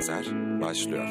Yazar 0.00 0.26
başlıyor. 0.60 1.08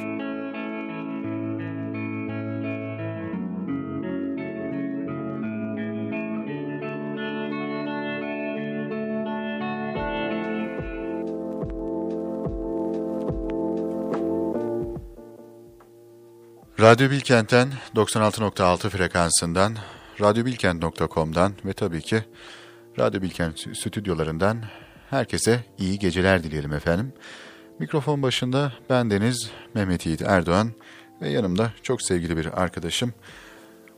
Radyo 16.79 17.09
Bilkent'ten 17.09 17.73
96.6 17.95 18.89
frekansından, 18.89 19.77
radyobilkent.com'dan 20.21 21.53
ve 21.65 21.73
tabii 21.73 22.01
ki 22.01 22.23
Radyo 22.99 23.21
Bilkent 23.21 23.59
stüdyolarından 23.59 24.63
herkese 25.09 25.63
iyi 25.77 25.99
geceler 25.99 26.43
dileyelim 26.43 26.73
efendim. 26.73 27.13
Mikrofon 27.79 28.23
başında 28.23 28.73
ben 28.89 29.11
Deniz 29.11 29.51
Mehmet 29.73 30.05
Yiğit 30.05 30.21
Erdoğan 30.21 30.71
ve 31.21 31.29
yanımda 31.29 31.71
çok 31.83 32.01
sevgili 32.01 32.37
bir 32.37 32.61
arkadaşım 32.61 33.13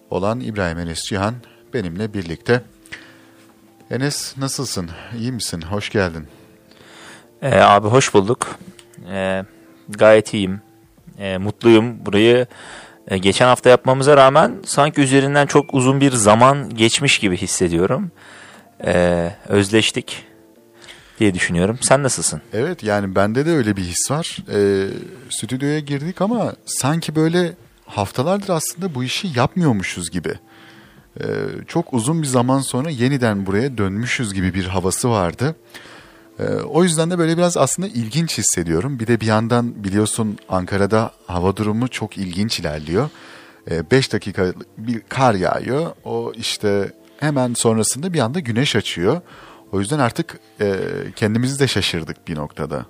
olan 0.09 0.39
İbrahim 0.39 0.80
Enes 0.80 1.03
Cihan 1.03 1.35
benimle 1.73 2.13
birlikte. 2.13 2.62
Enes 3.91 4.38
nasılsın? 4.38 4.89
İyi 5.20 5.31
misin? 5.31 5.62
Hoş 5.62 5.89
geldin. 5.89 6.27
Ee, 7.41 7.59
abi 7.59 7.88
hoş 7.88 8.13
bulduk. 8.13 8.48
Ee, 9.09 9.44
gayet 9.89 10.34
iyiyim. 10.34 10.61
Ee, 11.17 11.38
mutluyum. 11.38 12.05
Burayı 12.05 12.48
e, 13.08 13.17
geçen 13.17 13.45
hafta 13.45 13.70
yapmamıza 13.70 14.17
rağmen 14.17 14.59
sanki 14.66 15.02
üzerinden 15.02 15.45
çok 15.45 15.73
uzun 15.73 16.02
bir 16.02 16.11
zaman 16.11 16.70
geçmiş 16.70 17.20
gibi 17.20 17.38
hissediyorum. 17.38 18.11
Ee, 18.86 19.31
özleştik 19.48 20.30
diye 21.21 21.34
düşünüyorum. 21.34 21.77
Sen 21.81 22.03
nasılsın? 22.03 22.41
Evet 22.53 22.83
yani 22.83 23.16
bende 23.16 23.45
de 23.45 23.52
öyle 23.52 23.77
bir 23.77 23.81
his 23.81 24.11
var. 24.11 24.38
Ee, 24.53 24.88
stüdyoya 25.30 25.80
girdik 25.80 26.22
ama 26.22 26.55
sanki 26.66 27.16
böyle 27.16 27.53
haftalardır 27.86 28.50
aslında 28.50 28.95
bu 28.95 29.03
işi 29.03 29.27
yapmıyormuşuz 29.36 30.11
gibi. 30.11 30.33
Ee, 31.19 31.23
çok 31.67 31.94
uzun 31.94 32.22
bir 32.22 32.27
zaman 32.27 32.59
sonra 32.59 32.89
yeniden 32.89 33.45
buraya 33.45 33.77
dönmüşüz 33.77 34.33
gibi 34.33 34.53
bir 34.53 34.66
havası 34.66 35.09
vardı. 35.09 35.55
Ee, 36.39 36.44
o 36.44 36.83
yüzden 36.83 37.11
de 37.11 37.17
böyle 37.17 37.38
biraz 37.38 37.58
aslında 37.58 37.88
ilginç 37.88 38.38
hissediyorum. 38.38 38.99
Bir 38.99 39.08
de 39.08 39.22
bir 39.22 39.25
yandan 39.25 39.83
biliyorsun 39.83 40.38
Ankara'da 40.49 41.11
hava 41.27 41.55
durumu 41.55 41.88
çok 41.88 42.17
ilginç 42.17 42.59
ilerliyor. 42.59 43.09
5 43.92 44.08
ee, 44.08 44.11
dakika 44.11 44.53
bir 44.77 45.02
kar 45.09 45.33
yağıyor. 45.33 45.92
O 46.03 46.33
işte 46.36 46.92
hemen 47.17 47.53
sonrasında 47.53 48.14
bir 48.14 48.19
anda 48.19 48.39
güneş 48.39 48.75
açıyor. 48.75 49.22
O 49.72 49.80
yüzden 49.80 50.00
artık 50.00 50.39
e, 50.61 50.75
kendimizi 51.16 51.59
de 51.59 51.67
şaşırdık 51.67 52.27
bir 52.27 52.36
noktada. 52.36 52.86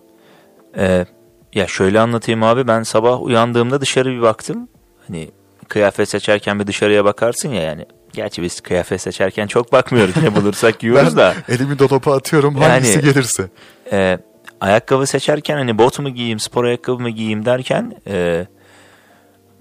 Ee, 0.78 1.06
ya 1.54 1.68
şöyle 1.68 2.00
anlatayım 2.00 2.44
abi 2.44 2.68
ben 2.68 2.84
sabah 2.84 3.22
uyandığımda 3.22 3.82
dışarı 3.82 4.10
bir 4.10 4.22
baktım. 4.22 4.68
Hani 5.08 5.32
kıyafet 5.68 6.09
seçerken 6.09 6.59
bir 6.59 6.68
dışarıya 6.68 7.06
bakarsın 7.06 7.50
ya 7.50 7.62
yani. 7.62 7.86
Gerçi 8.14 8.42
biz 8.42 8.62
kıyafet 8.62 9.02
seçerken 9.02 9.48
çok 9.48 9.72
bakmıyoruz 9.72 10.18
ne 10.18 10.36
bulursak 10.36 10.80
giyiyoruz 10.80 11.18
da. 11.18 11.36
elimi 11.50 11.80
dolaba 11.80 12.16
atıyorum 12.16 12.56
hangisi 12.56 12.92
yani, 12.92 13.04
gelirse. 13.04 13.50
E, 13.92 14.20
ayakkabı 14.62 15.08
seçerken 15.08 15.56
hani 15.58 15.78
bot 15.78 16.00
mu 16.00 16.09
giyeyim 16.09 16.40
spor 16.40 16.66
ayakkabı 16.66 17.02
mı 17.02 17.09
giyeyim 17.09 17.46
derken 17.46 17.94
e, 18.08 18.48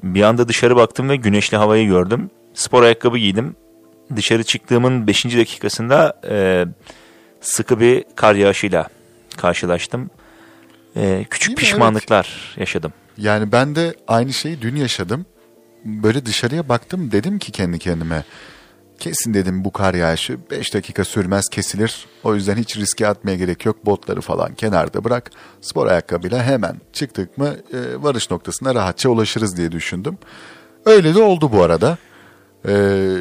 bir 0.02 0.22
anda 0.22 0.48
dışarı 0.48 0.76
baktım 0.76 1.08
ve 1.08 1.16
güneşli 1.16 1.56
havayı 1.56 1.86
gördüm. 1.86 2.30
Spor 2.54 2.82
ayakkabı 2.82 3.18
giydim. 3.18 3.56
Dışarı 4.16 4.44
çıktığımın 4.44 5.06
5. 5.06 5.24
dakikasında 5.24 6.20
e, 6.30 6.64
sıkı 7.40 7.80
bir 7.80 8.04
kar 8.16 8.34
yağışıyla 8.34 8.88
karşılaştım. 9.36 10.10
Ee, 10.96 11.26
küçük 11.30 11.58
pişmanlıklar 11.58 12.46
evet. 12.48 12.58
yaşadım. 12.58 12.92
Yani 13.18 13.52
ben 13.52 13.74
de 13.74 13.94
aynı 14.08 14.32
şeyi 14.32 14.62
dün 14.62 14.76
yaşadım. 14.76 15.26
Böyle 15.84 16.26
dışarıya 16.26 16.68
baktım 16.68 17.12
dedim 17.12 17.38
ki 17.38 17.52
kendi 17.52 17.78
kendime. 17.78 18.24
Kesin 18.98 19.34
dedim 19.34 19.64
bu 19.64 19.72
kar 19.72 19.94
yağışı 19.94 20.38
5 20.50 20.74
dakika 20.74 21.04
sürmez 21.04 21.48
kesilir. 21.48 22.06
O 22.24 22.34
yüzden 22.34 22.56
hiç 22.56 22.76
riske 22.76 23.06
atmaya 23.06 23.36
gerek 23.36 23.66
yok. 23.66 23.86
Botları 23.86 24.20
falan 24.20 24.54
kenarda 24.54 25.04
bırak. 25.04 25.30
Spor 25.60 25.86
ayakkabıyla 25.86 26.42
hemen 26.44 26.76
çıktık 26.92 27.38
mı 27.38 27.56
e, 27.72 28.02
varış 28.02 28.30
noktasına 28.30 28.74
rahatça 28.74 29.08
ulaşırız 29.08 29.56
diye 29.56 29.72
düşündüm. 29.72 30.18
Öyle 30.86 31.14
de 31.14 31.22
oldu 31.22 31.52
bu 31.52 31.62
arada. 31.62 31.98
Ee, 32.68 33.16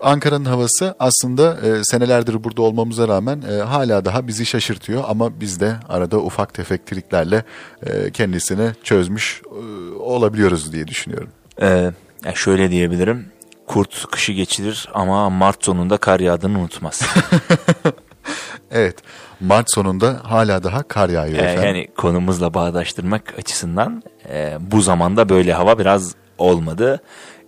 Ankara'nın 0.00 0.44
havası 0.44 0.94
aslında 0.98 1.58
e, 1.60 1.84
senelerdir 1.84 2.44
burada 2.44 2.62
olmamıza 2.62 3.08
rağmen 3.08 3.42
e, 3.50 3.54
hala 3.62 4.04
daha 4.04 4.26
bizi 4.26 4.46
şaşırtıyor 4.46 5.04
ama 5.08 5.40
biz 5.40 5.60
de 5.60 5.76
arada 5.88 6.18
ufak 6.18 6.54
tefek 6.54 6.86
triklerle 6.86 7.44
e, 7.86 8.10
kendisini 8.10 8.70
çözmüş 8.82 9.42
e, 9.44 9.94
olabiliyoruz 9.94 10.72
diye 10.72 10.88
düşünüyorum. 10.88 11.28
Ee, 11.62 11.90
şöyle 12.34 12.70
diyebilirim. 12.70 13.26
Kurt 13.66 14.06
kışı 14.10 14.32
geçirir 14.32 14.88
ama 14.94 15.30
Mart 15.30 15.64
sonunda 15.64 15.96
kar 15.96 16.20
yağdığını 16.20 16.58
unutmaz. 16.58 17.02
evet. 18.70 18.96
Mart 19.40 19.70
sonunda 19.70 20.20
hala 20.22 20.62
daha 20.62 20.82
kar 20.82 21.08
yağıyor 21.08 21.38
ee, 21.38 21.42
efendim. 21.42 21.64
Yani 21.64 21.88
konumuzla 21.96 22.54
bağdaştırmak 22.54 23.34
açısından 23.38 24.02
e, 24.28 24.58
bu 24.60 24.80
zamanda 24.80 25.28
böyle 25.28 25.52
hava 25.52 25.78
biraz 25.78 26.14
olmadı. 26.38 27.00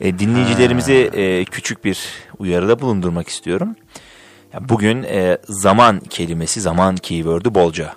E, 0.03 0.19
dinleyicilerimizi 0.19 1.11
e, 1.13 1.45
küçük 1.45 1.85
bir 1.85 2.09
uyarıda 2.39 2.81
bulundurmak 2.81 3.29
istiyorum. 3.29 3.77
Ya 4.53 4.69
bugün 4.69 5.03
e, 5.03 5.39
zaman 5.45 6.01
kelimesi, 6.01 6.61
zaman 6.61 6.97
keyword'ü 6.97 7.55
bolca 7.55 7.95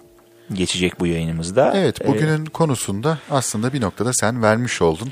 geçecek 0.53 0.99
bu 0.99 1.07
yayınımızda. 1.07 1.73
Evet, 1.75 2.01
e, 2.01 2.07
bugünün 2.07 2.45
ee, 2.45 2.49
konusunda 2.49 3.17
aslında 3.31 3.73
bir 3.73 3.81
noktada 3.81 4.13
sen 4.13 4.43
vermiş 4.43 4.81
oldun. 4.81 5.11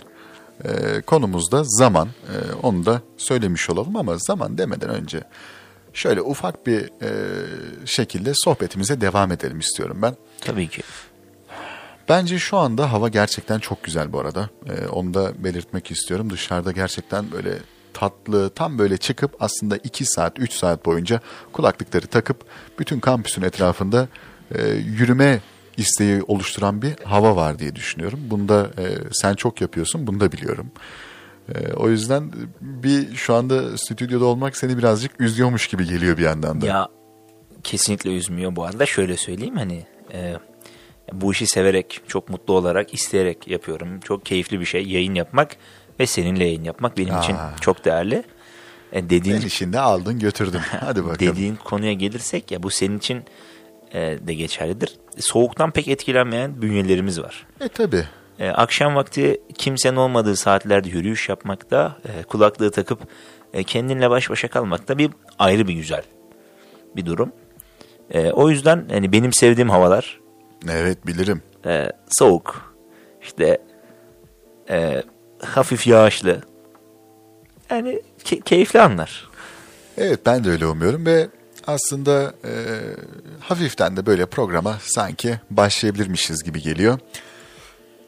Ee, 0.66 1.02
konumuz 1.02 1.52
da 1.52 1.64
zaman. 1.64 2.08
Ee, 2.08 2.54
onu 2.64 2.86
da 2.86 3.02
söylemiş 3.18 3.70
olalım 3.70 3.96
ama 3.96 4.18
zaman 4.18 4.58
demeden 4.58 4.90
önce 4.90 5.24
şöyle 5.94 6.22
ufak 6.22 6.68
bir 6.68 6.82
e, 6.82 7.10
şekilde 7.86 8.32
sohbetimize 8.36 9.02
devam 9.02 9.32
edelim 9.32 9.60
istiyorum 9.60 10.00
ben. 10.02 10.16
Tabii 10.42 10.68
ki. 10.68 10.82
Bence 12.10 12.40
şu 12.40 12.58
anda 12.58 12.92
hava 12.92 13.10
gerçekten 13.10 13.60
çok 13.60 13.84
güzel 13.84 14.14
bu 14.14 14.20
arada. 14.20 14.50
Ee, 14.70 14.88
onu 14.88 15.14
da 15.14 15.44
belirtmek 15.44 15.92
istiyorum. 15.92 16.30
Dışarıda 16.30 16.72
gerçekten 16.72 17.32
böyle 17.32 17.58
tatlı, 17.94 18.50
tam 18.50 18.78
böyle 18.80 18.98
çıkıp 18.98 19.36
aslında 19.40 19.78
2 19.78 20.06
saat, 20.06 20.40
3 20.40 20.54
saat 20.54 20.86
boyunca 20.86 21.20
kulaklıkları 21.54 22.08
takıp 22.08 22.46
bütün 22.80 23.00
kampüsün 23.00 23.42
etrafında 23.42 24.08
e, 24.56 24.68
yürüme 24.72 25.42
isteği 25.78 26.24
oluşturan 26.24 26.82
bir 26.82 26.96
hava 27.04 27.36
var 27.36 27.60
diye 27.60 27.76
düşünüyorum. 27.76 28.20
Bunu 28.24 28.50
da 28.50 28.72
e, 28.78 28.84
sen 29.12 29.34
çok 29.34 29.62
yapıyorsun, 29.62 30.08
bunu 30.08 30.20
da 30.20 30.32
biliyorum. 30.32 30.72
E, 31.56 31.74
o 31.74 31.90
yüzden 31.90 32.32
bir 32.62 33.16
şu 33.16 33.36
anda 33.36 33.78
stüdyoda 33.78 34.26
olmak 34.26 34.58
seni 34.58 34.78
birazcık 34.78 35.22
üzüyormuş 35.22 35.68
gibi 35.68 35.86
geliyor 35.86 36.18
bir 36.18 36.24
yandan 36.24 36.62
da. 36.62 36.66
Ya 36.66 36.88
kesinlikle 37.64 38.16
üzmüyor 38.16 38.56
bu 38.56 38.64
arada. 38.64 38.86
Şöyle 38.86 39.18
söyleyeyim 39.18 39.58
hani... 39.58 39.86
E 40.14 40.36
bu 41.12 41.32
işi 41.32 41.48
severek, 41.48 42.02
çok 42.08 42.30
mutlu 42.30 42.54
olarak, 42.54 42.94
isteyerek 42.94 43.48
yapıyorum. 43.48 44.00
Çok 44.00 44.26
keyifli 44.26 44.60
bir 44.60 44.66
şey 44.66 44.88
yayın 44.88 45.16
yapmak 45.16 45.58
ve 46.00 46.06
seninle 46.06 46.44
yayın 46.44 46.64
yapmak 46.64 46.98
benim 46.98 47.16
Aa. 47.16 47.20
için 47.24 47.36
çok 47.62 47.86
değerli. 47.86 48.24
E 48.94 49.10
dediğin, 49.10 49.42
ben 49.42 49.48
işinde 49.48 49.80
aldın 49.80 50.20
götürdün. 50.20 50.58
Hadi 50.80 51.04
bakalım. 51.06 51.20
Dediğin 51.20 51.56
konuya 51.56 51.94
gelirsek 51.94 52.52
ya 52.52 52.64
bu 52.64 52.70
senin 52.70 52.98
için 52.98 53.24
e, 53.94 54.18
de 54.22 54.34
geçerlidir. 54.34 54.98
Soğuktan 55.20 55.72
pek 55.72 55.88
etkilenmeyen 55.88 56.62
bünyelerimiz 56.62 57.22
var. 57.22 57.48
E 57.62 57.68
tabi. 57.68 58.04
E, 58.40 58.50
akşam 58.50 58.96
vakti 58.96 59.42
kimsenin 59.58 59.96
olmadığı 59.96 60.36
saatlerde 60.36 60.90
yürüyüş 60.90 61.30
yapmakta, 61.30 61.98
e, 62.06 62.24
kulaklığı 62.24 62.72
takıp 62.72 63.00
e, 63.54 63.64
kendinle 63.64 64.10
baş 64.10 64.30
başa 64.30 64.48
kalmakta 64.48 64.98
bir 64.98 65.10
ayrı 65.40 65.68
bir 65.68 65.74
güzel 65.74 66.04
bir 66.96 67.06
durum. 67.06 67.32
E, 68.12 68.32
o 68.32 68.50
yüzden 68.50 68.88
hani 68.92 69.12
benim 69.12 69.34
sevdiğim 69.34 69.70
havalar 69.70 70.23
Evet 70.72 71.08
bilirim. 71.08 71.42
Ee, 71.66 71.92
soğuk. 72.10 72.76
İşte 73.22 73.58
e, 74.70 75.04
hafif 75.42 75.88
yağışlı. 75.88 76.42
Yani 77.70 78.02
ke- 78.24 78.42
keyifli 78.42 78.82
anlar. 78.82 79.30
Evet 79.98 80.20
ben 80.26 80.44
de 80.44 80.50
öyle 80.50 80.66
umuyorum 80.66 81.06
ve 81.06 81.28
aslında 81.68 82.34
e, 82.46 82.52
hafiften 83.40 83.98
de 83.98 84.06
böyle 84.06 84.26
programa 84.26 84.78
sanki 84.82 85.40
başlayabilirmişiz 85.50 86.44
gibi 86.44 86.62
geliyor. 86.62 87.00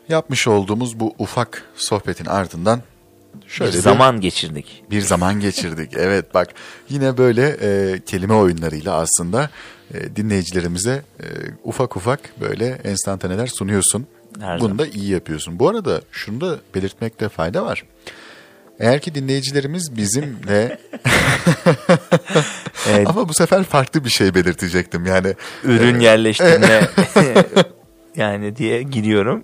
Yapmış 0.10 0.48
olduğumuz 0.48 1.00
bu 1.00 1.16
ufak 1.20 1.64
sohbetin 1.76 2.26
ardından 2.26 2.82
şöyle 3.48 3.74
bir 3.74 3.78
zaman 3.78 4.18
bir, 4.18 4.22
geçirdik. 4.22 4.84
Bir 4.92 5.02
zaman 5.02 5.40
geçirdik. 5.40 5.92
evet 5.96 6.34
bak 6.34 6.54
yine 6.90 7.18
böyle 7.18 7.58
e, 7.62 8.00
kelime 8.06 8.34
oyunlarıyla 8.34 8.94
aslında 8.94 9.50
e, 9.94 10.16
dinleyicilerimize 10.16 11.02
e, 11.20 11.26
ufak 11.64 11.98
ufak 11.98 12.42
böyle 12.42 12.68
enstantaneler 12.84 13.48
sunuyorsun. 13.48 14.08
Her 14.40 14.60
Bunu 14.60 14.68
zaman. 14.68 14.80
da 14.80 14.88
iyi 14.88 15.10
yapıyorsun. 15.10 15.60
Bu 15.60 15.70
arada 15.70 16.02
şunu 16.12 16.42
da 16.42 16.60
belirtmekte 16.76 17.30
fayda 17.30 17.66
var. 17.66 17.84
Eğer 18.80 19.02
ki 19.02 19.16
dinleyicilerimiz 19.16 19.98
bizimle 19.98 20.38
evet. 22.90 23.08
ama 23.08 23.30
bu 23.30 23.34
sefer 23.34 23.64
farklı 23.64 24.06
bir 24.06 24.10
şey 24.10 24.36
belirtecektim 24.36 25.06
yani 25.06 25.36
ürün 25.64 26.00
e, 26.00 26.04
yerleştirme 26.04 26.90
yani 28.16 28.56
diye 28.56 28.84
giriyorum. 28.84 29.44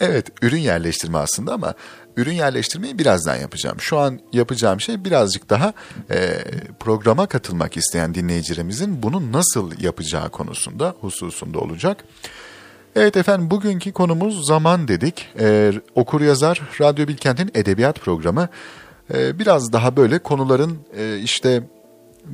Evet, 0.00 0.26
ürün 0.42 0.58
yerleştirme 0.58 1.18
aslında 1.18 1.52
ama 1.52 1.74
ürün 2.16 2.34
yerleştirmeyi 2.34 2.98
birazdan 2.98 3.36
yapacağım. 3.36 3.80
Şu 3.80 3.98
an 3.98 4.20
yapacağım 4.32 4.80
şey 4.80 5.04
birazcık 5.04 5.50
daha 5.50 5.72
e, 6.10 6.38
programa 6.80 7.26
katılmak 7.26 7.76
isteyen 7.76 8.14
dinleyicilerimizin 8.14 9.02
bunu 9.02 9.32
nasıl 9.32 9.72
yapacağı 9.80 10.30
konusunda, 10.30 10.94
hususunda 11.00 11.58
olacak. 11.58 12.04
Evet 12.96 13.16
efendim 13.16 13.50
bugünkü 13.50 13.92
konumuz 13.92 14.46
zaman 14.46 14.88
dedik. 14.88 15.28
Ee, 15.40 15.72
okur 15.94 16.20
yazar 16.20 16.62
Radyo 16.80 17.08
Bilkent'in 17.08 17.50
edebiyat 17.54 18.00
programı. 18.00 18.48
Ee, 19.14 19.38
biraz 19.38 19.72
daha 19.72 19.96
böyle 19.96 20.18
konuların 20.18 20.78
e, 20.96 21.18
işte 21.18 21.62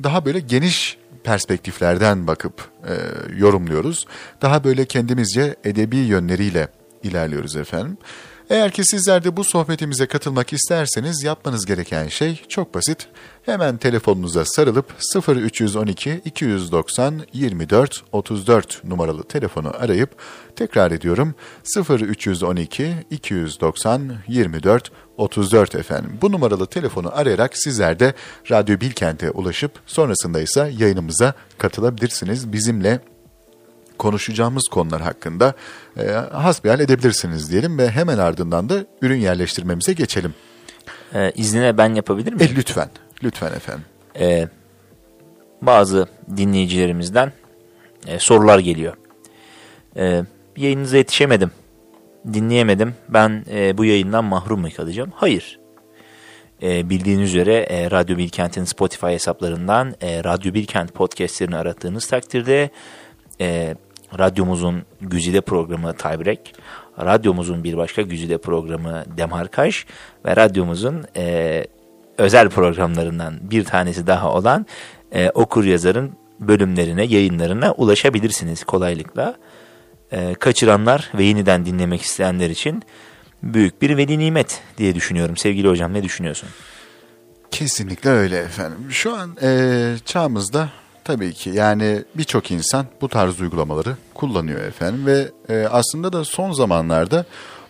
daha 0.03 0.25
böyle 0.25 0.39
geniş 0.39 0.97
perspektiflerden 1.23 2.27
bakıp 2.27 2.69
e, 2.87 2.93
yorumluyoruz. 3.37 4.07
Daha 4.41 4.63
böyle 4.63 4.85
kendimizce 4.85 5.55
edebi 5.63 5.97
yönleriyle 5.97 6.67
ilerliyoruz 7.03 7.55
efendim. 7.55 7.97
Eğer 8.49 8.71
ki 8.71 8.83
sizler 8.85 9.23
de 9.23 9.37
bu 9.37 9.43
sohbetimize 9.43 10.05
katılmak 10.05 10.53
isterseniz 10.53 11.23
yapmanız 11.23 11.65
gereken 11.65 12.07
şey 12.07 12.41
çok 12.49 12.73
basit. 12.73 13.07
Hemen 13.43 13.77
telefonunuza 13.77 14.45
sarılıp 14.45 14.93
0312 15.27 16.21
290 16.25 17.21
24 17.33 18.03
34 18.11 18.83
numaralı 18.83 19.23
telefonu 19.23 19.71
arayıp 19.79 20.09
tekrar 20.55 20.91
ediyorum 20.91 21.35
0312 21.89 22.93
290 23.09 24.17
24 24.27 24.91
34 25.17 25.75
efendim. 25.75 26.17
Bu 26.21 26.31
numaralı 26.31 26.65
telefonu 26.65 27.17
arayarak 27.17 27.57
sizler 27.57 27.99
de 27.99 28.13
Radyo 28.51 28.79
Bilkent'e 28.79 29.31
ulaşıp 29.31 29.71
sonrasında 29.85 30.41
ise 30.41 30.71
yayınımıza 30.77 31.33
katılabilirsiniz. 31.57 32.53
Bizimle 32.53 32.99
konuşacağımız 33.97 34.63
konular 34.71 35.01
hakkında 35.01 35.53
e, 35.97 36.11
hasbihal 36.31 36.79
edebilirsiniz 36.79 37.51
diyelim 37.51 37.77
ve 37.77 37.89
hemen 37.89 38.17
ardından 38.17 38.69
da 38.69 38.85
ürün 39.01 39.19
yerleştirmemize 39.19 39.93
geçelim. 39.93 40.33
Ee, 41.13 41.31
iznine 41.35 41.77
ben 41.77 41.95
yapabilir 41.95 42.33
miyim? 42.33 42.51
E, 42.51 42.55
lütfen, 42.55 42.89
lütfen 43.23 43.53
efendim. 43.53 43.85
Ee, 44.19 44.47
bazı 45.61 46.07
dinleyicilerimizden 46.37 47.31
e, 48.07 48.19
sorular 48.19 48.59
geliyor. 48.59 48.93
Ee, 49.97 50.23
yayınınıza 50.57 50.97
yetişemedim, 50.97 51.51
dinleyemedim. 52.33 52.95
Ben 53.09 53.45
e, 53.51 53.77
bu 53.77 53.85
yayından 53.85 54.23
mahrum 54.23 54.61
mu 54.61 54.67
kalacağım? 54.75 55.11
Hayır. 55.15 55.59
E, 56.63 56.89
bildiğiniz 56.89 57.29
üzere 57.29 57.55
e, 57.55 57.91
Radyo 57.91 58.17
Bilkent'in 58.17 58.63
Spotify 58.63 59.07
hesaplarından 59.07 59.95
e, 60.01 60.23
Radyo 60.23 60.53
Bilkent 60.53 60.93
podcastlerini 60.93 61.57
arattığınız 61.57 62.07
takdirde 62.07 62.69
e, 63.41 63.75
radyomuzun 64.19 64.83
güzide 65.01 65.41
programı 65.41 65.93
Taybreak, 65.93 66.39
radyomuzun 66.99 67.63
bir 67.63 67.77
başka 67.77 68.01
güzide 68.01 68.37
programı 68.37 69.03
Demarkaj 69.17 69.85
ve 70.25 70.35
radyomuzun 70.35 71.03
e, 71.15 71.65
özel 72.17 72.49
programlarından 72.49 73.39
bir 73.41 73.63
tanesi 73.65 74.07
daha 74.07 74.33
olan 74.33 74.65
e, 75.11 75.29
Okur 75.29 75.63
Yazar'ın 75.63 76.11
bölümlerine, 76.39 77.03
yayınlarına 77.03 77.71
ulaşabilirsiniz 77.71 78.63
kolaylıkla. 78.63 79.35
E, 80.11 80.33
kaçıranlar 80.33 81.11
ve 81.15 81.23
yeniden 81.23 81.65
dinlemek 81.65 82.01
isteyenler 82.01 82.49
için 82.49 82.83
büyük 83.43 83.81
bir 83.81 83.97
veli 83.97 84.19
nimet 84.19 84.61
diye 84.77 84.95
düşünüyorum. 84.95 85.37
Sevgili 85.37 85.67
hocam 85.67 85.93
ne 85.93 86.03
düşünüyorsun? 86.03 86.49
Kesinlikle 87.51 88.09
öyle 88.09 88.37
efendim. 88.37 88.77
Şu 88.89 89.15
an 89.15 89.37
e, 89.41 89.95
çağımızda 90.05 90.69
tabii 91.03 91.33
ki 91.33 91.49
yani 91.49 92.03
birçok 92.15 92.51
insan 92.51 92.85
bu 93.01 93.09
tarz 93.09 93.41
uygulamaları 93.41 93.97
kullanıyor 94.13 94.61
efendim 94.61 95.05
ve 95.05 95.31
e, 95.49 95.67
aslında 95.71 96.13
da 96.13 96.25
son 96.25 96.51
zamanlarda 96.51 97.25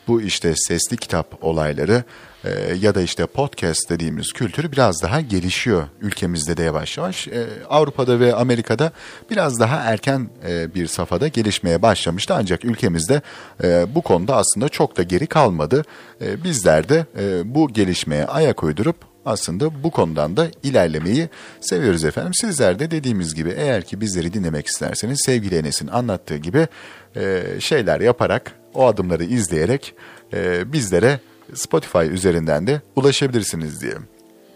bu 0.08 0.22
işte 0.22 0.54
sesli 0.56 0.98
kitap 0.98 1.44
olayları 1.44 2.04
e, 2.44 2.50
ya 2.82 2.96
da 2.96 3.02
işte 3.02 3.26
podcast 3.26 3.90
dediğimiz 3.90 4.34
kültürü 4.34 4.72
biraz 4.72 5.04
daha 5.04 5.22
gelişiyor 5.22 5.84
ülkemizde 6.02 6.58
de 6.58 6.64
yavaş 6.64 6.98
yavaş. 6.98 7.28
E, 7.28 7.48
Avrupa'da 7.70 8.20
ve 8.20 8.36
Amerika'da 8.36 8.92
biraz 9.30 9.60
daha 9.60 9.76
erken 9.76 10.30
e, 10.48 10.76
bir 10.76 10.88
safhada 10.88 11.28
gelişmeye 11.28 11.82
başlamıştı 11.82 12.34
ancak 12.38 12.66
ülkemizde 12.66 13.22
e, 13.64 13.96
bu 13.96 14.02
konuda 14.02 14.36
aslında 14.36 14.70
çok 14.70 14.98
da 14.98 15.04
geri 15.04 15.28
kalmadı. 15.28 15.86
E, 16.22 16.44
bizler 16.44 16.90
de 16.90 17.06
e, 17.20 17.56
bu 17.56 17.70
gelişmeye 17.74 18.26
ayak 18.26 18.64
uydurup 18.64 19.12
aslında 19.25 19.84
bu 19.84 19.92
konudan 19.92 20.38
da 20.38 20.48
ilerlemeyi 20.64 21.30
seviyoruz 21.62 22.06
efendim. 22.06 22.34
Sizler 22.34 22.80
de 22.80 22.92
dediğimiz 22.92 23.36
gibi 23.36 23.50
eğer 23.58 23.84
ki 23.84 24.02
bizleri 24.02 24.34
dinlemek 24.34 24.68
isterseniz 24.68 25.22
sevgili 25.25 25.56
Enes'in 25.56 25.88
anlattığı 25.88 26.38
gibi 26.38 26.68
e, 27.16 27.44
şeyler 27.60 28.02
yaparak, 28.02 28.56
o 28.74 28.88
adımları 28.88 29.24
izleyerek 29.24 29.96
e, 30.34 30.74
bizlere 30.74 31.20
Spotify 31.54 32.06
üzerinden 32.06 32.68
de 32.68 32.81
ulaşabilirsiniz 32.96 33.81
diye. 33.81 33.94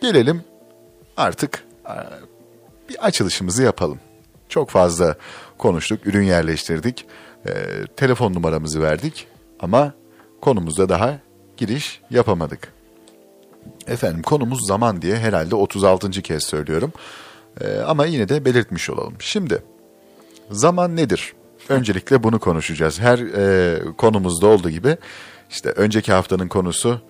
Gelelim 0.01 0.41
artık 1.17 1.63
e, 1.85 1.95
bir 2.89 3.05
açılışımızı 3.05 3.63
yapalım. 3.63 3.99
Çok 4.49 4.69
fazla 4.69 5.15
konuştuk, 5.57 6.07
ürün 6.07 6.23
yerleştirdik, 6.23 7.05
e, 7.47 7.51
telefon 7.95 8.33
numaramızı 8.33 8.81
verdik 8.81 9.27
ama 9.59 9.93
konumuzda 10.41 10.89
daha 10.89 11.19
giriş 11.57 12.01
yapamadık. 12.09 12.76
Efendim 13.87 14.21
konumuz 14.21 14.67
zaman 14.67 15.01
diye 15.01 15.17
herhalde 15.17 15.55
36. 15.55 16.11
kez 16.11 16.43
söylüyorum. 16.43 16.93
Ee, 17.61 17.77
ama 17.77 18.05
yine 18.05 18.29
de 18.29 18.45
belirtmiş 18.45 18.89
olalım. 18.89 19.13
Şimdi 19.19 19.63
zaman 20.51 20.95
nedir? 20.95 21.33
Öncelikle 21.69 22.23
bunu 22.23 22.39
konuşacağız. 22.39 22.99
Her 22.99 23.19
e, 23.19 23.79
konumuzda 23.97 24.47
olduğu 24.47 24.69
gibi 24.69 24.97
işte 25.49 25.69
önceki 25.69 26.11
haftanın 26.11 26.47
konusu 26.47 27.01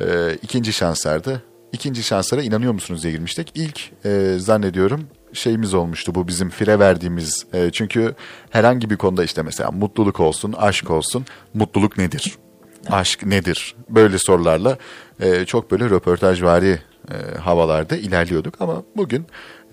e, 0.00 0.34
ikinci 0.42 0.72
şanslardı. 0.72 1.42
İkinci 1.72 2.02
şanslara 2.02 2.42
inanıyor 2.42 2.72
musunuz 2.72 3.02
diye 3.02 3.12
girmiştik. 3.12 3.52
İlk 3.54 3.92
e, 4.04 4.36
zannediyorum 4.38 5.06
şeyimiz 5.32 5.74
olmuştu 5.74 6.14
bu 6.14 6.28
bizim 6.28 6.50
fire 6.50 6.78
verdiğimiz. 6.78 7.46
E, 7.52 7.70
çünkü 7.70 8.14
herhangi 8.50 8.90
bir 8.90 8.96
konuda 8.96 9.24
işte 9.24 9.42
mesela 9.42 9.70
mutluluk 9.70 10.20
olsun, 10.20 10.52
aşk 10.52 10.90
olsun. 10.90 11.26
Mutluluk 11.54 11.98
nedir? 11.98 12.38
Aşk 12.88 13.26
nedir? 13.26 13.74
Böyle 13.88 14.18
sorularla 14.18 14.78
e, 15.20 15.44
çok 15.44 15.70
böyle 15.70 15.84
röportajvari 15.84 16.78
e, 17.10 17.38
havalarda 17.38 17.96
ilerliyorduk 17.96 18.54
ama 18.60 18.82
bugün 18.96 19.26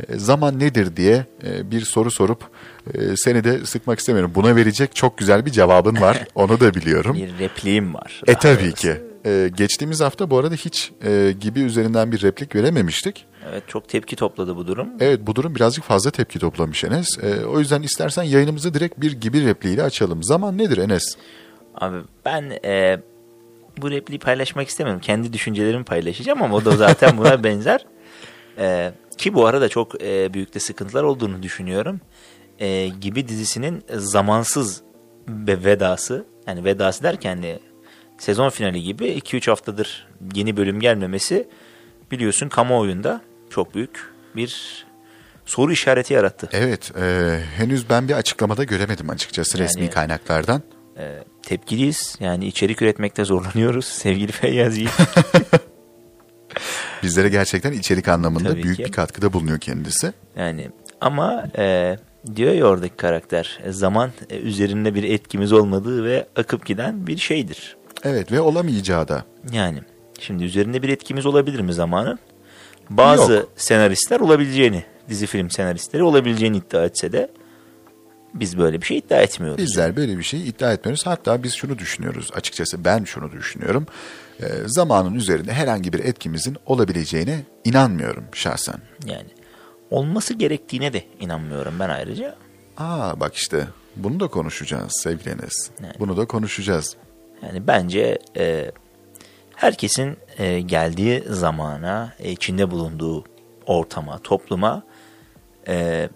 e, 0.08 0.18
zaman 0.18 0.60
nedir 0.60 0.96
diye 0.96 1.26
e, 1.44 1.72
bir 1.72 1.82
soru 1.82 2.12
sorup 2.12 2.44
e, 2.94 3.00
seni 3.18 3.44
de 3.44 3.66
sıkmak 3.66 4.00
istemiyorum. 4.00 4.32
Buna 4.36 4.56
verecek 4.56 4.96
çok 4.96 5.18
güzel 5.18 5.46
bir 5.46 5.52
cevabın 5.52 6.02
var. 6.02 6.26
Onu 6.36 6.60
da 6.60 6.74
biliyorum. 6.74 7.16
Bir 7.16 7.40
repliğim 7.40 7.94
var. 7.94 8.22
E 8.28 8.36
tabii 8.36 8.62
doğrusu. 8.62 8.76
ki. 8.76 9.02
E, 9.26 9.52
geçtiğimiz 9.58 10.02
hafta 10.02 10.30
bu 10.30 10.38
arada 10.38 10.56
hiç 10.56 10.92
e, 11.06 11.34
gibi 11.40 11.60
üzerinden 11.60 12.12
bir 12.12 12.22
replik 12.22 12.56
verememiştik. 12.56 13.26
Evet 13.52 13.64
çok 13.68 13.90
tepki 13.90 14.16
topladı 14.16 14.56
bu 14.56 14.68
durum. 14.68 14.88
Evet 15.00 15.20
bu 15.22 15.36
durum 15.36 15.56
birazcık 15.56 15.84
fazla 15.84 16.12
tepki 16.12 16.40
toplamış 16.40 16.84
Enes. 16.84 17.08
E, 17.24 17.46
o 17.46 17.60
yüzden 17.60 17.82
istersen 17.82 18.24
yayınımızı 18.24 18.74
direkt 18.74 19.02
bir 19.02 19.12
gibi 19.12 19.46
repliğiyle 19.46 19.84
açalım. 19.84 20.24
Zaman 20.24 20.58
nedir 20.58 20.78
Enes? 20.78 21.04
Abi 21.78 21.98
ben 22.26 22.60
e, 22.66 23.00
bu 23.78 23.92
repliği 23.92 24.20
paylaşmak 24.20 24.68
istemiyorum. 24.68 25.02
Kendi 25.02 25.34
düşüncelerimi 25.34 25.84
paylaşacağım 25.84 26.44
ama 26.44 26.56
o 26.56 26.66
da 26.66 26.72
zaten 26.72 27.18
buna 27.18 27.44
benzer. 27.44 27.86
E, 28.58 28.92
ki 29.18 29.34
bu 29.34 29.46
arada 29.46 29.70
çok 29.70 30.04
e, 30.04 30.34
büyük 30.34 30.54
de 30.54 30.60
sıkıntılar 30.60 31.04
olduğunu 31.04 31.44
düşünüyorum. 31.44 32.02
E, 32.60 32.88
gibi 32.88 33.28
dizisinin 33.28 33.84
zamansız 33.94 34.82
ve 35.28 35.64
vedası. 35.66 36.26
Yani 36.48 36.64
vedası 36.64 37.04
derken 37.04 37.36
hani 37.36 37.60
sezon 38.18 38.50
finali 38.50 38.84
gibi 38.84 39.06
2-3 39.08 39.50
haftadır 39.50 40.08
yeni 40.36 40.58
bölüm 40.58 40.80
gelmemesi 40.80 41.48
biliyorsun 42.12 42.50
kamuoyunda 42.50 43.22
çok 43.50 43.76
büyük 43.76 44.14
bir 44.36 44.86
soru 45.46 45.72
işareti 45.72 46.14
yarattı. 46.14 46.50
Evet 46.52 46.92
e, 46.98 47.40
henüz 47.56 47.90
ben 47.90 48.08
bir 48.08 48.14
açıklamada 48.14 48.64
göremedim 48.64 49.10
açıkçası 49.10 49.58
resmi 49.58 49.82
Yani- 49.82 49.92
kaynaklardan. 49.94 50.62
E, 50.98 51.24
tepkiliyiz. 51.44 52.16
Yani 52.20 52.46
içerik 52.46 52.82
üretmekte 52.82 53.26
zorlanıyoruz 53.26 53.86
sevgili 53.86 54.32
Feyyaz 54.32 54.78
Yiğit. 54.78 54.92
Bizlere 57.04 57.30
gerçekten 57.30 57.72
içerik 57.72 58.08
anlamında 58.08 58.50
Tabii 58.50 58.64
büyük 58.64 58.78
ki. 58.78 58.86
bir 58.86 58.92
katkıda 58.92 59.34
bulunuyor 59.34 59.60
kendisi. 59.60 60.14
Yani 60.36 60.70
ama 61.02 61.44
e, 61.58 61.98
diyor 62.36 62.54
ya 62.54 62.66
oradaki 62.66 62.96
karakter 62.96 63.60
e, 63.64 63.72
zaman 63.72 64.12
e, 64.30 64.38
üzerinde 64.38 64.96
bir 64.96 65.04
etkimiz 65.04 65.54
olmadığı 65.54 66.04
ve 66.04 66.28
akıp 66.36 66.66
giden 66.66 67.08
bir 67.08 67.18
şeydir. 67.18 67.78
Evet 68.04 68.32
ve 68.32 68.42
olamayacağı 68.42 69.08
da. 69.08 69.26
Yani 69.52 69.80
şimdi 70.20 70.44
üzerinde 70.44 70.82
bir 70.82 70.90
etkimiz 70.90 71.26
olabilir 71.26 71.60
mi 71.60 71.74
zamanın? 71.74 72.20
Bazı 72.90 73.34
Yok. 73.34 73.50
senaristler 73.56 74.20
olabileceğini, 74.20 74.84
dizi 75.10 75.26
film 75.26 75.50
senaristleri 75.50 76.04
olabileceğini 76.04 76.58
iddia 76.58 76.86
etse 76.86 77.12
de 77.12 77.30
biz 78.34 78.58
böyle 78.58 78.82
bir 78.82 78.86
şey 78.86 78.98
iddia 78.98 79.22
etmiyoruz. 79.22 79.58
Bizler 79.66 79.96
böyle 79.96 80.18
bir 80.18 80.24
şey 80.24 80.48
iddia 80.48 80.74
etmiyoruz. 80.74 81.06
Hatta 81.06 81.44
biz 81.44 81.54
şunu 81.54 81.78
düşünüyoruz. 81.78 82.30
Açıkçası 82.34 82.86
ben 82.86 83.04
şunu 83.04 83.32
düşünüyorum. 83.32 83.88
E, 84.40 84.46
zamanın 84.66 85.14
üzerinde 85.14 85.54
herhangi 85.54 85.94
bir 85.94 86.00
etkimizin 86.00 86.58
olabileceğine 86.66 87.40
inanmıyorum 87.64 88.24
şahsen. 88.34 88.76
Yani 89.06 89.28
olması 89.92 90.34
gerektiğine 90.34 90.94
de 90.94 91.04
inanmıyorum 91.20 91.74
ben 91.80 91.90
ayrıca. 91.90 92.36
Aa 92.78 93.20
bak 93.20 93.36
işte 93.36 93.68
bunu 93.96 94.20
da 94.20 94.28
konuşacağız 94.28 94.92
sevgili 95.04 95.30
Enes. 95.30 95.70
Evet. 95.84 96.00
Bunu 96.00 96.18
da 96.18 96.26
konuşacağız. 96.26 96.96
Yani 97.44 97.68
bence 97.68 98.20
e, 98.38 98.72
herkesin 99.56 100.18
e, 100.38 100.60
geldiği 100.60 101.24
zamana, 101.30 102.14
e, 102.20 102.32
içinde 102.32 102.72
bulunduğu 102.72 103.24
ortama, 103.66 104.20
topluma 104.20 104.84
e, 105.68 106.10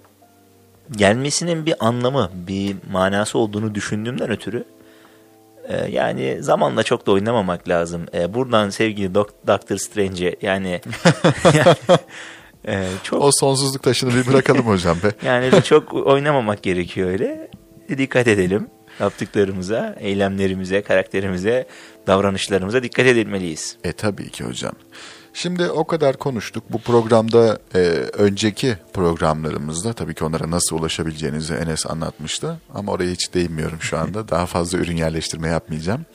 gelmesinin 0.91 1.65
bir 1.65 1.75
anlamı, 1.79 2.31
bir 2.33 2.75
manası 2.91 3.37
olduğunu 3.37 3.75
düşündüğümden 3.75 4.29
ötürü 4.29 4.65
e, 5.67 5.91
yani 5.91 6.37
zamanla 6.43 6.83
çok 6.83 7.07
da 7.07 7.11
oynamamak 7.11 7.69
lazım. 7.69 8.05
E, 8.13 8.33
buradan 8.33 8.69
sevgili 8.69 9.15
Dok 9.15 9.47
Doctor 9.47 9.77
Strange'e 9.77 10.35
yani, 10.41 10.81
yani 11.53 11.75
e, 12.67 12.87
çok 13.03 13.23
O 13.23 13.31
sonsuzluk 13.31 13.83
taşını 13.83 14.15
bir 14.15 14.27
bırakalım 14.27 14.67
hocam 14.67 14.97
be. 15.03 15.11
yani 15.27 15.63
çok 15.63 15.93
oynamamak 15.93 16.63
gerekiyor 16.63 17.09
öyle. 17.09 17.51
Dikkat 17.97 18.27
edelim 18.27 18.67
yaptıklarımıza, 18.99 19.95
eylemlerimize, 19.99 20.81
karakterimize, 20.81 21.67
davranışlarımıza 22.07 22.83
dikkat 22.83 23.05
edilmeliyiz. 23.05 23.77
E 23.83 23.93
tabii 23.93 24.29
ki 24.29 24.43
hocam. 24.43 24.73
Şimdi 25.33 25.69
o 25.69 25.83
kadar 25.87 26.17
konuştuk. 26.17 26.63
Bu 26.69 26.77
programda 26.77 27.59
e, 27.75 27.79
önceki 28.13 28.77
programlarımızda 28.93 29.93
tabii 29.93 30.13
ki 30.13 30.23
onlara 30.23 30.51
nasıl 30.51 30.79
ulaşabileceğinizi 30.79 31.53
Enes 31.53 31.85
anlatmıştı. 31.85 32.57
Ama 32.73 32.91
oraya 32.91 33.11
hiç 33.11 33.33
değinmiyorum 33.33 33.81
şu 33.81 33.97
anda. 33.97 34.27
Daha 34.27 34.45
fazla 34.45 34.77
ürün 34.77 34.97
yerleştirme 34.97 35.47
yapmayacağım. 35.47 36.05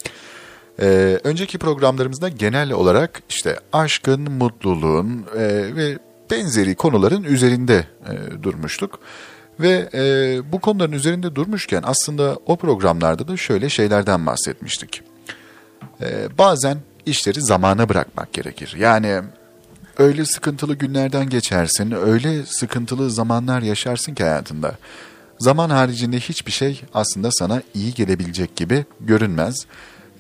E, 0.81 1.21
önceki 1.25 1.59
programlarımızda 1.59 2.29
genel 2.29 2.73
olarak 2.73 3.23
işte 3.29 3.57
aşkın, 3.73 4.33
mutluluğun 4.33 5.27
e, 5.37 5.43
ve 5.77 5.99
benzeri 6.31 6.75
konuların 6.75 7.23
üzerinde 7.23 7.87
e, 8.07 8.43
durmuştuk. 8.43 9.01
Ve 9.61 9.89
e, 9.95 10.03
bu 10.53 10.61
konuların 10.61 10.93
üzerinde 10.93 11.35
durmuşken 11.35 11.83
aslında 11.87 12.39
o 12.47 12.57
programlarda 12.57 13.29
da 13.29 13.37
şöyle 13.37 13.69
şeylerden 13.69 14.27
bahsetmiştik. 14.27 15.03
Ee, 16.01 16.39
bazen 16.39 16.79
işleri 17.07 17.43
zamana 17.43 17.89
bırakmak 17.89 18.33
gerekir. 18.33 18.75
Yani 18.79 19.23
öyle 19.99 20.25
sıkıntılı 20.25 20.75
günlerden 20.75 21.29
geçersin, 21.29 21.91
öyle 21.91 22.47
sıkıntılı 22.47 23.11
zamanlar 23.11 23.63
yaşarsın 23.63 24.15
ki 24.15 24.23
hayatında. 24.23 24.75
Zaman 25.39 25.71
haricinde 25.71 26.19
hiçbir 26.21 26.53
şey 26.53 26.83
aslında 26.95 27.31
sana 27.33 27.63
iyi 27.75 27.95
gelebilecek 27.95 28.57
gibi 28.57 28.85
görünmez. 29.01 29.67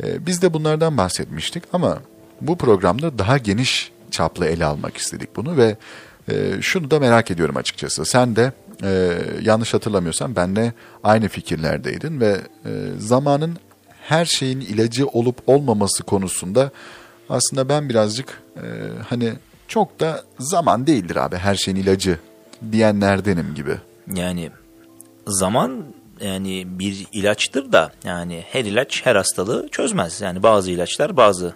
Ee, 0.02 0.26
biz 0.26 0.42
de 0.42 0.52
bunlardan 0.52 0.96
bahsetmiştik 0.96 1.62
ama 1.72 1.98
bu 2.40 2.58
programda 2.58 3.18
daha 3.18 3.38
geniş 3.38 3.92
çaplı 4.10 4.46
ele 4.46 4.64
almak 4.64 4.96
istedik 4.96 5.36
bunu 5.36 5.56
ve 5.56 5.76
e, 6.28 6.62
şunu 6.62 6.90
da 6.90 7.00
merak 7.00 7.30
ediyorum 7.30 7.56
açıkçası. 7.56 8.04
Sen 8.04 8.36
de 8.36 8.52
e, 8.82 9.18
yanlış 9.42 9.74
hatırlamıyorsam 9.74 10.36
benle 10.36 10.72
aynı 11.04 11.28
fikirlerdeydin 11.28 12.20
ve 12.20 12.40
e, 12.64 12.70
zamanın 12.98 13.58
her 14.08 14.24
şeyin 14.24 14.60
ilacı 14.60 15.06
olup 15.06 15.36
olmaması 15.46 16.02
konusunda 16.02 16.70
aslında 17.28 17.68
ben 17.68 17.88
birazcık 17.88 18.42
e, 18.56 18.64
hani 19.08 19.32
çok 19.68 20.00
da 20.00 20.24
zaman 20.38 20.86
değildir 20.86 21.16
abi 21.16 21.36
her 21.36 21.54
şeyin 21.54 21.76
ilacı 21.76 22.18
diyenlerdenim 22.72 23.54
gibi. 23.54 23.74
Yani 24.14 24.50
zaman 25.26 25.84
yani 26.20 26.64
bir 26.66 27.06
ilaçtır 27.12 27.72
da 27.72 27.92
yani 28.04 28.44
her 28.48 28.64
ilaç 28.64 29.06
her 29.06 29.16
hastalığı 29.16 29.68
çözmez. 29.68 30.20
Yani 30.20 30.42
bazı 30.42 30.70
ilaçlar 30.70 31.16
bazı 31.16 31.54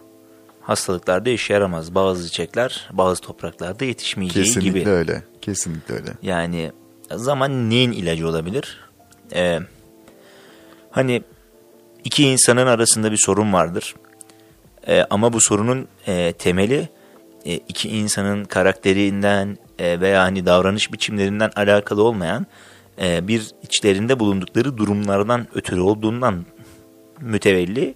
hastalıklarda 0.60 1.30
işe 1.30 1.52
yaramaz. 1.52 1.94
Bazı 1.94 2.26
çiçekler 2.26 2.88
bazı 2.92 3.20
topraklarda 3.20 3.84
yetişmeyeceği 3.84 4.46
Kesinlikle 4.46 4.80
gibi. 4.80 4.90
öyle. 4.90 5.22
Kesinlikle 5.40 5.94
öyle. 5.94 6.12
Yani 6.22 6.72
zaman 7.14 7.70
neyin 7.70 7.92
ilacı 7.92 8.28
olabilir? 8.28 8.80
Ee, 9.34 9.58
hani 10.90 11.22
iki 12.04 12.24
insanın 12.24 12.66
arasında 12.66 13.12
bir 13.12 13.16
sorun 13.16 13.52
vardır. 13.52 13.94
Ee, 14.88 15.04
ama 15.10 15.32
bu 15.32 15.40
sorunun 15.40 15.88
e, 16.06 16.32
temeli 16.32 16.88
e, 17.44 17.54
iki 17.54 17.88
insanın 17.88 18.44
karakterinden 18.44 19.58
e, 19.78 20.00
veya 20.00 20.22
hani 20.22 20.46
davranış 20.46 20.92
biçimlerinden 20.92 21.50
alakalı 21.56 22.02
olmayan 22.02 22.46
e, 23.00 23.28
bir 23.28 23.50
içlerinde 23.62 24.20
bulundukları 24.20 24.76
durumlardan 24.76 25.46
ötürü 25.54 25.80
olduğundan 25.80 26.44
mütevelli 27.20 27.94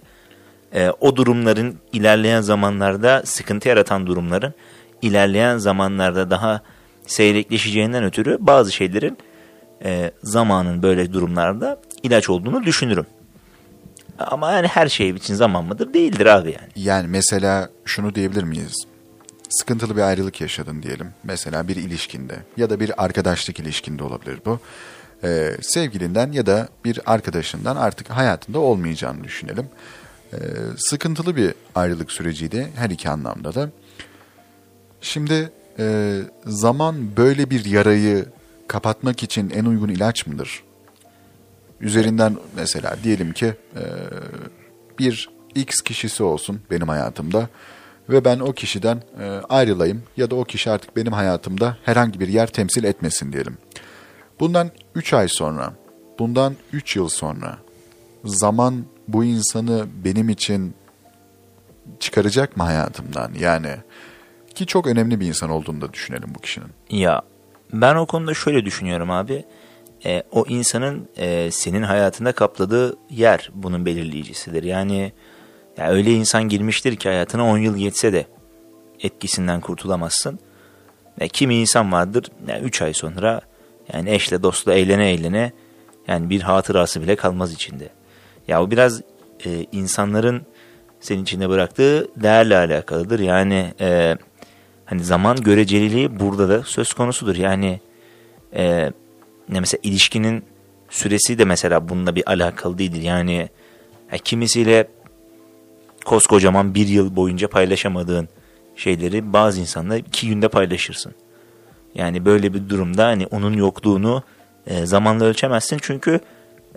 e, 0.75 0.91
o 1.01 1.17
durumların 1.17 1.79
ilerleyen 1.93 2.41
zamanlarda 2.41 3.23
sıkıntı 3.25 3.69
yaratan 3.69 4.07
durumların 4.07 4.55
ilerleyen 5.03 5.59
zamanlarda 5.59 6.31
daha 6.31 6.63
seyrekleşeceğinden 7.07 8.05
ötürü 8.05 8.37
bazı 8.41 8.73
şeylerin 8.73 9.19
e, 9.85 10.11
zamanın 10.23 10.83
böyle 10.83 11.13
durumlarda 11.13 11.81
ilaç 12.03 12.31
olduğunu 12.31 12.65
düşünürüm. 12.65 13.07
Ama 14.19 14.53
yani 14.53 14.67
her 14.67 14.89
şey 14.89 15.11
için 15.11 15.35
zaman 15.35 15.65
mıdır? 15.65 15.95
Değildir 15.95 16.27
abi 16.27 16.49
yani. 16.49 16.69
Yani 16.77 17.09
mesela 17.09 17.69
şunu 17.85 18.15
diyebilir 18.15 18.43
miyiz? 18.43 18.87
Sıkıntılı 19.49 19.97
bir 19.97 20.03
ayrılık 20.03 20.41
yaşadın 20.41 20.83
diyelim. 20.83 21.09
Mesela 21.25 21.69
bir 21.69 21.77
ilişkinde 21.77 22.37
ya 22.57 22.71
da 22.71 22.81
bir 22.81 23.05
arkadaşlık 23.05 23.61
ilişkinde 23.61 24.05
olabilir 24.05 24.39
bu. 24.47 24.61
Ee, 25.25 25.51
sevgilinden 25.63 26.33
ya 26.33 26.47
da 26.47 26.69
bir 26.85 27.01
arkadaşından 27.07 27.77
artık 27.77 28.11
hayatında 28.11 28.59
olmayacağını 28.59 29.25
düşünelim. 29.25 29.69
Ee, 30.33 30.37
sıkıntılı 30.77 31.37
bir 31.37 31.55
ayrılık 31.75 32.13
süreciydi 32.13 32.73
her 32.77 32.91
iki 32.91 33.09
anlamda 33.09 33.55
da. 33.55 33.71
Şimdi 35.01 35.53
e, 35.79 36.19
zaman 36.47 37.17
böyle 37.17 37.51
bir 37.51 37.65
yarayı 37.65 38.27
kapatmak 38.69 39.23
için 39.23 39.51
en 39.51 39.65
uygun 39.65 39.89
ilaç 39.89 40.27
mıdır? 40.27 40.63
Üzerinden 41.85 42.37
mesela 42.57 42.97
diyelim 43.05 43.33
ki 43.33 43.47
e, 43.77 43.83
bir 44.99 45.31
X 45.55 45.81
kişisi 45.81 46.23
olsun 46.23 46.61
benim 46.71 46.89
hayatımda 46.89 47.49
ve 48.09 48.25
ben 48.25 48.39
o 48.39 48.53
kişiden 48.53 49.03
e, 49.21 49.25
ayrılayım 49.49 50.03
ya 50.17 50.31
da 50.31 50.35
o 50.35 50.45
kişi 50.45 50.71
artık 50.71 50.97
benim 50.97 51.13
hayatımda 51.13 51.77
herhangi 51.85 52.21
bir 52.21 52.29
yer 52.29 52.47
temsil 52.47 52.85
etmesin 52.85 53.33
diyelim. 53.33 53.59
Bundan 54.41 54.71
3 54.95 55.13
ay 55.13 55.29
sonra, 55.29 55.73
bundan 56.19 56.57
3 56.73 56.97
yıl 56.97 57.09
sonra 57.09 57.59
zaman 58.25 58.85
bu 59.09 59.25
insanı 59.25 59.87
benim 60.05 60.29
için 60.29 60.75
çıkaracak 62.01 62.57
mı 62.57 62.63
hayatımdan? 62.63 63.31
Yani 63.39 63.71
ki 64.55 64.67
çok 64.67 64.87
önemli 64.87 65.21
bir 65.21 65.27
insan 65.27 65.51
olduğunu 65.51 65.81
da 65.81 65.93
düşünelim 65.93 66.35
bu 66.35 66.41
kişinin. 66.41 66.69
Ya 66.91 67.23
ben 67.73 67.95
o 67.95 68.07
konuda 68.07 68.35
şöyle 68.35 68.65
düşünüyorum 68.65 69.11
abi. 69.11 69.45
E, 70.05 70.23
o 70.33 70.45
insanın 70.49 71.09
e, 71.17 71.51
senin 71.51 71.83
hayatında 71.83 72.33
kapladığı 72.33 72.97
yer 73.11 73.51
bunun 73.55 73.87
belirleyicisidir. 73.87 74.63
Yani 74.63 75.13
ya 75.77 75.91
öyle 75.91 76.13
insan 76.13 76.49
girmiştir 76.49 76.97
ki 76.97 77.09
hayatına 77.09 77.45
10 77.45 77.59
yıl 77.59 77.77
geçse 77.77 78.13
de 78.13 78.27
etkisinden 79.01 79.61
kurtulamazsın. 79.61 80.39
Ya, 81.21 81.29
kimi 81.29 81.55
insan 81.55 81.93
vardır 81.93 82.25
3 82.43 82.49
yani 82.49 82.65
üç 82.65 82.83
ay 82.83 82.95
sonra 82.95 83.41
yani 83.93 84.11
eşle 84.11 84.43
dostla 84.43 84.75
eğlene 84.75 85.13
eğlene 85.13 85.53
yani 86.09 86.31
bir 86.31 86.41
hatırası 86.41 87.03
bile 87.03 87.17
kalmaz 87.17 87.53
içinde. 87.53 87.89
Ya 88.49 88.63
o 88.63 88.71
biraz 88.71 89.01
e, 89.47 89.67
insanların 89.73 90.43
senin 91.01 91.23
içinde 91.23 91.49
bıraktığı 91.49 92.09
değerle 92.23 92.57
alakalıdır. 92.57 93.21
Yani 93.21 93.75
e, 93.81 94.17
hani 94.85 95.05
zaman 95.05 95.37
göreceliliği 95.37 96.21
burada 96.21 96.49
da 96.49 96.63
söz 96.63 96.93
konusudur. 96.93 97.37
Yani 97.37 97.81
e, 98.57 98.93
ne 99.49 99.61
mesela 99.61 99.81
ilişkinin 99.83 100.45
süresi 100.91 101.39
de 101.39 101.45
mesela 101.45 101.89
bununla 101.89 102.15
bir 102.15 102.31
alakalı 102.31 102.79
değildir. 102.79 103.03
Yani 103.03 103.49
ya 104.13 104.19
kimisiyle 104.19 104.89
koskocaman 106.05 106.75
bir 106.75 106.87
yıl 106.89 107.17
boyunca 107.17 107.49
paylaşamadığın 107.49 108.29
şeyleri 108.77 109.33
bazı 109.33 109.61
insanla 109.61 109.97
iki 109.97 110.29
günde 110.29 110.49
paylaşırsın. 110.49 111.15
Yani 111.95 112.25
böyle 112.25 112.55
bir 112.55 112.69
durumda 112.69 113.07
hani 113.07 113.27
onun 113.27 113.53
yokluğunu 113.53 114.23
e, 114.67 114.87
zamanla 114.87 115.25
ölçemezsin 115.25 115.79
çünkü 115.83 116.21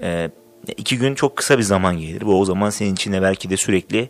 e, 0.01 0.29
iki 0.77 0.97
gün 0.97 1.15
çok 1.15 1.35
kısa 1.35 1.57
bir 1.57 1.63
zaman 1.63 1.97
gelir. 1.97 2.21
Bu 2.21 2.39
o 2.39 2.45
zaman 2.45 2.69
senin 2.69 2.93
içinde 2.93 3.21
belki 3.21 3.49
de 3.49 3.57
sürekli 3.57 4.09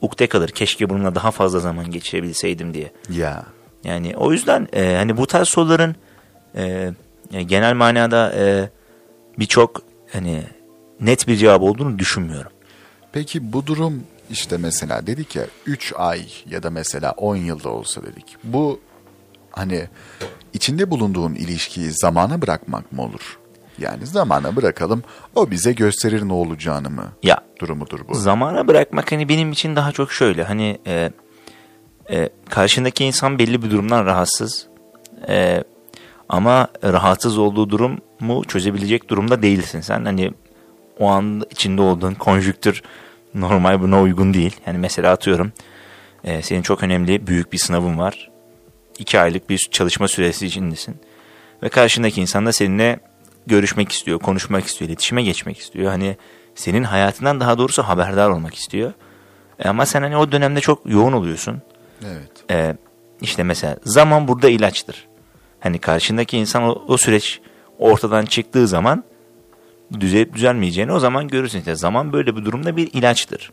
ukde 0.00 0.26
kalır. 0.26 0.48
Keşke 0.48 0.88
bununla 0.90 1.14
daha 1.14 1.30
fazla 1.30 1.60
zaman 1.60 1.90
geçirebilseydim 1.90 2.74
diye. 2.74 2.92
Ya. 3.10 3.44
Yani 3.84 4.16
o 4.16 4.32
yüzden 4.32 4.68
e, 4.72 4.94
hani 4.96 5.16
bu 5.16 5.26
tarz 5.26 5.48
soruların 5.48 5.96
e, 6.56 6.92
genel 7.30 7.74
manada 7.74 8.32
e, 8.36 8.70
birçok 9.38 9.82
hani 10.12 10.42
net 11.00 11.28
bir 11.28 11.36
cevap 11.36 11.62
olduğunu 11.62 11.98
düşünmüyorum. 11.98 12.52
Peki 13.12 13.52
bu 13.52 13.66
durum 13.66 14.02
işte 14.30 14.56
mesela 14.56 15.06
dedik 15.06 15.36
ya 15.36 15.46
3 15.66 15.92
ay 15.96 16.22
ya 16.50 16.62
da 16.62 16.70
mesela 16.70 17.12
10 17.12 17.36
yılda 17.36 17.68
olsa 17.68 18.02
dedik. 18.02 18.36
Bu 18.44 18.80
hani 19.50 19.88
içinde 20.52 20.90
bulunduğun 20.90 21.34
ilişkiyi 21.34 21.90
zamana 21.90 22.42
bırakmak 22.42 22.92
mı 22.92 23.02
olur? 23.02 23.38
Yani 23.78 24.06
zamana 24.06 24.56
bırakalım 24.56 25.02
o 25.34 25.50
bize 25.50 25.72
gösterir 25.72 26.28
ne 26.28 26.32
olacağını 26.32 26.90
mı? 26.90 27.12
Ya 27.22 27.40
durumudur 27.60 28.00
bu. 28.08 28.14
Zamana 28.14 28.68
bırakmak 28.68 29.12
hani 29.12 29.28
benim 29.28 29.52
için 29.52 29.76
daha 29.76 29.92
çok 29.92 30.12
şöyle 30.12 30.44
hani 30.44 30.78
e, 30.86 31.10
e, 32.10 32.28
karşındaki 32.48 33.04
insan 33.04 33.38
belli 33.38 33.62
bir 33.62 33.70
durumdan 33.70 34.06
rahatsız. 34.06 34.66
E, 35.28 35.64
ama 36.28 36.68
rahatsız 36.84 37.38
olduğu 37.38 37.70
durumu 37.70 38.44
çözebilecek 38.44 39.08
durumda 39.08 39.42
değilsin 39.42 39.80
sen. 39.80 40.04
Hani 40.04 40.32
o 40.98 41.08
an 41.08 41.42
içinde 41.50 41.82
olduğun 41.82 42.14
konjüktür 42.14 42.82
normal 43.34 43.80
buna 43.80 44.02
uygun 44.02 44.34
değil. 44.34 44.56
Yani 44.66 44.78
mesela 44.78 45.12
atıyorum 45.12 45.52
e, 46.24 46.42
senin 46.42 46.62
çok 46.62 46.82
önemli 46.82 47.26
büyük 47.26 47.52
bir 47.52 47.58
sınavın 47.58 47.98
var. 47.98 48.30
İki 48.98 49.20
aylık 49.20 49.50
bir 49.50 49.68
çalışma 49.70 50.08
süresi 50.08 50.46
içindesin. 50.46 50.96
Ve 51.62 51.68
karşındaki 51.68 52.20
insan 52.20 52.46
da 52.46 52.52
seninle 52.52 53.00
görüşmek 53.46 53.92
istiyor, 53.92 54.18
konuşmak 54.18 54.66
istiyor, 54.66 54.88
iletişime 54.88 55.22
geçmek 55.22 55.58
istiyor. 55.58 55.90
Hani 55.90 56.16
senin 56.54 56.82
hayatından 56.82 57.40
daha 57.40 57.58
doğrusu 57.58 57.82
haberdar 57.82 58.30
olmak 58.30 58.54
istiyor. 58.54 58.92
E, 59.58 59.68
ama 59.68 59.86
sen 59.86 60.02
hani 60.02 60.16
o 60.16 60.32
dönemde 60.32 60.60
çok 60.60 60.90
yoğun 60.90 61.12
oluyorsun. 61.12 61.62
Evet. 62.06 62.50
E, 62.50 62.76
işte 63.20 63.42
mesela 63.42 63.76
zaman 63.84 64.28
burada 64.28 64.48
ilaçtır. 64.48 65.08
Hani 65.60 65.78
karşındaki 65.78 66.38
insan 66.38 66.62
o, 66.62 66.84
o 66.88 66.96
süreç 66.96 67.40
ortadan 67.78 68.24
çıktığı 68.24 68.68
zaman 68.68 69.04
düzelip 70.00 70.34
düzelmeyeceğini 70.34 70.92
o 70.92 70.98
zaman 70.98 71.28
görürsün. 71.28 71.58
İşte 71.58 71.74
zaman 71.74 72.12
böyle 72.12 72.36
bir 72.36 72.44
durumda 72.44 72.76
bir 72.76 72.92
ilaçtır. 72.92 73.52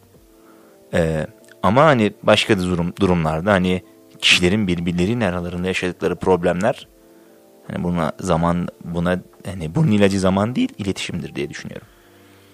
Ee, 0.93 1.27
ama 1.63 1.83
hani 1.83 2.13
başka 2.23 2.59
durum, 2.59 2.93
durumlarda 2.99 3.51
hani 3.51 3.83
kişilerin 4.19 4.67
birbirlerinin 4.67 5.21
aralarında 5.21 5.67
yaşadıkları 5.67 6.15
problemler 6.15 6.87
hani 7.67 7.83
buna 7.83 8.11
zaman 8.19 8.67
buna 8.83 9.21
hani 9.45 9.75
bunun 9.75 9.91
ilacı 9.91 10.19
zaman 10.19 10.55
değil 10.55 10.69
iletişimdir 10.77 11.35
diye 11.35 11.49
düşünüyorum. 11.49 11.87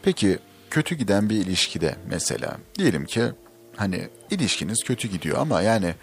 Peki 0.04 0.40
kötü 0.70 0.96
giden 0.96 1.30
bir 1.30 1.36
ilişkide 1.36 1.96
mesela 2.10 2.58
diyelim 2.80 3.06
ki 3.06 3.24
hani 3.76 4.10
ilişkiniz 4.32 4.84
kötü 4.84 5.08
gidiyor 5.08 5.38
ama 5.38 5.62
yani 5.62 5.94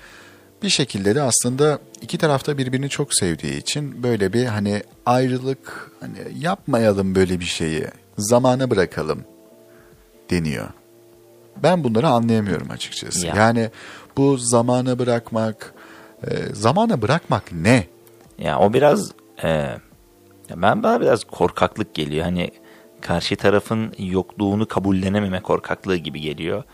bir 0.63 0.69
şekilde 0.69 1.15
de 1.15 1.23
aslında 1.23 1.79
iki 2.01 2.19
tarafta 2.19 2.59
birbirini 2.59 2.89
çok 2.89 3.15
sevdiği 3.15 3.57
için 3.57 4.03
böyle 4.03 4.33
bir 4.33 4.47
hani 4.47 4.83
ayrılık 5.07 5.93
hani 6.01 6.19
yapmayalım 6.39 7.15
böyle 7.15 7.41
bir 7.41 7.45
şeyi 7.45 7.87
zamana 8.19 8.71
bırakalım 8.71 9.25
deniyor. 10.31 10.69
Ben 11.63 11.85
bunları 11.85 12.09
anlayamıyorum 12.09 12.71
açıkçası. 12.71 13.27
Ya. 13.27 13.35
Yani 13.37 13.71
bu 14.17 14.37
zamana 14.37 14.99
bırakmak, 14.99 15.75
e, 16.27 16.37
zamana 16.53 17.03
bırakmak 17.03 17.53
ne? 17.53 17.87
Ya 18.39 18.59
o 18.59 18.73
biraz 18.73 19.13
e, 19.43 19.49
ya 19.49 20.57
ben 20.57 20.83
bana 20.83 21.01
biraz 21.01 21.25
korkaklık 21.25 21.95
geliyor. 21.95 22.25
Hani 22.25 22.51
karşı 23.01 23.37
tarafın 23.37 23.93
yokluğunu 23.99 24.69
kabullenememe 24.69 25.41
korkaklığı 25.41 25.97
gibi 25.97 26.21
geliyor. 26.21 26.65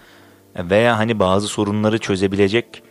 Veya 0.57 0.99
hani 0.99 1.19
bazı 1.19 1.47
sorunları 1.49 1.99
çözebilecek 1.99 2.83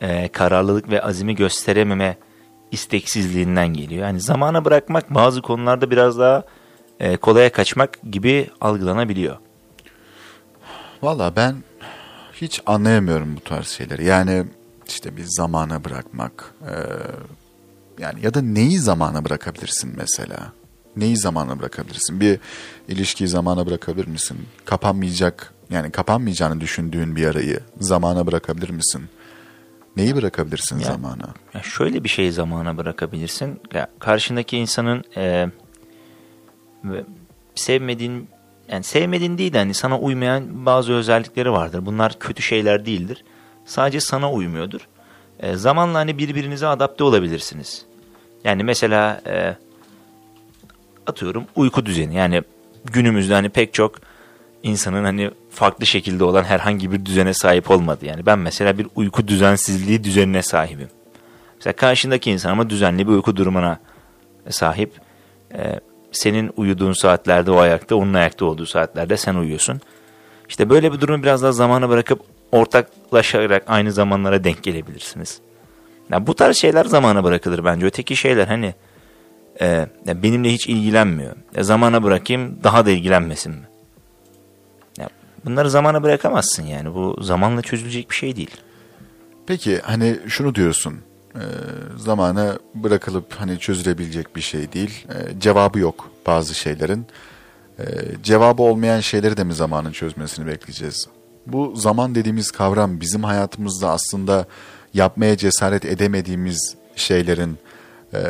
e, 0.00 0.28
kararlılık 0.28 0.90
ve 0.90 1.02
azimi 1.02 1.34
gösterememe 1.34 2.16
isteksizliğinden 2.70 3.68
geliyor. 3.68 4.06
Yani 4.06 4.20
zamana 4.20 4.64
bırakmak 4.64 5.14
bazı 5.14 5.42
konularda 5.42 5.90
biraz 5.90 6.18
daha 6.18 6.42
e, 7.00 7.16
kolaya 7.16 7.52
kaçmak 7.52 7.98
gibi 8.10 8.50
algılanabiliyor. 8.60 9.36
Valla 11.02 11.36
ben 11.36 11.56
hiç 12.32 12.62
anlayamıyorum 12.66 13.36
bu 13.36 13.40
tarz 13.40 13.68
şeyleri. 13.68 14.04
Yani 14.04 14.44
işte 14.88 15.16
bir 15.16 15.24
zamana 15.26 15.84
bırakmak. 15.84 16.54
e, 16.62 16.74
yani 17.98 18.20
ya 18.22 18.34
da 18.34 18.42
neyi 18.42 18.78
zamana 18.78 19.24
bırakabilirsin 19.24 19.92
mesela? 19.96 20.52
Neyi 20.96 21.16
zamana 21.16 21.58
bırakabilirsin? 21.58 22.20
Bir 22.20 22.38
ilişkiyi 22.88 23.28
zamana 23.28 23.66
bırakabilir 23.66 24.06
misin? 24.06 24.38
Kapanmayacak 24.64 25.52
yani 25.70 25.90
kapanmayacağını 25.90 26.60
düşündüğün 26.60 27.16
bir 27.16 27.26
arayı 27.26 27.60
zamana 27.80 28.26
bırakabilir 28.26 28.70
misin? 28.70 29.02
Neyi 29.96 30.16
bırakabilirsin 30.16 30.78
Ya- 30.78 30.84
zamana? 30.84 31.34
Ya 31.54 31.62
şöyle 31.62 32.04
bir 32.04 32.08
şeyi 32.08 32.32
zamana 32.32 32.76
bırakabilirsin. 32.76 33.60
Ya 33.74 33.88
karşındaki 33.98 34.56
insanın 34.58 35.04
e, 35.16 35.48
sevmediğin 37.54 38.28
yani 38.68 38.84
sevmediğin 38.84 39.38
değil 39.38 39.52
de 39.52 39.58
hani 39.58 39.74
sana 39.74 39.98
uymayan 39.98 40.66
bazı 40.66 40.92
özellikleri 40.92 41.52
vardır. 41.52 41.86
Bunlar 41.86 42.18
kötü 42.18 42.42
şeyler 42.42 42.86
değildir. 42.86 43.24
Sadece 43.64 44.00
sana 44.00 44.32
uymuyordur. 44.32 44.88
E, 45.40 45.56
zamanla 45.56 45.98
hani 45.98 46.18
birbirinize 46.18 46.66
adapte 46.66 47.04
olabilirsiniz. 47.04 47.86
Yani 48.44 48.64
mesela 48.64 49.20
e, 49.26 49.56
atıyorum 51.06 51.44
uyku 51.56 51.86
düzeni. 51.86 52.14
Yani 52.14 52.42
günümüzde 52.84 53.34
hani 53.34 53.48
pek 53.48 53.74
çok 53.74 53.94
insanın 54.64 55.04
hani 55.04 55.30
farklı 55.50 55.86
şekilde 55.86 56.24
olan 56.24 56.44
herhangi 56.44 56.92
bir 56.92 57.04
düzene 57.04 57.34
sahip 57.34 57.70
olmadı. 57.70 58.06
Yani 58.06 58.26
ben 58.26 58.38
mesela 58.38 58.78
bir 58.78 58.86
uyku 58.94 59.28
düzensizliği 59.28 60.04
düzenine 60.04 60.42
sahibim. 60.42 60.88
Mesela 61.56 61.76
karşındaki 61.76 62.30
insan 62.30 62.50
ama 62.50 62.70
düzenli 62.70 63.06
bir 63.06 63.12
uyku 63.12 63.36
durumuna 63.36 63.78
sahip. 64.48 64.92
Ee, 65.54 65.80
senin 66.12 66.50
uyuduğun 66.56 66.92
saatlerde 66.92 67.50
o 67.50 67.56
ayakta, 67.56 67.96
onun 67.96 68.14
ayakta 68.14 68.44
olduğu 68.44 68.66
saatlerde 68.66 69.16
sen 69.16 69.34
uyuyorsun. 69.34 69.80
İşte 70.48 70.70
böyle 70.70 70.92
bir 70.92 71.00
durumu 71.00 71.22
biraz 71.22 71.42
daha 71.42 71.52
zamana 71.52 71.88
bırakıp 71.88 72.20
ortaklaşarak 72.52 73.64
aynı 73.66 73.92
zamanlara 73.92 74.44
denk 74.44 74.62
gelebilirsiniz. 74.62 75.40
Ya 76.10 76.26
bu 76.26 76.34
tarz 76.34 76.56
şeyler 76.56 76.84
zamana 76.84 77.24
bırakılır 77.24 77.64
bence. 77.64 77.86
Öteki 77.86 78.16
şeyler 78.16 78.46
hani 78.46 78.74
e, 79.60 79.86
benimle 80.06 80.52
hiç 80.52 80.66
ilgilenmiyor. 80.66 81.36
E, 81.54 81.62
zamana 81.62 82.02
bırakayım 82.02 82.58
daha 82.64 82.86
da 82.86 82.90
ilgilenmesin 82.90 83.52
mi? 83.52 83.73
Bunları 85.44 85.70
zamana 85.70 86.02
bırakamazsın 86.02 86.62
yani. 86.62 86.94
Bu 86.94 87.16
zamanla 87.20 87.62
çözülecek 87.62 88.10
bir 88.10 88.14
şey 88.14 88.36
değil. 88.36 88.50
Peki 89.46 89.78
hani 89.82 90.16
şunu 90.28 90.54
diyorsun. 90.54 90.94
e, 91.34 91.44
zamana 91.96 92.58
bırakılıp 92.74 93.34
hani 93.34 93.58
çözülebilecek 93.58 94.36
bir 94.36 94.40
şey 94.40 94.72
değil. 94.72 95.06
E, 95.08 95.40
cevabı 95.40 95.78
yok 95.78 96.10
bazı 96.26 96.54
şeylerin. 96.54 97.06
E, 97.78 97.84
cevabı 98.22 98.62
olmayan 98.62 99.00
şeyleri 99.00 99.36
de 99.36 99.44
mi 99.44 99.54
zamanın 99.54 99.92
çözmesini 99.92 100.46
bekleyeceğiz? 100.46 101.08
Bu 101.46 101.76
zaman 101.76 102.14
dediğimiz 102.14 102.50
kavram 102.50 103.00
bizim 103.00 103.24
hayatımızda 103.24 103.90
aslında 103.90 104.46
yapmaya 104.94 105.36
cesaret 105.36 105.84
edemediğimiz 105.84 106.76
şeylerin, 106.96 107.58
e, 108.14 108.20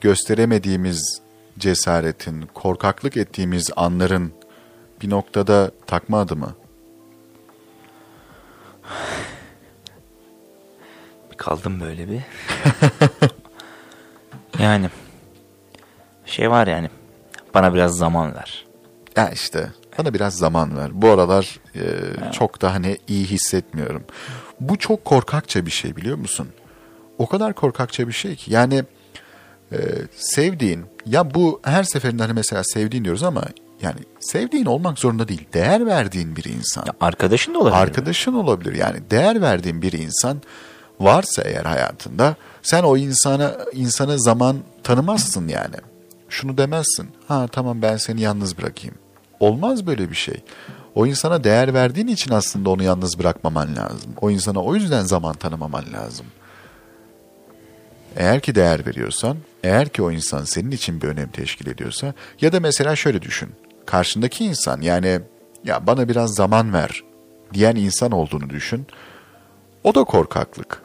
gösteremediğimiz 0.00 1.20
cesaretin, 1.58 2.42
korkaklık 2.54 3.16
ettiğimiz 3.16 3.70
anların 3.76 4.32
bir 5.04 5.10
noktada 5.10 5.70
takma 5.86 6.20
adı 6.20 6.36
mı? 6.36 6.54
Kaldım 11.36 11.80
böyle 11.80 12.08
bir. 12.08 12.20
yani 14.58 14.90
şey 16.26 16.50
var 16.50 16.66
yani 16.66 16.90
bana 17.54 17.74
biraz 17.74 17.96
zaman 17.96 18.34
ver. 18.34 18.66
Ya 19.16 19.30
işte 19.30 19.72
bana 19.98 20.14
biraz 20.14 20.36
zaman 20.36 20.76
ver. 20.76 21.02
Bu 21.02 21.10
aralar 21.10 21.60
e, 21.74 21.82
çok 22.32 22.62
da 22.62 22.74
hani 22.74 22.98
iyi 23.08 23.26
hissetmiyorum. 23.26 24.04
Bu 24.60 24.78
çok 24.78 25.04
korkakça 25.04 25.66
bir 25.66 25.70
şey 25.70 25.96
biliyor 25.96 26.16
musun? 26.16 26.48
O 27.18 27.26
kadar 27.26 27.52
korkakça 27.52 28.08
bir 28.08 28.12
şey 28.12 28.36
ki. 28.36 28.52
Yani 28.52 28.84
e, 29.72 29.78
sevdiğin 30.16 30.84
ya 31.06 31.34
bu 31.34 31.60
her 31.64 31.82
seferinde 31.82 32.22
hani 32.22 32.32
mesela 32.32 32.64
sevdiğin 32.64 33.04
diyoruz 33.04 33.22
ama 33.22 33.42
yani 33.84 34.00
sevdiğin 34.20 34.66
olmak 34.66 34.98
zorunda 34.98 35.28
değil. 35.28 35.46
Değer 35.54 35.86
verdiğin 35.86 36.36
bir 36.36 36.44
insan. 36.44 36.84
Ya 36.86 36.92
arkadaşın 37.00 37.54
da 37.54 37.58
olabilir. 37.58 37.76
Arkadaşın 37.76 38.32
olabilir. 38.32 38.74
Yani 38.74 39.10
değer 39.10 39.42
verdiğin 39.42 39.82
bir 39.82 39.92
insan 39.92 40.42
varsa 41.00 41.42
eğer 41.42 41.64
hayatında 41.64 42.36
sen 42.62 42.82
o 42.82 42.96
insana 42.96 43.56
insana 43.72 44.18
zaman 44.18 44.56
tanımazsın 44.82 45.48
yani. 45.48 45.76
Şunu 46.28 46.58
demezsin. 46.58 47.08
Ha 47.28 47.48
tamam 47.52 47.82
ben 47.82 47.96
seni 47.96 48.20
yalnız 48.20 48.58
bırakayım. 48.58 48.94
Olmaz 49.40 49.86
böyle 49.86 50.10
bir 50.10 50.16
şey. 50.16 50.42
O 50.94 51.06
insana 51.06 51.44
değer 51.44 51.74
verdiğin 51.74 52.06
için 52.06 52.32
aslında 52.32 52.70
onu 52.70 52.82
yalnız 52.82 53.18
bırakmaman 53.18 53.76
lazım. 53.76 54.12
O 54.20 54.30
insana 54.30 54.62
o 54.62 54.74
yüzden 54.74 55.02
zaman 55.02 55.34
tanımaman 55.34 55.84
lazım. 55.92 56.26
Eğer 58.16 58.40
ki 58.40 58.54
değer 58.54 58.86
veriyorsan, 58.86 59.36
eğer 59.64 59.88
ki 59.88 60.02
o 60.02 60.10
insan 60.10 60.44
senin 60.44 60.70
için 60.70 61.02
bir 61.02 61.08
önem 61.08 61.28
teşkil 61.28 61.66
ediyorsa 61.66 62.14
ya 62.40 62.52
da 62.52 62.60
mesela 62.60 62.96
şöyle 62.96 63.22
düşün. 63.22 63.48
Karşındaki 63.86 64.44
insan 64.44 64.80
yani 64.80 65.20
ya 65.64 65.86
bana 65.86 66.08
biraz 66.08 66.34
zaman 66.34 66.72
ver 66.72 67.02
diyen 67.54 67.76
insan 67.76 68.10
olduğunu 68.12 68.50
düşün. 68.50 68.86
O 69.84 69.94
da 69.94 70.04
korkaklık. 70.04 70.82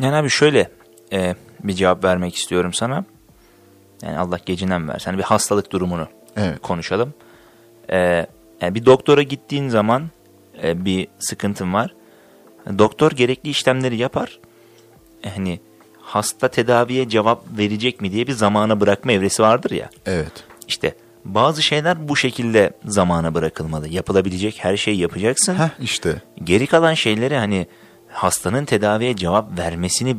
Yani 0.00 0.16
abi 0.16 0.30
şöyle 0.30 0.70
e, 1.12 1.34
bir 1.64 1.72
cevap 1.72 2.04
vermek 2.04 2.34
istiyorum 2.34 2.72
sana. 2.72 3.04
Yani 4.02 4.18
Allah 4.18 4.38
gecinden 4.46 4.88
versin. 4.88 5.04
Hani 5.04 5.18
bir 5.18 5.22
hastalık 5.22 5.72
durumunu 5.72 6.08
Evet. 6.36 6.58
konuşalım. 6.62 7.14
E, 7.90 8.26
yani 8.60 8.74
bir 8.74 8.86
doktora 8.86 9.22
gittiğin 9.22 9.68
zaman 9.68 10.10
e, 10.62 10.84
bir 10.84 11.08
sıkıntın 11.18 11.72
var. 11.74 11.94
Doktor 12.78 13.10
gerekli 13.12 13.50
işlemleri 13.50 13.96
yapar. 13.96 14.40
E, 15.24 15.30
Hani 15.30 15.60
hasta 16.00 16.48
tedaviye 16.48 17.08
cevap 17.08 17.44
verecek 17.58 18.00
mi 18.00 18.12
diye 18.12 18.26
bir 18.26 18.32
zamana 18.32 18.80
bırakma 18.80 19.12
evresi 19.12 19.42
vardır 19.42 19.70
ya. 19.70 19.90
Evet. 20.06 20.44
İşte 20.68 20.94
bazı 21.24 21.62
şeyler 21.62 22.08
bu 22.08 22.16
şekilde 22.16 22.72
zamana 22.84 23.34
bırakılmalı. 23.34 23.88
Yapılabilecek 23.88 24.58
her 24.64 24.76
şeyi 24.76 24.98
yapacaksın. 24.98 25.54
Heh 25.54 25.68
işte. 25.82 26.22
Geri 26.44 26.66
kalan 26.66 26.94
şeyleri 26.94 27.36
hani 27.36 27.66
hastanın 28.08 28.64
tedaviye 28.64 29.16
cevap 29.16 29.58
vermesini 29.58 30.16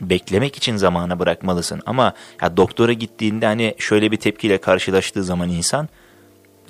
beklemek 0.00 0.56
için 0.56 0.76
zamana 0.76 1.18
bırakmalısın. 1.18 1.82
Ama 1.86 2.12
ya 2.42 2.56
doktora 2.56 2.92
gittiğinde 2.92 3.46
hani 3.46 3.74
şöyle 3.78 4.12
bir 4.12 4.16
tepkiyle 4.16 4.58
karşılaştığı 4.58 5.24
zaman 5.24 5.48
insan 5.48 5.88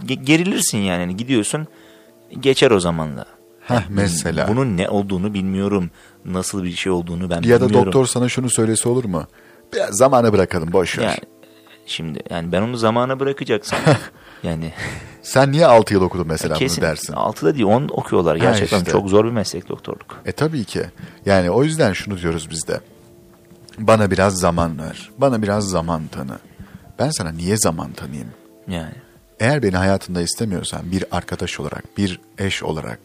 ge- 0.05 0.25
gerilirsin 0.25 0.79
yani. 0.79 1.01
Hani 1.01 1.17
gidiyorsun 1.17 1.67
geçer 2.41 2.71
o 2.71 2.81
zamanla. 2.81 3.25
Heh, 3.61 3.83
mesela. 3.89 4.49
Bunun 4.49 4.77
ne 4.77 4.89
olduğunu 4.89 5.35
bilmiyorum. 5.35 5.91
Nasıl 6.25 6.65
bir 6.65 6.73
şey 6.73 6.93
olduğunu 6.93 7.31
ben 7.31 7.43
ya 7.43 7.61
da 7.61 7.65
bilmiyorum. 7.65 7.87
doktor 7.87 8.07
sana 8.07 8.29
şunu 8.29 8.51
söylese 8.51 8.89
olur 8.89 9.05
mu? 9.05 9.25
Biraz 9.73 9.97
zamana 9.97 10.33
bırakalım 10.33 10.73
boş 10.73 10.99
ver. 10.99 11.05
Yani 11.05 11.19
şimdi 11.87 12.21
yani 12.31 12.53
ben 12.53 12.63
onu 12.63 12.77
zamana 12.77 13.21
bırakacaksam 13.21 13.81
yani 14.43 14.73
Sen 15.23 15.53
niye 15.53 15.67
6 15.67 15.95
yıl 15.95 16.03
okudun 16.03 16.27
mesela 16.29 16.55
kesin 16.55 16.83
bunu 16.83 16.91
dersin? 16.91 17.13
6'da 17.13 17.55
değil 17.55 17.67
10 17.67 17.89
okuyorlar. 17.89 18.37
Gerçekten 18.37 18.79
işte. 18.79 18.91
çok 18.91 19.09
zor 19.09 19.25
bir 19.25 19.31
meslek 19.31 19.69
doktorluk. 19.69 20.23
E 20.25 20.33
tabii 20.33 20.65
ki. 20.65 20.85
Yani 21.27 21.51
o 21.51 21.65
yüzden 21.65 21.93
şunu 21.93 22.19
diyoruz 22.19 22.51
biz 22.51 22.69
de. 22.69 22.81
Bana 23.79 24.11
biraz 24.11 24.39
zaman 24.39 24.79
ver. 24.79 25.11
Bana 25.19 25.43
biraz 25.43 25.69
zaman 25.69 26.07
tanı. 26.07 26.39
Ben 26.99 27.11
sana 27.11 27.33
niye 27.33 27.57
zaman 27.57 27.93
tanıyayım? 27.93 28.31
Yani 28.69 28.95
Eğer 29.41 29.63
beni 29.63 29.77
hayatında 29.77 30.23
istemiyorsan 30.23 30.93
bir 30.93 31.05
arkadaş 31.11 31.61
olarak, 31.61 31.99
bir 31.99 32.21
eş 32.39 32.63
olarak 32.63 32.99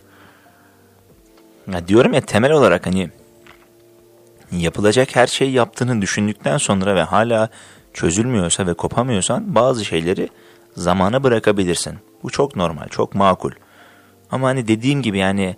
ya 1.73 1.87
diyorum 1.87 2.13
ya 2.13 2.21
temel 2.21 2.51
olarak 2.51 2.85
hani 2.85 3.09
yapılacak 4.51 5.15
her 5.15 5.27
şeyi 5.27 5.51
yaptığını 5.51 6.01
düşündükten 6.01 6.57
sonra 6.57 6.95
ve 6.95 7.01
hala 7.01 7.49
çözülmüyorsa 7.93 8.67
ve 8.67 8.73
kopamıyorsan 8.73 9.55
bazı 9.55 9.85
şeyleri 9.85 10.29
zamana 10.75 11.23
bırakabilirsin. 11.23 11.93
Bu 12.23 12.29
çok 12.29 12.55
normal, 12.55 12.87
çok 12.87 13.15
makul. 13.15 13.51
Ama 14.31 14.47
hani 14.47 14.67
dediğim 14.67 15.01
gibi 15.01 15.17
yani 15.17 15.55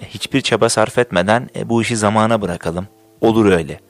e, 0.00 0.04
hiçbir 0.04 0.40
çaba 0.40 0.68
sarf 0.68 0.98
etmeden 0.98 1.48
e, 1.56 1.68
bu 1.68 1.82
işi 1.82 1.96
zamana 1.96 2.42
bırakalım. 2.42 2.88
Olur 3.20 3.52
öyle. 3.52 3.80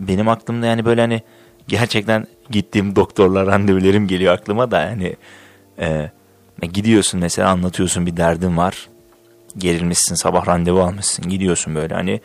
Benim 0.00 0.28
aklımda 0.28 0.66
yani 0.66 0.84
böyle 0.84 1.00
hani 1.00 1.22
gerçekten 1.68 2.26
gittiğim 2.50 2.96
doktorlar 2.96 3.46
randevularım 3.46 4.06
geliyor 4.06 4.34
aklıma 4.34 4.70
da 4.70 4.80
yani 4.80 5.16
e, 5.78 6.10
gidiyorsun 6.62 7.20
mesela 7.20 7.50
anlatıyorsun 7.50 8.06
bir 8.06 8.16
derdin 8.16 8.56
var. 8.56 8.88
Gerilmişsin 9.58 10.14
sabah 10.14 10.46
randevu 10.46 10.80
almışsın 10.80 11.28
gidiyorsun 11.28 11.74
böyle 11.74 11.94
hani 11.94 12.20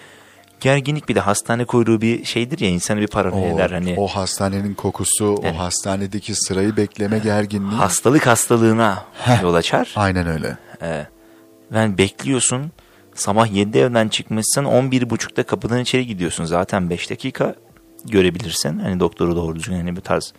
gerginlik 0.62 1.10
bir 1.10 1.16
de 1.16 1.20
hastane 1.20 1.66
kuyruğu 1.66 2.02
bir 2.02 2.26
şeydir 2.26 2.60
ya 2.60 2.70
insanı 2.70 3.02
bir 3.02 3.08
paranoya 3.08 3.54
eder 3.54 3.70
hani 3.72 3.96
o 3.98 4.08
hastanenin 4.08 4.74
kokusu, 4.74 5.36
Evet. 5.44 5.56
o 5.56 5.60
hastanedeki 5.60 6.36
sırayı 6.36 6.78
bekleme 6.78 7.20
gerginliği. 7.20 7.72
hastalık 7.78 8.28
hastalığına 8.28 9.04
yol 9.44 9.54
açar. 9.54 9.94
Aynen 9.96 10.28
öyle. 10.28 10.58
Ee, 10.82 11.06
yani 11.74 11.98
bekliyorsun. 11.98 12.72
Sabah 13.16 13.48
7'de 13.48 13.82
evden 13.82 14.08
çıkmışsın. 14.08 14.64
11.30'da 14.64 15.44
kapıdan 15.44 15.80
içeri 15.80 16.08
gidiyorsun. 16.08 16.46
Zaten 16.46 16.90
5 16.90 17.10
dakika 17.10 17.56
görebilirsin. 18.06 18.80
Hani 18.80 19.00
doktoru 19.00 19.36
doğru 19.36 19.56
düzgün 19.56 19.76
hani 19.76 19.96
bu 19.96 20.02
tarz 20.02 20.34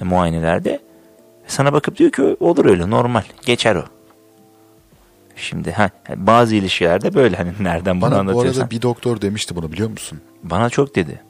e, 0.00 0.04
muayenelerde. 0.04 0.80
Sana 1.46 1.72
bakıp 1.72 1.96
diyor 1.96 2.10
ki 2.12 2.36
olur 2.40 2.64
öyle 2.66 2.90
normal. 2.90 3.22
Geçer 3.46 3.74
o. 3.76 3.84
Şimdi 5.38 5.72
ha 5.72 5.90
bazı 6.16 6.54
ilişkilerde 6.54 7.14
böyle 7.14 7.36
hani 7.36 7.52
nereden 7.60 8.00
bana, 8.00 8.10
Bana 8.10 8.26
bu 8.26 8.30
anlatıyorsan. 8.30 8.60
arada 8.60 8.70
bir 8.70 8.82
doktor 8.82 9.20
demişti 9.20 9.56
bunu 9.56 9.72
biliyor 9.72 9.90
musun? 9.90 10.20
Bana 10.42 10.70
çok 10.70 10.96
dedi. 10.96 11.20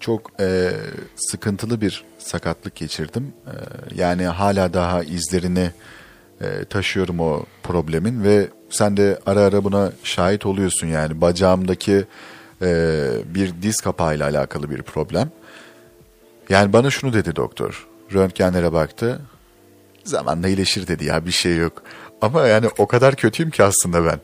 Çok 0.00 0.40
e, 0.40 0.70
sıkıntılı 1.16 1.80
bir 1.80 2.04
sakatlık 2.18 2.74
geçirdim. 2.74 3.32
E, 3.46 3.54
yani 3.94 4.24
hala 4.26 4.74
daha 4.74 5.02
izlerini 5.02 5.70
e, 6.40 6.64
taşıyorum 6.64 7.20
o 7.20 7.44
problemin 7.62 8.24
ve 8.24 8.48
sen 8.70 8.96
de 8.96 9.18
ara 9.26 9.40
ara 9.40 9.64
buna 9.64 9.92
şahit 10.04 10.46
oluyorsun 10.46 10.86
yani 10.86 11.20
bacağımdaki 11.20 12.04
e, 12.62 13.08
bir 13.26 13.52
diz 13.62 13.80
kapağıyla 13.80 14.28
alakalı 14.28 14.70
bir 14.70 14.82
problem. 14.82 15.30
Yani 16.48 16.72
bana 16.72 16.90
şunu 16.90 17.12
dedi 17.12 17.36
doktor. 17.36 17.86
Röntgenlere 18.14 18.72
baktı. 18.72 19.20
Zamanla 20.04 20.48
iyileşir 20.48 20.86
dedi 20.86 21.04
ya 21.04 21.26
bir 21.26 21.30
şey 21.30 21.56
yok. 21.56 21.82
Ama 22.22 22.46
yani 22.46 22.68
o 22.78 22.86
kadar 22.86 23.16
kötüyüm 23.16 23.50
ki 23.50 23.64
aslında 23.64 24.04
ben. 24.04 24.20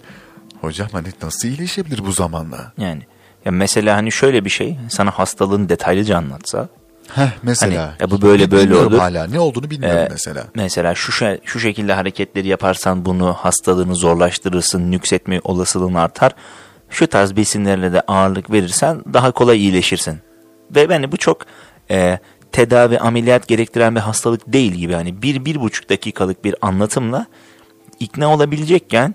Hocam 0.61 0.89
hani 0.93 1.09
nasıl 1.23 1.49
iyileşebilir 1.49 2.07
bu 2.07 2.13
zamanla? 2.13 2.73
Yani 2.79 3.03
ya 3.45 3.53
mesela 3.53 3.97
hani 3.97 4.13
şöyle 4.13 4.45
bir 4.45 4.51
şey 4.51 4.79
sana 4.91 5.11
hastalığını 5.11 5.69
detaylıca 5.69 6.17
anlatsa 6.17 6.69
Heh 7.15 7.29
mesela. 7.43 7.83
Hani, 7.83 7.93
ya 8.01 8.11
bu 8.11 8.23
böyle 8.23 8.51
böyle 8.51 8.77
olur. 8.77 8.99
hala. 8.99 9.27
Ne 9.27 9.41
olduğunu 9.41 9.71
bilmiyorum 9.71 9.99
Ee, 9.99 10.09
mesela. 10.11 10.45
Mesela 10.55 10.95
şu 10.95 11.13
şu 11.45 11.61
şekilde 11.61 11.93
hareketleri 11.93 12.49
yaparsan 12.49 13.05
bunu 13.05 13.33
hastalığını 13.33 13.95
zorlaştırırsın, 13.95 14.91
nüksetme 14.91 15.41
olasılığın 15.45 15.95
artar. 15.95 16.35
Şu 16.91 17.07
tarz 17.07 17.37
besinlerle 17.37 17.93
de 17.93 18.01
ağırlık 18.01 18.51
verirsen 18.53 19.03
daha 19.13 19.31
kolay 19.33 19.59
iyileşirsin. 19.59 20.19
Ve 20.75 20.87
yani 20.91 21.13
bu 21.13 21.17
çok 21.17 21.47
e, 21.91 22.19
tedavi 22.53 22.99
ameliyat 22.99 23.49
gerektiren 23.49 23.95
bir 23.95 24.01
hastalık 24.01 24.53
değil 24.53 24.73
gibi. 24.73 24.95
Hani 24.95 25.23
bir, 25.23 25.45
bir 25.45 25.61
buçuk 25.61 25.91
dakikalık 25.91 26.45
bir 26.45 26.55
anlatımla 26.61 27.27
ikna 28.01 28.35
olabilecekken 28.35 29.15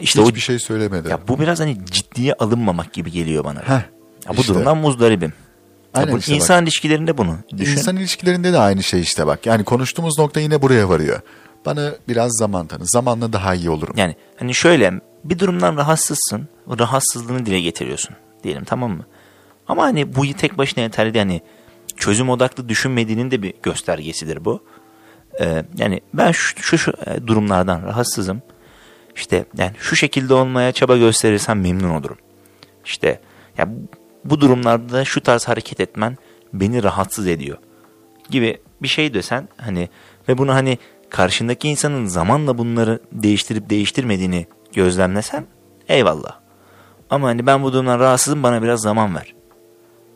işte 0.00 0.22
Hiçbir 0.22 0.40
o, 0.40 0.40
şey 0.40 0.58
söylemedi. 0.58 1.08
ya 1.08 1.18
bu 1.28 1.38
biraz 1.40 1.60
hani 1.60 1.78
ciddiye 1.90 2.34
alınmamak 2.34 2.92
gibi 2.92 3.10
geliyor 3.10 3.44
bana. 3.44 3.60
Heh, 3.60 3.70
ya 4.26 4.36
bu 4.36 4.40
işte. 4.40 4.54
durumdan 4.54 4.76
muzdaribim. 4.76 5.32
Ya 5.94 6.00
Aynen 6.00 6.14
bu 6.14 6.18
işte 6.18 6.32
bak. 6.32 6.36
insan 6.40 6.62
ilişkilerinde 6.64 7.18
bunu 7.18 7.36
düşün. 7.58 7.72
İnsan 7.72 7.96
ilişkilerinde 7.96 8.52
de 8.52 8.58
aynı 8.58 8.82
şey 8.82 9.00
işte 9.00 9.26
bak. 9.26 9.46
Yani 9.46 9.64
konuştuğumuz 9.64 10.18
nokta 10.18 10.40
yine 10.40 10.62
buraya 10.62 10.88
varıyor. 10.88 11.20
Bana 11.66 11.92
biraz 12.08 12.32
zaman 12.38 12.66
tanı. 12.66 12.86
Zamanla 12.86 13.32
daha 13.32 13.54
iyi 13.54 13.70
olurum. 13.70 13.94
Yani 13.96 14.16
hani 14.36 14.54
şöyle 14.54 14.92
bir 15.24 15.38
durumdan 15.38 15.76
rahatsızsın. 15.76 16.48
O 16.66 16.78
rahatsızlığını 16.78 17.46
dile 17.46 17.60
getiriyorsun 17.60 18.16
diyelim 18.44 18.64
tamam 18.64 18.90
mı? 18.90 19.06
Ama 19.68 19.82
hani 19.82 20.14
bu 20.14 20.32
tek 20.32 20.58
başına 20.58 20.82
yeterli 20.82 21.14
değil. 21.14 21.24
Hani 21.24 21.40
çözüm 21.96 22.30
odaklı 22.30 22.68
düşünmediğinin 22.68 23.30
de 23.30 23.42
bir 23.42 23.54
göstergesidir 23.62 24.44
bu. 24.44 24.62
Ee, 25.40 25.64
yani 25.76 26.00
ben 26.14 26.32
şu, 26.32 26.62
şu, 26.62 26.78
şu 26.78 26.92
e, 27.06 27.26
durumlardan 27.26 27.82
rahatsızım. 27.82 28.42
İşte 29.16 29.44
yani 29.58 29.72
şu 29.78 29.96
şekilde 29.96 30.34
olmaya 30.34 30.72
çaba 30.72 30.96
gösterirsem 30.96 31.60
memnun 31.60 31.90
olurum. 31.90 32.16
İşte 32.84 33.20
ya 33.58 33.68
bu- 33.70 33.88
bu 34.24 34.40
durumlarda 34.40 34.92
da 34.92 35.04
şu 35.04 35.20
tarz 35.20 35.48
hareket 35.48 35.80
etmen 35.80 36.16
beni 36.52 36.82
rahatsız 36.82 37.26
ediyor 37.26 37.58
gibi 38.30 38.58
bir 38.82 38.88
şey 38.88 39.14
desen 39.14 39.48
hani 39.56 39.88
ve 40.28 40.38
bunu 40.38 40.54
hani 40.54 40.78
karşındaki 41.10 41.68
insanın 41.68 42.06
zamanla 42.06 42.58
bunları 42.58 43.00
değiştirip 43.12 43.70
değiştirmediğini 43.70 44.46
gözlemlesen 44.72 45.46
eyvallah. 45.88 46.40
Ama 47.10 47.28
hani 47.28 47.46
ben 47.46 47.62
bu 47.62 47.72
durumdan 47.72 47.98
rahatsızım 47.98 48.42
bana 48.42 48.62
biraz 48.62 48.80
zaman 48.80 49.14
ver. 49.14 49.34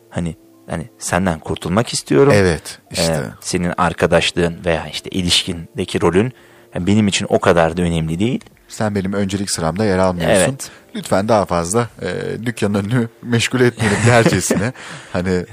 Hani 0.09 0.35
hani 0.69 0.89
senden 0.99 1.39
kurtulmak 1.39 1.93
istiyorum. 1.93 2.33
Evet 2.35 2.79
işte. 2.91 3.13
Ee, 3.13 3.21
senin 3.41 3.73
arkadaşlığın 3.77 4.57
veya 4.65 4.87
işte 4.87 5.09
ilişkindeki 5.09 6.01
rolün 6.01 6.33
yani 6.75 6.87
benim 6.87 7.07
için 7.07 7.25
o 7.29 7.39
kadar 7.39 7.77
da 7.77 7.81
önemli 7.81 8.19
değil. 8.19 8.41
Sen 8.67 8.95
benim 8.95 9.13
öncelik 9.13 9.51
sıramda 9.51 9.85
yer 9.85 9.97
almıyorsun. 9.97 10.35
Evet. 10.49 10.69
Lütfen 10.95 11.27
daha 11.27 11.45
fazla 11.45 11.89
e, 12.01 12.45
dükkanın 12.45 12.73
önünü 12.73 13.09
meşgul 13.21 13.61
etmeyelim 13.61 13.97
dercesine. 14.07 14.73
hani 15.13 15.45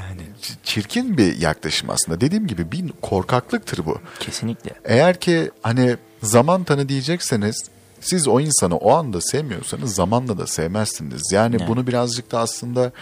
ç- 0.42 0.54
çirkin 0.64 1.18
bir 1.18 1.38
yaklaşım 1.38 1.90
aslında. 1.90 2.20
Dediğim 2.20 2.46
gibi 2.46 2.72
bir 2.72 2.84
korkaklıktır 3.02 3.86
bu. 3.86 3.98
Kesinlikle. 4.20 4.70
Eğer 4.84 5.20
ki 5.20 5.50
hani 5.62 5.96
zaman 6.22 6.64
tanı 6.64 6.88
diyecekseniz 6.88 7.64
siz 8.00 8.28
o 8.28 8.40
insanı 8.40 8.76
o 8.76 8.92
anda 8.92 9.20
sevmiyorsanız 9.20 9.94
zamanla 9.94 10.38
da 10.38 10.46
sevmezsiniz. 10.46 11.32
Yani 11.32 11.56
Yani. 11.60 11.68
bunu 11.68 11.86
birazcık 11.86 12.32
da 12.32 12.38
aslında 12.38 12.92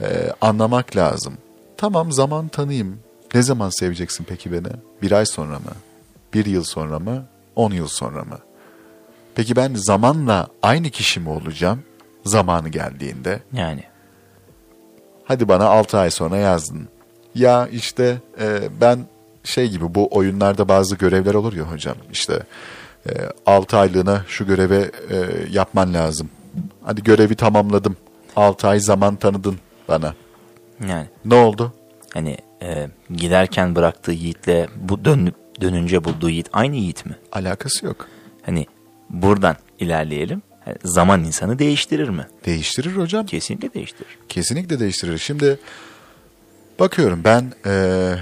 e, 0.00 0.06
anlamak 0.40 0.96
lazım. 0.96 1.34
Tamam 1.82 2.12
zaman 2.12 2.48
tanıyayım. 2.48 2.98
Ne 3.34 3.42
zaman 3.42 3.70
seveceksin 3.70 4.24
peki 4.28 4.52
beni? 4.52 4.72
Bir 5.02 5.12
ay 5.12 5.26
sonra 5.26 5.58
mı? 5.58 5.72
Bir 6.34 6.46
yıl 6.46 6.64
sonra 6.64 6.98
mı? 6.98 7.24
On 7.56 7.72
yıl 7.72 7.86
sonra 7.86 8.24
mı? 8.24 8.38
Peki 9.34 9.56
ben 9.56 9.74
zamanla 9.74 10.48
aynı 10.62 10.90
kişi 10.90 11.20
mi 11.20 11.28
olacağım? 11.28 11.82
Zamanı 12.24 12.68
geldiğinde. 12.68 13.40
Yani 13.52 13.84
Hadi 15.24 15.48
bana 15.48 15.66
6 15.66 15.98
ay 15.98 16.10
sonra 16.10 16.36
yazdın. 16.36 16.88
Ya 17.34 17.68
işte 17.68 18.16
e, 18.40 18.60
ben 18.80 18.98
şey 19.44 19.68
gibi 19.68 19.94
bu 19.94 20.08
oyunlarda 20.10 20.68
bazı 20.68 20.96
görevler 20.96 21.34
olur 21.34 21.52
ya 21.52 21.64
hocam. 21.64 21.96
İşte 22.12 22.42
6 23.46 23.78
aylığına 23.78 24.24
şu 24.28 24.46
görevi 24.46 24.90
e, 25.10 25.16
yapman 25.50 25.94
lazım. 25.94 26.30
Hadi 26.84 27.02
görevi 27.02 27.34
tamamladım. 27.34 27.96
6 28.36 28.68
ay 28.68 28.80
zaman 28.80 29.16
tanıdın 29.16 29.58
bana. 29.88 30.14
Yani 30.88 31.06
Ne 31.24 31.34
oldu? 31.34 31.74
hani 32.14 32.36
e, 32.62 32.88
giderken 33.10 33.74
bıraktığı 33.74 34.12
Yiğit'le 34.12 34.68
bu 34.76 35.04
dön, 35.04 35.32
dönünce 35.60 36.04
bulduğu 36.04 36.30
Yiğit 36.30 36.48
aynı 36.52 36.76
Yiğit 36.76 37.06
mi? 37.06 37.16
Alakası 37.32 37.86
yok. 37.86 38.08
Hani 38.42 38.66
buradan 39.10 39.56
ilerleyelim. 39.80 40.42
Yani 40.66 40.76
zaman 40.84 41.24
insanı 41.24 41.58
değiştirir 41.58 42.08
mi? 42.08 42.26
Değiştirir 42.46 42.96
hocam. 42.96 43.26
Kesinlikle 43.26 43.74
değiştirir. 43.74 44.18
Kesinlikle 44.28 44.80
değiştirir. 44.80 45.18
Şimdi 45.18 45.58
bakıyorum 46.80 47.20
ben 47.24 47.52
e, 47.66 48.14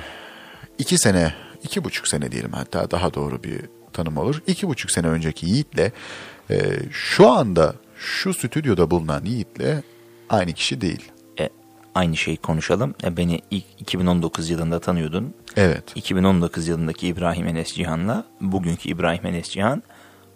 iki 0.79 0.99
sene, 0.99 1.35
iki 1.63 1.85
buçuk 1.85 2.09
sene 2.09 2.33
diyelim 2.33 2.53
hatta 2.53 2.91
daha 2.91 3.15
doğru 3.15 3.43
bir 3.43 3.61
tanım 3.93 4.17
olur. 4.17 4.43
İki 4.47 4.69
buçuk 4.69 4.91
sene 4.91 5.07
önceki 5.07 5.47
Yiğit'le 5.47 5.93
e, 6.51 6.79
şu 6.91 7.29
anda 7.29 7.75
şu 7.97 8.35
stüdyoda 8.35 8.91
bulunan 8.91 9.25
Yiğit'le 9.25 9.83
aynı 10.31 10.53
kişi 10.53 10.81
değil. 10.81 11.11
Aynı 11.95 12.17
şeyi 12.17 12.37
konuşalım. 12.37 12.95
E, 13.05 13.17
beni 13.17 13.41
ilk 13.51 13.65
2019 13.79 14.51
yılında 14.51 14.81
tanıyordun. 14.81 15.35
Evet. 15.57 15.85
2019 15.95 16.69
yılındaki 16.69 17.07
İbrahim 17.07 17.47
Enes 17.47 17.75
Cihan'la 17.75 18.25
bugünkü 18.41 18.89
İbrahim 18.89 19.27
Enes 19.27 19.51
Cihan 19.51 19.83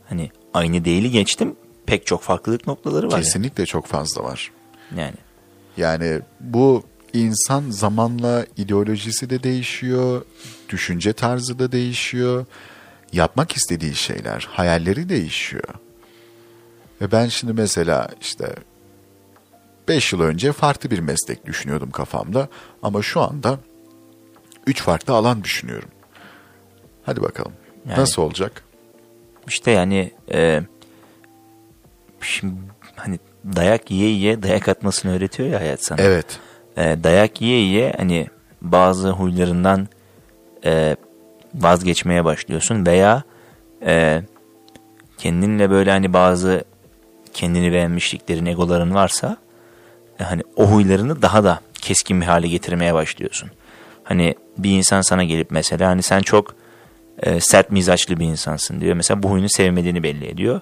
Hani 0.09 0.31
aynı 0.55 0.85
değili 0.85 1.11
geçtim. 1.11 1.57
Pek 1.87 2.07
çok 2.07 2.23
farklılık 2.23 2.67
noktaları 2.67 3.11
var. 3.11 3.23
Kesinlikle 3.23 3.67
çok 3.67 3.87
fazla 3.87 4.25
var. 4.25 4.53
Yani. 4.97 5.17
Yani 5.77 6.21
bu 6.41 6.83
insan 7.13 7.71
zamanla 7.71 8.47
ideolojisi 8.57 9.31
de 9.31 9.43
değişiyor, 9.43 10.25
düşünce 10.69 11.13
tarzı 11.13 11.59
da 11.59 11.73
değişiyor, 11.73 12.47
yapmak 13.13 13.53
istediği 13.53 13.95
şeyler, 13.95 14.49
hayalleri 14.51 15.09
değişiyor. 15.09 15.75
Ve 17.01 17.13
ben 17.13 17.29
şimdi 17.29 17.53
mesela 17.53 18.09
işte 18.21 18.55
5 19.89 20.13
yıl 20.13 20.21
önce 20.21 20.53
farklı 20.53 20.91
bir 20.91 20.99
meslek 20.99 21.47
düşünüyordum 21.47 21.91
kafamda 21.91 22.49
ama 22.83 23.03
şu 23.03 23.21
anda 23.21 23.59
3 24.67 24.83
farklı 24.83 25.15
alan 25.15 25.45
düşünüyorum. 25.45 25.89
Hadi 27.03 27.23
bakalım. 27.23 27.53
Yani- 27.89 28.01
Nasıl 28.01 28.23
olacak? 28.23 28.65
İşte 29.49 29.71
yani 29.71 30.11
e, 30.33 30.61
şimdi 32.21 32.55
hani 32.97 33.19
dayak 33.57 33.91
yiye 33.91 34.09
yiye 34.09 34.43
dayak 34.43 34.69
atmasını 34.69 35.17
öğretiyor 35.17 35.49
ya 35.49 35.61
hayat 35.61 35.85
sana. 35.85 36.01
Evet. 36.03 36.27
E, 36.77 36.97
dayak 37.05 37.41
yiye 37.41 37.59
yiye 37.61 37.95
hani 37.97 38.27
bazı 38.63 39.11
huylarından 39.11 39.89
e, 40.65 40.97
vazgeçmeye 41.55 42.25
başlıyorsun 42.25 42.87
veya 42.87 43.23
e, 43.87 44.23
kendinle 45.19 45.71
böyle 45.71 45.91
hani 45.91 46.13
bazı 46.13 46.65
kendini 47.35 47.73
beğenmişliklerin, 47.73 48.47
egoların 48.47 48.95
varsa 48.95 49.37
hani 50.19 50.43
o 50.57 50.67
huylarını 50.67 51.23
daha 51.23 51.45
da 51.45 51.61
keskin 51.81 52.21
bir 52.21 52.27
hale 52.27 52.49
getirmeye 52.49 52.95
başlıyorsun. 52.95 53.51
Hani 54.05 54.35
bir 54.59 54.71
insan 54.71 55.01
sana 55.01 55.25
gelip 55.25 55.51
mesela 55.51 55.89
hani 55.89 56.03
sen 56.03 56.21
çok 56.21 56.55
e, 57.23 57.41
sert 57.41 57.71
mizaçlı 57.71 58.21
bir 58.21 58.25
insansın 58.25 58.81
diyor. 58.81 58.95
Mesela 58.97 59.23
bu 59.23 59.31
huyunu 59.31 59.49
sevmediğini 59.49 60.03
belli 60.03 60.27
ediyor. 60.27 60.61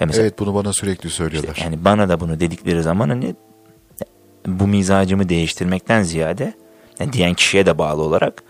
Ve 0.00 0.04
mesela 0.04 0.22
Evet 0.22 0.38
bunu 0.38 0.54
bana 0.54 0.72
sürekli 0.72 1.10
söylüyorlar. 1.10 1.58
yani 1.62 1.84
bana 1.84 2.08
da 2.08 2.20
bunu 2.20 2.40
dedikleri 2.40 2.82
zaman 2.82 3.08
hani 3.08 3.34
bu 4.46 4.66
mizacımı 4.66 5.28
değiştirmekten 5.28 6.02
ziyade 6.02 6.54
yani 7.00 7.12
diyen 7.12 7.34
kişiye 7.34 7.66
de 7.66 7.78
bağlı 7.78 8.02
olarak 8.02 8.42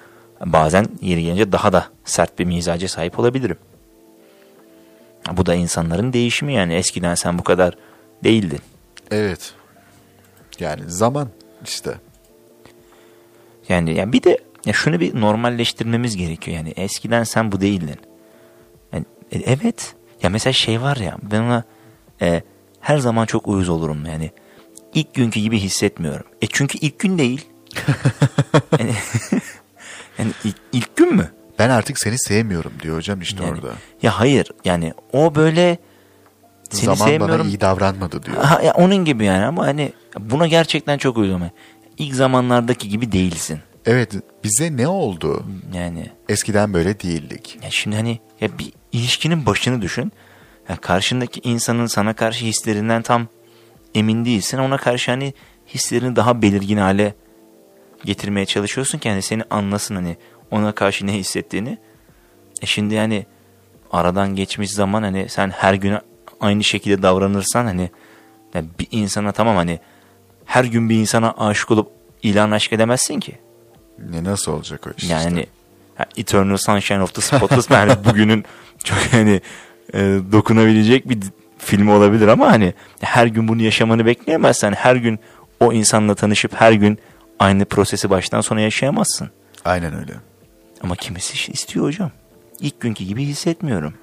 bazen 0.45 0.87
yeri 1.01 1.23
gelince 1.23 1.53
daha 1.53 1.73
da 1.73 1.87
sert 2.05 2.39
bir 2.39 2.45
mizaca 2.45 2.89
sahip 2.89 3.19
olabilirim. 3.19 3.57
Bu 5.33 5.47
da 5.47 5.55
insanların 5.55 6.13
değişimi 6.13 6.55
yani 6.55 6.75
eskiden 6.75 7.15
sen 7.15 7.39
bu 7.39 7.45
kadar 7.45 7.75
değildin. 8.25 8.61
Evet. 9.11 9.53
Yani 10.61 10.83
zaman 10.87 11.29
işte. 11.65 11.95
Yani, 13.69 13.95
yani 13.95 14.13
bir 14.13 14.23
de 14.23 14.39
ya 14.67 14.73
şunu 14.73 15.01
bir 15.01 15.21
normalleştirmemiz 15.21 16.17
gerekiyor. 16.17 16.57
Yani 16.57 16.73
eskiden 16.77 17.25
sen 17.25 17.53
bu 17.53 17.61
değildin. 17.61 18.01
Yani, 18.93 19.05
e, 19.33 19.39
evet. 19.39 19.95
Ya 20.23 20.31
mesela 20.31 20.53
şey 20.53 20.81
var 20.81 20.97
ya 20.97 21.17
ben 21.23 21.41
ona 21.41 21.65
e, 22.21 22.43
her 22.81 22.99
zaman 22.99 23.27
çok 23.27 23.49
uyuz 23.49 23.69
olurum 23.69 24.07
yani. 24.07 24.31
İlk 24.95 25.15
günkü 25.15 25.41
gibi 25.41 25.59
hissetmiyorum. 25.59 26.27
E 26.43 26.47
çünkü 26.47 26.79
ilk 26.79 26.99
gün 26.99 27.19
değil. 27.19 27.47
yani, 28.79 28.93
yani 30.19 30.31
ilk, 30.45 30.57
ilk 30.73 30.97
gün 30.97 31.15
mü? 31.15 31.31
Ben 31.59 31.71
artık 31.71 31.99
seni 31.99 32.19
sevmiyorum 32.19 32.73
diyor 32.83 32.97
hocam 32.97 33.21
işte 33.21 33.45
Yani, 33.45 33.55
orada. 33.55 33.73
Ya 34.03 34.21
hayır 34.21 34.51
yani 34.65 34.95
o 35.13 35.35
böyle 35.35 35.79
seni 36.71 36.85
Zaman 36.97 37.11
sevmiyorum. 37.11 37.39
bana 37.39 37.49
iyi 37.49 37.61
davranmadı 37.61 38.23
diyor. 38.23 38.37
Ha, 38.37 38.63
ya 38.63 38.73
onun 38.75 38.97
gibi 39.05 39.25
yani 39.25 39.45
ama 39.45 39.67
hani 39.67 39.93
buna 40.19 40.47
gerçekten 40.47 40.99
çok 40.99 41.17
uyuyorum. 41.17 41.51
İlk 41.99 42.15
zamanlardaki 42.15 42.89
gibi 42.89 43.13
değilsin. 43.13 43.59
Evet 43.87 44.13
bize 44.45 44.77
ne 44.77 44.89
oldu? 44.89 45.47
Yani 45.75 46.11
Eskiden 46.29 46.75
böyle 46.75 47.01
değildik. 47.01 47.59
Ya 47.63 47.71
şimdi 47.71 47.97
hani 47.97 48.21
ya 48.41 48.59
bir 48.59 48.73
ilişkinin 48.93 49.47
başını 49.47 49.83
düşün. 49.83 50.13
Ya 50.69 50.77
karşındaki 50.77 51.41
insanın 51.45 51.87
sana 51.87 52.13
karşı 52.15 52.45
hislerinden 52.45 53.03
tam 53.03 53.27
emin 53.95 54.25
değilsin. 54.25 54.59
Ona 54.59 54.77
karşı 54.77 55.11
hani 55.11 55.35
hislerini 55.75 56.17
daha 56.17 56.43
belirgin 56.43 56.77
hale 56.77 57.15
getirmeye 58.05 58.47
çalışıyorsun 58.47 58.99
ki 58.99 59.11
hani 59.11 59.23
seni 59.23 59.43
anlasın 59.51 59.95
hani 59.95 60.17
ona 60.51 60.73
karşı 60.73 61.07
ne 61.07 61.13
hissettiğini. 61.13 61.79
E 62.63 62.67
şimdi 62.67 62.95
yani 62.95 63.27
aradan 63.93 64.35
geçmiş 64.35 64.71
zaman 64.71 65.03
hani 65.03 65.29
sen 65.29 65.51
her 65.51 65.75
gün 65.75 65.99
aynı 66.41 66.65
şekilde 66.65 67.03
davranırsan 67.03 67.65
hani 67.65 67.91
ya 68.55 68.63
bir 68.79 68.87
insana 68.91 69.33
tamam 69.33 69.57
hani 69.57 69.81
her 70.45 70.65
gün 70.65 70.91
bir 70.91 70.97
insana 70.97 71.35
aşık 71.39 71.71
olup 71.71 71.91
ilan 72.23 72.51
aşk 72.51 72.73
edemezsin 72.73 73.21
ki. 73.21 73.39
Ne 74.11 74.25
nasıl 74.25 74.53
olacak 74.53 74.87
o 74.87 74.91
iş 74.99 75.11
Yani 75.11 75.39
işte? 75.41 75.47
ha, 75.95 76.05
Eternal 76.17 76.57
Sunshine 76.57 77.03
of 77.03 77.15
the 77.15 77.21
Spotless 77.21 77.71
yani 77.71 77.93
bugünün 78.05 78.45
çok 78.85 78.99
hani 78.99 79.41
e, 79.95 79.99
dokunabilecek 80.33 81.09
bir 81.09 81.19
film 81.59 81.89
olabilir 81.89 82.29
ama 82.29 82.47
hani 82.53 82.75
her 83.01 83.27
gün 83.27 83.49
bunu 83.49 83.63
yaşamanı 83.63 84.07
bekleyemezsen 84.07 84.73
her 84.73 84.97
gün 84.97 85.19
o 85.61 85.73
insanla 85.73 86.15
tanışıp 86.15 86.55
her 86.55 86.73
gün 86.73 86.99
aynı 87.39 87.65
prosesi 87.65 88.11
baştan 88.11 88.41
sona 88.41 88.61
yaşayamazsın. 88.61 89.31
Aynen 89.65 89.99
öyle. 89.99 90.13
Ama 90.83 90.97
kimisi 90.97 91.53
istiyor 91.53 91.85
hocam. 91.87 92.11
İlk 92.61 92.81
günkü 92.81 93.05
gibi 93.05 93.25
hissetmiyorum. 93.25 93.95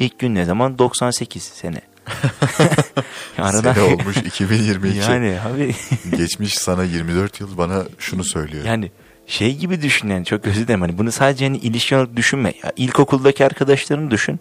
İlk 0.00 0.18
gün 0.18 0.34
ne 0.34 0.44
zaman? 0.44 0.78
98 0.78 1.42
sene. 1.42 1.80
Aradan- 3.38 3.72
Sene 3.74 3.84
olmuş 3.84 4.16
2022. 4.16 4.98
yani 4.98 5.38
abi 5.48 5.74
Geçmiş 6.16 6.58
sana 6.58 6.84
24 6.84 7.40
yıl 7.40 7.58
bana 7.58 7.84
şunu 7.98 8.24
söylüyor. 8.24 8.64
Yani 8.64 8.90
şey 9.26 9.56
gibi 9.56 9.82
düşün 9.82 10.08
yani 10.08 10.24
çok 10.24 10.44
özür 10.46 10.62
dilerim. 10.64 10.80
Hani 10.80 10.98
bunu 10.98 11.12
sadece 11.12 11.44
hani 11.44 11.56
ilişki 11.56 11.96
olarak 11.96 12.16
düşünme. 12.16 12.52
Ya 12.64 12.72
ilkokuldaki 12.76 13.44
arkadaşlarını 13.44 14.10
düşün. 14.10 14.40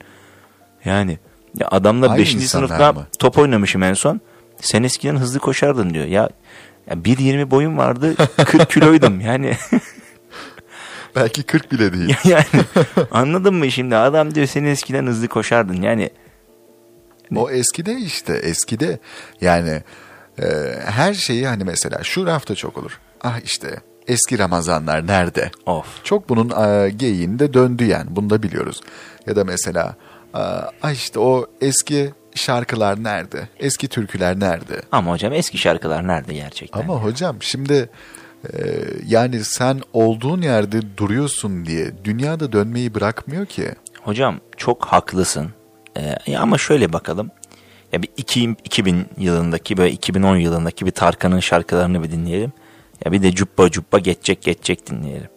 Yani 0.86 1.20
ya 1.60 1.68
adamla 1.72 2.10
Aynı 2.10 2.22
5. 2.22 2.34
insanlar 2.34 2.68
sınıfta 2.68 2.94
mı? 2.94 3.08
top 3.20 3.38
oynamışım 3.38 3.84
en 3.84 3.94
son. 3.94 4.22
Sen 4.62 4.84
eskiden 4.84 5.16
hızlı 5.16 5.40
koşardın 5.40 5.94
diyor. 5.94 6.06
Ya, 6.06 6.30
ya 6.90 6.94
1.20 6.96 7.52
boyum 7.52 7.78
vardı 7.78 8.16
40 8.46 8.70
kiloydum 8.70 9.22
yani. 9.22 9.54
Belki 11.16 11.44
40 11.44 11.72
bile 11.72 11.94
değil. 12.00 12.16
yani 12.24 12.46
anladın 13.12 13.56
mı 13.56 13.72
şimdi 13.72 13.96
adam 13.96 14.36
diyor 14.36 14.48
sen 14.48 14.64
eskiden 14.64 15.08
hızlı 15.08 15.28
koşardın 15.28 15.82
yani. 15.82 16.10
O 17.36 17.50
eskide 17.50 17.94
işte 17.98 18.34
eskide 18.34 19.00
yani 19.42 19.84
e, 20.42 20.46
her 20.86 21.14
şeyi 21.14 21.48
hani 21.48 21.64
mesela 21.64 22.04
şu 22.04 22.26
rafta 22.26 22.56
çok 22.56 22.78
olur. 22.78 23.00
Ah 23.22 23.40
işte 23.44 23.68
eski 24.08 24.40
Ramazanlar 24.40 25.08
nerede? 25.08 25.52
Of. 25.66 25.86
Çok 26.04 26.30
bunun 26.30 26.50
e, 26.50 26.90
geyiğinde 26.90 27.54
döndü 27.54 27.86
yani 27.86 28.06
bunu 28.10 28.30
da 28.30 28.44
biliyoruz. 28.44 28.82
Ya 29.28 29.36
da 29.36 29.44
mesela 29.44 29.96
ah 30.84 30.92
işte 30.92 31.20
o 31.20 31.46
eski 31.62 32.14
şarkılar 32.36 33.04
nerede? 33.04 33.48
Eski 33.60 33.88
türküler 33.88 34.40
nerede? 34.40 34.82
Ama 34.92 35.12
hocam 35.12 35.34
eski 35.34 35.58
şarkılar 35.58 36.08
nerede 36.08 36.34
gerçekten? 36.34 36.80
Ama 36.80 36.94
hocam 37.04 37.38
şimdi 37.40 37.74
e, 37.74 37.90
yani 39.06 39.44
sen 39.44 39.82
olduğun 39.94 40.42
yerde 40.42 40.98
duruyorsun 40.98 41.66
diye 41.66 41.92
dünyada 42.04 42.52
dönmeyi 42.52 42.96
bırakmıyor 42.96 43.46
ki. 43.46 43.72
Hocam 44.02 44.40
çok 44.58 44.86
haklısın. 44.86 45.50
Ee, 45.98 46.16
ya 46.28 46.42
ama 46.42 46.58
şöyle 46.58 46.94
bakalım. 46.94 47.32
Ya 47.92 48.02
bir 48.02 48.10
iki, 48.18 48.56
2000 48.64 49.08
yılındaki 49.18 49.78
böyle 49.78 49.92
2010 49.92 50.36
yılındaki 50.36 50.86
bir 50.86 50.92
Tarkan'ın 50.92 51.40
şarkılarını 51.40 52.04
bir 52.04 52.12
dinleyelim. 52.12 52.52
Ya 53.06 53.12
bir 53.12 53.22
de 53.24 53.32
cuppa 53.32 53.72
cuppa 53.72 54.00
geçecek 54.00 54.42
geçecek 54.42 54.90
dinleyelim. 54.90 55.30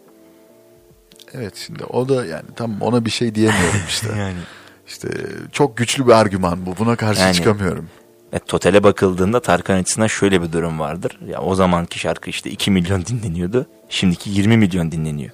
Evet 1.35 1.57
şimdi 1.57 1.85
o 1.85 2.09
da 2.09 2.27
yani 2.27 2.45
tamam 2.57 2.83
ona 2.83 3.05
bir 3.05 3.11
şey 3.11 3.35
diyemiyorum 3.35 3.81
işte. 3.89 4.09
Yani. 4.19 4.39
İşte 4.87 5.09
çok 5.53 5.77
güçlü 5.77 6.07
bir 6.07 6.13
argüman 6.13 6.67
bu. 6.67 6.77
Buna 6.79 6.97
karşı 6.97 7.21
Yani- 7.21 7.35
çıkamıyorum. 7.35 7.89
Ve 8.33 8.39
totale 8.39 8.83
bakıldığında 8.83 9.41
Tarkan 9.41 9.79
açısından 9.79 10.07
şöyle 10.07 10.43
bir 10.43 10.53
durum 10.53 10.81
vardır. 10.81 11.19
Ya 11.29 11.41
o 11.41 11.55
zamanki 11.55 11.99
şarkı 11.99 12.31
işte 12.31 12.51
2 12.51 12.71
milyon 12.71 13.07
dinleniyordu. 13.07 13.67
Şimdiki 13.89 14.31
20 14.31 14.57
milyon 14.57 14.93
dinleniyor. 14.93 15.31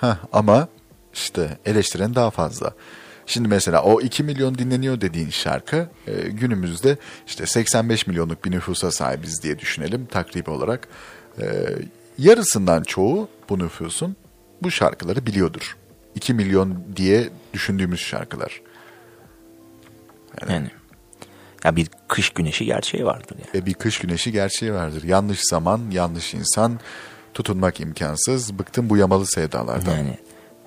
Heh, 0.00 0.16
ama 0.32 0.68
işte 1.14 1.58
eleştiren 1.64 2.14
daha 2.14 2.30
fazla. 2.30 2.74
Şimdi 3.26 3.48
mesela 3.48 3.82
o 3.82 4.00
2 4.00 4.22
milyon 4.22 4.58
dinleniyor 4.58 5.00
dediğin 5.00 5.30
şarkı 5.30 5.88
e, 6.06 6.28
günümüzde 6.28 6.96
işte 7.26 7.46
85 7.46 8.06
milyonluk 8.06 8.44
bir 8.44 8.50
nüfusa 8.50 8.90
sahibiz 8.90 9.42
diye 9.42 9.58
düşünelim 9.58 10.06
takribi 10.06 10.50
olarak. 10.50 10.88
E, 11.40 11.44
yarısından 12.18 12.82
çoğu 12.82 13.28
bu 13.48 13.58
nüfusun 13.58 14.16
bu 14.62 14.70
şarkıları 14.70 15.26
biliyordur. 15.26 15.76
2 16.14 16.34
milyon 16.34 16.84
diye 16.96 17.28
düşündüğümüz 17.52 18.00
şarkılar. 18.00 18.60
Yani 20.48 20.70
ya 21.66 21.76
bir 21.76 21.88
kış 22.08 22.30
güneşi 22.30 22.64
gerçeği 22.64 23.06
vardır 23.06 23.36
yani. 23.38 23.62
E 23.62 23.66
bir 23.66 23.74
kış 23.74 23.98
güneşi 23.98 24.32
gerçeği 24.32 24.72
vardır. 24.72 25.02
Yanlış 25.02 25.40
zaman, 25.42 25.80
yanlış 25.92 26.34
insan, 26.34 26.80
tutunmak 27.34 27.80
imkansız. 27.80 28.58
Bıktım 28.58 28.90
bu 28.90 28.96
yamalı 28.96 29.26
sevdalardan. 29.26 29.96
Yani 29.96 30.18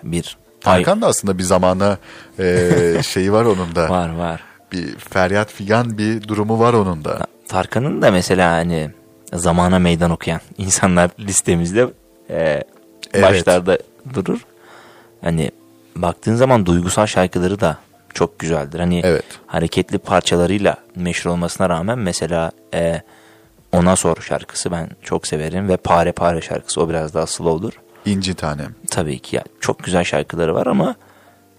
bir 0.04 0.38
Tarkan 0.62 1.02
da 1.02 1.08
aslında 1.08 1.38
bir 1.38 1.44
zamana 1.44 1.98
e, 2.40 3.00
şeyi 3.04 3.34
var 3.34 3.46
onun 3.46 3.76
da. 3.76 3.90
var 3.90 4.10
var. 4.10 4.44
Bir 4.72 4.96
feryat 4.96 5.52
figan 5.52 5.98
bir 5.98 6.28
durumu 6.28 6.60
var 6.60 6.74
onun 6.74 7.06
da. 7.06 7.28
Tarkan'ın 7.48 8.02
da 8.02 8.12
mesela 8.12 8.52
hani 8.52 8.92
zamana 9.34 9.80
meydan 9.80 10.12
okuyan 10.12 10.42
insanlar 10.58 11.10
listemizde 11.20 11.88
e, 12.30 12.64
Evet. 13.14 13.24
başlarda 13.24 13.78
durur. 14.14 14.46
Hani 15.22 15.52
baktığın 15.96 16.36
zaman 16.36 16.66
duygusal 16.66 17.06
şarkıları 17.06 17.60
da 17.60 17.78
çok 18.14 18.40
güzeldir. 18.40 18.80
Hani 18.80 19.02
Evet. 19.04 19.24
hareketli 19.48 19.98
parçalarıyla 19.98 20.78
meşhur 20.96 21.30
olmasına 21.30 21.70
rağmen 21.70 22.00
mesela 22.00 22.52
e, 22.74 23.02
Ona 23.72 23.96
Sor 23.96 24.16
şarkısı 24.22 24.72
ben 24.72 24.90
çok 25.04 25.28
severim 25.28 25.70
ve 25.70 25.78
Pare 25.78 26.12
Pare 26.12 26.42
şarkısı 26.42 26.82
o 26.82 26.90
biraz 26.90 27.14
daha 27.14 27.28
slow'dur. 27.28 27.74
İnci 28.06 28.34
tanem. 28.34 28.76
Tabii 28.92 29.20
ki 29.20 29.36
ya 29.36 29.44
çok 29.60 29.84
güzel 29.84 30.04
şarkıları 30.04 30.56
var 30.56 30.68
ama 30.68 30.96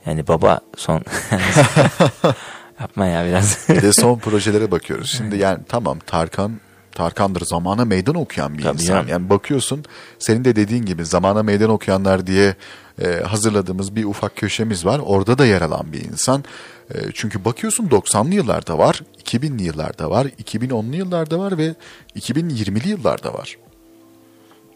yani 0.07 0.29
baba 0.29 0.61
son 0.77 1.03
yapma 2.81 3.07
ya 3.07 3.27
biraz. 3.27 3.69
Bir 3.69 3.83
de 3.83 3.93
son 3.93 4.19
projelere 4.19 4.71
bakıyoruz. 4.71 5.11
Şimdi 5.17 5.37
yani 5.37 5.59
tamam 5.69 5.99
Tarkan 5.99 6.53
Tarkan'dır 6.93 7.41
zamana 7.45 7.85
meydan 7.85 8.15
okuyan 8.15 8.59
bir 8.59 8.63
Tabii 8.63 8.75
insan. 8.83 8.87
canım. 8.95 9.09
Yani 9.09 9.31
bakıyorsun 9.31 9.85
senin 10.19 10.45
de 10.45 10.57
dediğin 10.57 10.85
gibi 10.85 11.05
zamana 11.07 11.43
meydan 11.43 11.71
okuyanlar 11.71 12.27
diye 12.27 12.55
e, 13.01 13.23
hazırladığımız 13.23 13.97
bir 13.97 14.05
ufak 14.05 14.37
köşemiz 14.37 14.87
var. 14.87 15.01
Orada 15.05 15.39
da 15.39 15.47
yer 15.47 15.63
alan 15.63 15.93
bir 15.93 16.05
insan. 16.05 16.45
E, 16.95 16.99
çünkü 17.15 17.45
bakıyorsun 17.45 17.89
90'lı 17.89 18.35
yıllarda 18.35 18.79
var, 18.79 19.03
2000'li 19.25 19.63
yıllarda 19.63 20.11
var, 20.11 20.27
2010'lu 20.27 20.97
yıllarda 20.97 21.39
var 21.39 21.59
ve 21.59 21.75
2020'li 22.17 22.89
yıllarda 22.89 23.35
var. 23.35 23.59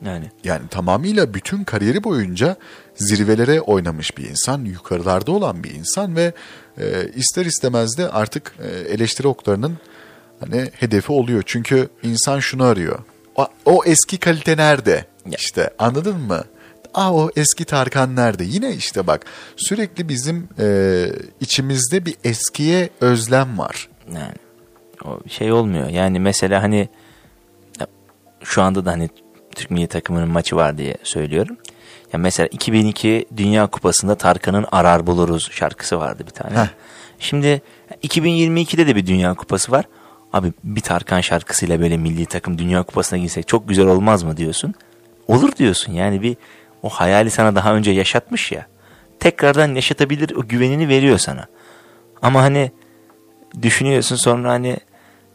yani 0.05 0.31
Yani 0.45 0.69
tamamıyla 0.69 1.35
bütün 1.35 1.65
kariyeri 1.65 2.05
boyunca 2.05 2.57
zirvelere 2.95 3.61
oynamış 3.61 4.19
bir 4.19 4.31
insan, 4.31 4.65
yukarılarda 4.65 5.33
olan 5.33 5.65
bir 5.65 5.71
insan 5.71 6.17
ve 6.17 6.33
e, 6.79 7.09
ister 7.15 7.47
istemez 7.47 7.99
de 7.99 8.09
artık 8.09 8.55
e, 8.63 8.69
eleştiri 8.69 9.29
oklarının 9.29 9.79
hani 10.41 10.71
hedefi 10.73 11.13
oluyor. 11.13 11.43
Çünkü 11.47 11.89
insan 12.03 12.41
şunu 12.41 12.65
arıyor. 12.65 12.99
O, 13.37 13.49
o 13.65 13.85
eski 13.85 14.19
kalite 14.19 14.57
nerede? 14.57 15.05
Ya. 15.27 15.37
İşte 15.39 15.71
anladın 15.79 16.21
mı? 16.21 16.45
Aa 16.95 17.15
o 17.15 17.31
eski 17.37 17.65
Tarkan 17.65 18.17
nerede? 18.17 18.45
Yine 18.45 18.73
işte 18.73 19.07
bak 19.07 19.25
sürekli 19.57 20.09
bizim 20.09 20.49
e, 20.59 21.07
içimizde 21.41 22.07
bir 22.07 22.15
eskiye 22.25 22.91
özlem 23.01 23.59
var. 23.59 23.89
yani 24.15 24.35
o 25.05 25.21
şey 25.29 25.53
olmuyor. 25.53 25.89
Yani 25.89 26.21
mesela 26.21 26.63
hani 26.63 26.89
şu 28.45 28.63
anda 28.63 28.85
da 28.85 28.91
hani 28.93 29.09
Türk 29.55 29.71
milli 29.71 29.87
takımının 29.87 30.29
maçı 30.29 30.57
var 30.57 30.79
diye 30.79 30.97
söylüyorum. 31.03 31.57
Ya 32.13 32.19
mesela 32.19 32.47
2002 32.47 33.27
Dünya 33.37 33.67
Kupası'nda 33.67 34.15
Tarkan'ın 34.15 34.67
Arar 34.73 35.07
Buluruz 35.07 35.51
şarkısı 35.53 35.99
vardı 35.99 36.23
bir 36.27 36.31
tane. 36.31 36.59
Heh. 36.59 36.69
Şimdi 37.19 37.63
2022'de 38.03 38.87
de 38.87 38.97
bir 38.97 39.07
Dünya 39.07 39.35
Kupası 39.35 39.73
var. 39.73 39.85
Abi 40.33 40.53
bir 40.65 40.81
Tarkan 40.81 41.21
şarkısıyla 41.21 41.81
böyle 41.81 41.97
milli 41.97 42.27
takım 42.27 42.59
Dünya 42.59 42.83
Kupası'na 42.83 43.19
girsek 43.19 43.49
çok 43.49 43.69
güzel 43.69 43.87
olmaz 43.87 44.23
mı 44.23 44.37
diyorsun. 44.37 44.75
Olur 45.29 45.57
diyorsun 45.57 45.93
yani 45.93 46.23
bir 46.23 46.37
o 46.85 46.89
hayali 46.89 47.31
sana 47.31 47.55
daha 47.55 47.75
önce 47.75 47.91
yaşatmış 47.91 48.53
ya. 48.53 48.67
Tekrardan 49.21 49.75
yaşatabilir 49.75 50.37
o 50.37 50.49
güvenini 50.49 50.89
veriyor 50.89 51.19
sana. 51.19 51.47
Ama 52.23 52.43
hani 52.43 52.73
düşünüyorsun 53.63 54.17
sonra 54.17 54.51
hani 54.51 54.77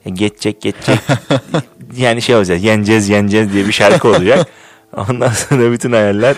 e, 0.05 0.09
geçecek 0.09 0.61
geçecek 0.61 0.99
yani 1.97 2.21
şey 2.21 2.35
olacak 2.35 2.61
yeneceğiz 2.61 3.09
yeneceğiz 3.09 3.53
diye 3.53 3.67
bir 3.67 3.71
şarkı 3.71 4.07
olacak. 4.07 4.47
Ondan 4.97 5.29
sonra 5.29 5.71
bütün 5.71 5.91
hayaller 5.91 6.35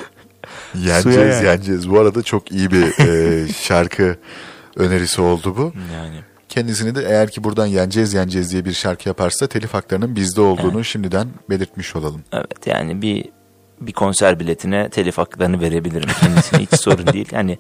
Suya 0.74 0.96
Yeneceğiz 0.96 1.36
yani. 1.36 1.46
yeneceğiz. 1.46 1.90
Bu 1.90 2.00
arada 2.00 2.24
çok 2.24 2.52
iyi 2.52 2.72
bir 2.72 3.00
e, 3.00 3.48
şarkı 3.54 4.16
önerisi 4.76 5.22
oldu 5.22 5.58
bu. 5.58 5.74
yani 5.94 6.16
Kendisini 6.50 6.96
de 6.96 7.06
eğer 7.08 7.30
ki 7.32 7.44
buradan 7.44 7.66
yeneceğiz 7.66 8.14
yeneceğiz 8.14 8.52
diye 8.52 8.66
bir 8.66 8.74
şarkı 8.74 9.10
yaparsa 9.10 9.48
telif 9.48 9.74
haklarının 9.74 10.16
bizde 10.16 10.42
olduğunu 10.42 10.84
şimdiden 10.84 11.28
belirtmiş 11.50 11.96
olalım. 11.96 12.24
evet 12.34 12.68
yani 12.68 13.02
bir 13.02 13.26
bir 13.82 13.94
konser 13.94 14.40
biletine 14.40 14.90
telif 14.90 15.18
haklarını 15.18 15.62
verebilirim 15.62 16.10
kendisine 16.22 16.60
hiç 16.60 16.74
sorun 16.82 17.08
değil. 17.08 17.28
Yani 17.32 17.58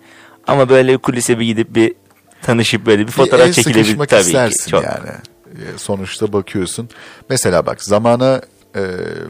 ama 0.47 0.69
böyle 0.69 0.97
kulise 0.97 1.39
bir 1.39 1.45
gidip 1.45 1.75
bir 1.75 1.93
tanışıp 2.41 2.85
böyle 2.85 3.07
bir 3.07 3.11
fotoğraf 3.11 3.47
bir 3.47 3.53
çekilebilir 3.53 3.97
tabii 4.07 4.21
istersin 4.21 4.63
ki. 4.65 4.71
Çok. 4.71 4.83
yani. 4.83 5.09
E, 5.51 5.77
Sonuçta 5.77 6.33
bakıyorsun. 6.33 6.89
Mesela 7.29 7.65
bak 7.65 7.83
zamana 7.83 8.41
e, 8.75 8.81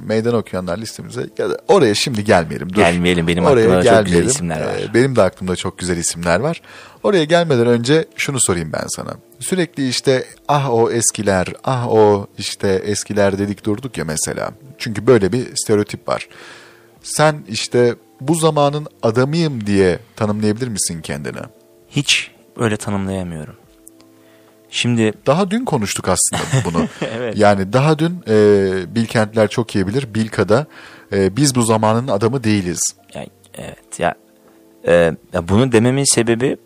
meydan 0.05 0.33
okuyanlar 0.35 0.77
listemize 0.77 1.29
ya 1.37 1.49
da 1.49 1.57
oraya 1.67 1.95
şimdi 1.95 2.23
gelmeyelim. 2.23 2.69
Dur. 2.69 2.75
Gelmeyelim, 2.75 3.27
benim 3.27 3.45
Oraya 3.45 3.61
aklımda 3.61 3.75
çok 3.75 3.83
güzel 3.83 4.03
gelmeyelim. 4.03 4.29
isimler 4.29 4.61
var. 4.61 4.89
E, 4.89 4.93
benim 4.93 5.15
de 5.15 5.21
aklımda 5.21 5.55
çok 5.55 5.77
güzel 5.77 5.97
isimler 5.97 6.39
var. 6.39 6.61
Oraya 7.03 7.23
gelmeden 7.23 7.67
önce 7.67 8.05
şunu 8.15 8.39
sorayım 8.39 8.73
ben 8.73 8.87
sana. 8.87 9.13
Sürekli 9.39 9.89
işte 9.89 10.25
ah 10.47 10.69
o 10.73 10.91
eskiler, 10.91 11.47
ah 11.63 11.87
o 11.87 12.27
işte 12.37 12.69
eskiler 12.85 13.39
dedik 13.39 13.65
durduk 13.65 13.97
ya 13.97 14.05
mesela. 14.05 14.51
Çünkü 14.77 15.07
böyle 15.07 15.31
bir 15.31 15.47
stereotip 15.55 16.07
var. 16.07 16.27
Sen 17.03 17.43
işte 17.47 17.95
bu 18.21 18.35
zamanın 18.35 18.87
adamıyım 19.03 19.67
diye 19.67 19.99
tanımlayabilir 20.15 20.67
misin 20.67 21.01
kendini? 21.01 21.39
Hiç 21.89 22.31
öyle 22.57 22.77
tanımlayamıyorum. 22.77 23.55
Şimdi 24.69 25.13
Daha 25.25 25.51
dün 25.51 25.65
konuştuk 25.65 26.09
aslında 26.09 26.43
bunu. 26.65 26.87
Evet. 27.15 27.37
Yani 27.37 27.73
daha 27.73 27.99
dün 27.99 28.23
e, 28.27 28.95
Bilkentler 28.95 29.47
çok 29.47 29.75
iyi 29.75 29.87
bilir. 29.87 30.13
Bilka'da 30.13 30.67
e, 31.13 31.35
biz 31.35 31.55
bu 31.55 31.61
zamanın 31.61 32.07
adamı 32.07 32.43
değiliz. 32.43 32.81
Ya, 33.13 33.25
evet 33.55 33.99
ya, 33.99 34.15
e, 34.87 34.93
ya 35.33 35.47
bunu 35.47 35.71
dememin 35.71 36.13
sebebi 36.13 36.57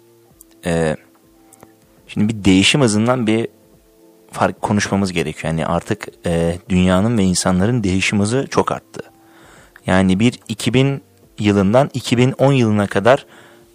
e, 0.66 0.96
şimdi 2.08 2.34
bir 2.34 2.46
değişim 2.46 2.82
hızından 2.82 3.28
bir 3.28 3.48
fark 4.32 4.62
konuşmamız 4.62 5.12
gerekiyor. 5.12 5.54
Yani 5.54 5.66
artık 5.66 6.08
e, 6.26 6.58
dünyanın 6.70 7.18
ve 7.18 7.24
insanların 7.24 7.84
değişim 7.84 8.20
hızı 8.20 8.48
çok 8.50 8.72
arttı. 8.72 9.02
Yani 9.88 10.20
bir 10.20 10.40
2000 10.48 11.02
yılından 11.40 11.90
2010 11.94 12.54
yılına 12.54 12.88
kadar 12.88 13.26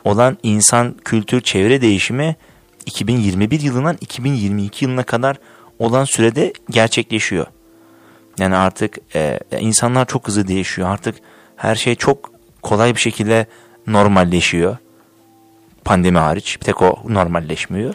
olan 0.05 0.39
insan 0.43 0.95
kültür 1.05 1.41
çevre 1.41 1.81
değişimi 1.81 2.37
2021 2.87 3.61
yılından 3.61 3.97
2022 4.01 4.85
yılına 4.85 5.03
kadar 5.03 5.37
olan 5.79 6.05
sürede 6.05 6.53
gerçekleşiyor. 6.71 7.47
Yani 8.39 8.57
artık 8.57 8.99
e, 9.15 9.41
insanlar 9.61 10.07
çok 10.07 10.29
hızlı 10.29 10.49
değişiyor. 10.49 10.89
Artık 10.89 11.15
her 11.57 11.75
şey 11.75 11.95
çok 11.95 12.31
kolay 12.63 12.95
bir 12.95 13.01
şekilde 13.01 13.47
normalleşiyor. 13.87 14.77
Pandemi 15.85 16.19
hariç 16.19 16.61
bir 16.61 16.65
tek 16.65 16.83
o 16.83 16.99
normalleşmiyor. 17.09 17.95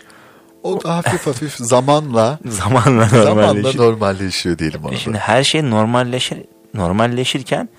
O 0.63 0.83
da 0.83 0.97
hafif 0.97 1.27
hafif 1.27 1.53
zamanla 1.55 2.39
Zamanla 2.45 3.05
zamanla 3.07 3.33
normalleşiyor. 3.33 3.85
normalleşiyor 3.85 4.57
diyelim 4.57 4.85
ona. 4.85 4.95
Şimdi 4.95 5.17
her 5.17 5.43
şey 5.43 5.69
normalleşir 5.69 6.37
normalleşirken 6.73 7.69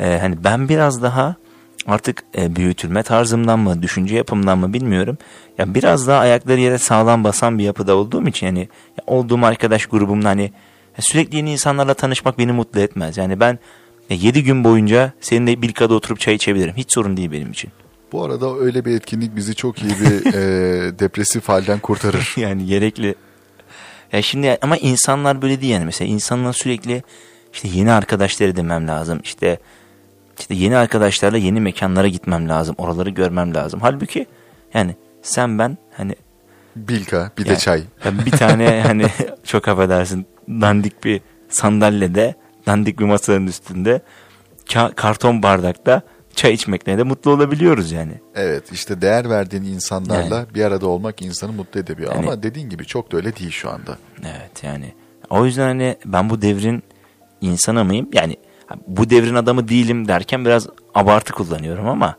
e, 0.00 0.18
hani 0.18 0.44
ben 0.44 0.68
biraz 0.68 1.02
daha 1.02 1.36
artık 1.86 2.22
e, 2.38 2.56
büyütülme 2.56 3.02
tarzımdan 3.02 3.58
mı 3.58 3.82
düşünce 3.82 4.16
yapımdan 4.16 4.58
mı 4.58 4.72
bilmiyorum. 4.72 5.18
Ya 5.58 5.74
biraz 5.74 6.06
daha 6.06 6.18
ayakları 6.18 6.60
yere 6.60 6.78
sağlam 6.78 7.24
basan 7.24 7.58
bir 7.58 7.64
yapıda 7.64 7.96
olduğum 7.96 8.28
için 8.28 8.46
yani 8.46 8.60
ya 8.98 9.04
olduğum 9.06 9.44
arkadaş 9.44 9.86
grubumda 9.86 10.28
hani 10.28 10.52
sürekli 10.98 11.36
yeni 11.36 11.52
insanlarla 11.52 11.94
tanışmak 11.94 12.38
beni 12.38 12.52
mutlu 12.52 12.80
etmez. 12.80 13.16
Yani 13.16 13.40
ben 13.40 13.58
7 14.10 14.44
gün 14.44 14.64
boyunca 14.64 15.12
seninle 15.20 15.62
bir 15.62 15.72
kada 15.72 15.94
oturup 15.94 16.20
çay 16.20 16.34
içebilirim. 16.34 16.74
Hiç 16.76 16.94
sorun 16.94 17.16
değil 17.16 17.32
benim 17.32 17.50
için. 17.50 17.70
Bu 18.12 18.24
arada 18.24 18.58
öyle 18.58 18.84
bir 18.84 18.96
etkinlik 18.96 19.36
bizi 19.36 19.54
çok 19.54 19.82
iyi 19.82 19.90
bir 20.00 20.26
e, 20.34 20.98
depresif 20.98 21.48
halden 21.48 21.78
kurtarır. 21.78 22.34
yani 22.36 22.66
gerekli. 22.66 23.14
Ya 24.12 24.22
şimdi 24.22 24.58
ama 24.62 24.76
insanlar 24.76 25.42
böyle 25.42 25.60
değil 25.60 25.72
yani 25.72 25.84
mesela 25.84 26.08
insanlar 26.08 26.52
sürekli 26.52 27.02
işte 27.52 27.68
yeni 27.68 27.92
arkadaşlar 27.92 28.48
edinmem 28.48 28.88
lazım. 28.88 29.20
İşte 29.24 29.58
işte 30.40 30.54
yeni 30.54 30.76
arkadaşlarla 30.76 31.38
yeni 31.38 31.60
mekanlara 31.60 32.08
gitmem 32.08 32.48
lazım. 32.48 32.74
Oraları 32.78 33.10
görmem 33.10 33.54
lazım. 33.54 33.80
Halbuki 33.82 34.26
yani 34.74 34.96
sen 35.22 35.58
ben 35.58 35.78
hani 35.92 36.14
Bilka 36.76 37.30
bir 37.38 37.44
de 37.44 37.48
yani- 37.48 37.58
çay. 37.58 37.82
ya 38.04 38.26
bir 38.26 38.30
tane 38.30 38.82
hani 38.86 39.06
çok 39.44 39.68
affedersin 39.68 40.26
dandik 40.48 41.04
bir 41.04 41.20
sandalyede 41.48 42.34
dandik 42.66 42.98
bir 42.98 43.04
masanın 43.04 43.46
üstünde 43.46 44.00
ka- 44.66 44.94
karton 44.94 45.42
bardakta 45.42 46.02
çay 46.34 46.52
içmekle 46.52 46.98
de 46.98 47.02
mutlu 47.02 47.30
olabiliyoruz 47.30 47.92
yani. 47.92 48.12
Evet 48.34 48.72
işte 48.72 49.00
değer 49.02 49.30
verdiğin 49.30 49.62
insanlarla 49.64 50.36
Yani. 50.36 50.54
bir 50.54 50.64
arada 50.64 50.86
olmak 50.86 51.22
insanı 51.22 51.52
mutlu 51.52 51.80
edebiliyor. 51.80 52.14
Yani- 52.14 52.26
Ama 52.26 52.42
dediğin 52.42 52.68
gibi 52.70 52.84
çok 52.86 53.12
da 53.12 53.16
öyle 53.16 53.36
değil 53.36 53.50
şu 53.50 53.70
anda. 53.70 53.98
Evet 54.24 54.62
yani 54.62 54.94
o 55.30 55.44
yüzden 55.46 55.66
hani 55.66 55.96
ben 56.04 56.30
bu 56.30 56.42
devrin 56.42 56.82
insanı 57.40 57.84
mıyım? 57.84 58.08
Yani 58.12 58.36
bu 58.86 59.10
devrin 59.10 59.34
adamı 59.34 59.68
değilim 59.68 60.08
derken 60.08 60.44
biraz 60.44 60.66
abartı 60.94 61.32
kullanıyorum 61.32 61.88
ama 61.88 62.16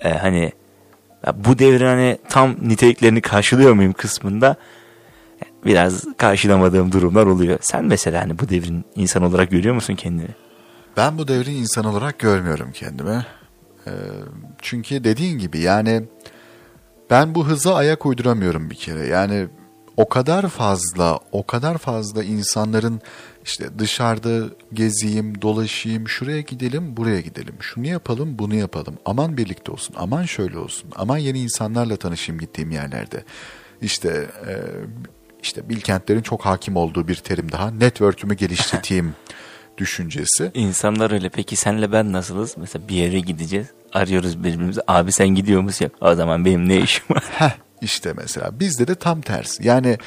e, 0.00 0.10
hani 0.10 0.52
bu 1.34 1.58
devrin 1.58 1.86
hani 1.86 2.18
tam 2.28 2.56
niteliklerini 2.62 3.20
karşılıyor 3.20 3.72
muyum 3.72 3.92
kısmında 3.92 4.56
biraz 5.64 6.04
karşılamadığım 6.16 6.92
durumlar 6.92 7.26
oluyor. 7.26 7.58
Sen 7.60 7.84
mesela 7.84 8.22
hani 8.22 8.38
bu 8.38 8.48
devrin 8.48 8.84
insan 8.96 9.22
olarak 9.22 9.50
görüyor 9.50 9.74
musun 9.74 9.94
kendini? 9.94 10.28
Ben 10.96 11.18
bu 11.18 11.28
devrin 11.28 11.54
insan 11.54 11.84
olarak 11.84 12.18
görmüyorum 12.18 12.72
kendimi. 12.72 13.26
Ee, 13.86 13.90
çünkü 14.62 15.04
dediğin 15.04 15.38
gibi 15.38 15.58
yani 15.58 16.02
ben 17.10 17.34
bu 17.34 17.46
hıza 17.46 17.74
ayak 17.74 18.06
uyduramıyorum 18.06 18.70
bir 18.70 18.74
kere. 18.74 19.06
Yani 19.06 19.46
o 19.96 20.08
kadar 20.08 20.48
fazla, 20.48 21.18
o 21.32 21.46
kadar 21.46 21.78
fazla 21.78 22.24
insanların 22.24 23.00
işte 23.44 23.78
dışarıda 23.78 24.54
gezeyim, 24.72 25.42
dolaşayım, 25.42 26.08
şuraya 26.08 26.40
gidelim, 26.40 26.96
buraya 26.96 27.20
gidelim. 27.20 27.54
Şunu 27.60 27.86
yapalım, 27.86 28.38
bunu 28.38 28.54
yapalım. 28.54 28.98
Aman 29.04 29.36
birlikte 29.36 29.72
olsun, 29.72 29.94
aman 29.98 30.22
şöyle 30.22 30.58
olsun. 30.58 30.90
Aman 30.96 31.18
yeni 31.18 31.40
insanlarla 31.40 31.96
tanışayım 31.96 32.40
gittiğim 32.40 32.70
yerlerde. 32.70 33.24
İşte 33.82 34.26
e, 34.48 34.52
işte 35.42 35.68
Bilkentlerin 35.68 36.22
çok 36.22 36.46
hakim 36.46 36.76
olduğu 36.76 37.08
bir 37.08 37.14
terim 37.14 37.52
daha. 37.52 37.70
Network'ümü 37.70 38.34
geliştireyim 38.34 39.14
düşüncesi. 39.78 40.50
İnsanlar 40.54 41.10
öyle. 41.10 41.28
Peki 41.28 41.56
senle 41.56 41.92
ben 41.92 42.12
nasılız? 42.12 42.56
Mesela 42.56 42.88
bir 42.88 42.94
yere 42.94 43.20
gideceğiz. 43.20 43.66
Arıyoruz 43.92 44.38
birbirimizi. 44.44 44.80
Abi 44.88 45.12
sen 45.12 45.28
gidiyor 45.28 45.60
musun? 45.60 45.84
Yok. 45.84 45.94
O 46.00 46.14
zaman 46.14 46.44
benim 46.44 46.68
ne 46.68 46.80
işim 46.80 47.04
var? 47.10 47.24
Heh, 47.30 47.56
işte 47.82 48.12
mesela 48.16 48.60
bizde 48.60 48.88
de 48.88 48.94
tam 48.94 49.20
tersi. 49.20 49.66
Yani 49.66 49.98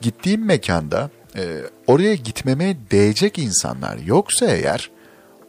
gittiğim 0.00 0.46
mekanda 0.46 1.10
e, 1.36 1.62
oraya 1.86 2.14
gitmeme 2.14 2.76
değecek 2.90 3.38
insanlar 3.38 3.98
yoksa 3.98 4.46
eğer 4.46 4.90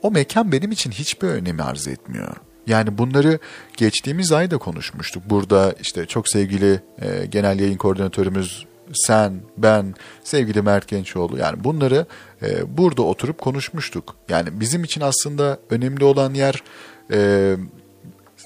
o 0.02 0.12
mekan 0.12 0.52
benim 0.52 0.72
için 0.72 0.92
hiçbir 0.92 1.28
önemi 1.28 1.62
arz 1.64 1.88
etmiyor. 1.88 2.36
Yani 2.68 2.98
bunları 2.98 3.40
geçtiğimiz 3.78 4.32
ay 4.32 4.52
da 4.52 4.58
konuşmuştuk. 4.58 5.24
Burada 5.30 5.76
işte 5.82 6.06
çok 6.06 6.30
sevgili 6.30 6.82
e, 7.02 7.26
genel 7.26 7.60
yayın 7.60 7.78
koordinatörümüz 7.78 8.66
sen, 8.94 9.34
ben, 9.58 9.96
sevgili 10.24 10.62
Mert 10.62 10.88
Gençoğlu 10.88 11.38
yani 11.38 11.64
bunları 11.64 12.06
e, 12.42 12.78
burada 12.78 13.02
oturup 13.02 13.38
konuşmuştuk. 13.38 14.16
Yani 14.30 14.60
bizim 14.60 14.84
için 14.84 15.02
aslında 15.02 15.60
önemli 15.70 16.04
olan 16.04 16.34
yer 16.34 16.64
e, 17.12 17.56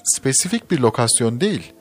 spesifik 0.04 0.70
bir 0.70 0.78
lokasyon 0.78 1.40
değil. 1.40 1.72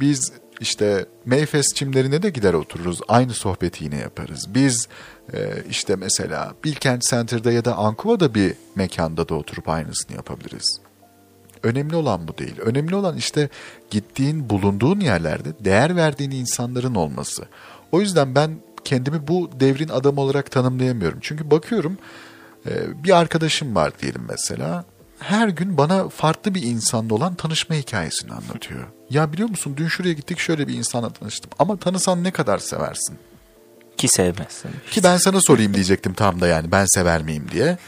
Biz 0.00 0.32
işte 0.60 1.06
Mayfest 1.26 1.76
çimlerine 1.76 2.22
de 2.22 2.30
gider 2.30 2.54
otururuz. 2.54 3.00
Aynı 3.08 3.32
sohbeti 3.32 3.84
yine 3.84 3.96
yaparız. 3.96 4.46
Biz 4.54 4.88
e, 5.32 5.38
işte 5.70 5.96
mesela 5.96 6.54
Bilkent 6.64 7.02
Center'da 7.02 7.52
ya 7.52 7.64
da 7.64 7.76
Ankuva'da 7.76 8.34
bir 8.34 8.54
mekanda 8.74 9.28
da 9.28 9.34
oturup 9.34 9.68
aynısını 9.68 10.16
yapabiliriz. 10.16 10.80
Önemli 11.62 11.96
olan 11.96 12.28
bu 12.28 12.38
değil. 12.38 12.58
Önemli 12.60 12.94
olan 12.94 13.16
işte 13.16 13.48
gittiğin, 13.90 14.50
bulunduğun 14.50 15.00
yerlerde 15.00 15.48
değer 15.60 15.96
verdiğin 15.96 16.30
insanların 16.30 16.94
olması. 16.94 17.44
O 17.92 18.00
yüzden 18.00 18.34
ben 18.34 18.50
kendimi 18.84 19.28
bu 19.28 19.50
devrin 19.60 19.88
adamı 19.88 20.20
olarak 20.20 20.50
tanımlayamıyorum. 20.50 21.18
Çünkü 21.22 21.50
bakıyorum 21.50 21.98
e, 22.66 23.04
bir 23.04 23.18
arkadaşım 23.18 23.74
var 23.74 23.92
diyelim 24.02 24.22
mesela. 24.28 24.84
Her 25.18 25.48
gün 25.48 25.76
bana 25.76 26.08
farklı 26.08 26.54
bir 26.54 26.62
insanla 26.62 27.14
olan 27.14 27.34
tanışma 27.34 27.76
hikayesini 27.76 28.32
anlatıyor. 28.32 28.95
Ya 29.10 29.32
biliyor 29.32 29.48
musun 29.48 29.74
dün 29.76 29.88
şuraya 29.88 30.14
gittik 30.14 30.38
şöyle 30.38 30.68
bir 30.68 30.74
insanla 30.74 31.10
tanıştım. 31.10 31.50
Ama 31.58 31.76
tanısan 31.76 32.24
ne 32.24 32.30
kadar 32.30 32.58
seversin? 32.58 33.18
Ki 33.96 34.08
sevmezsin. 34.08 34.70
Ki 34.90 35.02
ben 35.02 35.16
sana 35.16 35.40
sorayım 35.40 35.74
diyecektim 35.74 36.12
tam 36.14 36.40
da 36.40 36.46
yani 36.46 36.72
ben 36.72 36.84
sever 36.88 37.22
miyim 37.22 37.46
diye. 37.52 37.78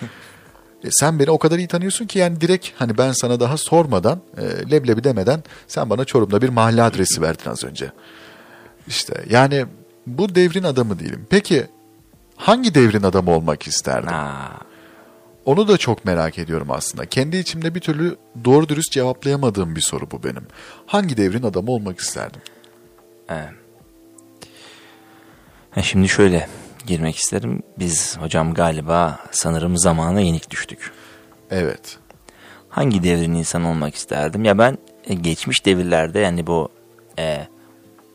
E, 0.85 0.89
sen 0.91 1.19
beni 1.19 1.31
o 1.31 1.39
kadar 1.39 1.59
iyi 1.59 1.69
tanıyorsun 1.69 2.07
ki 2.07 2.19
yani 2.19 2.41
direkt 2.41 2.69
hani 2.77 2.99
ben 2.99 3.13
sana 3.13 3.41
daha 3.41 3.57
sormadan 3.57 4.21
e, 4.37 4.71
leblebi 4.71 5.05
demeden 5.05 5.43
sen 5.67 5.91
bana 5.91 6.05
Çorum'da 6.05 6.43
bir 6.43 6.49
mahalle 6.49 6.83
adresi 6.83 7.23
verdin 7.23 7.51
az 7.51 7.65
önce. 7.65 7.93
İşte 8.87 9.25
yani 9.31 9.67
bu 10.07 10.35
devrin 10.35 10.65
adamı 10.65 10.99
değilim. 10.99 11.27
Peki 11.31 11.67
hangi 12.37 12.75
devrin 12.75 13.03
adamı 13.03 13.31
olmak 13.31 13.67
isterdin? 13.67 14.07
Aa, 14.07 14.51
Onu 15.49 15.69
da 15.69 15.77
çok 15.77 16.05
merak 16.05 16.39
ediyorum 16.39 16.71
aslında. 16.71 17.07
Kendi 17.07 17.37
içimde 17.37 17.75
bir 17.75 17.81
türlü 17.81 18.17
doğru 18.45 18.69
dürüst 18.69 18.93
cevaplayamadığım 18.93 19.77
bir 19.77 19.81
soru 19.81 20.11
bu 20.11 20.23
benim. 20.25 20.47
Hangi 20.87 21.17
devrin 21.17 21.43
adamı 21.43 21.71
olmak 21.71 21.99
isterdim? 21.99 22.41
ha, 25.71 25.83
şimdi 25.83 26.09
şöyle 26.09 26.49
girmek 26.87 27.17
isterim. 27.17 27.63
Biz 27.79 28.19
hocam 28.19 28.55
galiba 28.55 29.19
sanırım 29.31 29.79
zamana 29.79 30.21
yenik 30.21 30.51
düştük. 30.51 30.93
Evet. 31.51 31.99
Hangi 32.69 33.03
devrin 33.03 33.35
insanı 33.35 33.71
olmak 33.71 33.95
isterdim? 33.95 34.45
Ya 34.45 34.59
ben 34.59 34.79
e, 35.05 35.15
geçmiş 35.15 35.67
devirlerde 35.67 36.19
yani 36.19 36.47
bu 36.47 36.69
e, 37.19 37.49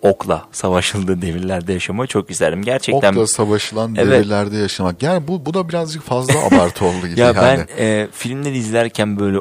okla 0.04 0.46
savaşıldığı 0.52 1.22
devirlerde 1.22 1.74
yaşamayı 1.74 2.08
çok 2.08 2.32
isterdim. 2.32 2.62
Gerçekten 2.64 3.14
Okla 3.14 3.28
savaşılan 3.28 3.96
Evet. 3.96 4.12
devirlerde 4.12 4.58
yaşamak. 4.58 5.04
Yani 5.04 5.28
bu, 5.28 5.46
bu 5.46 5.54
da 5.54 5.70
birazcık 5.70 6.04
fazla 6.04 6.34
abartı 6.46 6.86
oldu 6.86 7.08
gibi 7.08 7.20
ya 7.20 7.26
yani. 7.26 7.38
ben 7.38 7.68
e, 7.78 8.08
filmleri 8.12 8.58
izlerken 8.58 9.20
böyle 9.20 9.38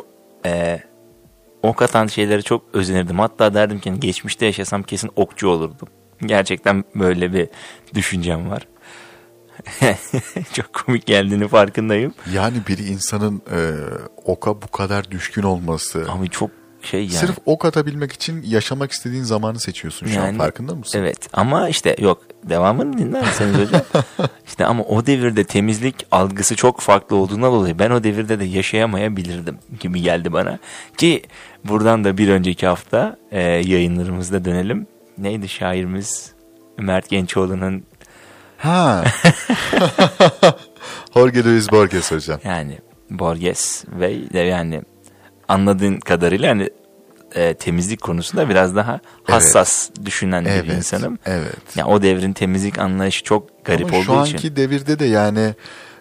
e, 0.46 0.82
ok 1.62 1.82
atan 1.82 2.06
şeyleri 2.06 2.42
çok 2.42 2.62
özenirdim. 2.72 3.18
Hatta 3.18 3.54
derdim 3.54 3.80
ki 3.80 3.92
geçmişte 3.98 4.46
yaşasam 4.46 4.82
kesin 4.82 5.10
okçu 5.16 5.48
olurdum. 5.48 5.88
Gerçekten 6.26 6.84
böyle 6.94 7.32
bir 7.32 7.48
düşüncem 7.94 8.50
var. 8.50 8.68
çok 10.52 10.72
komik 10.72 11.06
geldiğini 11.06 11.48
farkındayım. 11.48 12.14
Yani 12.34 12.56
bir 12.68 12.78
insanın 12.78 13.42
e, 13.50 13.58
oka 14.24 14.62
bu 14.62 14.66
kadar 14.66 15.10
düşkün 15.10 15.42
olması. 15.42 16.06
Ama 16.10 16.26
çok 16.26 16.50
şey 16.87 17.01
yani. 17.01 17.12
Sırf 17.12 17.39
ok 17.47 17.64
atabilmek 17.64 18.12
için 18.12 18.43
yaşamak 18.47 18.93
istediğin 18.93 19.22
zamanı 19.22 19.61
seçiyorsun 19.61 20.07
şu 20.07 20.20
an 20.20 20.26
Yani, 20.26 20.39
farkında 20.39 20.74
mısın? 20.74 20.99
Evet 20.99 21.28
ama 21.33 21.68
işte 21.68 21.97
yok 21.99 22.22
devamını 22.45 22.99
dinler 22.99 23.26
misiniz 23.26 23.55
hocam? 23.59 23.83
işte 24.47 24.66
ama 24.66 24.83
o 24.83 25.07
devirde 25.07 25.45
temizlik 25.45 26.07
algısı 26.11 26.57
çok 26.57 26.80
farklı 26.80 27.16
olduğundan 27.16 27.53
dolayı 27.53 27.78
ben 27.78 27.91
o 27.91 28.05
devirde 28.05 28.41
de 28.41 28.45
yaşayamayabilirdim 28.45 29.59
gibi 29.80 30.03
geldi 30.03 30.33
bana. 30.33 30.59
Ki 30.97 31.22
buradan 31.64 32.05
da 32.05 32.18
bir 32.18 32.28
önceki 32.28 32.66
hafta 32.66 33.16
e, 33.30 33.41
yayınlarımızda 33.43 34.45
dönelim. 34.45 34.87
Neydi 35.18 35.49
şairimiz 35.49 36.33
Mert 36.78 37.09
Gençoğlu'nun 37.09 37.85
Ha. 38.59 39.05
Jorge 41.14 41.45
Luis 41.45 41.72
Borges 41.72 42.12
hocam. 42.12 42.41
yani 42.45 42.78
Borges 43.11 43.85
ve 43.89 44.39
yani 44.39 44.83
anladığın 45.49 46.01
kadarıyla 46.01 46.51
hani 46.51 46.70
e, 47.34 47.55
temizlik 47.55 48.01
konusunda 48.01 48.49
biraz 48.49 48.76
daha 48.76 49.01
hassas 49.24 49.90
düşünen 50.05 50.45
bir 50.45 50.51
Evet. 50.51 50.72
insanım. 50.76 51.18
Evet. 51.26 51.76
Ya 51.76 51.86
o 51.86 52.03
devrin 52.03 52.32
temizlik 52.32 52.78
anlayışı 52.78 53.24
çok 53.24 53.64
garip 53.64 53.86
Ama 53.86 53.97
olduğu 53.97 54.05
şu 54.05 54.12
için. 54.22 54.36
anki 54.36 54.57
devirde 54.57 54.99
de 54.99 55.05
yani 55.05 55.55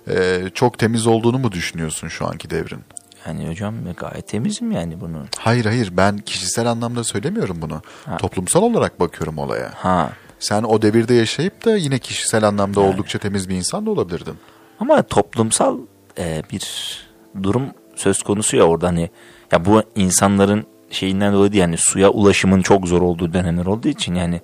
e, 0.09 0.43
çok 0.53 0.77
temiz 0.79 1.07
olduğunu 1.07 1.37
mu 1.39 1.51
düşünüyorsun 1.51 2.07
şu 2.07 2.27
anki 2.27 2.49
devrin? 2.49 2.79
Yani 3.27 3.49
hocam 3.49 3.75
gayet 3.97 4.27
temizim 4.27 4.71
yani 4.71 5.01
bunu. 5.01 5.25
Hayır 5.39 5.65
hayır 5.65 5.89
ben 5.97 6.17
kişisel 6.17 6.65
anlamda 6.67 7.03
söylemiyorum 7.03 7.57
bunu. 7.61 7.81
Toplumsal 8.19 8.61
olarak 8.63 8.99
bakıyorum 8.99 9.37
olaya. 9.37 9.71
Ha. 9.75 10.11
Sen 10.39 10.63
o 10.63 10.81
devirde 10.81 11.13
yaşayıp 11.13 11.65
da 11.65 11.75
yine 11.75 11.99
kişisel 11.99 12.43
anlamda 12.43 12.79
oldukça 12.79 13.19
temiz 13.19 13.49
bir 13.49 13.55
insan 13.55 13.85
da 13.85 13.91
olabilirdin. 13.91 14.35
Ama 14.79 15.01
toplumsal 15.03 15.77
e, 16.17 16.43
bir 16.51 16.97
durum 17.43 17.63
söz 18.01 18.23
konusu 18.23 18.57
ya 18.57 18.63
orada 18.63 18.87
hani 18.87 19.09
ya 19.51 19.65
bu 19.65 19.83
insanların 19.95 20.65
şeyinden 20.89 21.33
dolayı 21.33 21.55
yani 21.55 21.77
suya 21.77 22.09
ulaşımın 22.09 22.61
çok 22.61 22.87
zor 22.87 23.01
olduğu 23.01 23.33
dönemler 23.33 23.65
olduğu 23.65 23.87
için 23.87 24.15
yani 24.15 24.41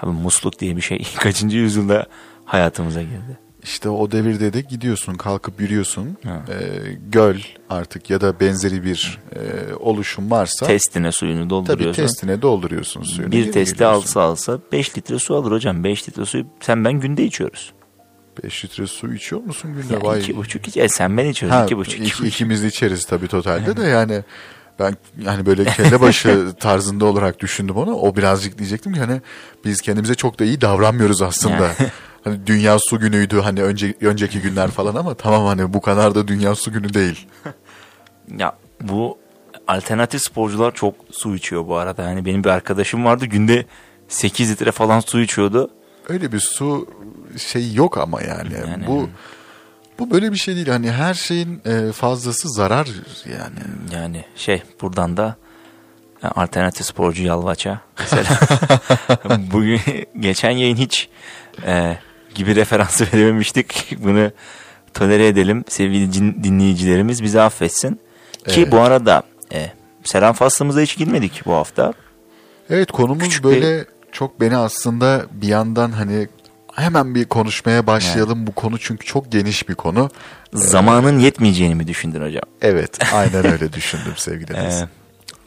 abi 0.00 0.10
musluk 0.10 0.58
diye 0.58 0.76
bir 0.76 0.82
şey 0.82 1.06
kaçıncı 1.18 1.56
yüzyılda 1.56 2.06
hayatımıza 2.44 3.02
girdi. 3.02 3.38
İşte 3.62 3.88
o 3.88 4.10
devirde 4.10 4.52
de 4.52 4.60
gidiyorsun 4.60 5.14
kalkıp 5.14 5.60
yürüyorsun. 5.60 6.16
Ha. 6.24 6.42
E, 6.48 6.54
göl 7.10 7.36
artık 7.70 8.10
ya 8.10 8.20
da 8.20 8.40
benzeri 8.40 8.84
bir 8.84 9.18
e, 9.34 9.74
oluşum 9.74 10.30
varsa 10.30 10.66
Testine 10.66 11.12
suyunu 11.12 11.38
tabii 11.38 11.50
dolduruyorsun. 11.50 12.02
testine 12.02 12.42
dolduruyorsun 12.42 13.02
suyunu. 13.02 13.32
bir 13.32 13.52
testi 13.52 13.86
alsa 13.86 14.22
alsa 14.22 14.58
5 14.72 14.98
litre 14.98 15.18
su 15.18 15.36
alır 15.36 15.52
hocam. 15.52 15.84
5 15.84 16.08
litre 16.08 16.24
suyu 16.24 16.46
sen 16.60 16.84
ben 16.84 16.92
günde 16.92 17.24
içiyoruz. 17.24 17.72
5 18.44 18.64
litre 18.64 18.86
su 18.86 19.14
içiyor 19.14 19.42
musun 19.42 19.74
günde? 19.74 19.94
Ya 19.94 20.02
Vay. 20.02 20.20
iki 20.20 20.36
buçuk 20.36 20.68
iç. 20.68 20.76
E, 20.76 20.88
sen 20.88 21.16
ben 21.16 21.26
içiyoruz. 21.26 21.58
Ha, 21.58 21.64
iki 21.64 21.76
buçuk. 21.76 21.94
iki- 21.94 22.02
buçuk. 22.04 22.26
ikimiz 22.26 22.64
içeriz 22.64 23.04
tabii 23.04 23.28
totalde 23.28 23.76
de 23.76 23.82
yani 23.86 24.24
ben 24.78 24.96
yani 25.20 25.46
böyle 25.46 25.64
kelle 25.64 26.00
başı 26.00 26.52
tarzında 26.60 27.04
olarak 27.04 27.40
düşündüm 27.40 27.76
onu. 27.76 27.94
O 27.94 28.16
birazcık 28.16 28.58
diyecektim 28.58 28.92
ki 28.92 29.00
hani 29.00 29.20
biz 29.64 29.80
kendimize 29.80 30.14
çok 30.14 30.38
da 30.38 30.44
iyi 30.44 30.60
davranmıyoruz 30.60 31.22
aslında. 31.22 31.70
hani 32.24 32.46
dünya 32.46 32.78
su 32.78 33.00
günüydü 33.00 33.40
hani 33.40 33.62
önce 33.62 33.94
önceki 34.00 34.40
günler 34.40 34.70
falan 34.70 34.94
ama 34.94 35.14
tamam 35.14 35.46
hani 35.46 35.74
bu 35.74 35.80
kadar 35.80 36.14
da 36.14 36.28
dünya 36.28 36.54
su 36.54 36.72
günü 36.72 36.94
değil. 36.94 37.26
Ya 38.38 38.56
bu 38.80 39.18
alternatif 39.68 40.22
sporcular 40.22 40.74
çok 40.74 40.94
su 41.10 41.34
içiyor 41.36 41.66
bu 41.66 41.76
arada. 41.76 42.02
Yani 42.02 42.24
benim 42.24 42.44
bir 42.44 42.48
arkadaşım 42.48 43.04
vardı 43.04 43.26
günde 43.26 43.66
8 44.08 44.50
litre 44.50 44.72
falan 44.72 45.00
su 45.00 45.20
içiyordu. 45.20 45.70
Öyle 46.08 46.32
bir 46.32 46.40
su 46.40 46.88
şey 47.38 47.72
yok 47.74 47.98
ama 47.98 48.22
yani. 48.22 48.54
Yani- 48.70 48.86
Bu 48.86 49.08
bu 49.98 50.10
böyle 50.10 50.32
bir 50.32 50.36
şey 50.36 50.56
değil. 50.56 50.68
Hani 50.68 50.90
her 50.92 51.14
şeyin 51.14 51.62
e, 51.64 51.92
fazlası 51.92 52.48
zarar 52.48 52.88
yani. 53.24 53.58
Yani 53.92 54.24
şey 54.36 54.62
buradan 54.80 55.16
da 55.16 55.36
e, 56.22 56.26
alternatif 56.26 56.86
sporcu 56.86 57.22
Yalvaç'a 57.22 57.80
mesela 57.98 58.38
bugün 59.52 59.80
geçen 60.20 60.50
yayın 60.50 60.76
hiç 60.76 61.08
e, 61.66 61.98
gibi 62.34 62.54
referansı 62.56 63.06
verememiştik. 63.14 63.96
Bunu 64.04 64.30
tolere 64.94 65.26
edelim. 65.26 65.64
Sevgili 65.68 66.12
dinleyicilerimiz 66.44 67.22
bizi 67.22 67.40
affetsin. 67.40 68.00
Ki 68.48 68.60
Evet. 68.60 68.72
bu 68.72 68.80
arada 68.80 69.22
e, 69.52 69.70
selam 70.04 70.32
faslımıza 70.34 70.80
hiç 70.80 70.96
girmedik 70.98 71.42
bu 71.46 71.52
hafta. 71.52 71.92
Evet 72.70 72.92
konumuz 72.92 73.24
Küçük 73.24 73.44
böyle 73.44 73.84
çok 74.12 74.40
beni 74.40 74.56
aslında 74.56 75.26
bir 75.32 75.48
yandan 75.48 75.92
hani 75.92 76.28
hemen 76.76 77.14
bir 77.14 77.24
konuşmaya 77.24 77.86
başlayalım. 77.86 78.46
Bu 78.46 78.52
konu 78.52 78.78
çünkü 78.78 79.06
çok 79.06 79.32
geniş 79.32 79.68
bir 79.68 79.74
konu. 79.74 80.10
Zamanın 80.52 81.18
yetmeyeceğini 81.18 81.74
mi 81.74 81.86
düşündün 81.86 82.22
hocam? 82.22 82.42
Evet, 82.62 82.98
aynen 83.14 83.46
öyle 83.52 83.72
düşündüm 83.72 84.12
sevgili. 84.16 84.52
Ee, 84.56 84.70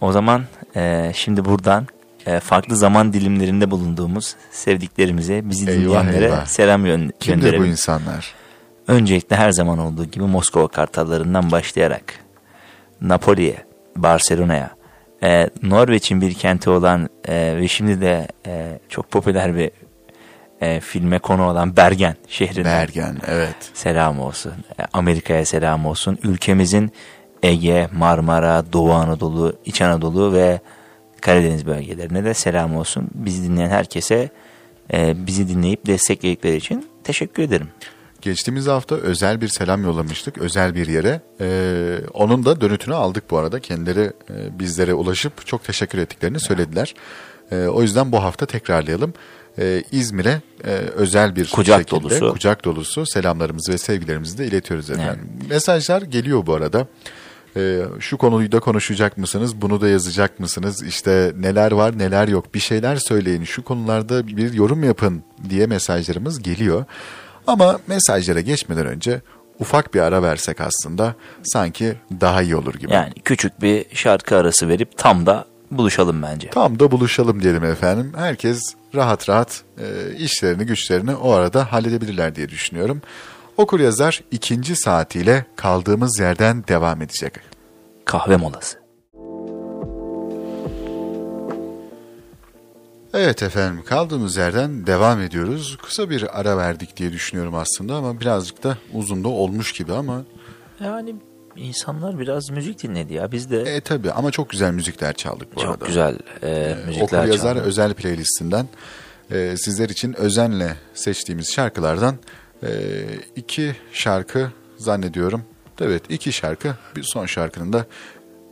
o 0.01 0.11
zaman 0.11 0.43
e, 0.75 1.11
şimdi 1.15 1.45
buradan 1.45 1.87
e, 2.25 2.39
farklı 2.39 2.75
zaman 2.75 3.13
dilimlerinde 3.13 3.71
bulunduğumuz 3.71 4.35
sevdiklerimize, 4.51 5.49
bizi 5.49 5.69
Eyvah, 5.71 5.81
dinleyenlere 5.81 6.25
eyvah. 6.25 6.45
selam 6.45 6.85
yön- 6.85 7.11
Kimdir 7.19 7.37
bu 7.37 7.41
gönderelim. 7.41 7.65
insanlar? 7.65 8.33
Öncelikle 8.87 9.35
her 9.35 9.51
zaman 9.51 9.79
olduğu 9.79 10.05
gibi 10.05 10.23
Moskova 10.23 10.67
kartallarından 10.67 11.51
başlayarak 11.51 12.03
Napoli'ye, 13.01 13.57
Barcelona'ya, 13.95 14.69
e, 15.23 15.49
Norveç'in 15.63 16.21
bir 16.21 16.33
kenti 16.33 16.69
olan 16.69 17.09
e, 17.27 17.57
ve 17.57 17.67
şimdi 17.67 18.01
de 18.01 18.27
e, 18.47 18.79
çok 18.89 19.11
popüler 19.11 19.55
bir 19.55 19.71
e, 20.61 20.79
filme 20.79 21.19
konu 21.19 21.49
olan 21.49 21.77
Bergen 21.77 22.15
şehrine 22.27 22.65
Bergen, 22.65 23.17
evet. 23.27 23.55
selam 23.73 24.19
olsun. 24.19 24.53
E, 24.79 24.83
Amerika'ya 24.93 25.45
selam 25.45 25.85
olsun. 25.85 26.19
Ülkemizin 26.23 26.91
Ege, 27.43 27.89
Marmara, 27.93 28.73
Doğu 28.73 28.91
Anadolu, 28.91 29.53
İç 29.65 29.81
Anadolu 29.81 30.33
ve 30.33 30.59
Karadeniz 31.21 31.65
bölgelerine 31.65 32.23
de 32.23 32.33
selam 32.33 32.75
olsun. 32.75 33.07
Bizi 33.13 33.43
dinleyen 33.43 33.69
herkese 33.69 34.29
e, 34.93 35.27
bizi 35.27 35.47
dinleyip 35.47 35.85
destekledikleri 35.85 36.55
için 36.55 36.89
teşekkür 37.03 37.43
ederim. 37.43 37.67
Geçtiğimiz 38.21 38.67
hafta 38.67 38.95
özel 38.95 39.41
bir 39.41 39.47
selam 39.47 39.83
yollamıştık 39.83 40.37
özel 40.37 40.75
bir 40.75 40.87
yere. 40.87 41.21
Ee, 41.41 41.99
onun 42.13 42.45
da 42.45 42.61
dönütünü 42.61 42.95
aldık 42.95 43.31
bu 43.31 43.37
arada. 43.37 43.59
Kendileri 43.59 44.11
e, 44.29 44.59
bizlere 44.59 44.93
ulaşıp 44.93 45.47
çok 45.47 45.63
teşekkür 45.63 45.97
ettiklerini 45.97 46.39
söylediler. 46.39 46.93
Ee, 47.51 47.65
o 47.65 47.81
yüzden 47.81 48.11
bu 48.11 48.23
hafta 48.23 48.45
tekrarlayalım. 48.45 49.13
Ee, 49.57 49.83
İzmir'e 49.91 50.41
e, 50.65 50.69
özel 50.71 51.35
bir 51.35 51.49
Kucak 51.49 51.79
şekilde 51.79 52.01
dolusu. 52.01 52.31
kucak 52.31 52.65
dolusu 52.65 53.05
selamlarımızı 53.05 53.71
ve 53.71 53.77
sevgilerimizi 53.77 54.37
de 54.37 54.45
iletiyoruz 54.47 54.89
efendim. 54.89 55.29
Mesajlar 55.49 56.01
geliyor 56.01 56.45
bu 56.45 56.53
arada. 56.53 56.87
Ee, 57.57 57.81
şu 57.99 58.17
konuyu 58.17 58.51
da 58.51 58.59
konuşacak 58.59 59.17
mısınız? 59.17 59.61
Bunu 59.61 59.81
da 59.81 59.89
yazacak 59.89 60.39
mısınız? 60.39 60.83
İşte 60.83 61.31
neler 61.39 61.71
var 61.71 61.97
neler 61.99 62.27
yok 62.27 62.53
bir 62.55 62.59
şeyler 62.59 62.95
söyleyin. 62.95 63.43
Şu 63.43 63.63
konularda 63.63 64.27
bir 64.27 64.53
yorum 64.53 64.83
yapın 64.83 65.23
diye 65.49 65.67
mesajlarımız 65.67 66.41
geliyor. 66.41 66.85
Ama 67.47 67.79
mesajlara 67.87 68.41
geçmeden 68.41 68.85
önce 68.85 69.21
ufak 69.59 69.93
bir 69.93 69.99
ara 69.99 70.23
versek 70.23 70.61
aslında 70.61 71.15
sanki 71.43 71.95
daha 72.21 72.41
iyi 72.41 72.55
olur 72.55 72.73
gibi. 72.73 72.93
Yani 72.93 73.13
küçük 73.25 73.61
bir 73.61 73.85
şarkı 73.93 74.35
arası 74.35 74.67
verip 74.67 74.97
tam 74.97 75.25
da 75.25 75.45
buluşalım 75.71 76.21
bence. 76.21 76.49
Tam 76.49 76.79
da 76.79 76.91
buluşalım 76.91 77.43
diyelim 77.43 77.63
efendim. 77.63 78.11
Herkes 78.15 78.75
rahat 78.95 79.29
rahat 79.29 79.63
e, 79.77 80.15
işlerini 80.15 80.65
güçlerini 80.65 81.15
o 81.15 81.31
arada 81.31 81.73
halledebilirler 81.73 82.35
diye 82.35 82.49
düşünüyorum. 82.49 83.01
Okur 83.57 83.79
yazar 83.79 84.23
ikinci 84.31 84.75
saatiyle 84.75 85.45
kaldığımız 85.55 86.19
yerden 86.19 86.63
devam 86.67 87.01
edecek. 87.01 87.33
Kahve 88.05 88.37
molası. 88.37 88.79
Evet 93.13 93.43
efendim 93.43 93.83
kaldığımız 93.85 94.37
yerden 94.37 94.87
devam 94.87 95.21
ediyoruz. 95.21 95.77
Kısa 95.83 96.09
bir 96.09 96.39
ara 96.39 96.57
verdik 96.57 96.97
diye 96.97 97.11
düşünüyorum 97.11 97.55
aslında 97.55 97.95
ama 97.95 98.19
birazcık 98.19 98.63
da 98.63 98.77
uzun 98.93 99.23
da 99.23 99.27
olmuş 99.27 99.73
gibi 99.73 99.93
ama 99.93 100.23
Yani 100.83 101.15
insanlar 101.55 102.19
biraz 102.19 102.49
müzik 102.49 102.83
dinledi 102.83 103.13
ya. 103.13 103.31
Biz 103.31 103.51
de 103.51 103.61
e 103.61 103.81
tabi 103.81 104.11
ama 104.11 104.31
çok 104.31 104.49
güzel 104.49 104.71
müzikler 104.71 105.13
çaldık 105.13 105.55
bu 105.55 105.59
çok 105.59 105.69
arada. 105.69 105.85
güzel 105.85 106.17
e, 106.43 106.75
Okur 106.75 106.87
müzikler 106.87 107.25
yazar 107.25 107.53
çaldık. 107.53 107.67
özel 107.67 107.93
playlistinden 107.93 108.67
e, 109.31 109.57
sizler 109.57 109.89
için 109.89 110.13
özenle 110.13 110.75
seçtiğimiz 110.93 111.51
şarkılardan 111.53 112.15
e, 112.63 112.69
iki 113.35 113.75
şarkı 113.93 114.51
zannediyorum. 114.77 115.43
Evet 115.81 116.03
iki 116.09 116.31
şarkı 116.33 116.75
bir 116.95 117.03
son 117.03 117.25
şarkının 117.25 117.73
da 117.73 117.85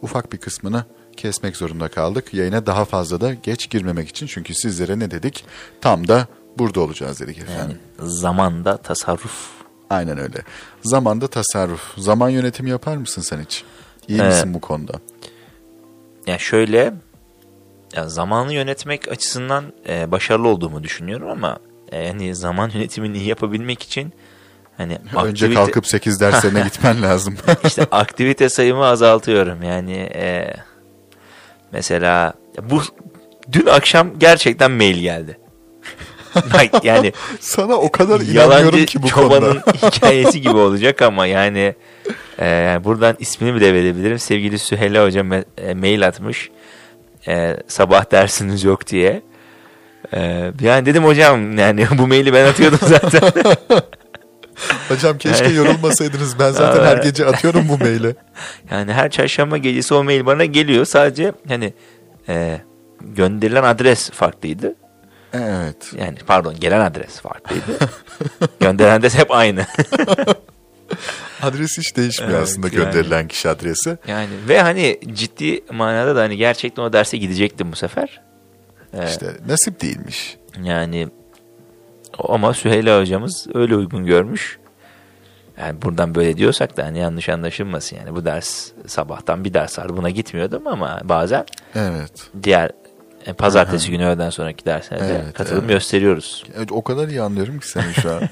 ufak 0.02 0.34
bir 0.34 0.38
kısmını 0.38 0.86
kesmek 1.18 1.58
zorunda 1.58 1.88
kaldık. 1.88 2.34
Yayına 2.34 2.66
daha 2.66 2.86
fazla 2.86 3.22
da 3.22 3.34
geç 3.34 3.70
girmemek 3.70 4.10
için 4.10 4.28
çünkü 4.28 4.54
sizlere 4.54 5.00
ne 5.00 5.12
dedik? 5.12 5.46
Tam 5.82 6.08
da 6.08 6.28
burada 6.58 6.80
olacağız 6.82 7.20
dedik 7.20 7.38
efendim. 7.38 7.78
Yani 8.00 8.10
zamanda 8.12 8.78
tasarruf. 8.78 9.57
Aynen 9.90 10.18
öyle. 10.18 10.38
Zamanda 10.82 11.28
tasarruf. 11.28 11.98
Zaman 11.98 12.30
yönetimi 12.30 12.70
yapar 12.70 12.98
mısın 12.98 13.22
sen 13.22 13.40
hiç? 13.42 13.64
İyi 14.08 14.22
Ee, 14.22 14.24
misin 14.28 14.54
bu 14.54 14.62
konuda? 14.62 14.94
Ya 16.28 16.38
şöyle 16.38 16.94
ya 17.96 18.10
zamanı 18.10 18.54
yönetmek 18.54 19.08
açısından 19.12 19.66
e, 19.90 20.12
başarılı 20.12 20.48
olduğumu 20.48 20.84
düşünüyorum 20.84 21.30
ama 21.30 21.60
e, 21.92 22.06
yani 22.06 22.36
zaman 22.36 22.70
yönetimini 22.74 23.18
iyi 23.18 23.28
yapabilmek 23.28 23.84
için 23.84 24.14
hani 24.78 24.98
Önce 25.24 25.46
aktivite- 25.46 25.54
kalkıp 25.54 25.88
8 25.88 26.20
derslerine 26.22 26.62
gitmen 26.64 27.02
lazım. 27.02 27.36
işte 27.64 27.84
aktivite 27.92 28.50
sayımı 28.50 28.86
azaltıyorum. 28.86 29.64
Yani 29.64 29.94
e, 30.16 30.54
mesela 31.72 32.34
bu 32.70 32.82
dün 33.52 33.66
akşam 33.66 34.20
gerçekten 34.20 34.72
mail 34.72 34.98
geldi. 35.00 35.38
Bak 36.54 36.84
yani 36.86 37.14
Sana 37.40 37.76
o 37.76 37.92
kadar 37.92 38.20
inanmıyorum 38.20 38.86
ki 38.86 39.04
bu 39.04 39.08
çobanın 39.08 39.60
konuda. 39.60 39.88
hikayesi 39.96 40.42
gibi 40.42 40.56
olacak 40.56 41.02
ama 41.02 41.26
yani 41.28 41.76
e, 42.40 42.80
buradan 42.84 43.16
ismini 43.20 43.56
bile 43.56 43.74
verebilirim. 43.74 44.20
Sevgili 44.20 44.60
Süheyla 44.60 45.06
hocam 45.06 45.28
me- 45.32 45.46
e, 45.58 45.74
mail 45.74 46.08
atmış. 46.08 46.50
E, 47.28 47.58
sabah 47.68 48.12
dersiniz 48.12 48.64
yok 48.64 48.88
diye. 48.88 49.22
E, 50.14 50.52
yani 50.62 50.86
dedim 50.86 51.04
hocam 51.06 51.58
yani 51.58 51.88
bu 51.98 52.08
maili 52.08 52.34
ben 52.34 52.46
atıyordum 52.46 52.80
zaten. 52.82 53.22
Hocam 54.90 55.18
keşke 55.18 55.44
Yani- 55.46 55.56
yorulmasaydınız. 55.56 56.40
Ben 56.40 56.52
zaten 56.52 56.86
her 56.86 56.98
gece 56.98 57.26
atıyorum 57.26 57.70
bu 57.70 57.78
maili. 57.78 58.16
Yani 58.72 58.94
her 58.94 59.10
çarşamba 59.12 59.58
gecesi 59.58 59.94
o 59.94 60.04
mail 60.04 60.26
bana 60.26 60.46
geliyor. 60.46 60.86
Sadece 60.86 61.32
hani 61.48 61.74
e, 62.30 62.62
gönderilen 63.02 63.64
adres 63.64 64.10
farklıydı. 64.10 64.76
Evet. 65.34 65.94
Yani 66.00 66.18
pardon 66.28 66.56
gelen 66.60 66.80
adres 66.80 67.20
farklıydı. 67.20 67.64
Gönderen 68.60 69.00
adres 69.00 69.16
hep 69.16 69.32
aynı. 69.32 69.66
Adres 71.42 71.78
hiç 71.78 71.98
değişmiyor 71.98 72.34
Evet, 72.34 72.44
aslında 72.44 72.68
yani. 72.68 72.76
gönderilen 72.76 73.28
kişi 73.28 73.50
adresi. 73.50 73.98
yani 74.08 74.30
ve 74.48 74.62
hani 74.62 75.00
ciddi 75.14 75.64
manada 75.72 76.16
da 76.16 76.22
hani 76.22 76.38
gerçekten 76.38 76.84
o 76.84 76.94
derse 76.94 77.18
gidecektim 77.18 77.72
bu 77.72 77.76
sefer. 77.76 78.22
E, 78.94 79.06
İşte 79.08 79.26
nasip 79.48 79.82
değilmiş. 79.82 80.38
Yani 80.64 81.08
ama 82.20 82.54
Süheyla 82.54 83.02
hocamız 83.02 83.48
öyle 83.54 83.76
uygun 83.76 84.06
görmüş. 84.06 84.60
Yani 85.60 85.82
buradan 85.82 86.16
böyle 86.16 86.38
diyorsak 86.38 86.78
da 86.78 86.86
hani 86.86 87.00
yanlış 87.00 87.30
anlaşılmasın 87.30 87.96
yani 87.98 88.16
bu 88.16 88.26
ders 88.26 88.72
sabahtan 88.88 89.44
bir 89.44 89.54
ders 89.54 89.80
var 89.80 89.98
buna 89.98 90.10
gitmiyordum 90.10 90.68
ama 90.68 91.02
bazen 91.04 91.46
Evet. 91.76 92.12
diğer 92.44 92.72
pazartesi 93.34 93.92
günü 93.92 94.06
öğleden 94.06 94.30
sonraki 94.30 94.66
derslerde 94.66 95.22
Evet, 95.24 95.34
katılım 95.34 95.60
evet. 95.60 95.70
gösteriyoruz. 95.70 96.44
Evet, 96.58 96.72
O 96.72 96.84
kadar 96.84 97.08
iyi 97.08 97.22
anlıyorum 97.22 97.60
ki 97.60 97.68
seni 97.68 97.94
şu 97.94 98.12
an. 98.16 98.22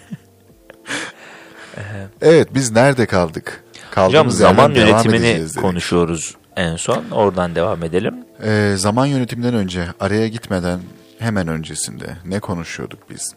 evet 2.22 2.48
biz 2.54 2.72
nerede 2.72 3.06
kaldık? 3.06 3.64
Hocam 3.74 3.92
Kaldığımız 3.92 4.40
yerden 4.40 4.56
zaman 4.56 4.72
yönetimini 4.72 5.48
konuşuyoruz 5.62 6.36
en 6.56 6.76
son. 6.76 7.10
Oradan 7.12 7.56
devam 7.56 7.84
edelim. 7.84 8.16
Ee, 8.44 8.74
zaman 8.78 9.06
yönetiminden 9.06 9.54
önce 9.54 9.88
araya 10.00 10.28
gitmeden 10.28 10.80
hemen 11.20 11.48
öncesinde 11.48 12.18
ne 12.26 12.40
konuşuyorduk 12.40 13.10
biz? 13.10 13.36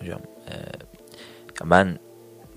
Hocam 0.00 0.20
e, 0.48 0.54
ben 1.64 1.98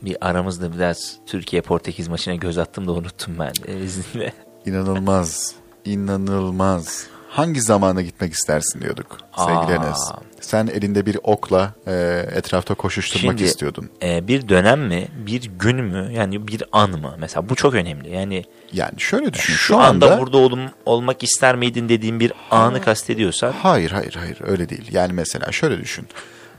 bir 0.02 0.18
aramızda 0.22 0.74
biraz 0.74 1.16
Türkiye 1.26 1.62
Portekiz 1.62 2.08
maçına 2.08 2.36
göz 2.36 2.58
attım 2.58 2.88
da 2.88 2.92
unuttum 2.92 3.36
ben 3.40 3.54
e, 3.68 3.80
izninle. 3.80 4.34
İnanılmaz. 4.66 5.54
inanılmaz. 5.86 7.08
Hangi 7.36 7.62
zamana 7.62 8.02
gitmek 8.02 8.34
istersin 8.34 8.82
diyorduk 8.82 9.18
sevgili 9.38 9.80
Aa. 9.80 9.86
Enes. 9.86 9.98
Sen 10.42 10.68
elinde 10.68 11.06
bir 11.06 11.18
okla 11.24 11.74
e, 11.88 12.26
etrafta 12.36 12.74
koşuşturmak 12.76 13.38
Şimdi, 13.38 13.44
istiyordun. 13.44 13.90
e, 14.04 14.28
bir 14.28 14.50
dönem 14.50 14.82
mi, 14.82 15.08
bir 15.26 15.50
gün 15.60 15.84
mü, 15.84 16.10
yani 16.14 16.48
bir 16.48 16.64
an 16.72 16.90
mı? 16.92 17.16
Mesela 17.20 17.50
bu 17.50 17.56
çok 17.56 17.74
önemli. 17.74 18.10
Yani 18.10 18.44
Yani 18.74 18.94
şöyle 18.98 19.34
düşün. 19.34 19.54
şu, 19.54 19.60
Şu, 19.60 19.78
anda, 19.78 20.06
anda 20.12 20.22
burada 20.22 20.38
olum, 20.38 20.60
olmak 20.86 21.24
ister 21.24 21.56
miydin 21.56 21.90
dediğim 21.90 22.20
bir 22.20 22.34
anı 22.52 22.82
kastediyorsan 22.82 23.52
Hayır 23.52 23.92
hayır 23.92 24.14
hayır 24.20 24.38
öyle 24.44 24.70
değil. 24.70 24.88
Yani 24.92 25.14
mesela 25.14 25.52
şöyle 25.52 25.78
düşün. 25.82 26.08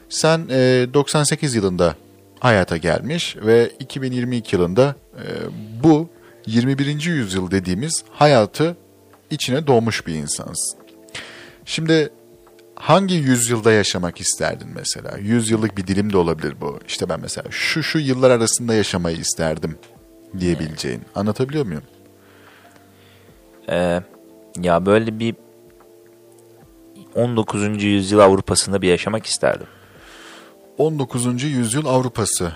Sen 0.09 0.47
e, 0.51 0.87
98 0.95 1.55
yılında 1.55 1.95
hayata 2.41 2.77
gelmiş 2.77 3.37
ve 3.37 3.71
2022 3.81 4.57
yılında 4.57 4.95
e, 5.17 5.23
bu 5.83 6.09
21. 6.47 7.03
yüzyıl 7.05 7.51
dediğimiz 7.51 8.05
hayatı 8.13 8.77
içine 9.31 9.67
doğmuş 9.67 10.07
bir 10.07 10.15
insansın. 10.15 10.79
Şimdi 11.65 12.11
hangi 12.75 13.15
yüzyılda 13.15 13.73
yaşamak 13.73 14.21
isterdin 14.21 14.69
mesela? 14.75 15.19
Yüzyıllık 15.19 15.79
bir 15.79 15.87
dilim 15.87 16.13
de 16.13 16.17
olabilir 16.17 16.55
bu. 16.61 16.81
İşte 16.89 17.09
ben 17.09 17.21
mesela 17.21 17.47
şu 17.51 17.83
şu 17.83 17.99
yıllar 17.99 18.31
arasında 18.31 18.75
yaşamayı 18.75 19.17
isterdim 19.17 19.79
diyebileceğin. 20.41 21.03
Anlatabiliyor 21.15 21.67
muyum? 21.67 21.83
e, 23.69 24.01
ya 24.61 24.87
böyle 24.87 25.19
bir 25.19 25.35
19. 27.15 27.83
yüzyıl 27.83 28.19
Avrupa'sında 28.19 28.83
bir 28.83 28.89
yaşamak 28.89 29.27
isterdim. 29.27 29.67
19. 30.79 31.43
yüzyıl 31.43 31.87
Avrupası. 31.87 32.53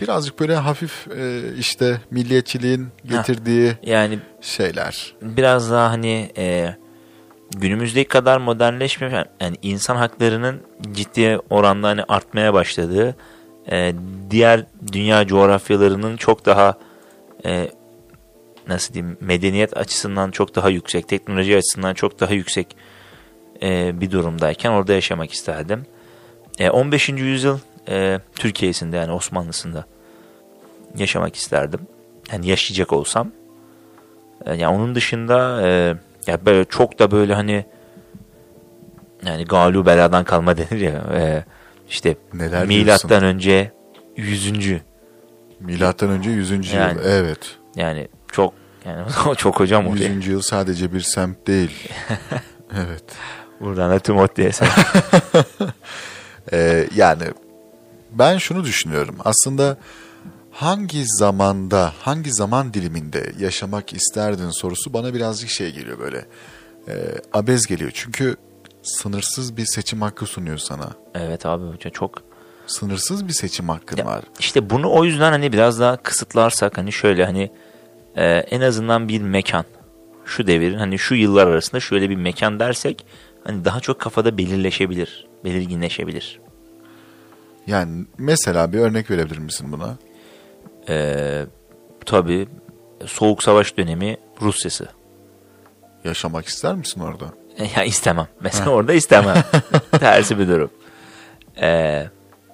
Birazcık 0.00 0.40
böyle 0.40 0.54
hafif 0.56 1.08
e, 1.08 1.42
işte 1.58 2.00
milliyetçiliğin 2.10 2.88
getirdiği 3.04 3.72
Yani 3.82 4.18
şeyler. 4.46 5.14
biraz 5.22 5.70
daha 5.70 5.90
hani 5.90 6.30
e, 6.38 6.76
günümüzdeki 7.56 8.08
kadar 8.08 8.38
modernleşmiyor. 8.38 9.26
Yani 9.40 9.56
insan 9.62 9.96
haklarının 9.96 10.60
ciddi 10.92 11.38
oranda 11.50 11.88
hani 11.88 12.02
artmaya 12.08 12.54
başladığı, 12.54 13.16
e, 13.70 13.92
diğer 14.30 14.64
dünya 14.92 15.26
coğrafyalarının 15.26 16.16
çok 16.16 16.46
daha 16.46 16.78
e, 17.44 17.70
nasıl 18.68 18.94
diyeyim 18.94 19.16
medeniyet 19.20 19.76
açısından 19.76 20.30
çok 20.30 20.54
daha 20.54 20.68
yüksek, 20.70 21.08
teknoloji 21.08 21.56
açısından 21.56 21.94
çok 21.94 22.20
daha 22.20 22.34
yüksek 22.34 22.76
e, 23.62 24.00
bir 24.00 24.10
durumdayken 24.10 24.70
orada 24.70 24.92
yaşamak 24.92 25.32
isterdim. 25.32 25.86
E, 26.58 26.70
15. 26.70 27.08
yüzyıl 27.08 27.58
e, 27.88 28.20
Türkiye'sinde 28.34 28.96
yani 28.96 29.12
Osmanlısında 29.12 29.84
yaşamak 30.96 31.36
isterdim. 31.36 31.80
Yani 32.32 32.48
yaşayacak 32.48 32.92
olsam. 32.92 33.32
E, 34.46 34.54
yani 34.54 34.76
onun 34.76 34.94
dışında 34.94 35.62
e, 35.68 35.94
ya 36.26 36.46
böyle 36.46 36.64
çok 36.64 36.98
da 36.98 37.10
böyle 37.10 37.34
hani 37.34 37.64
yani 39.26 39.44
galu 39.44 39.86
beladan 39.86 40.24
kalma 40.24 40.56
denir 40.56 40.80
ya. 40.80 41.04
E, 41.14 41.44
işte 41.88 42.16
Neler 42.34 42.66
milattan 42.66 43.08
diyorsun? 43.08 43.26
önce 43.26 43.72
100. 44.16 44.52
Milattan 45.60 46.10
önce 46.10 46.30
100. 46.30 46.50
Yani. 46.50 46.98
yıl. 46.98 47.04
Evet. 47.04 47.56
Yani 47.76 48.08
çok 48.32 48.54
yani 48.84 49.06
çok 49.36 49.60
hocam 49.60 49.86
oraya. 49.86 50.08
100. 50.08 50.26
yıl 50.26 50.42
sadece 50.42 50.92
bir 50.92 51.00
semt 51.00 51.46
değil. 51.46 51.88
evet. 52.76 53.04
Buradan 53.60 53.90
da 53.90 53.98
tüm 53.98 54.16
ot 54.16 54.36
diye 54.36 54.52
sen. 54.52 54.68
Ee, 56.52 56.88
yani 56.94 57.22
ben 58.10 58.38
şunu 58.38 58.64
düşünüyorum. 58.64 59.16
Aslında 59.24 59.76
hangi 60.56 61.04
zamanda, 61.06 61.92
hangi 61.98 62.32
zaman 62.32 62.74
diliminde 62.74 63.32
yaşamak 63.38 63.92
isterdin 63.92 64.50
sorusu 64.50 64.92
bana 64.92 65.14
birazcık 65.14 65.50
şey 65.50 65.72
geliyor 65.72 65.98
böyle. 65.98 66.26
E, 66.88 66.94
abez 67.32 67.66
geliyor. 67.66 67.90
Çünkü 67.94 68.36
sınırsız 68.82 69.56
bir 69.56 69.64
seçim 69.66 70.02
hakkı 70.02 70.26
sunuyor 70.26 70.58
sana. 70.58 70.90
evet 71.14 71.46
abi 71.46 71.78
çok 71.92 72.22
Sınırsız 72.66 73.28
bir 73.28 73.32
seçim 73.32 73.68
hakkın 73.68 73.96
Ya, 73.96 74.06
var. 74.06 74.24
İşte 74.38 74.70
bunu 74.70 74.92
o 74.92 75.04
yüzden 75.04 75.32
hani 75.32 75.52
biraz 75.52 75.80
daha 75.80 75.96
kısıtlarsak 75.96 76.78
hani 76.78 76.92
şöyle 76.92 77.24
hani 77.24 77.50
e, 78.16 78.24
en 78.26 78.60
azından 78.60 79.08
bir 79.08 79.20
mekan 79.22 79.64
şu 80.24 80.46
devirin 80.46 80.78
hani 80.78 80.98
şu 80.98 81.14
yıllar 81.14 81.46
arasında 81.46 81.80
şöyle 81.80 82.10
bir 82.10 82.16
mekan 82.16 82.60
dersek 82.60 83.06
hani 83.44 83.64
daha 83.64 83.80
çok 83.80 84.00
kafada 84.00 84.38
belirleşebilir, 84.38 85.26
belirginleşebilir. 85.44 86.40
Yani 87.66 88.04
mesela 88.18 88.72
bir 88.72 88.78
örnek 88.78 89.10
verebilir 89.10 89.38
misin 89.38 89.72
buna? 89.72 89.96
E, 90.88 91.46
tabii 92.06 92.48
Soğuk 93.06 93.42
Savaş 93.42 93.76
dönemi 93.76 94.16
Rusyası. 94.42 94.88
Yaşamak 96.04 96.46
ister 96.46 96.74
misin 96.74 97.00
orada? 97.00 97.24
Ya 97.76 97.84
istemem. 97.84 98.28
Mesela 98.40 98.70
orada 98.70 98.92
istemem. 98.92 99.36
Tersi 99.90 100.38
bir 100.38 100.48
durum. 100.48 100.70
Ee, 101.60 102.06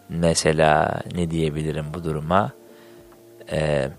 mesela 0.09 1.03
ne 1.14 1.30
diyebilirim 1.30 1.87
bu 1.95 2.05
duruma? 2.05 2.53
Ee, 3.53 3.91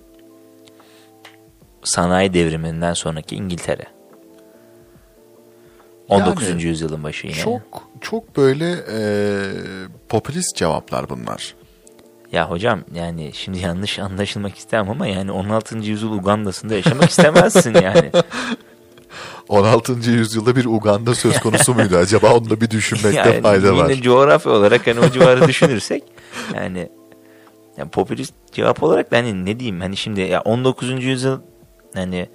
sanayi 1.83 2.33
devriminden 2.33 2.93
sonraki 2.93 3.35
İngiltere. 3.35 3.85
19. 6.09 6.49
Yani 6.49 6.63
yüzyılın 6.63 7.03
başı 7.03 7.27
yine. 7.27 7.37
Çok 7.37 7.89
çok 8.01 8.37
böyle 8.37 8.71
e, 8.91 8.99
popülist 10.09 10.55
cevaplar 10.55 11.09
bunlar. 11.09 11.55
Ya 12.33 12.49
hocam 12.49 12.83
yani 12.93 13.31
şimdi 13.33 13.59
yanlış 13.65 13.99
anlaşılmak 13.99 14.57
istemem 14.57 14.89
ama 14.89 15.07
yani 15.07 15.31
16. 15.31 15.77
yüzyıl 15.77 16.11
Uganda'sında 16.11 16.75
yaşamak 16.75 17.09
istemezsin 17.09 17.73
yani. 17.73 18.11
16. 19.49 20.09
yüzyılda 20.09 20.55
bir 20.55 20.65
Uganda 20.65 21.15
söz 21.15 21.39
konusu 21.39 21.73
muydu 21.73 21.97
acaba? 21.97 22.33
Onu 22.33 22.49
da 22.49 22.61
bir 22.61 22.69
düşünmekte 22.69 23.29
yani 23.29 23.41
fayda 23.41 23.77
var. 23.77 23.89
yine 23.89 24.01
coğrafya 24.01 24.51
olarak 24.51 24.87
hani 24.87 24.99
o 24.99 25.09
civarı 25.11 25.47
düşünürsek 25.47 26.03
yani, 26.55 26.89
yani 27.77 27.89
popülist 27.89 28.33
cevap 28.51 28.83
olarak 28.83 29.11
da 29.11 29.17
hani 29.17 29.45
ne 29.45 29.59
diyeyim 29.59 29.81
hani 29.81 29.97
şimdi 29.97 30.21
ya 30.21 30.41
19. 30.41 31.03
yüzyıl 31.03 31.39
hani 31.93 32.29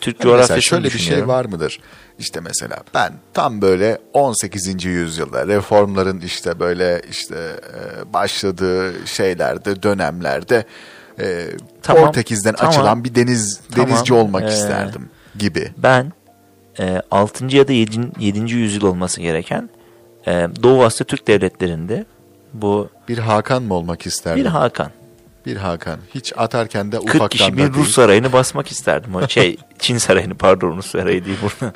Türk 0.00 0.18
mesela 0.18 0.36
coğrafyasını 0.36 0.62
şöyle 0.62 0.84
bir 0.84 0.98
şey 0.98 1.28
var 1.28 1.44
mıdır? 1.44 1.80
İşte 2.20 2.40
mesela 2.40 2.76
ben 2.94 3.12
tam 3.34 3.62
böyle 3.62 3.98
18. 4.12 4.84
yüzyılda 4.84 5.46
reformların 5.46 6.20
işte 6.20 6.60
böyle 6.60 7.02
işte 7.10 7.36
e, 7.36 8.12
başladığı 8.12 9.06
şeylerde 9.06 9.82
dönemlerde 9.82 10.64
e, 11.20 11.46
Tamam, 11.82 12.04
Portekiz'den 12.04 12.54
tamam. 12.54 12.70
açılan 12.70 13.04
bir 13.04 13.14
deniz 13.14 13.60
Tamam, 13.74 13.90
denizci 13.90 14.14
olmak 14.14 14.42
ee, 14.42 14.46
isterdim 14.46 15.10
gibi. 15.38 15.70
Ben 15.76 16.12
e, 16.80 17.02
6. 17.10 17.56
ya 17.56 17.68
da 17.68 17.72
7. 17.72 18.00
7. 18.18 18.52
yüzyıl 18.54 18.82
olması 18.82 19.20
gereken 19.20 19.70
e, 20.26 20.48
Doğu 20.62 20.84
Asya 20.84 21.06
Türk 21.06 21.26
devletlerinde 21.26 22.04
bu 22.52 22.88
Bir 23.08 23.18
Hakan 23.18 23.62
mı 23.62 23.74
olmak 23.74 24.06
isterdim? 24.06 24.44
bir 24.44 24.48
Hakan 24.48 24.90
Bir 25.46 25.56
Hakan. 25.56 25.98
Hiç 26.14 26.32
atarken 26.36 26.92
de 26.92 26.96
40 26.96 27.04
ufaktan 27.14 27.28
kişi 27.28 27.52
da 27.52 27.56
bir. 27.56 27.74
Rus 27.74 27.90
sarayını 27.94 28.32
basmak 28.32 28.70
isterdim. 28.70 29.12
Şey 29.28 29.56
Çin 29.78 29.98
sarayını 29.98 30.34
pardon 30.34 30.76
Rus 30.76 30.86
sarayı 30.86 31.24
değil 31.24 31.36
burada. 31.42 31.72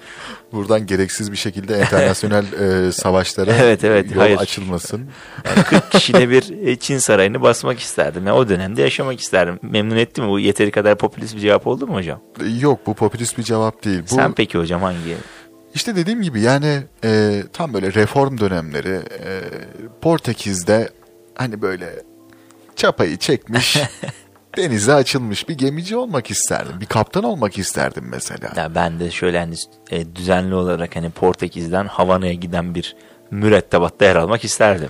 Buradan 0.52 0.86
gereksiz 0.86 1.32
bir 1.32 1.36
şekilde 1.36 1.80
internasyonel 1.80 2.52
e, 2.86 2.92
savaşlara 2.92 3.52
Evet, 3.52 3.84
evet, 3.84 4.10
yol 4.10 4.20
hayır. 4.20 4.38
açılmasın. 4.38 5.08
Yani 5.44 5.64
40 5.64 5.90
kişide 5.90 6.30
bir 6.30 6.66
e, 6.66 6.76
Çin 6.76 6.98
sarayını 6.98 7.42
basmak 7.42 7.78
isterdim. 7.78 8.26
Yani 8.26 8.36
o 8.36 8.48
dönemde 8.48 8.82
yaşamak 8.82 9.20
isterdim. 9.20 9.58
Memnun 9.62 9.96
etti 9.96 10.22
mi? 10.22 10.28
Bu 10.28 10.40
yeteri 10.40 10.70
kadar 10.70 10.98
popülist 10.98 11.36
bir 11.36 11.40
cevap 11.40 11.66
oldu 11.66 11.86
mu 11.86 11.94
hocam? 11.94 12.20
Yok 12.60 12.80
bu 12.86 12.94
popülist 12.94 13.38
bir 13.38 13.42
cevap 13.42 13.84
değil. 13.84 14.02
Bu 14.10 14.14
Sen 14.14 14.32
peki 14.32 14.58
hocam 14.58 14.82
hangi? 14.82 15.16
İşte 15.74 15.96
dediğim 15.96 16.22
gibi 16.22 16.40
yani 16.40 16.82
e, 17.04 17.42
tam 17.52 17.72
böyle 17.74 17.94
reform 17.94 18.38
dönemleri 18.38 19.00
e, 19.24 19.40
Portekiz'de 20.00 20.88
hani 21.34 21.62
böyle 21.62 22.02
çapayı 22.76 23.16
çekmiş 23.16 23.76
denize 24.56 24.94
açılmış 24.94 25.48
bir 25.48 25.54
gemici 25.54 25.96
olmak 25.96 26.30
isterdim. 26.30 26.80
Bir 26.80 26.86
kaptan 26.86 27.24
olmak 27.24 27.58
isterdim 27.58 28.04
mesela. 28.10 28.52
Ya 28.56 28.74
ben 28.74 29.00
de 29.00 29.10
şöyle 29.10 29.38
hani 29.38 29.54
e, 29.90 30.16
düzenli 30.16 30.54
olarak 30.54 30.96
hani 30.96 31.10
Portekiz'den 31.10 31.86
Havana'ya 31.86 32.34
giden 32.34 32.74
bir 32.74 32.96
mürettebatta 33.30 34.04
yer 34.04 34.16
almak 34.16 34.44
isterdim. 34.44 34.88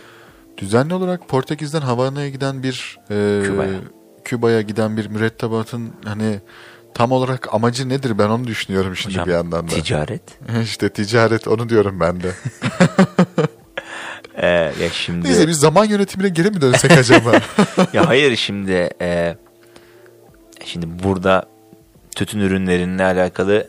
Düzenli 0.58 0.94
olarak 0.94 1.28
Portekiz'den 1.28 1.80
Havana'ya 1.80 2.28
giden 2.28 2.62
bir 2.62 2.98
e, 3.10 3.42
Küba'ya. 3.44 3.78
Küba'ya 4.24 4.60
giden 4.60 4.96
bir 4.96 5.06
mürettebatın 5.06 5.92
hani 6.04 6.40
tam 6.94 7.12
olarak 7.12 7.54
amacı 7.54 7.88
nedir 7.88 8.18
ben 8.18 8.28
onu 8.28 8.46
düşünüyorum 8.46 8.96
şimdi 8.96 9.14
Hocam 9.14 9.26
bir 9.26 9.32
yandan 9.32 9.68
da. 9.68 9.74
ticaret. 9.74 10.22
işte 10.62 10.88
ticaret 10.88 11.48
onu 11.48 11.68
diyorum 11.68 12.00
ben 12.00 12.22
de. 12.22 12.32
E, 14.34 14.46
ya 14.46 14.90
şimdi 14.92 15.28
Neyse 15.28 15.48
biz 15.48 15.56
zaman 15.56 15.84
yönetimine 15.84 16.28
geri 16.28 16.50
mi 16.50 16.60
dönsek 16.60 16.90
acaba? 16.90 17.32
ya 17.92 18.08
hayır 18.08 18.36
şimdi 18.36 18.90
e, 19.00 19.36
şimdi 20.64 20.86
burada 21.04 21.48
tütün 22.16 22.40
ürünlerinle 22.40 23.04
alakalı 23.04 23.68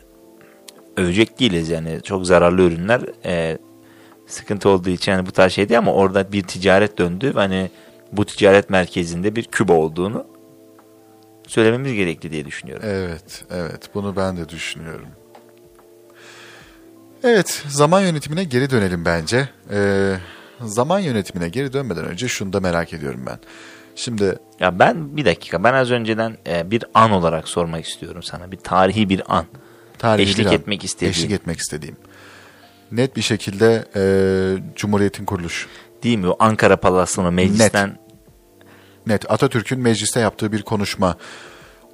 övecek 0.96 1.40
değiliz 1.40 1.68
yani 1.68 2.00
çok 2.04 2.26
zararlı 2.26 2.62
ürünler 2.62 3.00
e, 3.24 3.58
sıkıntı 4.26 4.68
olduğu 4.68 4.90
için 4.90 5.12
yani 5.12 5.26
bu 5.26 5.32
tarz 5.32 5.52
şeydi 5.52 5.78
ama 5.78 5.92
orada 5.92 6.32
bir 6.32 6.42
ticaret 6.42 6.98
döndü 6.98 7.32
hani 7.34 7.70
bu 8.12 8.24
ticaret 8.24 8.70
merkezinde 8.70 9.36
bir 9.36 9.44
Küba 9.44 9.72
olduğunu 9.72 10.26
söylememiz 11.46 11.92
gerekli 11.92 12.30
diye 12.30 12.44
düşünüyorum. 12.44 12.88
Evet, 12.88 13.44
evet. 13.50 13.94
Bunu 13.94 14.16
ben 14.16 14.36
de 14.36 14.48
düşünüyorum. 14.48 15.08
Evet, 17.24 17.62
zaman 17.68 18.00
yönetimine 18.00 18.44
geri 18.44 18.70
dönelim 18.70 19.04
bence. 19.04 19.48
Ee, 19.70 20.16
zaman 20.60 20.98
yönetimine 20.98 21.48
geri 21.48 21.72
dönmeden 21.72 22.04
önce 22.04 22.28
şunu 22.28 22.52
da 22.52 22.60
merak 22.60 22.92
ediyorum 22.92 23.20
ben. 23.26 23.38
Şimdi 23.94 24.38
Ya 24.60 24.78
ben 24.78 25.16
bir 25.16 25.24
dakika 25.24 25.64
ben 25.64 25.74
az 25.74 25.90
önceden 25.90 26.36
e, 26.46 26.70
bir 26.70 26.84
an 26.94 27.10
olarak 27.10 27.48
sormak 27.48 27.84
istiyorum 27.86 28.22
sana 28.22 28.52
bir 28.52 28.56
tarihi 28.56 29.08
bir 29.08 29.22
an. 29.36 29.46
tarihi 29.98 30.28
Eşlik 30.30 30.38
bir 30.38 30.46
an- 30.50 30.54
etmek 30.54 30.84
istediğim. 30.84 31.10
Eşlik 31.10 31.30
etmek 31.30 31.58
istediğim. 31.58 31.96
Net 32.92 33.16
bir 33.16 33.22
şekilde 33.22 33.84
e, 33.96 34.02
Cumhuriyet'in 34.76 35.24
kuruluşu. 35.24 35.68
Değil 36.02 36.18
mi? 36.18 36.28
O 36.28 36.36
Ankara 36.38 36.76
Palası'nı 36.76 37.32
meclisten 37.32 37.98
Net 39.06 39.30
Atatürk'ün 39.30 39.80
mecliste 39.80 40.20
yaptığı 40.20 40.52
bir 40.52 40.62
konuşma. 40.62 41.16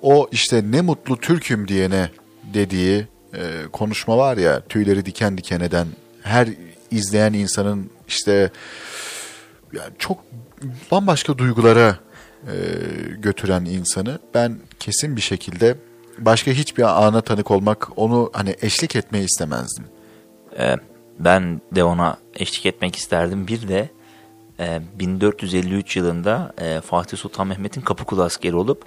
O 0.03 0.29
işte 0.33 0.63
ne 0.71 0.81
mutlu 0.81 1.17
Türk'üm 1.21 1.69
diyene 1.69 2.11
dediği 2.55 3.07
e, 3.35 3.41
konuşma 3.73 4.19
var 4.19 4.37
ya 4.37 4.61
tüyleri 4.61 5.07
diken 5.07 5.39
diken 5.39 5.61
eden 5.61 5.87
her 6.23 6.49
izleyen 6.93 7.33
insanın 7.33 7.91
işte 8.09 8.51
yani 9.73 9.93
çok 9.99 10.19
bambaşka 10.91 11.39
duygulara 11.39 11.99
e, 12.47 12.55
götüren 13.19 13.65
insanı 13.65 14.19
ben 14.35 14.59
kesin 14.81 15.17
bir 15.17 15.21
şekilde 15.21 15.77
başka 16.19 16.51
hiçbir 16.51 17.07
ana 17.07 17.21
tanık 17.21 17.51
olmak 17.51 17.89
onu 17.97 18.31
hani 18.33 18.57
eşlik 18.63 18.97
etmeyi 18.97 19.25
istemezdim. 19.25 19.85
e, 20.59 20.77
ben 21.19 21.61
de 21.75 21.85
ona 21.85 22.17
eşlik 22.35 22.67
etmek 22.67 22.97
isterdim. 22.97 23.47
Bir 23.47 23.69
de 23.69 23.89
e, 24.61 24.81
1453 24.99 25.97
yılında 25.97 26.53
e, 26.59 26.81
Fatih 26.81 27.19
Sultan 27.19 27.47
Mehmet'in 27.47 27.81
Kapıkulu 27.81 28.23
askeri 28.23 28.57
olup 28.57 28.85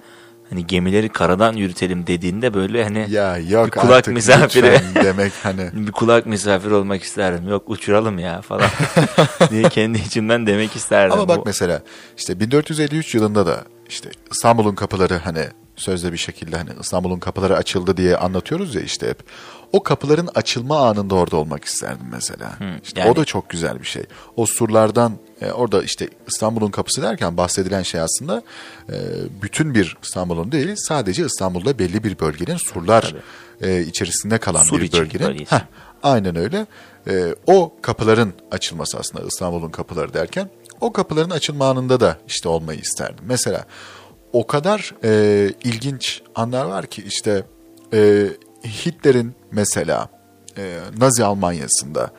hani 0.50 0.66
gemileri 0.66 1.08
karadan 1.08 1.52
yürütelim 1.52 2.06
dediğinde 2.06 2.54
böyle 2.54 2.84
hani 2.84 3.06
Ya 3.10 3.38
yok 3.38 3.66
bir 3.66 3.70
kulak 3.70 3.90
artık 3.96 4.14
misafiri 4.14 4.80
demek 4.94 5.32
hani. 5.42 5.70
bir 5.86 5.92
kulak 5.92 6.26
misafir 6.26 6.70
olmak 6.70 7.02
isterdim. 7.02 7.48
Yok 7.48 7.62
uçuralım 7.66 8.18
ya 8.18 8.40
falan 8.42 8.68
diye 9.50 9.62
kendi 9.62 9.98
içimden 9.98 10.46
demek 10.46 10.76
isterdim. 10.76 11.12
Ama 11.12 11.28
bak 11.28 11.38
Bu- 11.38 11.42
mesela 11.46 11.82
işte 12.16 12.40
1453 12.40 13.14
yılında 13.14 13.46
da 13.46 13.64
işte 13.88 14.10
İstanbul'un 14.30 14.74
kapıları 14.74 15.16
hani 15.18 15.44
sözde 15.76 16.12
bir 16.12 16.18
şekilde 16.18 16.56
hani 16.56 16.70
İstanbul'un 16.80 17.18
kapıları 17.18 17.56
açıldı 17.56 17.96
diye 17.96 18.16
anlatıyoruz 18.16 18.74
ya 18.74 18.80
işte 18.80 19.08
hep. 19.08 19.18
O 19.72 19.82
kapıların 19.82 20.28
açılma 20.34 20.88
anında 20.88 21.14
orada 21.14 21.36
olmak 21.36 21.64
isterdim 21.64 22.06
mesela. 22.12 22.58
İşte 22.84 23.00
yani- 23.00 23.10
O 23.10 23.16
da 23.16 23.24
çok 23.24 23.50
güzel 23.50 23.80
bir 23.80 23.86
şey. 23.86 24.02
O 24.36 24.46
surlardan 24.46 25.12
e, 25.40 25.50
orada 25.50 25.82
işte 25.82 26.08
İstanbul'un 26.28 26.70
kapısı 26.70 27.02
derken 27.02 27.36
bahsedilen 27.36 27.82
şey 27.82 28.00
aslında 28.00 28.42
e, 28.88 28.94
bütün 29.42 29.74
bir 29.74 29.96
İstanbul'un 30.02 30.52
değil 30.52 30.74
sadece 30.76 31.26
İstanbul'da 31.26 31.78
belli 31.78 32.04
bir 32.04 32.18
bölgenin 32.18 32.56
surlar 32.56 33.14
e, 33.60 33.80
içerisinde 33.80 34.38
kalan 34.38 34.62
Sur 34.62 34.80
bir 34.80 34.92
bölgenin. 34.92 35.46
Heh, 35.50 35.60
Aynen 36.02 36.36
öyle. 36.36 36.66
Ee, 37.08 37.34
o 37.46 37.74
kapıların 37.82 38.32
açılması 38.50 38.98
aslında 38.98 39.24
İstanbul'un 39.26 39.70
kapıları 39.70 40.14
derken 40.14 40.50
o 40.80 40.92
kapıların 40.92 41.30
açılma 41.30 41.70
anında 41.70 42.00
da 42.00 42.18
işte 42.26 42.48
olmayı 42.48 42.80
isterdim. 42.80 43.24
Mesela 43.28 43.64
o 44.32 44.46
kadar 44.46 44.94
e, 45.04 45.52
ilginç 45.64 46.22
anlar 46.34 46.64
var 46.64 46.86
ki 46.86 47.02
işte 47.06 47.44
e, 47.92 48.28
Hitler'in 48.64 49.34
mesela 49.50 50.08
e, 50.58 50.78
Nazi 50.98 51.24
Almanya'sında 51.24 52.10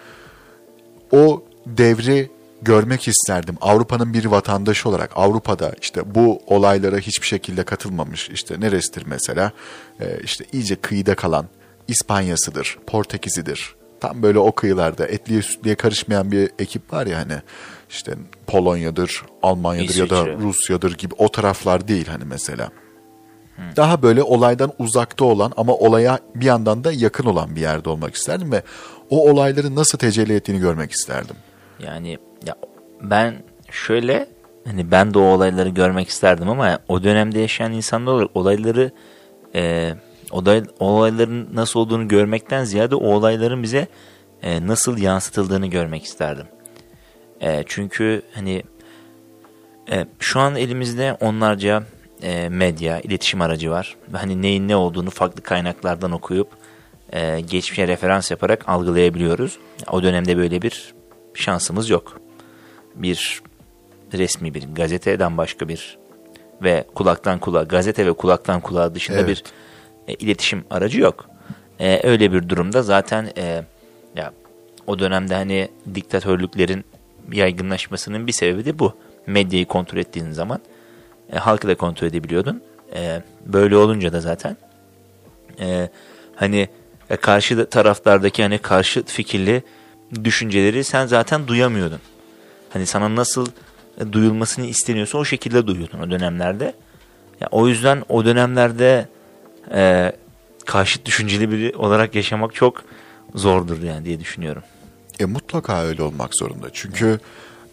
o 1.12 1.44
devri 1.66 2.30
görmek 2.62 3.08
isterdim. 3.08 3.56
Avrupa'nın 3.62 4.14
bir 4.14 4.26
vatandaşı 4.26 4.90
olarak 4.90 5.12
Avrupa'da 5.16 5.74
işte 5.82 6.16
bu 6.16 6.42
olaylara 6.48 6.98
hiçbir 6.98 7.28
şekilde 7.28 7.64
katılmamış. 7.64 8.30
İşte 8.30 8.60
neresidir 8.60 9.04
mesela? 9.06 9.52
Ee, 10.00 10.20
işte 10.24 10.46
iyice 10.54 10.76
kıyıda 10.76 11.16
kalan 11.16 11.46
İspanya'sıdır, 11.88 12.78
Portekiz'idir. 12.88 13.76
Tam 14.00 14.24
böyle 14.24 14.40
o 14.40 14.52
kıyılarda 14.52 15.08
etliye 15.08 15.42
sütliye 15.42 15.76
karışmayan 15.76 16.32
bir 16.32 16.50
ekip 16.60 16.94
var 16.94 17.08
ya 17.08 17.18
hani 17.18 17.42
işte 17.90 18.14
Polonya'dır, 18.48 19.24
Almanya'dır 19.44 19.96
ya 19.96 20.10
da 20.10 20.16
İsviçre. 20.16 20.38
Rusya'dır 20.38 20.98
gibi 20.98 21.16
o 21.18 21.30
taraflar 21.30 21.88
değil 21.88 22.08
hani 22.08 22.26
mesela. 22.26 22.70
Daha 23.76 24.02
böyle 24.02 24.24
olaydan 24.24 24.74
uzakta 24.80 25.26
olan 25.26 25.54
ama 25.58 25.74
olaya 25.74 26.20
bir 26.36 26.46
yandan 26.46 26.84
da 26.84 26.92
yakın 26.92 27.26
olan 27.26 27.56
bir 27.56 27.62
yerde 27.62 27.90
olmak 27.90 28.16
isterdim 28.16 28.52
ve 28.52 28.62
o 29.10 29.32
olayların 29.32 29.76
nasıl 29.76 29.98
tecelli 29.98 30.34
ettiğini 30.34 30.60
görmek 30.60 30.92
isterdim. 30.92 31.36
Yani 31.80 32.18
ya 32.46 32.56
ben 33.02 33.44
şöyle 33.72 34.28
hani 34.66 34.92
ben 34.92 35.14
de 35.14 35.20
o 35.20 35.22
olayları 35.22 35.70
görmek 35.70 36.10
isterdim 36.10 36.50
ama 36.50 36.80
o 36.88 37.04
dönemde 37.04 37.40
yaşayan 37.40 37.72
insanlar 37.74 38.12
olarak 38.14 38.36
olayları 38.36 38.92
e, 39.56 39.94
olay, 40.32 40.64
olayların 40.80 41.50
nasıl 41.54 41.80
olduğunu 41.80 42.08
görmekten 42.08 42.64
ziyade 42.64 42.96
o 42.96 43.14
olayların 43.14 43.64
bize 43.64 43.88
e, 44.42 44.68
nasıl 44.68 44.98
yansıtıldığını 44.98 45.68
görmek 45.68 46.04
isterdim. 46.04 46.46
E, 47.42 47.64
çünkü 47.68 48.22
hani 48.34 48.64
e, 49.92 50.06
şu 50.20 50.40
an 50.40 50.56
elimizde 50.56 51.18
onlarca 51.20 51.84
e, 52.24 52.50
medya, 52.50 53.00
iletişim 53.00 53.42
aracı 53.42 53.72
var. 53.72 53.96
Hani 54.12 54.42
neyin 54.42 54.68
ne 54.68 54.76
olduğunu 54.76 55.10
farklı 55.10 55.42
kaynaklardan 55.42 56.12
okuyup 56.12 56.48
e, 57.14 57.40
geçmişe 57.42 57.88
referans 57.88 58.32
yaparak 58.32 58.70
algılayabiliyoruz. 58.70 59.58
O 59.92 60.04
dönemde 60.04 60.38
böyle 60.38 60.62
bir 60.62 60.94
şansımız 61.34 61.90
yok. 61.90 62.22
Bir 62.96 63.42
resmi 64.14 64.54
bir 64.54 64.64
gazeteden 64.76 65.38
başka 65.38 65.68
bir 65.68 65.98
ve 66.64 66.86
kulaktan 66.96 67.40
kulağa, 67.40 67.64
gazete 67.64 68.06
ve 68.06 68.14
kulaktan 68.14 68.62
kulağa 68.62 68.96
dışında 68.96 69.20
Evet. 69.20 69.44
bir 70.08 70.14
e, 70.14 70.14
iletişim 70.14 70.66
aracı 70.70 71.02
yok. 71.02 71.30
E, 71.80 72.08
öyle 72.08 72.34
bir 72.34 72.50
durumda 72.50 72.82
zaten 72.82 73.30
e, 73.38 73.64
ya 74.16 74.34
o 74.88 75.00
dönemde 75.00 75.36
hani 75.36 75.70
diktatörlüklerin 75.96 76.86
yaygınlaşmasının 77.32 78.28
bir 78.28 78.32
sebebi 78.32 78.66
de 78.66 78.80
bu. 78.80 78.94
Medyayı 79.28 79.66
kontrol 79.66 79.98
ettiğin 79.98 80.32
zaman 80.32 80.60
e, 81.34 81.38
halkı 81.38 81.68
da 81.68 81.76
kontrol 81.76 82.08
edebiliyordun. 82.08 82.62
E, 82.96 83.22
böyle 83.46 83.78
olunca 83.78 84.14
da 84.14 84.20
zaten 84.22 84.58
e, 85.60 85.90
hani 86.36 86.70
e, 87.10 87.16
karşı 87.16 87.58
da- 87.58 87.70
taraflardaki 87.70 88.44
hani 88.44 88.58
karşı 88.58 89.04
fikirli 89.06 89.64
düşünceleri 90.24 90.84
sen 90.84 91.06
zaten 91.06 91.48
duyamıyordun. 91.48 92.00
Hani 92.70 92.86
sana 92.86 93.16
nasıl 93.16 93.48
e, 94.02 94.14
duyulmasını 94.14 94.66
isteniyorsa 94.66 95.18
o 95.18 95.26
şekilde 95.26 95.68
duyuyordun 95.68 96.00
o 96.00 96.12
dönemlerde. 96.12 96.74
Ya, 97.42 97.48
o 97.52 97.68
yüzden 97.68 98.04
o 98.10 98.26
dönemlerde 98.26 99.08
e, 99.74 100.12
karşıt 100.66 101.06
düşünceli 101.06 101.52
biri 101.52 101.76
olarak 101.78 102.16
yaşamak 102.16 102.56
çok 102.56 102.84
zordur 103.36 103.84
yani 103.84 104.06
diye 104.06 104.20
düşünüyorum. 104.20 104.64
E 105.20 105.26
mutlaka 105.26 105.84
öyle 105.84 106.04
olmak 106.04 106.36
zorunda. 106.36 106.68
Çünkü 106.74 107.20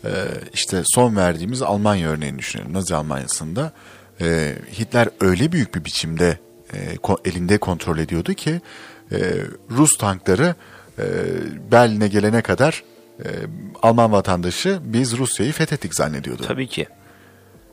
e, 0.04 0.10
işte 0.54 0.82
son 0.84 1.16
verdiğimiz 1.16 1.62
Almanya 1.62 2.08
örneğini 2.08 2.38
düşünelim. 2.38 2.72
Nazi 2.72 2.94
Almanya'sında 2.94 3.72
e, 4.20 4.54
Hitler 4.78 5.08
öyle 5.20 5.52
büyük 5.52 5.74
bir 5.74 5.84
biçimde 5.84 6.38
e, 6.74 6.78
elinde 7.24 7.58
kontrol 7.58 7.98
ediyordu 7.98 8.34
ki 8.34 8.60
e, 9.12 9.18
Rus 9.70 9.98
tankları 9.98 10.54
e, 10.98 11.04
Berlin'e 11.72 12.08
gelene 12.08 12.42
kadar 12.42 12.84
e, 13.18 13.28
Alman 13.82 14.12
vatandaşı 14.12 14.78
biz 14.84 15.18
Rusya'yı 15.18 15.52
fethettik 15.52 15.94
zannediyordu. 15.94 16.42
Tabii 16.46 16.66
ki. 16.66 16.86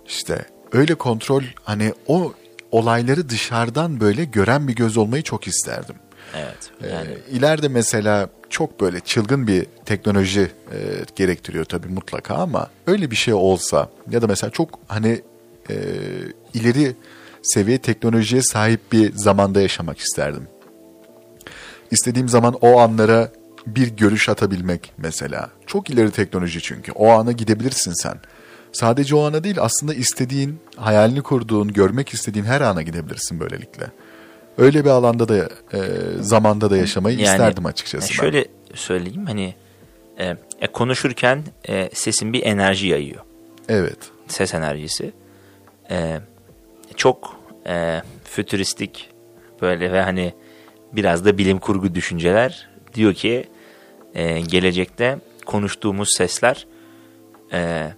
İşte 0.08 0.46
öyle 0.72 0.96
kontrol 0.96 1.44
hani 1.64 1.94
o 2.08 2.34
olayları 2.72 3.30
dışarıdan 3.30 4.00
böyle 4.00 4.26
gören 4.26 4.68
bir 4.68 4.76
göz 4.76 4.98
olmayı 4.98 5.24
çok 5.24 5.48
isterdim. 5.48 5.96
Evet. 6.36 6.92
Yani 6.92 7.10
Ee, 7.12 7.32
ileride 7.32 7.68
mesela 7.68 8.30
çok 8.50 8.82
böyle 8.82 9.00
çılgın 9.00 9.48
bir 9.48 9.66
teknoloji 9.86 10.42
e, 10.42 10.78
gerektiriyor 11.16 11.66
tabii 11.66 11.88
mutlaka 11.88 12.36
ama 12.36 12.68
öyle 12.88 13.12
bir 13.12 13.16
şey 13.16 13.34
olsa 13.34 13.90
ya 14.10 14.22
da 14.22 14.28
mesela 14.28 14.52
çok 14.52 14.80
hani 14.88 15.22
e, 15.70 15.76
ileri 16.54 16.96
seviye 17.44 17.78
teknolojiye 17.78 18.42
sahip 18.42 18.92
bir 18.92 19.14
zamanda 19.16 19.62
yaşamak 19.62 19.98
isterdim. 20.00 20.48
İstediğim 21.92 22.30
zaman 22.30 22.54
o 22.62 22.80
anlara 22.80 23.32
bir 23.68 23.88
görüş 23.88 24.30
atabilmek 24.30 24.94
mesela. 24.98 25.50
Çok 25.68 25.90
ileri 25.90 26.12
teknoloji 26.12 26.62
çünkü. 26.62 26.92
O 26.92 27.10
ana 27.12 27.32
gidebilirsin 27.32 27.94
sen. 27.94 28.20
Sadece 28.72 29.16
o 29.16 29.24
ana 29.24 29.44
değil 29.44 29.58
aslında 29.60 29.94
istediğin, 29.94 30.60
hayalini 30.76 31.22
kurduğun, 31.22 31.68
görmek 31.74 32.14
istediğin 32.14 32.46
her 32.46 32.62
ana 32.62 32.82
gidebilirsin 32.82 33.40
böylelikle. 33.40 33.92
Öyle 34.58 34.86
bir 34.86 34.90
alanda 34.90 35.30
da 35.30 35.38
e, 35.38 35.80
zamanda 36.20 36.70
da 36.70 36.78
yaşamayı 36.78 37.18
Yani, 37.18 37.32
isterdim 37.32 37.66
açıkçası. 37.66 38.14
yani 38.14 38.18
ben. 38.18 38.24
şöyle 38.24 38.46
söyleyeyim 38.76 39.26
hani 39.26 39.56
e, 40.20 40.38
e, 40.62 40.68
konuşurken 40.68 41.44
e, 41.68 41.90
sesin 41.94 42.34
bir 42.34 42.44
enerji 42.44 42.88
yayıyor. 42.88 43.22
Evet. 43.70 43.98
Ses 44.28 44.54
enerjisi. 44.54 45.12
E, 45.92 46.20
çok 46.96 47.36
e, 47.68 48.02
fütüristik 48.24 49.10
böyle 49.62 49.92
ve 49.92 50.02
hani 50.02 50.34
biraz 50.94 51.26
da 51.26 51.38
bilim 51.38 51.60
kurgu 51.60 51.96
düşünceler 51.96 52.70
diyor 52.94 53.14
ki 53.14 53.46
e, 54.14 54.42
gelecekte 54.42 55.20
konuştuğumuz 55.46 56.10
sesler 56.18 56.68
e, 57.54 57.92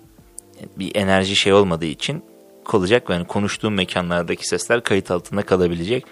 bir 0.77 0.95
enerji 0.95 1.35
şey 1.35 1.53
olmadığı 1.53 1.85
için 1.85 2.23
kalacak 2.65 3.09
ve 3.09 3.13
hani 3.13 3.27
konuştuğum 3.27 3.73
mekanlardaki 3.73 4.47
sesler 4.47 4.83
kayıt 4.83 5.11
altında 5.11 5.41
kalabilecek. 5.41 6.05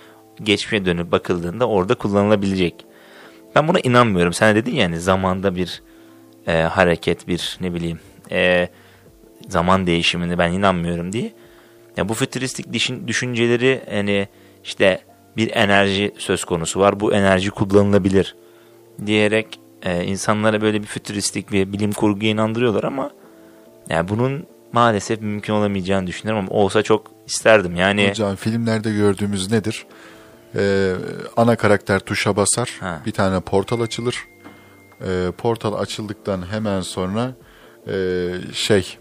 Geçmişe 0.44 0.86
dönüp 0.86 1.12
bakıldığında 1.12 1.68
orada 1.68 1.96
kullanılabilecek. 1.96 2.86
Ben 3.56 3.68
buna 3.68 3.80
inanmıyorum. 3.80 4.34
Sen 4.34 4.56
dedin 4.56 4.76
yani 4.76 5.00
zamanda 5.00 5.56
bir 5.56 5.82
e, 6.48 6.62
hareket, 6.62 7.28
bir 7.28 7.58
ne 7.62 7.74
bileyim 7.74 8.00
e, 8.32 8.70
zaman 9.50 9.88
değişimini 9.88 10.38
ben 10.38 10.52
inanmıyorum 10.52 11.14
diye. 11.14 11.34
Ya 11.98 12.10
bu 12.10 12.14
fütüristik 12.14 12.74
düşün- 12.74 13.08
düşünceleri 13.08 13.82
hani 13.90 14.28
işte 14.64 15.02
bir 15.38 15.52
enerji 15.56 16.12
söz 16.18 16.44
konusu 16.44 16.80
var. 16.80 17.00
Bu 17.00 17.14
enerji 17.14 17.50
kullanılabilir 17.52 18.36
diyerek 19.06 19.60
e, 19.84 20.04
insanlara 20.04 20.62
böyle 20.62 20.82
bir 20.82 20.88
fütüristik 20.88 21.52
bir 21.52 21.74
bilim 21.74 21.92
kurguya 21.92 22.32
inandırıyorlar 22.32 22.84
ama 22.84 23.12
yani 23.90 24.08
bunun 24.08 24.46
maalesef 24.72 25.22
mümkün 25.22 25.54
olamayacağını 25.54 26.08
düşünüyorum 26.08 26.46
ama 26.50 26.60
olsa 26.62 26.82
çok 26.84 27.12
isterdim. 27.28 27.76
Yani 27.76 28.10
Hocam 28.10 28.36
filmlerde 28.36 28.92
gördüğümüz 28.92 29.52
nedir? 29.52 29.86
Ee, 30.56 30.94
ana 31.38 31.56
karakter 31.56 32.00
tuşa 32.00 32.36
basar. 32.36 32.78
Ha. 32.80 33.02
Bir 33.06 33.12
tane 33.12 33.40
portal 33.40 33.82
açılır. 33.82 34.16
Ee, 35.08 35.32
portal 35.38 35.74
açıldıktan 35.74 36.52
hemen 36.52 36.82
sonra 36.82 37.32
e, 37.88 37.94
şey 38.54 38.98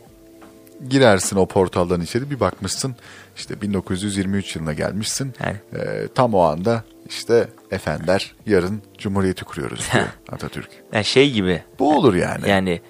girersin 0.89 1.37
o 1.37 1.47
portaldan 1.47 2.01
içeri 2.01 2.31
bir 2.31 2.41
bakmışsın 2.41 2.97
işte 3.37 3.61
1923 3.61 4.57
yılına 4.57 4.73
gelmişsin. 4.73 5.33
Ee, 5.41 6.09
tam 6.15 6.35
o 6.35 6.41
anda 6.41 6.85
işte 7.09 7.49
efendiler 7.71 8.35
yarın 8.47 8.83
cumhuriyeti 8.99 9.45
kuruyoruz 9.45 9.89
diyor 9.93 10.05
Atatürk. 10.33 10.69
yani 10.93 11.05
şey 11.05 11.31
gibi 11.33 11.63
Bu 11.79 11.97
olur 11.97 12.15
yani. 12.15 12.49
yani 12.49 12.81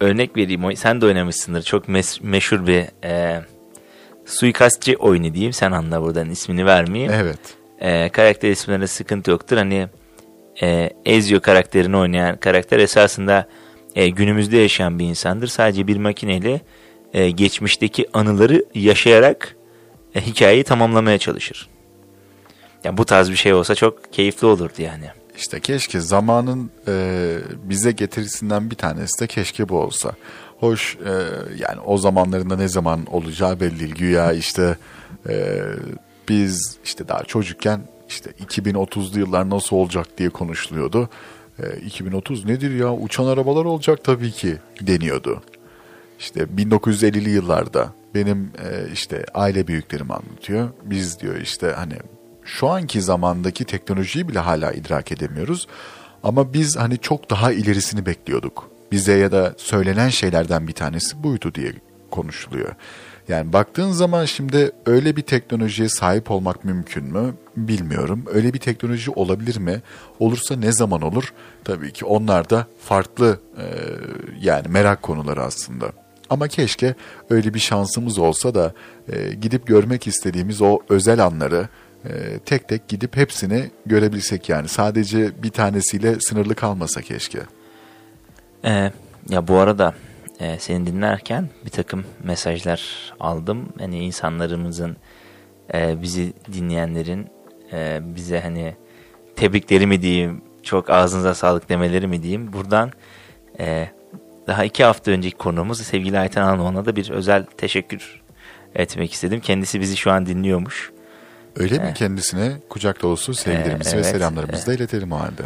örnek 0.00 0.36
vereyim. 0.36 0.76
Sen 0.76 1.00
de 1.00 1.06
oynamışsındır. 1.06 1.62
Çok 1.62 1.88
mes- 1.88 2.22
meşhur 2.26 2.66
bir 2.66 2.84
e, 3.04 3.42
suikastçı 4.26 4.94
oyunu 4.98 5.34
diyeyim. 5.34 5.52
Sen 5.52 5.72
anla 5.72 6.02
buradan 6.02 6.30
ismini 6.30 6.66
vermeyeyim. 6.66 7.12
Evet. 7.12 7.38
E, 7.84 8.08
karakter 8.08 8.50
isimlerinde 8.50 8.86
sıkıntı 8.86 9.30
yoktur. 9.30 9.56
Hani 9.56 9.88
e, 10.62 10.90
Ezio 11.04 11.40
karakterini 11.40 11.96
oynayan 11.96 12.36
karakter 12.36 12.78
esasında 12.78 13.48
e, 13.94 14.08
günümüzde 14.08 14.56
yaşayan 14.56 14.98
bir 14.98 15.04
insandır. 15.04 15.46
Sadece 15.46 15.86
bir 15.86 15.96
makineyle 15.96 16.60
e, 17.14 17.30
geçmişteki 17.30 18.06
anıları 18.12 18.64
yaşayarak 18.74 19.56
e, 20.14 20.20
hikayeyi 20.20 20.64
tamamlamaya 20.64 21.18
çalışır. 21.18 21.68
Yani 22.84 22.98
bu 22.98 23.04
tarz 23.04 23.30
bir 23.30 23.36
şey 23.36 23.54
olsa 23.54 23.74
çok 23.74 24.12
keyifli 24.12 24.46
olurdu 24.46 24.82
yani. 24.82 25.06
İşte 25.36 25.60
keşke 25.60 26.00
zamanın 26.00 26.70
e, 26.88 27.36
bize 27.62 27.92
getirisinden 27.92 28.70
bir 28.70 28.76
tanesi 28.76 29.20
de 29.20 29.26
keşke 29.26 29.68
bu 29.68 29.78
olsa. 29.78 30.12
Hoş 30.60 30.96
e, 30.96 31.12
yani 31.58 31.80
o 31.86 31.98
zamanlarında 31.98 32.56
ne 32.56 32.68
zaman 32.68 33.06
olacağı 33.06 33.60
belli 33.60 33.80
değil. 33.80 33.94
Güya 33.94 34.32
işte 34.32 34.76
e, 35.28 35.62
biz 36.28 36.78
işte 36.84 37.08
daha 37.08 37.24
çocukken 37.24 37.80
işte 38.08 38.30
2030'lu 38.30 39.18
yıllar 39.18 39.50
nasıl 39.50 39.76
olacak 39.76 40.18
diye 40.18 40.28
konuşuluyordu. 40.28 41.08
E, 41.58 41.76
2030 41.76 42.44
nedir 42.44 42.74
ya 42.74 42.94
uçan 42.94 43.26
arabalar 43.26 43.64
olacak 43.64 44.04
tabii 44.04 44.30
ki 44.30 44.56
deniyordu. 44.80 45.42
İşte 46.18 46.40
1950'li 46.40 47.30
yıllarda 47.30 47.92
benim 48.14 48.50
e, 48.64 48.92
işte 48.92 49.24
aile 49.34 49.66
büyüklerim 49.66 50.10
anlatıyor. 50.10 50.68
Biz 50.84 51.20
diyor 51.20 51.36
işte 51.36 51.72
hani 51.76 51.94
şu 52.44 52.68
anki 52.68 53.02
zamandaki 53.02 53.64
teknolojiyi 53.64 54.28
bile 54.28 54.38
hala 54.38 54.72
idrak 54.72 55.12
edemiyoruz. 55.12 55.68
Ama 56.22 56.52
biz 56.52 56.76
hani 56.76 56.98
çok 56.98 57.30
daha 57.30 57.52
ilerisini 57.52 58.06
bekliyorduk. 58.06 58.70
Bize 58.92 59.12
ya 59.12 59.32
da 59.32 59.54
söylenen 59.56 60.08
şeylerden 60.08 60.68
bir 60.68 60.72
tanesi 60.72 61.22
buydu 61.22 61.54
diye 61.54 61.72
konuşuluyor. 62.10 62.74
Yani 63.28 63.52
baktığın 63.52 63.90
zaman 63.92 64.24
şimdi 64.24 64.72
öyle 64.86 65.16
bir 65.16 65.22
teknolojiye 65.22 65.88
sahip 65.88 66.30
olmak 66.30 66.64
mümkün 66.64 67.04
mü 67.04 67.34
bilmiyorum. 67.56 68.24
Öyle 68.32 68.54
bir 68.54 68.58
teknoloji 68.58 69.10
olabilir 69.10 69.58
mi? 69.58 69.82
Olursa 70.18 70.56
ne 70.56 70.72
zaman 70.72 71.02
olur? 71.02 71.32
Tabii 71.64 71.92
ki 71.92 72.04
onlar 72.04 72.50
da 72.50 72.66
farklı 72.80 73.40
e, 73.58 73.64
yani 74.40 74.68
merak 74.68 75.02
konuları 75.02 75.42
aslında. 75.42 75.86
Ama 76.30 76.48
keşke 76.48 76.94
öyle 77.30 77.54
bir 77.54 77.58
şansımız 77.58 78.18
olsa 78.18 78.54
da 78.54 78.72
e, 79.08 79.34
gidip 79.34 79.66
görmek 79.66 80.06
istediğimiz 80.06 80.62
o 80.62 80.78
özel 80.88 81.24
anları 81.24 81.68
e, 82.04 82.38
tek 82.38 82.68
tek 82.68 82.88
gidip 82.88 83.16
hepsini 83.16 83.70
görebilsek 83.86 84.48
yani. 84.48 84.68
Sadece 84.68 85.42
bir 85.42 85.50
tanesiyle 85.50 86.20
sınırlı 86.20 86.54
kalmasa 86.54 87.02
keşke. 87.02 87.40
Ee, 88.64 88.92
ya 89.28 89.48
bu 89.48 89.58
arada 89.58 89.94
e, 90.40 90.58
seni 90.58 90.86
dinlerken 90.86 91.48
bir 91.64 91.70
takım 91.70 92.04
mesajlar 92.22 93.12
aldım. 93.20 93.68
Hani 93.78 93.98
insanlarımızın 93.98 94.96
e, 95.74 96.02
bizi 96.02 96.32
dinleyenlerin 96.52 97.28
e, 97.72 98.00
bize 98.02 98.40
hani 98.40 98.76
tebrikleri 99.36 99.86
mi 99.86 100.02
diyeyim, 100.02 100.42
çok 100.62 100.90
ağzınıza 100.90 101.34
sağlık 101.34 101.68
demeleri 101.68 102.06
mi 102.06 102.22
diyeyim. 102.22 102.52
Buradan 102.52 102.92
e, 103.60 103.88
daha 104.46 104.64
iki 104.64 104.84
hafta 104.84 105.10
önceki 105.10 105.36
konuğumuz 105.36 105.80
sevgili 105.80 106.18
Ayten 106.18 106.42
Alman'a 106.42 106.84
da 106.84 106.96
bir 106.96 107.10
özel 107.10 107.44
teşekkür 107.44 108.22
etmek 108.74 109.12
istedim. 109.12 109.40
Kendisi 109.40 109.80
bizi 109.80 109.96
şu 109.96 110.12
an 110.12 110.26
dinliyormuş. 110.26 110.92
Öyle 111.56 111.78
mi 111.78 111.94
kendisine 111.94 112.52
kucak 112.68 113.02
dolusu 113.02 113.34
sevgilerimizi 113.34 113.90
Ee, 113.90 113.92
ve 113.92 114.00
evet, 114.00 114.10
selamlarımızı 114.10 114.66
da 114.66 114.74
iletelim 114.74 115.12
o 115.12 115.20
halde. 115.20 115.42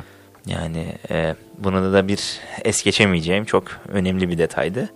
Yani 0.49 0.92
e, 1.11 1.34
bunu 1.59 1.92
da 1.92 2.09
bir 2.09 2.40
es 2.64 2.82
geçemeyeceğim 2.82 3.44
çok 3.44 3.64
önemli 3.88 4.28
bir 4.28 4.38
detaydı. 4.38 4.88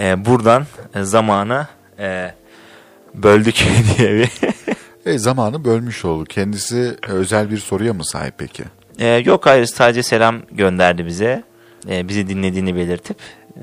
E, 0.00 0.24
buradan 0.24 0.66
e, 0.94 1.02
zamana 1.02 1.68
e, 1.98 2.34
böldük 3.14 3.64
diye 3.98 4.14
bir... 4.14 4.30
E, 5.06 5.18
zamanı 5.18 5.64
bölmüş 5.64 6.04
oldu. 6.04 6.24
Kendisi 6.24 6.96
özel 7.08 7.50
bir 7.50 7.58
soruya 7.58 7.94
mı 7.94 8.04
sahip 8.04 8.34
peki? 8.38 8.64
E, 8.98 9.06
yok 9.08 9.46
hayır 9.46 9.66
sadece 9.66 10.02
selam 10.02 10.42
gönderdi 10.50 11.06
bize. 11.06 11.44
E, 11.88 12.08
bizi 12.08 12.28
dinlediğini 12.28 12.76
belirtip 12.76 13.16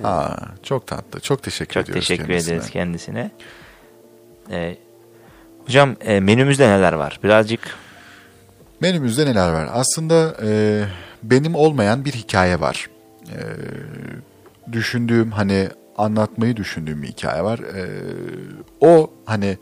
Aa, 0.03 0.35
çok 0.63 0.87
tatlı. 0.87 1.19
Çok 1.19 1.43
teşekkür 1.43 1.73
çok 1.73 1.83
ediyoruz 1.83 2.07
teşekkür 2.07 2.27
kendisine. 2.27 2.55
ederiz 2.55 2.69
kendisine. 2.69 3.31
E, 4.51 4.77
hocam 5.65 5.95
e, 6.05 6.19
menümüzde 6.19 6.69
neler 6.69 6.93
var? 6.93 7.19
Birazcık 7.23 7.77
Menümüzde 8.79 9.25
neler 9.25 9.49
var? 9.49 9.69
Aslında 9.73 10.35
e, 10.43 10.81
benim 11.23 11.55
olmayan 11.55 12.05
bir 12.05 12.11
hikaye 12.11 12.59
var. 12.59 12.89
E, 13.29 13.39
düşündüğüm 14.71 15.31
hani 15.31 15.69
anlatmayı 15.97 16.55
düşündüğüm 16.55 17.01
bir 17.03 17.07
hikaye 17.07 17.43
var. 17.43 17.59
E, 17.59 17.83
o 18.81 19.11
hani 19.25 19.57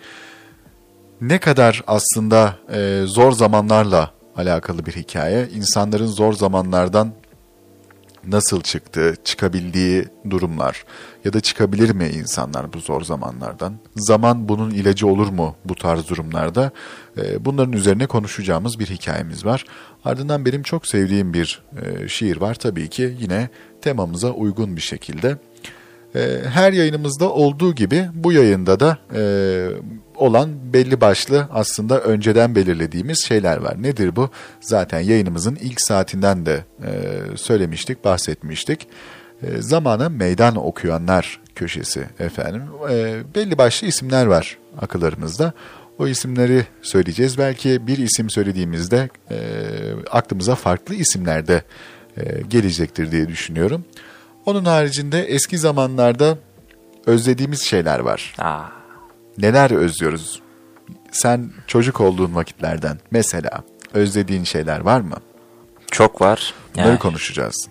ne 1.22 1.40
kadar 1.40 1.84
aslında 1.88 2.56
e, 2.74 3.04
zor 3.06 3.32
zamanlarla 3.32 4.12
alakalı 4.38 4.86
bir 4.86 4.92
hikaye. 4.92 5.48
İnsanların 5.50 6.08
zor 6.08 6.34
zamanlardan 6.34 7.12
nasıl 8.28 8.62
çıktığı, 8.62 9.16
çıkabildiği 9.24 10.06
durumlar 10.30 10.86
ya 11.26 11.34
da 11.34 11.40
çıkabilir 11.40 11.90
mi 11.90 12.08
insanlar 12.08 12.74
bu 12.74 12.80
zor 12.80 13.02
zamanlardan? 13.02 13.74
Zaman 13.96 14.50
bunun 14.50 14.72
ilacı 14.72 15.08
olur 15.08 15.28
mu 15.28 15.56
bu 15.66 15.76
tarz 15.76 16.08
durumlarda? 16.10 16.72
Ee, 17.18 17.46
Bunların 17.46 17.74
üzerine 17.74 18.06
konuşacağımız 18.06 18.80
bir 18.80 18.86
hikayemiz 18.86 19.46
var. 19.46 19.66
Ardından 20.06 20.46
benim 20.46 20.64
çok 20.64 20.88
sevdiğim 20.88 21.34
bir 21.34 21.62
e, 21.82 22.08
şiir 22.08 22.38
var 22.38 22.56
tabii 22.56 22.90
ki 22.90 23.18
yine 23.20 23.50
temamıza 23.82 24.32
uygun 24.32 24.76
bir 24.76 24.82
şekilde. 24.82 25.38
Ee, 26.16 26.40
Her 26.50 26.74
yayınımızda 26.74 27.30
olduğu 27.32 27.76
gibi 27.76 28.10
bu 28.14 28.32
yayında 28.32 28.80
da 28.80 28.98
e, 29.16 29.22
olan 30.16 30.74
belli 30.74 31.02
başlı 31.02 31.48
aslında 31.52 32.00
önceden 32.02 32.56
belirlediğimiz 32.56 33.26
şeyler 33.28 33.58
var. 33.58 33.84
Nedir 33.84 34.16
bu? 34.16 34.30
Zaten 34.62 35.00
yayınımızın 35.00 35.56
ilk 35.56 35.82
saatinden 35.82 36.46
de 36.46 36.64
e, 36.84 36.92
söylemiştik, 37.38 38.04
bahsetmiştik. 38.06 38.88
E, 39.44 39.62
Zamana 39.62 40.10
meydan 40.10 40.56
okuyanlar 40.56 41.40
köşesi 41.56 42.06
efendim. 42.20 42.64
E, 42.92 43.22
Belli 43.36 43.58
başlı 43.58 43.88
isimler 43.88 44.26
var 44.26 44.58
akıllarımızda. 44.82 45.54
O 46.00 46.08
isimleri 46.08 46.66
söyleyeceğiz. 46.82 47.38
Belki 47.38 47.88
bir 47.88 47.98
isim 47.98 48.30
söylediğimizde 48.30 49.10
e, 49.32 49.38
aklımıza 50.12 50.56
farklı 50.56 50.96
isimler 50.96 51.48
de 51.48 51.64
gelecektir 52.50 53.12
diye 53.12 53.28
düşünüyorum. 53.28 53.86
Onun 54.46 54.66
haricinde 54.66 55.24
eski 55.24 55.58
zamanlarda 55.58 56.38
özlediğimiz 57.06 57.62
şeyler 57.62 58.00
var. 58.00 58.36
aa, 58.38 58.64
Neler 59.38 59.72
özlüyoruz? 59.72 60.42
Sen 61.12 61.52
çocuk 61.68 62.02
olduğun 62.02 62.36
vakitlerden 62.36 62.98
mesela 63.12 63.64
özlediğin 63.94 64.44
şeyler 64.44 64.80
var 64.80 65.02
mı? 65.02 65.16
çok 65.92 66.22
var. 66.22 66.54
Bunları 66.76 66.88
Yani 66.88 67.00
konuşacağız. 67.00 67.68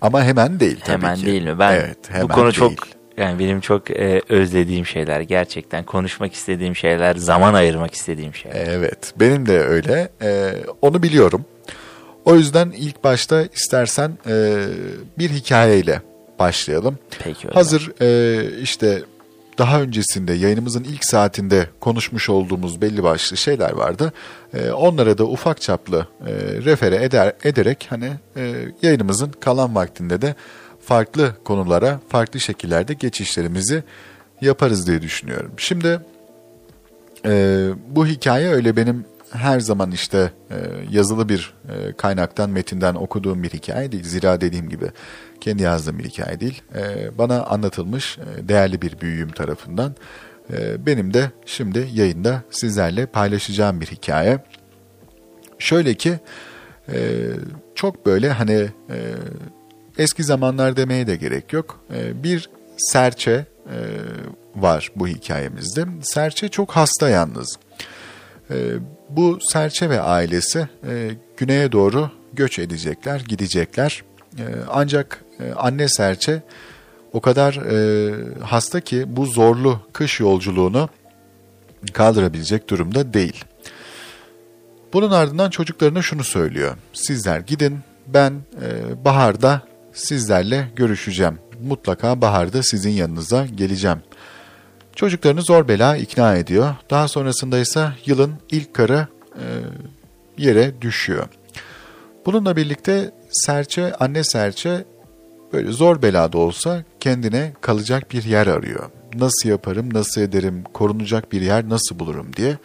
Ama 0.00 0.24
hemen 0.24 0.60
değil 0.60 0.80
tabii 0.80 0.92
hemen 0.92 1.16
ki. 1.16 1.26
değil 1.26 1.42
mi? 1.42 1.58
Ben 1.58 1.72
evet, 1.72 1.98
hemen 2.08 2.28
bu 2.28 2.32
konu 2.32 2.44
değil. 2.44 2.54
çok 2.54 2.72
yani 3.16 3.38
benim 3.38 3.60
çok 3.60 3.90
e, 3.90 4.22
özlediğim 4.28 4.86
şeyler 4.86 5.20
gerçekten 5.20 5.84
konuşmak 5.84 6.34
istediğim 6.34 6.76
şeyler, 6.76 7.16
zaman 7.16 7.54
ayırmak 7.54 7.94
istediğim 7.94 8.34
şeyler. 8.34 8.66
Evet, 8.66 9.12
benim 9.16 9.46
de 9.46 9.60
öyle. 9.60 10.08
Ee, 10.22 10.52
onu 10.82 11.02
biliyorum. 11.02 11.44
O 12.24 12.34
yüzden 12.34 12.70
ilk 12.70 13.04
başta 13.04 13.42
istersen 13.42 14.12
e, 14.28 14.64
bir 15.18 15.30
hikayeyle 15.30 16.02
başlayalım. 16.38 16.98
Peki 17.24 17.38
hocam. 17.38 17.54
Hazır 17.54 17.92
e, 18.00 18.60
işte 18.60 19.02
daha 19.60 19.80
öncesinde 19.82 20.32
yayınımızın 20.32 20.84
ilk 20.84 21.04
saatinde 21.04 21.66
konuşmuş 21.80 22.28
olduğumuz 22.28 22.80
belli 22.80 23.02
başlı 23.02 23.36
şeyler 23.36 23.72
vardı. 23.72 24.12
E, 24.54 24.70
onlara 24.70 25.18
da 25.18 25.24
ufak 25.24 25.60
çaplı 25.60 26.06
e, 26.26 26.32
refere 26.64 27.04
eder, 27.04 27.32
ederek 27.44 27.86
hani 27.90 28.12
e, 28.36 28.54
yayınımızın 28.82 29.32
kalan 29.40 29.74
vaktinde 29.74 30.22
de 30.22 30.34
farklı 30.84 31.34
konulara 31.44 32.00
farklı 32.08 32.40
şekillerde 32.40 32.94
geçişlerimizi 32.94 33.82
yaparız 34.40 34.86
diye 34.86 35.02
düşünüyorum. 35.02 35.52
Şimdi 35.56 36.00
e, 37.24 37.68
bu 37.88 38.06
hikaye 38.06 38.48
öyle 38.48 38.76
benim 38.76 39.04
her 39.32 39.60
zaman 39.60 39.90
işte 39.90 40.32
e, 40.50 40.56
yazılı 40.90 41.28
bir 41.28 41.54
e, 41.68 41.92
kaynaktan, 41.92 42.50
metinden 42.50 42.94
okuduğum 42.94 43.42
bir 43.42 43.50
hikaye 43.50 43.92
değil. 43.92 44.04
Zira 44.04 44.40
dediğim 44.40 44.68
gibi 44.68 44.86
kendi 45.40 45.62
yazdığım 45.62 45.98
bir 45.98 46.04
hikaye 46.04 46.40
değil. 46.40 46.62
E, 46.74 47.10
bana 47.18 47.44
anlatılmış 47.44 48.18
değerli 48.42 48.82
bir 48.82 49.00
büyüğüm 49.00 49.30
tarafından. 49.30 49.94
Benim 50.78 51.14
de 51.14 51.30
şimdi 51.46 51.88
yayında 51.92 52.42
sizlerle 52.50 53.06
paylaşacağım 53.06 53.80
bir 53.80 53.86
hikaye. 53.86 54.38
Şöyle 55.58 55.94
ki 55.94 56.18
çok 57.74 58.06
böyle 58.06 58.30
hani 58.30 58.68
eski 59.98 60.24
zamanlar 60.24 60.76
demeye 60.76 61.06
de 61.06 61.16
gerek 61.16 61.52
yok. 61.52 61.84
Bir 62.14 62.50
serçe 62.76 63.46
var 64.56 64.92
bu 64.96 65.08
hikayemizde. 65.08 65.86
Serçe 66.02 66.48
çok 66.48 66.70
hasta 66.70 67.08
yalnız. 67.08 67.58
Bu 69.10 69.38
serçe 69.52 69.90
ve 69.90 70.00
ailesi 70.00 70.68
e, 70.88 71.10
güneye 71.36 71.72
doğru 71.72 72.10
göç 72.32 72.58
edecekler, 72.58 73.20
gidecekler. 73.28 74.02
E, 74.38 74.44
ancak 74.70 75.24
e, 75.40 75.52
anne 75.52 75.88
serçe 75.88 76.42
o 77.12 77.20
kadar 77.20 77.54
e, 77.54 78.14
hasta 78.44 78.80
ki 78.80 79.04
bu 79.06 79.26
zorlu 79.26 79.80
kış 79.92 80.20
yolculuğunu 80.20 80.88
kaldırabilecek 81.92 82.70
durumda 82.70 83.14
değil. 83.14 83.44
Bunun 84.92 85.10
ardından 85.10 85.50
çocuklarına 85.50 86.02
şunu 86.02 86.24
söylüyor. 86.24 86.76
Sizler 86.92 87.40
gidin 87.40 87.78
ben 88.06 88.32
baharda 89.04 89.62
sizlerle 89.92 90.68
görüşeceğim. 90.76 91.38
Mutlaka 91.62 92.20
baharda 92.20 92.62
sizin 92.62 92.90
yanınıza 92.90 93.46
geleceğim. 93.46 93.98
Çocuklarını 95.00 95.42
zor 95.42 95.68
bela 95.68 95.96
ikna 95.96 96.36
ediyor. 96.36 96.74
Daha 96.90 97.08
sonrasında 97.08 97.58
ise 97.58 97.88
yılın 98.06 98.34
ilk 98.50 98.74
karı 98.74 99.06
e, 99.34 99.44
yere 100.38 100.82
düşüyor. 100.82 101.28
Bununla 102.26 102.56
birlikte 102.56 103.10
Serçe, 103.30 103.94
anne 103.94 104.24
Serçe 104.24 104.84
böyle 105.52 105.72
zor 105.72 106.02
belada 106.02 106.38
olsa 106.38 106.84
kendine 107.00 107.52
kalacak 107.60 108.12
bir 108.12 108.24
yer 108.24 108.46
arıyor. 108.46 108.90
Nasıl 109.14 109.48
yaparım, 109.48 109.94
nasıl 109.94 110.20
ederim, 110.20 110.64
korunacak 110.74 111.32
bir 111.32 111.40
yer 111.40 111.68
nasıl 111.68 111.98
bulurum 111.98 112.36
diye. 112.36 112.58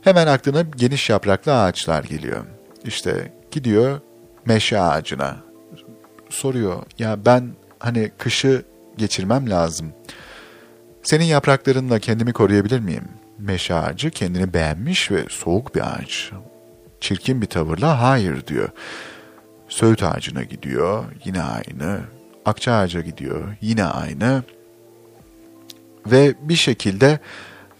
Hemen 0.00 0.26
aklına 0.26 0.62
geniş 0.76 1.10
yapraklı 1.10 1.62
ağaçlar 1.62 2.04
geliyor. 2.04 2.44
İşte 2.84 3.32
gidiyor 3.50 4.00
meşe 4.46 4.80
ağacına. 4.80 5.36
Soruyor 6.30 6.82
ya 6.98 7.24
ben 7.24 7.50
hani 7.78 8.10
kışı 8.18 8.62
geçirmem 8.96 9.50
lazım. 9.50 9.92
Senin 11.02 11.24
yapraklarınla 11.24 11.98
kendimi 11.98 12.32
koruyabilir 12.32 12.80
miyim? 12.80 13.04
Meşe 13.38 13.74
ağacı 13.74 14.10
kendini 14.10 14.54
beğenmiş 14.54 15.10
ve 15.10 15.24
soğuk 15.28 15.74
bir 15.74 15.80
ağaç. 15.80 16.30
Çirkin 17.00 17.42
bir 17.42 17.46
tavırla 17.46 18.02
hayır 18.02 18.46
diyor. 18.46 18.68
Söğüt 19.68 20.02
ağacına 20.02 20.42
gidiyor, 20.42 21.04
yine 21.24 21.42
aynı. 21.42 22.00
Akça 22.44 22.72
ağaca 22.72 23.00
gidiyor, 23.00 23.56
yine 23.60 23.84
aynı. 23.84 24.42
Ve 26.06 26.34
bir 26.42 26.56
şekilde 26.56 27.18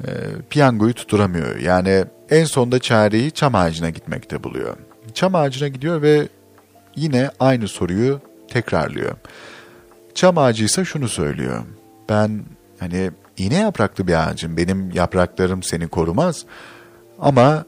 e, 0.05 0.11
piyangoyu 0.51 0.95
tutturamıyor. 0.95 1.57
Yani 1.57 2.05
en 2.31 2.45
sonda 2.45 2.79
çareyi 2.79 3.31
çam 3.31 3.55
ağacına 3.55 3.91
gitmekte 3.91 4.45
buluyor. 4.45 4.77
Çam 5.15 5.35
ağacına 5.35 5.69
gidiyor 5.69 6.03
ve 6.03 6.29
yine 6.97 7.31
aynı 7.41 7.69
soruyu 7.69 8.21
tekrarlıyor. 8.49 9.17
Çam 10.15 10.39
ağacı 10.39 10.65
ise 10.65 10.85
şunu 10.85 11.09
söylüyor. 11.09 11.65
Ben 12.09 12.43
hani 12.83 13.11
iğne 13.37 13.59
yapraklı 13.59 14.07
bir 14.07 14.29
ağacım. 14.29 14.57
Benim 14.57 14.91
yapraklarım 14.91 15.63
seni 15.63 15.89
korumaz. 15.89 16.45
Ama 17.19 17.65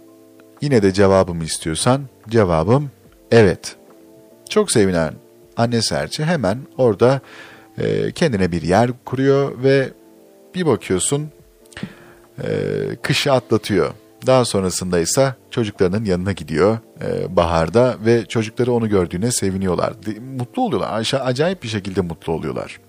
yine 0.61 0.83
de 0.83 0.93
cevabımı 0.93 1.45
istiyorsan 1.45 2.03
cevabım 2.29 2.91
evet. 3.31 3.77
Çok 4.49 4.73
sevinen 4.73 5.15
anne 5.57 5.83
serçe 5.83 6.25
hemen 6.25 6.59
orada 6.79 7.21
e, 7.79 8.13
kendine 8.13 8.53
bir 8.53 8.63
yer 8.63 8.91
kuruyor 9.05 9.63
ve 9.63 9.91
bir 10.55 10.67
bakıyorsun 10.67 11.31
e, 12.43 12.49
kışı 13.03 13.33
atlatıyor. 13.33 13.93
Daha 14.27 14.45
sonrasında 14.45 14.99
ise 14.99 15.35
çocuklarının 15.51 16.05
yanına 16.05 16.33
gidiyor 16.33 16.79
e, 17.03 17.37
baharda 17.37 17.97
ve 18.05 18.27
çocukları 18.27 18.73
onu 18.73 18.89
gördüğüne 18.89 19.31
seviniyorlar. 19.31 19.93
Mutlu 20.39 20.63
oluyorlar. 20.63 21.13
Acayip 21.25 21.63
bir 21.63 21.69
şekilde 21.69 22.01
mutlu 22.01 22.33
oluyorlar. 22.33 22.81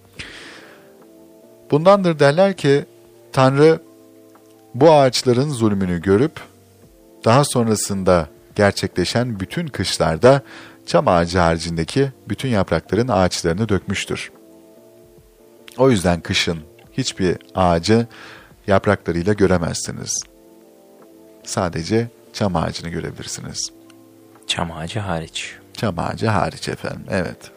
Bundandır 1.71 2.19
derler 2.19 2.57
ki 2.57 2.85
Tanrı 3.31 3.79
bu 4.73 4.91
ağaçların 4.91 5.49
zulmünü 5.49 6.01
görüp 6.01 6.39
daha 7.25 7.43
sonrasında 7.43 8.29
gerçekleşen 8.55 9.39
bütün 9.39 9.67
kışlarda 9.67 10.41
çam 10.85 11.07
ağacı 11.07 11.39
haricindeki 11.39 12.11
bütün 12.29 12.49
yaprakların 12.49 13.07
ağaçlarını 13.07 13.69
dökmüştür. 13.69 14.31
O 15.77 15.91
yüzden 15.91 16.21
kışın 16.21 16.59
hiçbir 16.93 17.37
ağacı 17.55 18.07
yapraklarıyla 18.67 19.33
göremezsiniz. 19.33 20.23
Sadece 21.43 22.07
çam 22.33 22.55
ağacını 22.55 22.89
görebilirsiniz. 22.89 23.71
Çam 24.47 24.71
ağacı 24.71 24.99
hariç. 24.99 25.55
Çam 25.73 25.99
ağacı 25.99 26.27
hariç 26.27 26.69
efendim, 26.69 27.05
evet. 27.09 27.51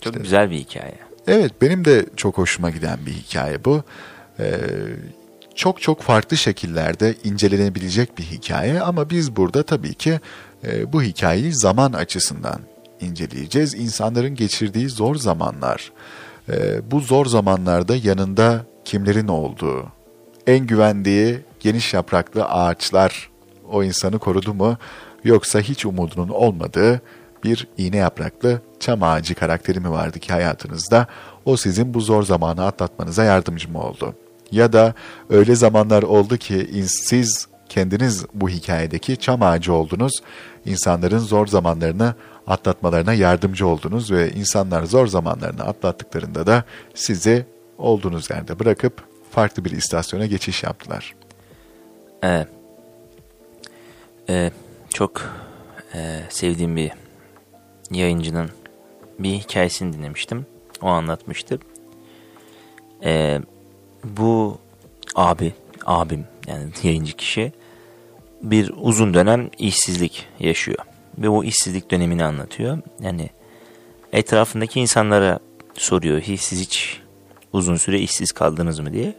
Çok 0.00 0.12
işte, 0.12 0.22
güzel 0.22 0.50
bir 0.50 0.56
hikaye. 0.56 1.07
Evet, 1.28 1.52
benim 1.62 1.84
de 1.84 2.06
çok 2.16 2.38
hoşuma 2.38 2.70
giden 2.70 2.98
bir 3.06 3.12
hikaye 3.12 3.64
bu. 3.64 3.82
Ee, 4.40 4.60
çok 5.54 5.82
çok 5.82 6.02
farklı 6.02 6.36
şekillerde 6.36 7.14
incelenebilecek 7.24 8.18
bir 8.18 8.22
hikaye 8.22 8.80
ama 8.80 9.10
biz 9.10 9.36
burada 9.36 9.62
tabii 9.62 9.94
ki 9.94 10.20
e, 10.66 10.92
bu 10.92 11.02
hikayeyi 11.02 11.52
zaman 11.52 11.92
açısından 11.92 12.60
inceleyeceğiz. 13.00 13.74
İnsanların 13.74 14.34
geçirdiği 14.34 14.88
zor 14.88 15.16
zamanlar, 15.16 15.92
e, 16.48 16.90
bu 16.90 17.00
zor 17.00 17.26
zamanlarda 17.26 17.96
yanında 17.96 18.66
kimlerin 18.84 19.28
olduğu, 19.28 19.86
en 20.46 20.66
güvendiği 20.66 21.40
geniş 21.60 21.94
yapraklı 21.94 22.44
ağaçlar 22.44 23.30
o 23.72 23.84
insanı 23.84 24.18
korudu 24.18 24.54
mu 24.54 24.76
yoksa 25.24 25.60
hiç 25.60 25.86
umudunun 25.86 26.28
olmadığı 26.28 27.00
bir 27.44 27.68
iğne 27.76 27.96
yapraklı 27.96 28.60
çam 28.80 29.02
ağacı 29.02 29.34
karakteri 29.34 29.80
mi 29.80 29.90
vardı 29.90 30.18
ki 30.18 30.32
hayatınızda 30.32 31.06
o 31.44 31.56
sizin 31.56 31.94
bu 31.94 32.00
zor 32.00 32.22
zamanı 32.22 32.66
atlatmanıza 32.66 33.24
yardımcı 33.24 33.70
mı 33.70 33.82
oldu? 33.82 34.14
Ya 34.52 34.72
da 34.72 34.94
öyle 35.30 35.54
zamanlar 35.54 36.02
oldu 36.02 36.36
ki 36.36 36.84
siz 36.86 37.48
kendiniz 37.68 38.26
bu 38.34 38.48
hikayedeki 38.48 39.16
çam 39.16 39.42
ağacı 39.42 39.72
oldunuz, 39.72 40.12
insanların 40.64 41.18
zor 41.18 41.46
zamanlarını 41.46 42.14
atlatmalarına 42.46 43.14
yardımcı 43.14 43.66
oldunuz 43.66 44.10
ve 44.10 44.30
insanlar 44.30 44.84
zor 44.84 45.06
zamanlarını 45.06 45.64
atlattıklarında 45.64 46.46
da 46.46 46.64
sizi 46.94 47.46
olduğunuz 47.78 48.30
yerde 48.30 48.58
bırakıp 48.58 49.04
farklı 49.30 49.64
bir 49.64 49.70
istasyona 49.70 50.26
geçiş 50.26 50.62
yaptılar. 50.62 51.14
Ee, 54.28 54.50
çok 54.94 55.22
e, 55.94 56.20
sevdiğim 56.28 56.76
bir 56.76 56.92
yayıncının 57.90 58.50
bir 59.18 59.32
hikayesini 59.32 59.92
dinlemiştim. 59.92 60.46
O 60.82 60.86
anlatmıştı. 60.86 61.58
Ee, 63.04 63.40
bu 64.04 64.58
abi, 65.14 65.52
abim 65.86 66.24
yani 66.46 66.70
yayıncı 66.82 67.16
kişi 67.16 67.52
bir 68.42 68.72
uzun 68.76 69.14
dönem 69.14 69.50
işsizlik 69.58 70.26
yaşıyor. 70.40 70.78
Ve 71.18 71.28
o 71.28 71.44
işsizlik 71.44 71.90
dönemini 71.90 72.24
anlatıyor. 72.24 72.78
Yani 73.00 73.30
etrafındaki 74.12 74.80
insanlara 74.80 75.38
soruyor. 75.74 76.22
Siz 76.22 76.60
hiç 76.60 77.00
uzun 77.52 77.76
süre 77.76 78.00
işsiz 78.00 78.32
kaldınız 78.32 78.80
mı 78.80 78.92
diye. 78.92 79.14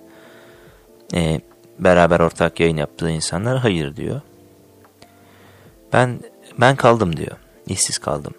Ee, 1.13 1.41
beraber 1.79 2.19
ortak 2.19 2.59
yayın 2.59 2.77
yaptığı 2.77 3.09
insanlar 3.09 3.57
hayır 3.57 3.95
diyor. 3.95 4.21
Ben 5.93 6.19
ben 6.57 6.75
kaldım 6.75 7.17
diyor. 7.17 7.37
İşsiz 7.67 7.97
kaldım. 7.97 8.33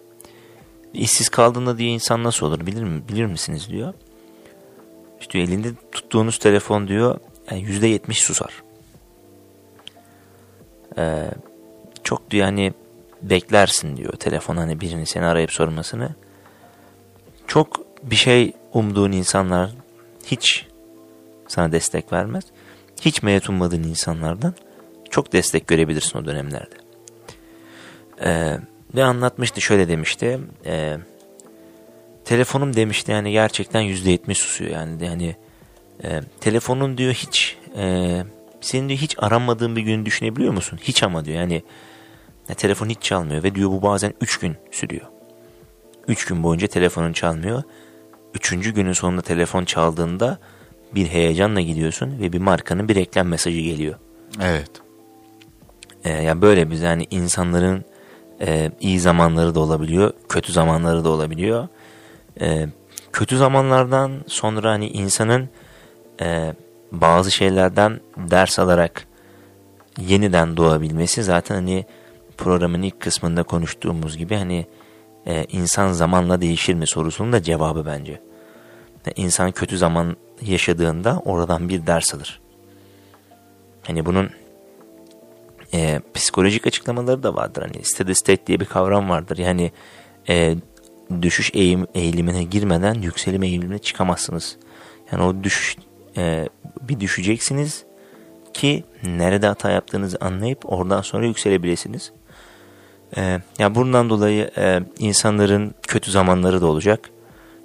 İşsiz 0.94 1.28
kaldığında 1.28 1.78
diye 1.78 1.90
insan 1.90 2.24
nasıl 2.24 2.46
olur 2.46 2.66
bilir 2.66 2.82
mi 2.82 3.02
bilir 3.08 3.26
misiniz 3.26 3.68
diyor. 3.68 3.94
İşte 5.20 5.38
elinde 5.38 5.68
tuttuğunuz 5.92 6.38
telefon 6.38 6.88
diyor 6.88 7.20
yani 7.50 7.62
yüzde 7.62 7.86
yetmiş 7.86 8.22
susar. 8.22 8.62
Ee, 10.98 11.30
çok 12.04 12.30
diyor 12.30 12.44
hani 12.44 12.72
beklersin 13.22 13.96
diyor 13.96 14.12
telefon 14.12 14.56
hani 14.56 14.80
birini 14.80 15.06
seni 15.06 15.24
arayıp 15.24 15.52
sormasını. 15.52 16.14
Çok 17.46 17.80
bir 18.02 18.16
şey 18.16 18.52
umduğun 18.72 19.12
insanlar 19.12 19.70
hiç 20.26 20.66
sana 21.48 21.72
destek 21.72 22.12
vermez. 22.12 22.44
Hiç 23.00 23.22
meyet 23.22 23.50
ummadığın 23.50 23.82
insanlardan 23.82 24.54
çok 25.10 25.32
destek 25.32 25.66
görebilirsin 25.66 26.18
o 26.18 26.24
dönemlerde. 26.24 26.74
Ee, 28.24 28.58
ve 28.94 29.04
anlatmıştı 29.04 29.60
şöyle 29.60 29.88
demişti. 29.88 30.40
E, 30.66 30.96
telefonum 32.24 32.76
demişti 32.76 33.12
yani 33.12 33.32
gerçekten 33.32 33.80
yüzde 33.80 34.10
yetmiş 34.10 34.38
susuyor 34.38 34.70
yani 34.70 35.04
yani 35.04 35.36
e, 36.04 36.20
telefonun 36.40 36.98
diyor 36.98 37.12
hiç 37.12 37.56
e, 37.76 38.24
senin 38.60 38.88
diyor 38.88 39.00
hiç 39.00 39.16
aranmadığın 39.18 39.76
bir 39.76 39.82
gün 39.82 40.06
düşünebiliyor 40.06 40.52
musun? 40.52 40.78
Hiç 40.82 41.02
ama 41.02 41.24
diyor 41.24 41.38
yani 41.38 41.62
ya, 42.48 42.54
telefon 42.54 42.88
hiç 42.88 43.02
çalmıyor 43.02 43.42
ve 43.42 43.54
diyor 43.54 43.70
bu 43.70 43.82
bazen 43.82 44.14
üç 44.20 44.38
gün 44.38 44.56
sürüyor. 44.70 45.06
Üç 46.08 46.24
gün 46.24 46.42
boyunca 46.42 46.66
telefonun 46.66 47.12
çalmıyor. 47.12 47.62
Üçüncü 48.34 48.74
günün 48.74 48.92
sonunda 48.92 49.22
telefon 49.22 49.64
çaldığında 49.64 50.38
bir 50.94 51.06
heyecanla 51.06 51.60
gidiyorsun 51.60 52.20
ve 52.20 52.32
bir 52.32 52.38
markanın 52.38 52.88
bir 52.88 52.94
reklam 52.94 53.26
mesajı 53.26 53.60
geliyor. 53.60 53.94
Evet. 54.42 54.70
Ee, 56.04 56.10
yani 56.10 56.42
böyle 56.42 56.70
biz 56.70 56.80
yani 56.80 57.06
insanların 57.10 57.84
e, 58.40 58.70
iyi 58.80 59.00
zamanları 59.00 59.54
da 59.54 59.60
olabiliyor, 59.60 60.12
kötü 60.28 60.52
zamanları 60.52 61.04
da 61.04 61.08
olabiliyor. 61.08 61.68
E, 62.40 62.68
kötü 63.12 63.36
zamanlardan 63.36 64.12
sonra 64.26 64.70
hani 64.70 64.88
insanın 64.88 65.48
e, 66.20 66.54
bazı 66.92 67.30
şeylerden 67.30 68.00
ders 68.16 68.58
alarak 68.58 69.06
yeniden 69.98 70.56
doğabilmesi 70.56 71.22
zaten 71.22 71.54
hani 71.54 71.84
programın 72.38 72.82
ilk 72.82 73.00
kısmında 73.00 73.42
konuştuğumuz 73.42 74.16
gibi 74.16 74.36
hani 74.36 74.66
e, 75.26 75.44
insan 75.44 75.92
zamanla 75.92 76.40
değişir 76.40 76.74
mi 76.74 76.86
sorusunun 76.86 77.32
da 77.32 77.42
cevabı 77.42 77.86
bence. 77.86 78.20
insan 79.16 79.52
kötü 79.52 79.78
zaman 79.78 80.16
yaşadığında 80.42 81.22
oradan 81.24 81.68
bir 81.68 81.86
ders 81.86 82.14
alır. 82.14 82.40
Hani 83.82 84.06
bunun 84.06 84.30
e, 85.74 86.00
psikolojik 86.14 86.66
açıklamaları 86.66 87.22
da 87.22 87.34
vardır. 87.34 87.62
Hani 87.62 87.84
steady 87.84 88.14
state 88.14 88.46
diye 88.46 88.60
bir 88.60 88.64
kavram 88.64 89.10
vardır. 89.10 89.38
Yani 89.38 89.72
e, 90.28 90.56
düşüş 91.22 91.50
eğim, 91.54 91.86
eğilimine 91.94 92.42
girmeden 92.44 92.94
yükselim 92.94 93.42
eğilimine 93.42 93.78
çıkamazsınız. 93.78 94.56
Yani 95.12 95.22
o 95.22 95.44
düşüş 95.44 95.76
e, 96.16 96.48
bir 96.80 97.00
düşeceksiniz 97.00 97.84
ki 98.54 98.84
nerede 99.02 99.46
hata 99.46 99.70
yaptığınızı 99.70 100.18
anlayıp 100.20 100.72
oradan 100.72 101.00
sonra 101.00 101.26
yükselebilirsiniz. 101.26 102.12
E, 103.16 103.40
ya 103.58 103.74
bundan 103.74 104.10
dolayı 104.10 104.50
e, 104.56 104.80
insanların 104.98 105.74
kötü 105.82 106.10
zamanları 106.10 106.60
da 106.60 106.66
olacak, 106.66 107.10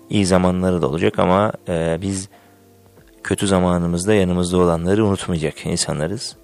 iyi 0.10 0.26
zamanları 0.26 0.82
da 0.82 0.88
olacak 0.88 1.20
ama 1.20 1.54
e, 1.68 1.98
biz 2.02 2.30
kötü 3.24 3.48
zamanımızda 3.48 4.14
yanımızda 4.14 4.58
olanları 4.58 5.06
unutmayacak 5.06 5.66
insanlarız. 5.66 6.36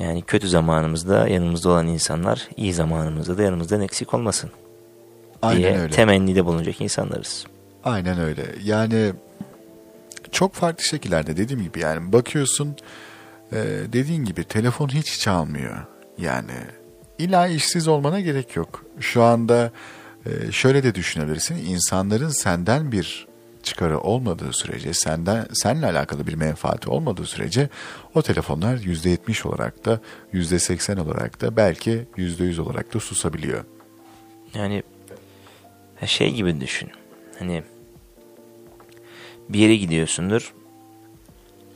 Yani 0.00 0.22
kötü 0.22 0.48
zamanımızda 0.48 1.28
yanımızda 1.28 1.68
olan 1.70 1.86
insanlar 1.86 2.48
iyi 2.56 2.74
zamanımızda 2.74 3.38
da 3.38 3.42
yanımızdan 3.42 3.80
eksik 3.80 4.14
olmasın 4.14 4.50
Aynen 5.42 5.58
diye 5.62 5.78
öyle. 5.78 5.94
temennide 5.94 6.44
bulunacak 6.44 6.80
insanlarız. 6.80 7.46
Aynen 7.84 8.20
öyle. 8.20 8.46
Yani 8.64 9.12
çok 10.32 10.54
farklı 10.54 10.84
şekillerde 10.84 11.36
dediğim 11.36 11.62
gibi 11.62 11.80
yani 11.80 12.12
bakıyorsun 12.12 12.76
e, 13.52 13.56
dediğin 13.92 14.24
gibi 14.24 14.44
telefon 14.44 14.88
hiç 14.88 15.18
çalmıyor. 15.20 15.76
Yani 16.18 16.52
illa 17.18 17.46
işsiz 17.46 17.88
olmana 17.88 18.20
gerek 18.20 18.56
yok. 18.56 18.84
Şu 19.00 19.22
anda 19.22 19.72
e, 20.26 20.52
şöyle 20.52 20.82
de 20.82 20.94
düşünebilirsin. 20.94 21.56
İnsanların 21.56 22.28
senden 22.28 22.92
bir 22.92 23.26
çıkarı 23.62 24.00
olmadığı 24.00 24.52
sürece, 24.52 24.94
senden 24.94 25.46
seninle 25.52 25.86
alakalı 25.86 26.26
bir 26.26 26.34
menfaati 26.34 26.90
olmadığı 26.90 27.26
sürece 27.26 27.68
o 28.14 28.22
telefonlar 28.22 28.76
%70 28.76 29.48
olarak 29.48 29.84
da 29.84 30.00
%80 30.32 31.00
olarak 31.00 31.40
da 31.40 31.56
belki 31.56 32.04
%100 32.16 32.60
olarak 32.60 32.94
da 32.94 33.00
susabiliyor. 33.00 33.64
Yani 34.54 34.82
şey 36.06 36.34
gibi 36.34 36.60
düşün. 36.60 36.90
Hani 37.38 37.62
bir 39.48 39.58
yere 39.58 39.76
gidiyorsundur. 39.76 40.54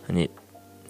Hani 0.07 0.29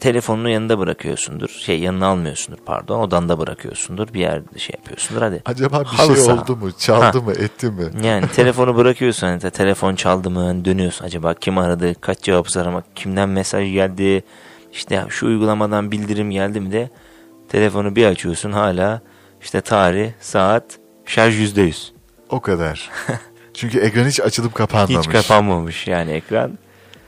telefonunu 0.01 0.49
yanında 0.49 0.79
bırakıyorsundur. 0.79 1.49
Şey 1.49 1.81
yanına 1.81 2.07
almıyorsundur 2.07 2.59
pardon. 2.67 3.01
Odanda 3.01 3.39
bırakıyorsundur. 3.39 4.15
Bir 4.15 4.21
yerde 4.21 4.59
şey 4.59 4.75
yapıyorsundur. 4.79 5.23
Hadi. 5.23 5.43
Acaba 5.45 5.81
bir 5.81 5.85
Halı 5.87 6.17
şey 6.17 6.25
saha. 6.25 6.43
oldu 6.43 6.57
mu, 6.57 6.73
çaldı 6.79 7.19
Ha. 7.19 7.25
mı, 7.25 7.33
etti 7.33 7.67
mi? 7.71 7.85
Yani 8.03 8.29
telefonu 8.29 8.77
bırakıyorsun. 8.77 9.27
Hani 9.27 9.41
te- 9.41 9.51
telefon 9.51 9.95
çaldı 9.95 10.31
mı? 10.31 10.41
hani 10.47 10.65
dönüyorsun. 10.65 11.05
Acaba 11.05 11.35
kim 11.35 11.59
aradı? 11.59 12.01
Kaç 12.01 12.23
cevap 12.23 12.57
aramak? 12.57 12.97
Kimden 12.97 13.29
mesaj 13.29 13.73
geldi? 13.73 14.25
İşte 14.73 15.05
şu 15.09 15.27
uygulamadan 15.27 15.93
bildirim 15.93 16.31
geldi 16.31 16.61
mi 16.61 16.73
de 16.73 16.91
telefonu 17.49 17.97
bir 17.97 18.07
açıyorsun 18.07 18.53
hala 18.53 19.01
işte 19.43 19.61
tarih, 19.61 20.11
saat, 20.21 20.65
şarj 21.07 21.39
yüzde 21.39 21.63
yüz. 21.63 21.93
O 22.31 22.41
kadar. 22.41 22.91
Çünkü 23.55 23.79
ekran 23.79 24.05
hiç 24.07 24.21
açılıp 24.21 24.55
kapanmamış. 24.55 25.07
Hiç 25.07 25.13
kapanmamış 25.13 25.87
yani 25.87 26.11
ekran. 26.11 26.59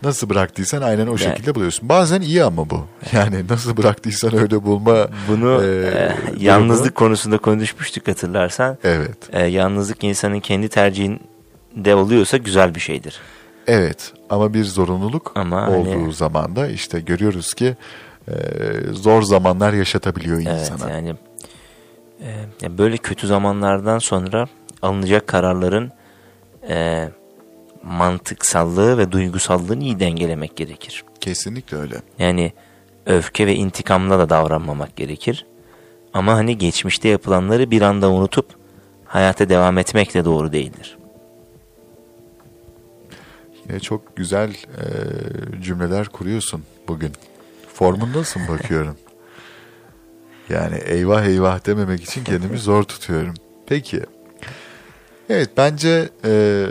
Nasıl 0.02 0.28
bıraktıysan 0.30 0.82
aynen 0.82 1.06
o 1.06 1.18
şekilde 1.18 1.54
buluyorsun. 1.54 1.88
Bazen 1.88 2.20
iyi 2.20 2.44
ama 2.44 2.70
bu. 2.70 2.86
Yani 3.12 3.48
nasıl 3.50 3.76
bıraktıysan 3.76 4.36
öyle 4.38 4.64
bulma. 4.64 5.08
Bunu 5.28 5.62
e, 5.64 5.66
e, 5.66 6.14
yalnızlık 6.38 6.94
konusunda 6.94 7.38
konuşmuştuk 7.38 8.08
hatırlarsan. 8.08 8.78
Evet. 8.84 9.16
E, 9.32 9.46
yalnızlık 9.46 10.04
insanın 10.04 10.40
kendi 10.40 10.68
tercihinde 10.68 11.94
oluyorsa 11.94 12.36
güzel 12.36 12.74
bir 12.74 12.80
şeydir. 12.80 13.20
Evet 13.66 14.12
ama 14.30 14.54
bir 14.54 14.64
zorunluluk 14.64 15.32
Ama 15.34 15.68
olduğu 15.70 15.90
hani- 15.90 16.12
zaman 16.12 16.56
da 16.56 16.68
işte 16.68 17.00
görüyoruz 17.00 17.54
ki 17.54 17.76
e, 18.28 18.32
zor 18.92 19.22
zamanlar 19.22 19.72
yaşatabiliyor 19.72 20.40
insana. 20.40 20.90
Evet 20.90 20.94
yani 20.94 21.14
e, 22.62 22.78
böyle 22.78 22.96
kötü 22.96 23.26
zamanlardan 23.26 23.98
sonra 23.98 24.46
alınacak 24.82 25.26
kararların 25.26 25.92
e, 26.68 27.08
mantıksallığı 27.82 28.98
ve 28.98 29.12
duygusallığını 29.12 29.82
iyi 29.82 30.00
dengelemek 30.00 30.56
gerekir. 30.56 31.04
Kesinlikle 31.20 31.76
öyle. 31.76 32.02
Yani 32.18 32.52
öfke 33.06 33.46
ve 33.46 33.54
intikamla 33.54 34.18
da 34.18 34.30
davranmamak 34.30 34.96
gerekir. 34.96 35.46
Ama 36.12 36.34
hani 36.34 36.58
geçmişte 36.58 37.08
yapılanları 37.08 37.70
bir 37.70 37.82
anda 37.82 38.10
unutup 38.10 38.46
hayata 39.04 39.48
devam 39.48 39.78
etmek 39.78 40.14
de 40.14 40.24
doğru 40.24 40.52
değildir. 40.52 40.98
Yine 43.68 43.80
çok 43.80 44.16
güzel 44.16 44.50
e, 44.50 45.62
cümleler 45.62 46.08
kuruyorsun 46.08 46.62
bugün. 46.88 47.12
Formundasın 47.74 48.48
bakıyorum. 48.48 48.96
Yani 50.48 50.76
eyvah 50.76 51.24
eyvah 51.24 51.66
dememek 51.66 52.04
için 52.04 52.24
kendimi 52.24 52.58
zor 52.58 52.82
tutuyorum. 52.82 53.34
Peki. 53.66 54.02
Evet 55.28 55.50
bence 55.56 56.08
e, 56.24 56.66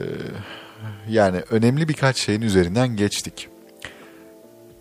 yani 1.10 1.40
önemli 1.50 1.88
birkaç 1.88 2.18
şeyin 2.18 2.42
üzerinden 2.42 2.96
geçtik. 2.96 3.50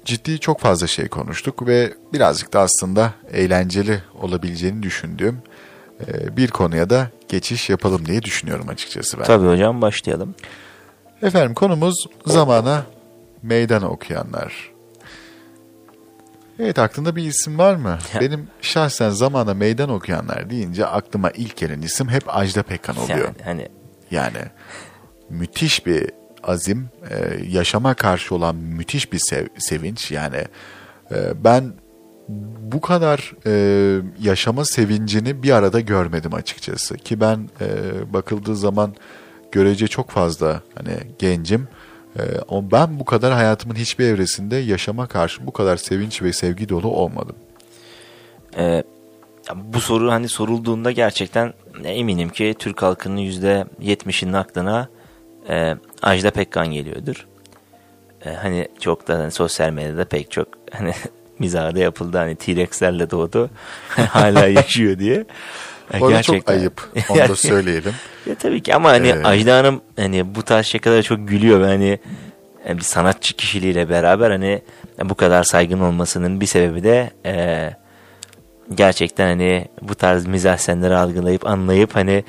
Ciddi 0.05 0.39
çok 0.41 0.61
fazla 0.61 0.87
şey 0.87 1.09
konuştuk 1.09 1.67
ve 1.67 1.95
birazcık 2.13 2.53
da 2.53 2.61
aslında 2.61 3.13
eğlenceli 3.33 4.03
olabileceğini 4.23 4.83
düşündüğüm 4.83 5.43
e, 6.07 6.37
bir 6.37 6.51
konuya 6.51 6.91
da 6.91 7.11
geçiş 7.29 7.71
yapalım 7.71 8.07
diye 8.07 8.23
düşünüyorum 8.23 8.69
açıkçası 8.69 9.19
ben. 9.19 9.25
Tabii 9.25 9.47
hocam 9.47 9.83
başlayalım. 9.83 10.35
Efendim 11.23 11.55
konumuz 11.55 12.07
zamana 12.27 12.87
meydan 13.43 13.83
okuyanlar. 13.83 14.71
Evet 16.59 16.79
aklında 16.79 17.17
bir 17.17 17.25
isim 17.25 17.59
var 17.59 17.75
mı? 17.75 17.99
Benim 18.21 18.49
şahsen 18.63 19.11
zamana 19.11 19.55
meydan 19.55 19.89
okuyanlar 19.91 20.51
deyince 20.51 20.87
aklıma 20.87 21.31
ilk 21.31 21.57
gelen 21.57 21.83
isim 21.83 22.09
hep 22.09 22.37
Ajda 22.37 22.63
Pekkan 22.63 22.97
oluyor. 22.97 23.19
Yani 23.19 23.37
hani 23.45 23.69
Yani 24.11 24.39
müthiş 25.31 25.87
bir 25.87 26.11
azim, 26.43 26.89
e, 27.11 27.45
yaşama 27.49 27.95
karşı 27.95 28.35
olan 28.35 28.57
müthiş 28.57 29.13
bir 29.13 29.19
sev- 29.19 29.49
sevinç. 29.59 30.11
Yani 30.11 30.45
e, 31.11 31.45
ben 31.45 31.73
bu 32.59 32.81
kadar 32.81 33.33
e, 33.47 33.53
yaşama 34.23 34.65
sevincini 34.65 35.43
bir 35.43 35.51
arada 35.51 35.81
görmedim 35.81 36.35
açıkçası. 36.35 36.97
Ki 36.97 37.21
ben 37.21 37.49
e, 37.61 37.67
bakıldığı 38.13 38.57
zaman 38.57 38.95
görece 39.53 39.87
çok 39.87 40.11
fazla 40.11 40.63
hani 40.75 40.97
gencim. 41.19 41.69
E, 42.19 42.23
ama 42.49 42.71
ben 42.71 43.01
bu 43.01 43.05
kadar 43.05 43.33
hayatımın 43.33 43.75
hiçbir 43.75 44.05
evresinde 44.05 44.57
yaşama 44.57 45.07
karşı 45.07 45.47
bu 45.47 45.53
kadar 45.53 45.77
sevinç 45.77 46.23
ve 46.23 46.33
sevgi 46.33 46.69
dolu 46.69 46.89
olmadım. 46.89 47.37
e, 48.59 48.83
bu 49.55 49.81
soru 49.81 50.11
hani 50.13 50.29
sorulduğunda 50.29 50.91
gerçekten 50.91 51.53
eminim 51.85 52.29
ki 52.29 52.55
Türk 52.59 52.83
halkının 52.83 53.17
yüzde 53.17 53.65
yetmişinin 53.81 54.33
aklına 54.33 54.89
e, 55.49 55.77
Ajda 56.03 56.31
Pekkan 56.31 56.67
geliyordur. 56.67 57.27
E, 58.27 58.31
hani 58.31 58.69
çok 58.81 59.09
da 59.09 59.19
hani 59.19 59.31
sosyal 59.31 59.71
medyada 59.71 60.05
pek 60.05 60.31
çok 60.31 60.49
hani 60.73 60.93
mizahda 61.39 61.79
yapıldı 61.79 62.19
hani 62.19 62.37
T-Rex'lerle 62.37 63.11
doğdu 63.11 63.51
hala 63.89 64.47
yaşıyor 64.47 64.99
diye. 64.99 65.25
E, 65.95 66.01
Orada 66.01 66.23
çok 66.23 66.51
ayıp. 66.51 66.91
Onu 67.09 67.19
da 67.19 67.37
söyleyelim. 67.37 67.93
Ya 68.27 68.35
tabii 68.35 68.63
ki 68.63 68.75
ama 68.75 68.91
hani 68.91 69.09
Evet. 69.09 69.27
Ajda 69.27 69.59
Hanım 69.59 69.81
hani 69.97 70.35
bu 70.35 70.43
tarz 70.43 70.67
şakalara 70.67 71.03
çok 71.03 71.29
gülüyor 71.29 71.61
hani 71.61 71.99
yani 72.69 72.79
bir 72.79 72.85
sanatçı 72.85 73.37
kişiliğiyle 73.37 73.89
beraber 73.89 74.31
hani 74.31 74.63
bu 75.05 75.15
kadar 75.15 75.45
saygın 75.45 75.81
olmasının 75.81 76.41
bir 76.41 76.47
sebebi 76.47 76.85
de 76.85 77.11
e, 77.27 77.71
gerçekten 78.75 79.27
hani 79.27 79.69
bu 79.83 79.95
tarz 79.95 80.27
mizah 80.27 80.57
senleri 80.57 80.97
algılayıp 80.97 81.47
anlayıp 81.47 81.97
hani 81.97 82.25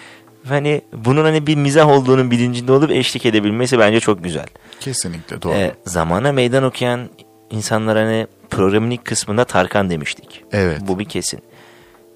hani 0.50 0.82
bunun 0.94 1.24
hani 1.24 1.48
bir 1.48 1.56
mizah 1.56 1.88
olduğunun 1.90 2.32
bilincinde 2.32 2.72
olup 2.72 2.92
eşlik 2.92 3.26
edebilmesi 3.26 3.80
bence 3.80 4.00
çok 4.00 4.24
güzel. 4.24 4.46
Kesinlikle 4.80 5.42
doğru. 5.42 5.54
E, 5.54 5.76
zamana 5.86 6.32
meydan 6.32 6.64
okuyan 6.64 7.10
insanlar 7.52 7.98
hani 7.98 8.28
programın 8.50 8.90
ilk 8.92 9.06
kısmında 9.06 9.46
Tarkan 9.46 9.90
demiştik. 9.90 10.44
Evet. 10.52 10.82
Bu 10.82 11.00
bir 11.00 11.06
kesin. 11.06 11.38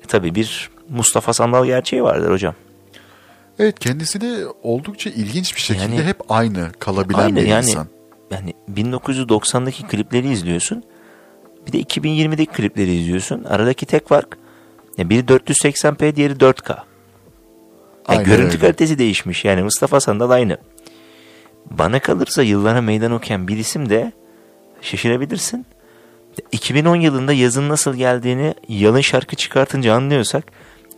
E, 0.04 0.08
tabii 0.08 0.36
bir 0.36 0.70
Mustafa 0.90 1.34
Sandal 1.34 1.66
gerçeği 1.66 2.04
vardır 2.04 2.32
hocam. 2.32 2.54
Evet 3.60 3.80
kendisi 3.80 4.22
de 4.22 4.46
oldukça 4.64 5.10
ilginç 5.10 5.56
bir 5.56 5.62
şekilde 5.62 5.84
Yani- 5.96 6.04
hep 6.04 6.18
aynı 6.30 6.72
kalabilen 6.80 7.20
Aynı 7.20 7.36
bir 7.36 7.48
yani 7.48 7.66
insan. 7.70 7.88
yani 8.32 8.54
1990'daki 8.74 9.84
klipleri 9.84 10.30
izliyorsun. 10.32 10.84
Bir 11.68 11.72
de 11.74 11.80
2020'deki 11.80 12.52
klipleri 12.52 12.94
izliyorsun. 12.96 13.44
Aradaki 13.44 13.86
tek 13.86 14.08
fark 14.10 14.38
ya 14.98 15.10
biri 15.10 15.22
480p 15.28 16.16
diğeri 16.16 16.34
4K. 16.34 16.78
Ya 18.10 18.18
Aynen 18.18 18.26
görüntü 18.26 18.48
öyle. 18.48 18.60
kalitesi 18.60 18.98
değişmiş. 18.98 19.46
Yani 19.46 19.64
Mustafa 19.64 20.00
Sandal 20.00 20.30
aynı. 20.30 20.58
Bana 21.72 22.00
kalırsa 22.00 22.44
yıllara 22.44 22.82
meydan 22.82 23.12
okuyan 23.12 23.48
bir 23.48 23.58
isim 23.58 23.90
de 23.90 24.12
şaşırabilirsin. 24.82 25.66
2010 26.52 26.96
yılında 26.96 27.34
yazın 27.34 27.70
nasıl 27.70 27.96
geldiğini 27.96 28.54
yalın 28.68 29.02
şarkı 29.02 29.36
çıkartınca 29.36 29.94
anlıyorsak 29.94 30.44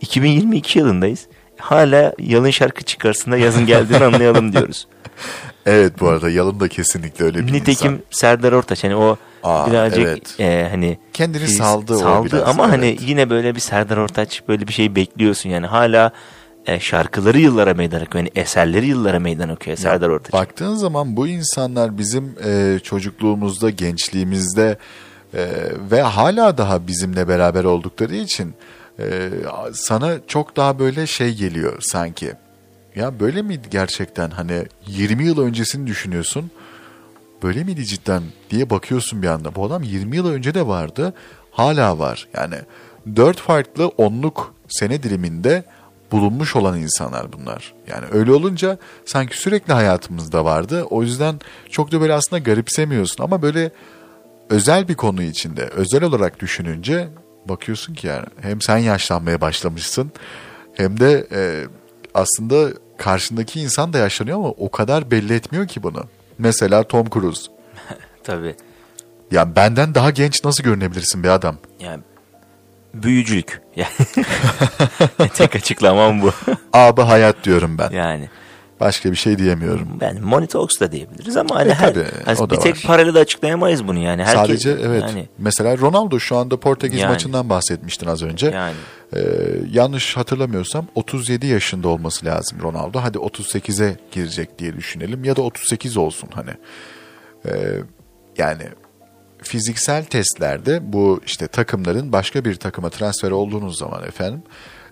2022 0.00 0.78
yılındayız. 0.78 1.26
Hala 1.58 2.14
yalın 2.18 2.50
şarkı 2.50 2.84
çıkarsın 2.84 3.32
da 3.32 3.36
yazın 3.36 3.66
geldiğini 3.66 4.04
anlayalım 4.04 4.52
diyoruz. 4.52 4.86
Evet 5.66 6.00
bu 6.00 6.08
arada 6.08 6.30
Yalın 6.30 6.60
da 6.60 6.68
kesinlikle 6.68 7.24
öyle 7.24 7.46
bir 7.46 7.52
Nitekim 7.52 7.92
insan. 7.92 8.04
Serdar 8.10 8.52
Ortaç 8.52 8.84
hani 8.84 8.96
o 8.96 9.16
Aa, 9.42 9.70
birazcık 9.70 10.06
evet. 10.06 10.40
e, 10.40 10.68
hani 10.70 10.98
Kendini 11.12 11.42
fiz- 11.42 11.56
saldı 11.56 11.94
o 11.94 11.98
saldı 11.98 12.36
biraz, 12.36 12.48
ama 12.48 12.70
hani 12.70 12.86
evet. 12.86 13.02
yine 13.02 13.30
böyle 13.30 13.54
bir 13.54 13.60
Serdar 13.60 13.96
Ortaç 13.96 14.42
böyle 14.48 14.68
bir 14.68 14.72
şey 14.72 14.94
bekliyorsun 14.96 15.50
yani 15.50 15.66
hala 15.66 16.12
e, 16.66 16.80
şarkıları 16.80 17.38
yıllara 17.38 17.74
meydan 17.74 18.02
okuyor. 18.02 18.24
Yani 18.24 18.30
eserleri 18.34 18.86
yıllara 18.86 19.20
meydan 19.20 19.48
okuyor 19.48 19.76
Serdar 19.76 20.08
Ortaç. 20.08 20.32
Baktığın 20.32 20.74
zaman 20.74 21.16
bu 21.16 21.26
insanlar 21.26 21.98
bizim 21.98 22.34
e, 22.44 22.78
çocukluğumuzda, 22.82 23.70
gençliğimizde 23.70 24.78
e, 25.34 25.48
ve 25.90 26.02
hala 26.02 26.58
daha 26.58 26.86
bizimle 26.86 27.28
beraber 27.28 27.64
oldukları 27.64 28.14
için 28.14 28.54
e, 28.98 29.30
sana 29.72 30.14
çok 30.26 30.56
daha 30.56 30.78
böyle 30.78 31.06
şey 31.06 31.34
geliyor 31.34 31.76
sanki. 31.80 32.32
Ya 32.96 33.20
böyle 33.20 33.42
miydi 33.42 33.68
gerçekten 33.70 34.30
hani 34.30 34.62
20 34.86 35.24
yıl 35.24 35.40
öncesini 35.40 35.86
düşünüyorsun. 35.86 36.50
Böyle 37.42 37.64
miydi 37.64 37.84
cidden 37.86 38.22
diye 38.50 38.70
bakıyorsun 38.70 39.22
bir 39.22 39.26
anda. 39.26 39.54
Bu 39.54 39.64
adam 39.64 39.82
20 39.82 40.16
yıl 40.16 40.28
önce 40.28 40.54
de 40.54 40.66
vardı. 40.66 41.14
Hala 41.50 41.98
var. 41.98 42.28
Yani 42.34 42.56
dört 43.16 43.40
farklı 43.40 43.88
onluk 43.88 44.54
sene 44.68 45.02
diliminde 45.02 45.64
bulunmuş 46.14 46.56
olan 46.56 46.78
insanlar 46.78 47.32
bunlar. 47.32 47.74
Yani 47.86 48.04
öyle 48.12 48.32
olunca 48.32 48.78
sanki 49.04 49.38
sürekli 49.38 49.72
hayatımızda 49.72 50.44
vardı. 50.44 50.84
O 50.90 51.02
yüzden 51.02 51.40
çok 51.70 51.92
da 51.92 52.00
böyle 52.00 52.12
aslında 52.14 52.42
garipsemiyorsun 52.42 53.24
ama 53.24 53.42
böyle 53.42 53.70
özel 54.50 54.88
bir 54.88 54.94
konu 54.94 55.22
içinde 55.22 55.62
özel 55.62 56.04
olarak 56.04 56.40
düşününce 56.40 57.08
bakıyorsun 57.48 57.94
ki 57.94 58.06
yani 58.06 58.26
hem 58.40 58.60
sen 58.60 58.78
yaşlanmaya 58.78 59.40
başlamışsın 59.40 60.12
hem 60.74 61.00
de 61.00 61.26
e, 61.32 61.66
aslında 62.14 62.68
karşındaki 62.98 63.60
insan 63.60 63.92
da 63.92 63.98
yaşlanıyor 63.98 64.36
ama 64.36 64.48
o 64.48 64.70
kadar 64.70 65.10
belli 65.10 65.34
etmiyor 65.34 65.68
ki 65.68 65.82
bunu. 65.82 66.04
Mesela 66.38 66.82
Tom 66.82 67.10
Cruise. 67.10 67.50
Tabii. 68.24 68.56
Ya 69.30 69.56
benden 69.56 69.94
daha 69.94 70.10
genç 70.10 70.44
nasıl 70.44 70.64
görünebilirsin 70.64 71.24
be 71.24 71.30
adam? 71.30 71.56
Yani 71.80 72.02
büyücülük. 73.02 73.60
Yani 73.76 73.88
tek 75.34 75.56
açıklamam 75.56 76.22
bu. 76.22 76.30
Abi 76.72 77.02
hayat 77.02 77.44
diyorum 77.44 77.78
ben. 77.78 77.90
yani 77.90 78.28
Başka 78.80 79.10
bir 79.10 79.16
şey 79.16 79.38
diyemiyorum. 79.38 79.88
ben 80.00 80.20
Money 80.22 80.46
Talks 80.46 80.80
da 80.80 80.92
diyebiliriz 80.92 81.36
ama 81.36 81.54
hani 81.54 81.70
E, 81.70 81.74
her, 81.74 81.94
tabii, 81.94 82.06
hani 82.24 82.50
bir 82.50 82.56
tek 82.56 82.74
var. 82.76 82.82
parayla 82.86 83.14
da 83.14 83.20
açıklayamayız 83.20 83.88
bunu 83.88 83.98
yani. 83.98 84.24
Herkes, 84.24 84.40
Sadece 84.46 84.70
evet. 84.70 85.02
Yani, 85.02 85.28
Mesela 85.38 85.78
Ronaldo 85.78 86.20
şu 86.20 86.36
anda 86.36 86.60
Portekiz 86.60 87.00
Yani. 87.00 87.10
maçından 87.12 87.50
bahsetmiştin 87.50 88.06
az 88.06 88.22
önce. 88.22 88.46
yani 88.46 88.74
Ee, 89.16 89.20
yanlış 89.70 90.16
hatırlamıyorsam 90.16 90.86
37 90.94 91.46
yaşında 91.46 91.88
olması 91.88 92.26
lazım 92.26 92.58
Ronaldo. 92.62 92.98
Hadi 93.02 93.18
38'e 93.18 93.96
girecek 94.12 94.58
diye 94.58 94.76
düşünelim 94.76 95.24
ya 95.24 95.36
da 95.36 95.42
38 95.42 95.96
olsun 95.96 96.28
hani. 96.34 96.50
Ee, 97.46 97.50
yani 98.38 98.62
fiziksel 99.44 100.04
testlerde 100.04 100.92
bu 100.92 101.20
işte 101.26 101.46
takımların 101.46 102.12
başka 102.12 102.44
bir 102.44 102.54
takıma 102.54 102.90
transfer 102.90 103.30
olduğunuz 103.30 103.78
zaman 103.78 104.04
efendim 104.04 104.42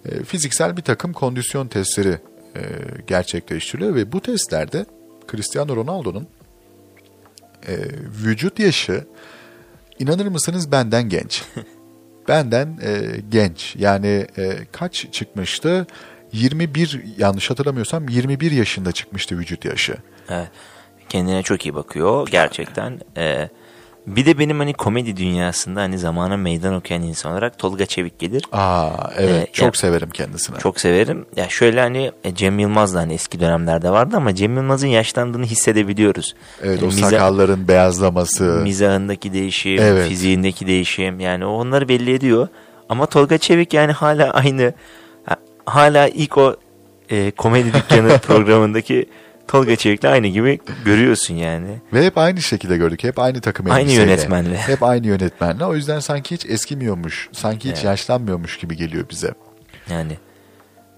e, 0.05 0.25
fiziksel 0.25 0.77
bir 0.77 0.83
takım 0.83 1.13
kondisyon 1.13 1.69
testleri 1.69 2.19
e, 2.57 2.61
gerçekleştiriliyor 3.07 3.95
ve 3.95 4.13
bu 4.13 4.21
testlerde 4.21 4.87
Cristiano 5.31 5.77
Ronaldo'nun 5.77 6.27
e, 7.69 7.77
vücut 8.25 8.59
yaşı 8.59 9.05
inanır 9.99 10.27
mısınız 10.27 10.73
benden 10.73 11.09
genç. 11.09 11.45
benden 12.29 12.79
e, 12.83 13.21
genç. 13.31 13.77
Yani 13.77 14.27
e, 14.39 14.57
kaç 14.73 15.07
çıkmıştı? 15.13 15.87
21 16.33 17.03
yanlış 17.19 17.51
hatırlamıyorsam 17.51 18.09
21 18.09 18.53
yaşında 18.53 18.93
çıkmıştı 18.93 19.39
vücut 19.39 19.65
yaşı. 19.65 19.97
Evet. 20.29 20.49
Kendine 21.09 21.43
çok 21.43 21.67
iyi 21.67 21.75
bakıyor 21.75 22.29
gerçekten. 22.31 23.01
Ee, 23.17 23.49
bir 24.07 24.27
de 24.27 24.39
benim 24.39 24.59
hani 24.59 24.73
komedi 24.73 25.17
dünyasında 25.17 25.81
hani 25.81 25.99
zamana 25.99 26.37
meydan 26.37 26.75
okuyan 26.75 27.03
insan 27.03 27.33
olarak 27.33 27.59
Tolga 27.59 27.87
Çevik 27.87 28.19
gelir. 28.19 28.45
Aa 28.53 28.91
evet 29.17 29.49
Ee, 29.49 29.53
çok 29.53 29.67
ya- 29.67 29.73
severim 29.81 30.11
kendisini. 30.11 30.59
Çok 30.59 30.81
severim. 30.81 31.27
Ya 31.37 31.49
şöyle 31.49 31.81
hani 31.81 32.13
e, 32.25 32.35
Cem 32.35 32.59
Yılmaz 32.59 32.95
da 32.95 32.99
hani 33.01 33.15
eski 33.15 33.41
dönemlerde 33.41 33.91
vardı 33.91 34.17
ama 34.17 34.35
Cem 34.35 34.57
Yılmaz'ın 34.57 34.87
yaşlandığını 34.87 35.45
hissedebiliyoruz. 35.45 36.35
Evet 36.63 36.83
Yani 36.83 36.89
o 36.93 36.95
miza- 36.95 37.11
sakalların 37.11 37.69
beyazlaması. 37.69 38.43
mizahındaki 38.63 39.33
değişim, 39.33 39.79
Evet. 39.83 40.09
fiziğindeki 40.09 40.67
değişim 40.67 41.21
yani 41.21 41.47
onları 41.47 41.89
belli 41.89 42.15
ediyor. 42.15 42.49
Ama 42.89 43.07
Tolga 43.07 43.39
Çevik 43.39 43.75
yani 43.75 43.93
hala 43.93 44.31
aynı 44.31 44.73
ha- 45.25 45.37
hala 45.67 46.09
ilk 46.09 46.39
o 46.39 46.57
e, 47.11 47.31
komedi 47.31 47.73
dükkanı 47.75 48.19
programındaki 48.27 49.07
Tolga 49.49 49.77
Çevik'le 49.77 50.05
aynı 50.05 50.27
gibi 50.27 50.59
görüyorsun 50.85 51.35
yani. 51.35 51.81
Ve 51.93 52.07
hep 52.07 52.19
aynı 52.19 52.43
şekilde 52.43 52.77
gördük. 52.77 53.05
Hep 53.05 53.19
aynı 53.19 53.41
takım 53.41 53.71
Aynı 53.71 53.81
elbiseyle. 53.81 54.11
yönetmenle. 54.11 54.57
Hep 54.57 54.83
aynı 54.83 55.07
yönetmenle. 55.07 55.65
O 55.65 55.75
yüzden 55.75 56.01
sanki 56.01 56.35
hiç 56.35 56.47
eskimiyormuş. 56.47 57.29
Sanki 57.33 57.69
hiç 57.69 57.75
Evet. 57.75 57.85
yaşlanmıyormuş 57.85 58.59
gibi 58.59 58.77
geliyor 58.77 59.05
bize. 59.11 59.35
Yani 59.91 60.19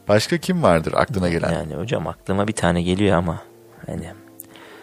Başka 0.08 0.38
kim 0.38 0.62
vardır 0.62 0.92
aklına 0.96 1.28
gelen? 1.28 1.52
yani 1.52 1.74
hocam 1.74 2.06
aklıma 2.06 2.48
bir 2.48 2.52
tane 2.52 2.82
geliyor 2.82 3.16
ama 3.16 3.42
hani 3.86 4.08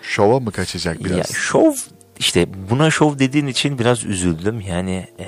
Şova 0.01 0.39
mı 0.39 0.51
kaçacak 0.51 1.03
biraz? 1.05 1.17
ya 1.17 1.23
şov 1.23 1.73
işte 2.19 2.47
buna 2.69 2.91
şov 2.91 3.19
dediğin 3.19 3.47
için 3.47 3.79
biraz 3.79 4.03
üzüldüm. 4.05 4.61
Yani 4.61 5.07
e, 5.19 5.23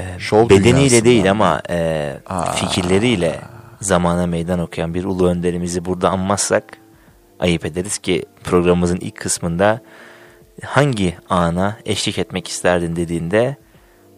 e, 0.00 0.18
Şov 0.18 0.48
bedeniyle 0.48 1.04
değil 1.04 1.30
ama 1.30 1.62
e, 1.70 2.10
Aa. 2.26 2.52
fikirleriyle 2.52 3.40
zamana 3.84 4.26
meydan 4.26 4.58
okuyan 4.58 4.94
bir 4.94 5.04
ulu 5.04 5.28
önderimizi 5.28 5.84
burada 5.84 6.10
anmazsak 6.10 6.64
ayıp 7.40 7.66
ederiz 7.66 7.98
ki 7.98 8.24
programımızın 8.44 8.98
ilk 9.00 9.16
kısmında 9.16 9.80
hangi 10.64 11.16
ana 11.30 11.76
eşlik 11.84 12.18
etmek 12.18 12.48
isterdin 12.48 12.96
dediğinde 12.96 13.56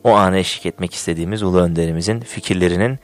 o 0.05 0.15
ana 0.15 0.37
eşlik 0.37 0.67
etmek 0.67 0.95
istediğimiz 0.95 1.43
ulu 1.43 1.61
önderimizin 1.61 2.21
fikirlerinin 2.21 2.99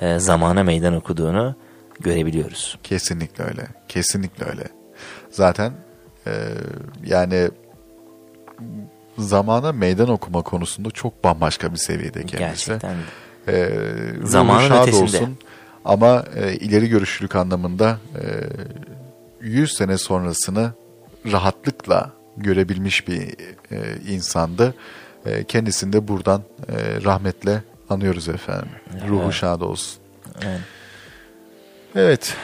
e, 0.00 0.18
zamana 0.18 0.62
meydan 0.62 0.94
okuduğunu 0.94 1.56
görebiliyoruz. 2.00 2.78
Kesinlikle 2.82 3.44
öyle. 3.44 3.66
Kesinlikle 3.88 4.44
öyle. 4.44 4.64
Zaten 5.30 5.72
e, 6.26 6.32
yani 7.06 7.50
zamana 9.18 9.72
meydan 9.72 10.08
okuma 10.08 10.42
konusunda 10.42 10.90
çok 10.90 11.24
bambaşka 11.24 11.72
bir 11.72 11.78
seviyede 11.78 12.26
kendisi. 12.26 12.68
Gerçekten. 12.68 12.96
E, 13.48 13.70
Zamanın 14.24 14.82
ötesinde. 14.82 15.02
olsun 15.02 15.38
ama 15.86 16.24
e, 16.36 16.54
ileri 16.54 16.88
görüşlülük 16.88 17.36
anlamında 17.36 17.98
e, 18.14 18.22
100 19.40 19.72
sene 19.76 19.98
sonrasını 19.98 20.70
rahatlıkla 21.32 22.10
görebilmiş 22.36 23.08
bir 23.08 23.20
e, 23.72 23.78
insandı. 24.08 24.74
E, 25.26 25.44
kendisini 25.44 25.92
de 25.92 26.08
buradan 26.08 26.42
e, 26.68 27.04
rahmetle 27.04 27.62
anıyoruz 27.90 28.28
efendim. 28.28 28.68
Ruhu 29.08 29.22
Evet. 29.24 29.34
şad 29.34 29.60
olsun. 29.60 29.98
Evet. 30.44 30.60
Evet. 31.94 32.34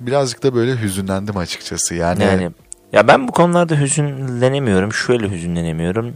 Birazcık 0.00 0.42
da 0.42 0.54
böyle 0.54 0.80
hüzünlendim 0.82 1.36
açıkçası. 1.36 1.94
Yani, 1.94 2.22
Yani 2.22 2.50
ya 2.92 3.08
ben 3.08 3.28
bu 3.28 3.32
konularda 3.32 3.80
hüzünlenemiyorum. 3.80 4.92
Şöyle 4.92 5.30
hüzünlenemiyorum. 5.30 6.14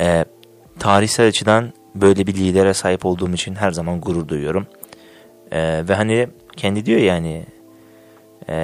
Ee, 0.00 0.24
tarihsel 0.78 1.26
açıdan 1.26 1.72
böyle 1.94 2.26
bir 2.26 2.34
lidere 2.34 2.74
sahip 2.74 3.06
olduğum 3.06 3.32
için 3.32 3.54
her 3.54 3.70
zaman 3.70 4.00
gurur 4.00 4.28
duyuyorum. 4.28 4.66
Ee, 5.54 5.84
ve 5.88 5.94
hani 5.94 6.28
kendi 6.56 6.86
diyor 6.86 7.00
yani 7.00 7.46
e, 8.48 8.54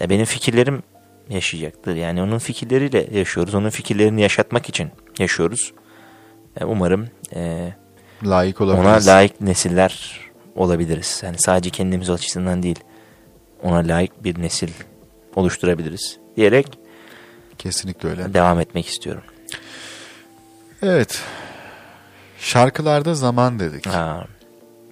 ya 0.00 0.10
benim 0.10 0.24
fikirlerim 0.24 0.82
yaşayacaktır. 1.28 1.94
Yani 1.94 2.22
onun 2.22 2.38
fikirleriyle 2.38 3.08
yaşıyoruz. 3.18 3.54
Onun 3.54 3.70
fikirlerini 3.70 4.20
yaşatmak 4.20 4.68
için 4.68 4.90
yaşıyoruz. 5.18 5.72
E, 6.60 6.64
umarım 6.64 7.08
e, 7.34 7.72
layık 8.24 8.60
ona 8.60 8.70
olabiliriz. 8.74 9.08
layık 9.08 9.40
nesiller 9.40 10.20
olabiliriz. 10.56 11.20
Yani 11.24 11.36
sadece 11.38 11.70
kendimiz 11.70 12.10
açısından 12.10 12.62
değil. 12.62 12.78
Ona 13.62 13.76
layık 13.78 14.24
bir 14.24 14.42
nesil 14.42 14.70
oluşturabiliriz 15.36 16.18
diyerek 16.36 16.78
Kesinlikle 17.58 18.08
öyle. 18.08 18.34
devam 18.34 18.60
etmek 18.60 18.86
istiyorum. 18.86 19.22
Evet. 20.82 21.22
Şarkılarda 22.38 23.14
zaman 23.14 23.58
dedik. 23.58 23.86
Ha, 23.86 24.26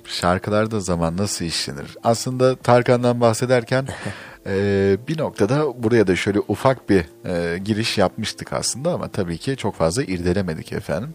Şarkılarda 0.09 0.81
zaman 0.81 1.17
nasıl 1.17 1.45
işlenir? 1.45 1.97
Aslında 2.05 2.57
Tarkan'dan 2.57 3.21
bahsederken 3.21 3.89
e, 4.47 4.97
bir 5.09 5.19
noktada 5.19 5.83
buraya 5.83 6.07
da 6.07 6.17
şöyle 6.17 6.41
ufak 6.49 6.91
bir 6.91 7.05
e, 7.25 7.59
giriş 7.59 7.99
yapmıştık 7.99 8.53
aslında 8.53 8.93
ama 8.93 9.09
tabii 9.09 9.39
ki 9.39 9.57
çok 9.57 9.75
fazla 9.75 10.03
irdelemedik 10.03 10.73
efendim. 10.73 11.15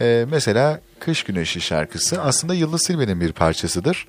E, 0.00 0.26
mesela 0.30 0.80
Kış 1.00 1.22
Güneşi 1.22 1.60
şarkısı 1.60 2.22
aslında 2.22 2.54
Yıldız 2.54 2.82
Silve'nin 2.82 3.20
bir 3.20 3.32
parçasıdır. 3.32 4.06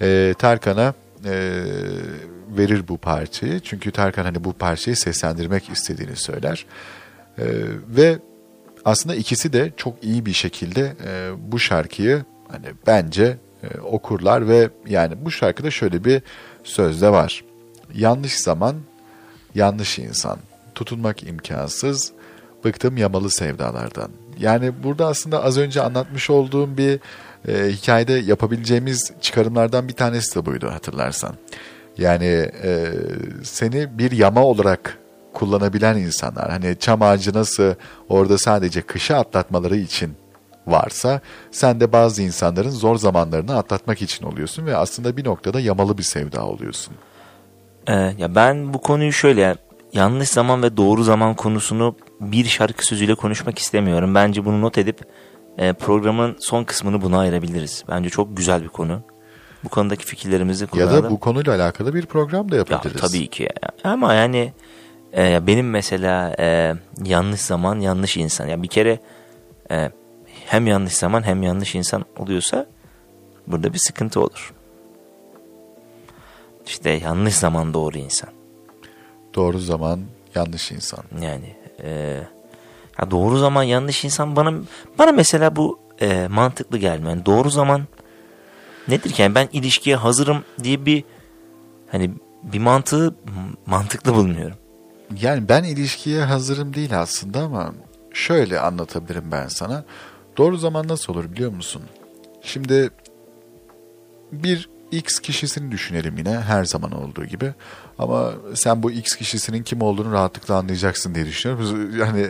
E, 0.00 0.34
Tarkan'a 0.38 0.94
e, 1.24 1.62
verir 2.48 2.88
bu 2.88 2.98
parçayı. 2.98 3.60
Çünkü 3.60 3.90
Tarkan 3.90 4.24
hani 4.24 4.44
bu 4.44 4.52
parçayı 4.52 4.96
seslendirmek 4.96 5.68
istediğini 5.68 6.16
söyler. 6.16 6.66
E, 7.38 7.44
ve 7.88 8.18
aslında 8.84 9.14
ikisi 9.14 9.52
de 9.52 9.72
çok 9.76 10.04
iyi 10.04 10.26
bir 10.26 10.32
şekilde 10.32 10.92
e, 11.06 11.30
bu 11.38 11.58
şarkıyı 11.58 12.24
hani 12.48 12.66
bence 12.86 13.36
e, 13.62 13.80
okurlar 13.80 14.48
ve 14.48 14.70
yani 14.86 15.24
bu 15.24 15.30
şarkıda 15.30 15.70
şöyle 15.70 16.04
bir 16.04 16.22
sözde 16.64 17.12
var. 17.12 17.44
Yanlış 17.94 18.38
zaman 18.38 18.76
yanlış 19.54 19.98
insan, 19.98 20.38
tutunmak 20.74 21.22
imkansız, 21.22 22.12
bıktım 22.64 22.96
yamalı 22.96 23.30
sevdalardan. 23.30 24.10
Yani 24.38 24.72
burada 24.82 25.06
aslında 25.06 25.44
az 25.44 25.58
önce 25.58 25.82
anlatmış 25.82 26.30
olduğum 26.30 26.76
bir 26.76 27.00
e, 27.48 27.68
hikayede 27.68 28.12
yapabileceğimiz 28.12 29.12
çıkarımlardan 29.20 29.88
bir 29.88 29.92
tanesi 29.92 30.36
de 30.36 30.46
buydu 30.46 30.70
hatırlarsan. 30.70 31.34
Yani 31.98 32.50
e, 32.62 32.92
seni 33.42 33.98
bir 33.98 34.10
yama 34.10 34.44
olarak 34.44 34.98
kullanabilen 35.32 35.96
insanlar. 35.96 36.50
Hani 36.50 36.76
çam 36.78 37.02
ağacı 37.02 37.34
nasıl 37.34 37.74
orada 38.08 38.38
sadece 38.38 38.82
kışı 38.82 39.16
atlatmaları 39.16 39.76
için 39.76 40.12
varsa 40.66 41.20
sen 41.50 41.80
de 41.80 41.92
bazı 41.92 42.22
insanların 42.22 42.70
zor 42.70 42.96
zamanlarını 42.96 43.56
atlatmak 43.56 44.02
için 44.02 44.24
oluyorsun 44.26 44.66
ve 44.66 44.76
aslında 44.76 45.16
bir 45.16 45.24
noktada 45.24 45.60
yamalı 45.60 45.98
bir 45.98 46.02
sevda 46.02 46.46
oluyorsun. 46.46 46.94
Ee, 47.86 47.92
ya 48.18 48.34
ben 48.34 48.74
bu 48.74 48.78
konuyu 48.80 49.12
şöyle 49.12 49.40
yani 49.40 49.56
yanlış 49.92 50.28
zaman 50.28 50.62
ve 50.62 50.76
doğru 50.76 51.02
zaman 51.02 51.34
konusunu 51.34 51.96
bir 52.20 52.44
şarkı 52.44 52.86
sözüyle 52.86 53.14
konuşmak 53.14 53.58
istemiyorum. 53.58 54.14
Bence 54.14 54.44
bunu 54.44 54.60
not 54.60 54.78
edip 54.78 55.00
e, 55.58 55.72
programın 55.72 56.36
son 56.40 56.64
kısmını 56.64 57.02
buna 57.02 57.18
ayırabiliriz. 57.18 57.84
Bence 57.88 58.10
çok 58.10 58.36
güzel 58.36 58.62
bir 58.62 58.68
konu. 58.68 59.02
Bu 59.64 59.68
konudaki 59.68 60.04
fikirlerimizi 60.06 60.64
Ya 60.64 60.70
kullanalım. 60.70 61.04
da 61.04 61.10
bu 61.10 61.20
konuyla 61.20 61.54
alakalı 61.54 61.94
bir 61.94 62.06
program 62.06 62.50
da 62.50 62.54
Ya 62.54 62.58
yapabiliriz. 62.58 63.00
tabii 63.00 63.26
ki. 63.26 63.48
Ama 63.84 64.14
yani 64.14 64.52
e, 65.16 65.46
benim 65.46 65.70
mesela 65.70 66.34
e, 66.38 66.74
yanlış 67.04 67.40
zaman 67.40 67.80
yanlış 67.80 68.16
insan. 68.16 68.46
Ya 68.46 68.62
bir 68.62 68.68
kere 68.68 69.00
e, 69.70 69.90
hem 70.52 70.66
yanlış 70.66 70.96
zaman 70.96 71.22
hem 71.22 71.42
yanlış 71.42 71.74
insan 71.74 72.04
oluyorsa 72.18 72.66
burada 73.46 73.72
bir 73.72 73.78
sıkıntı 73.78 74.20
olur. 74.20 74.52
İşte 76.66 76.90
yanlış 76.90 77.34
zaman 77.34 77.74
doğru 77.74 77.98
insan. 77.98 78.30
Doğru 79.34 79.58
zaman 79.58 80.00
yanlış 80.34 80.72
insan. 80.72 81.04
Yani 81.20 81.56
e, 81.82 81.90
ya 82.98 83.10
doğru 83.10 83.38
zaman 83.38 83.62
yanlış 83.62 84.04
insan 84.04 84.36
bana 84.36 84.52
bana 84.98 85.12
mesela 85.12 85.56
bu 85.56 85.78
e, 86.00 86.28
mantıklı 86.30 86.78
gelmiyor. 86.78 87.10
Yani 87.10 87.26
doğru 87.26 87.50
zaman 87.50 87.82
nedir 88.88 89.12
ki? 89.12 89.22
Yani 89.22 89.34
ben 89.34 89.48
ilişkiye 89.52 89.96
hazırım 89.96 90.44
diye 90.62 90.86
bir 90.86 91.04
hani 91.90 92.10
bir 92.42 92.58
mantığı 92.58 93.14
mantıklı 93.66 94.14
bulmuyorum. 94.14 94.56
Yani 95.20 95.48
ben 95.48 95.64
ilişkiye 95.64 96.22
hazırım 96.22 96.74
değil 96.74 97.00
aslında 97.00 97.40
ama 97.40 97.74
şöyle 98.14 98.60
anlatabilirim 98.60 99.24
ben 99.32 99.48
sana. 99.48 99.84
Doğru 100.36 100.56
zaman 100.56 100.88
nasıl 100.88 101.12
olur 101.12 101.32
biliyor 101.32 101.52
musun? 101.52 101.82
Şimdi 102.42 102.90
bir 104.32 104.68
X 104.92 105.20
kişisini 105.20 105.70
düşünelim 105.70 106.18
yine 106.18 106.40
her 106.40 106.64
zaman 106.64 106.92
olduğu 106.92 107.24
gibi. 107.24 107.52
Ama 107.98 108.32
sen 108.54 108.82
bu 108.82 108.90
X 108.90 109.16
kişisinin 109.16 109.62
kim 109.62 109.82
olduğunu 109.82 110.12
rahatlıkla 110.12 110.56
anlayacaksın 110.56 111.14
diye 111.14 111.26
düşünüyorum. 111.26 111.98
Yani 111.98 112.26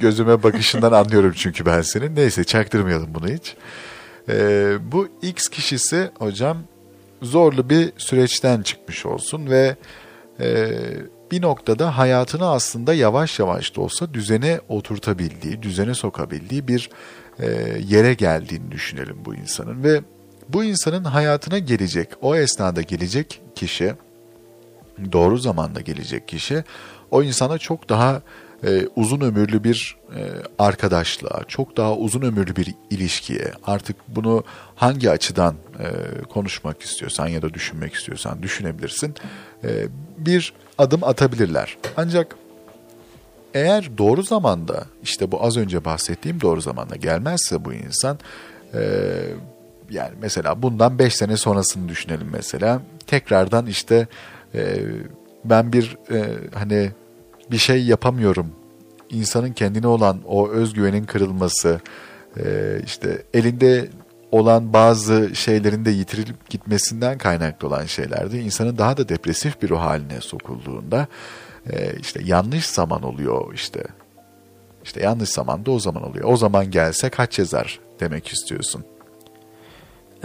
gözüme 0.00 0.42
bakışından 0.42 0.92
anlıyorum 1.04 1.32
çünkü 1.36 1.66
ben 1.66 1.82
senin. 1.82 2.16
Neyse 2.16 2.44
çaktırmayalım 2.44 3.14
bunu 3.14 3.28
hiç. 3.28 3.56
Ee, 4.28 4.76
bu 4.92 5.08
X 5.22 5.48
kişisi 5.48 6.10
hocam 6.18 6.58
zorlu 7.22 7.70
bir 7.70 7.92
süreçten 7.98 8.62
çıkmış 8.62 9.06
olsun 9.06 9.50
ve 9.50 9.76
e, 10.40 10.68
bir 11.30 11.42
noktada 11.42 11.98
hayatını 11.98 12.50
aslında 12.50 12.94
yavaş 12.94 13.38
yavaş 13.38 13.76
da 13.76 13.80
olsa 13.80 14.14
düzene 14.14 14.60
oturtabildiği, 14.68 15.62
düzene 15.62 15.94
sokabildiği 15.94 16.68
bir 16.68 16.90
e, 17.38 17.46
yere 17.88 18.14
geldiğini 18.14 18.70
düşünelim 18.70 19.16
bu 19.24 19.34
insanın. 19.34 19.84
Ve 19.84 20.02
bu 20.48 20.64
insanın 20.64 21.04
hayatına 21.04 21.58
gelecek, 21.58 22.08
o 22.22 22.36
esnada 22.36 22.82
gelecek 22.82 23.40
kişi, 23.54 23.94
doğru 25.12 25.38
zamanda 25.38 25.80
gelecek 25.80 26.28
kişi, 26.28 26.64
o 27.10 27.22
insana 27.22 27.58
çok 27.58 27.88
daha 27.88 28.22
e, 28.66 28.88
uzun 28.96 29.20
ömürlü 29.20 29.64
bir 29.64 29.96
e, 30.16 30.20
arkadaşlığa, 30.58 31.44
çok 31.48 31.76
daha 31.76 31.96
uzun 31.96 32.22
ömürlü 32.22 32.56
bir 32.56 32.74
ilişkiye, 32.90 33.52
artık 33.64 33.96
bunu 34.08 34.44
hangi 34.74 35.10
açıdan 35.10 35.54
e, 35.78 35.88
konuşmak 36.22 36.82
istiyorsan 36.82 37.28
ya 37.28 37.42
da 37.42 37.54
düşünmek 37.54 37.94
istiyorsan 37.94 38.42
düşünebilirsin, 38.42 39.14
e, 39.64 39.86
bir 40.18 40.52
adım 40.78 41.04
atabilirler. 41.04 41.76
Ancak 41.96 42.36
eğer 43.54 43.98
doğru 43.98 44.22
zamanda, 44.22 44.84
işte 45.02 45.32
bu 45.32 45.44
az 45.44 45.56
önce 45.56 45.84
bahsettiğim 45.84 46.40
doğru 46.40 46.60
zamanda 46.60 46.96
gelmezse 46.96 47.64
bu 47.64 47.72
insan, 47.72 48.18
e, 48.74 48.80
yani 49.90 50.12
mesela 50.20 50.62
bundan 50.62 50.98
5 50.98 51.14
sene 51.14 51.36
sonrasını 51.36 51.88
düşünelim 51.88 52.28
mesela, 52.32 52.82
tekrardan 53.06 53.66
işte 53.66 54.06
e, 54.54 54.78
ben 55.44 55.72
bir 55.72 55.96
e, 56.10 56.24
hani 56.54 56.90
bir 57.50 57.58
şey 57.58 57.84
yapamıyorum. 57.84 58.52
İnsanın 59.10 59.52
kendine 59.52 59.86
olan 59.86 60.20
o 60.26 60.48
özgüvenin 60.48 61.04
kırılması, 61.04 61.80
e, 62.36 62.44
işte 62.86 63.22
elinde 63.34 63.88
olan 64.32 64.72
bazı 64.72 65.36
şeylerin 65.36 65.84
de 65.84 65.90
yitirilip 65.90 66.50
gitmesinden 66.50 67.18
kaynaklı 67.18 67.68
olan 67.68 67.86
şeylerde 67.86 68.40
insanın 68.40 68.78
daha 68.78 68.96
da 68.96 69.08
depresif 69.08 69.62
bir 69.62 69.68
ruh 69.68 69.80
haline 69.80 70.20
sokulduğunda 70.20 71.06
e, 71.70 71.98
işte 72.00 72.20
yanlış 72.24 72.66
zaman 72.66 73.02
oluyor 73.02 73.54
işte. 73.54 73.84
İşte 74.84 75.02
yanlış 75.02 75.28
zaman 75.28 75.66
da 75.66 75.70
o 75.70 75.78
zaman 75.78 76.02
oluyor. 76.02 76.24
O 76.28 76.36
zaman 76.36 76.70
gelse 76.70 77.10
kaç 77.10 77.38
yazar 77.38 77.80
demek 78.00 78.28
istiyorsun. 78.28 78.84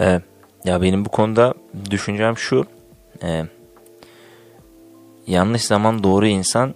E, 0.00 0.20
ya 0.64 0.82
benim 0.82 1.04
bu 1.04 1.08
konuda 1.08 1.54
düşüncem 1.90 2.38
şu. 2.38 2.66
E, 3.22 3.44
yanlış 5.26 5.62
zaman 5.62 6.04
doğru 6.04 6.26
insan 6.26 6.74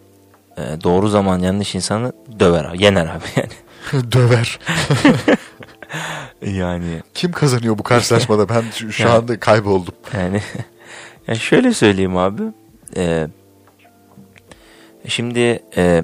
e, 0.57 0.63
doğru 0.85 1.09
zaman 1.09 1.39
yanlış 1.39 1.75
insanı 1.75 2.13
döver 2.41 2.65
abi. 2.65 2.85
Yener 2.85 3.07
abi 3.07 3.25
yani. 3.37 4.13
Döver. 4.13 4.59
yani 6.47 7.03
Kim 7.15 7.33
kazanıyor 7.33 7.79
bu 7.79 7.83
karşılaşmada? 7.83 8.49
Ben 8.49 8.65
şu, 8.75 8.93
şu 8.93 9.03
Yani- 9.03 9.13
anda 9.13 9.41
kayboldum. 9.41 9.95
Yani, 10.15 10.43
yani 11.29 11.39
şöyle 11.39 11.73
söyleyeyim 11.73 12.17
abi. 12.17 12.43
Ee, 12.97 13.29
şimdi 15.07 15.63
e, 15.77 16.03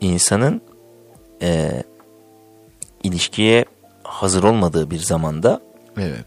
insanın 0.00 0.60
e, 1.42 1.82
ilişkiye 3.02 3.64
hazır 4.02 4.42
olmadığı 4.42 4.90
bir 4.90 4.98
zamanda 4.98 5.60
Evet. 5.98 6.26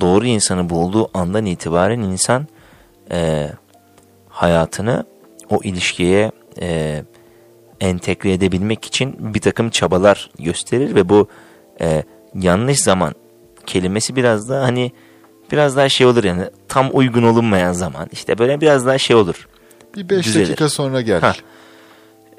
doğru 0.00 0.26
insanı 0.26 0.70
bulduğu 0.70 1.18
andan 1.18 1.46
itibaren 1.46 2.00
insan 2.00 2.46
e, 3.10 3.50
hayatını 4.28 5.04
o 5.50 5.60
ilişkiye 5.62 6.32
e, 6.60 7.02
entegre 7.80 8.32
edebilmek 8.32 8.84
için 8.84 9.34
bir 9.34 9.40
takım 9.40 9.70
çabalar 9.70 10.30
gösterir 10.38 10.94
ve 10.94 11.08
bu 11.08 11.28
e, 11.80 12.02
yanlış 12.34 12.80
zaman 12.80 13.14
kelimesi 13.66 14.16
biraz 14.16 14.48
da 14.48 14.62
hani 14.62 14.92
biraz 15.52 15.76
daha 15.76 15.88
şey 15.88 16.06
olur 16.06 16.24
yani 16.24 16.42
tam 16.68 16.90
uygun 16.92 17.22
olunmayan 17.22 17.72
zaman 17.72 18.08
işte 18.12 18.38
böyle 18.38 18.60
biraz 18.60 18.86
daha 18.86 18.98
şey 18.98 19.16
olur. 19.16 19.48
Bir 19.96 20.08
5 20.08 20.26
Düzelir. 20.26 20.46
dakika 20.46 20.68
sonra 20.68 21.00
gel. 21.00 21.20
Ha. 21.20 21.34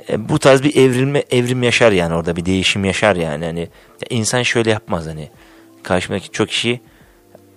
E, 0.09 0.29
bu 0.29 0.39
tarz 0.39 0.63
bir 0.63 0.75
evrilme 0.75 1.23
evrim 1.31 1.63
yaşar 1.63 1.91
yani 1.91 2.13
orada 2.15 2.35
bir 2.35 2.45
değişim 2.45 2.85
yaşar 2.85 3.15
yani 3.15 3.45
hani 3.45 3.59
ya 4.01 4.07
insan 4.09 4.43
şöyle 4.43 4.69
yapmaz 4.69 5.07
hani 5.07 5.29
karşımdaki 5.83 6.31
çok 6.31 6.49
kişi 6.49 6.81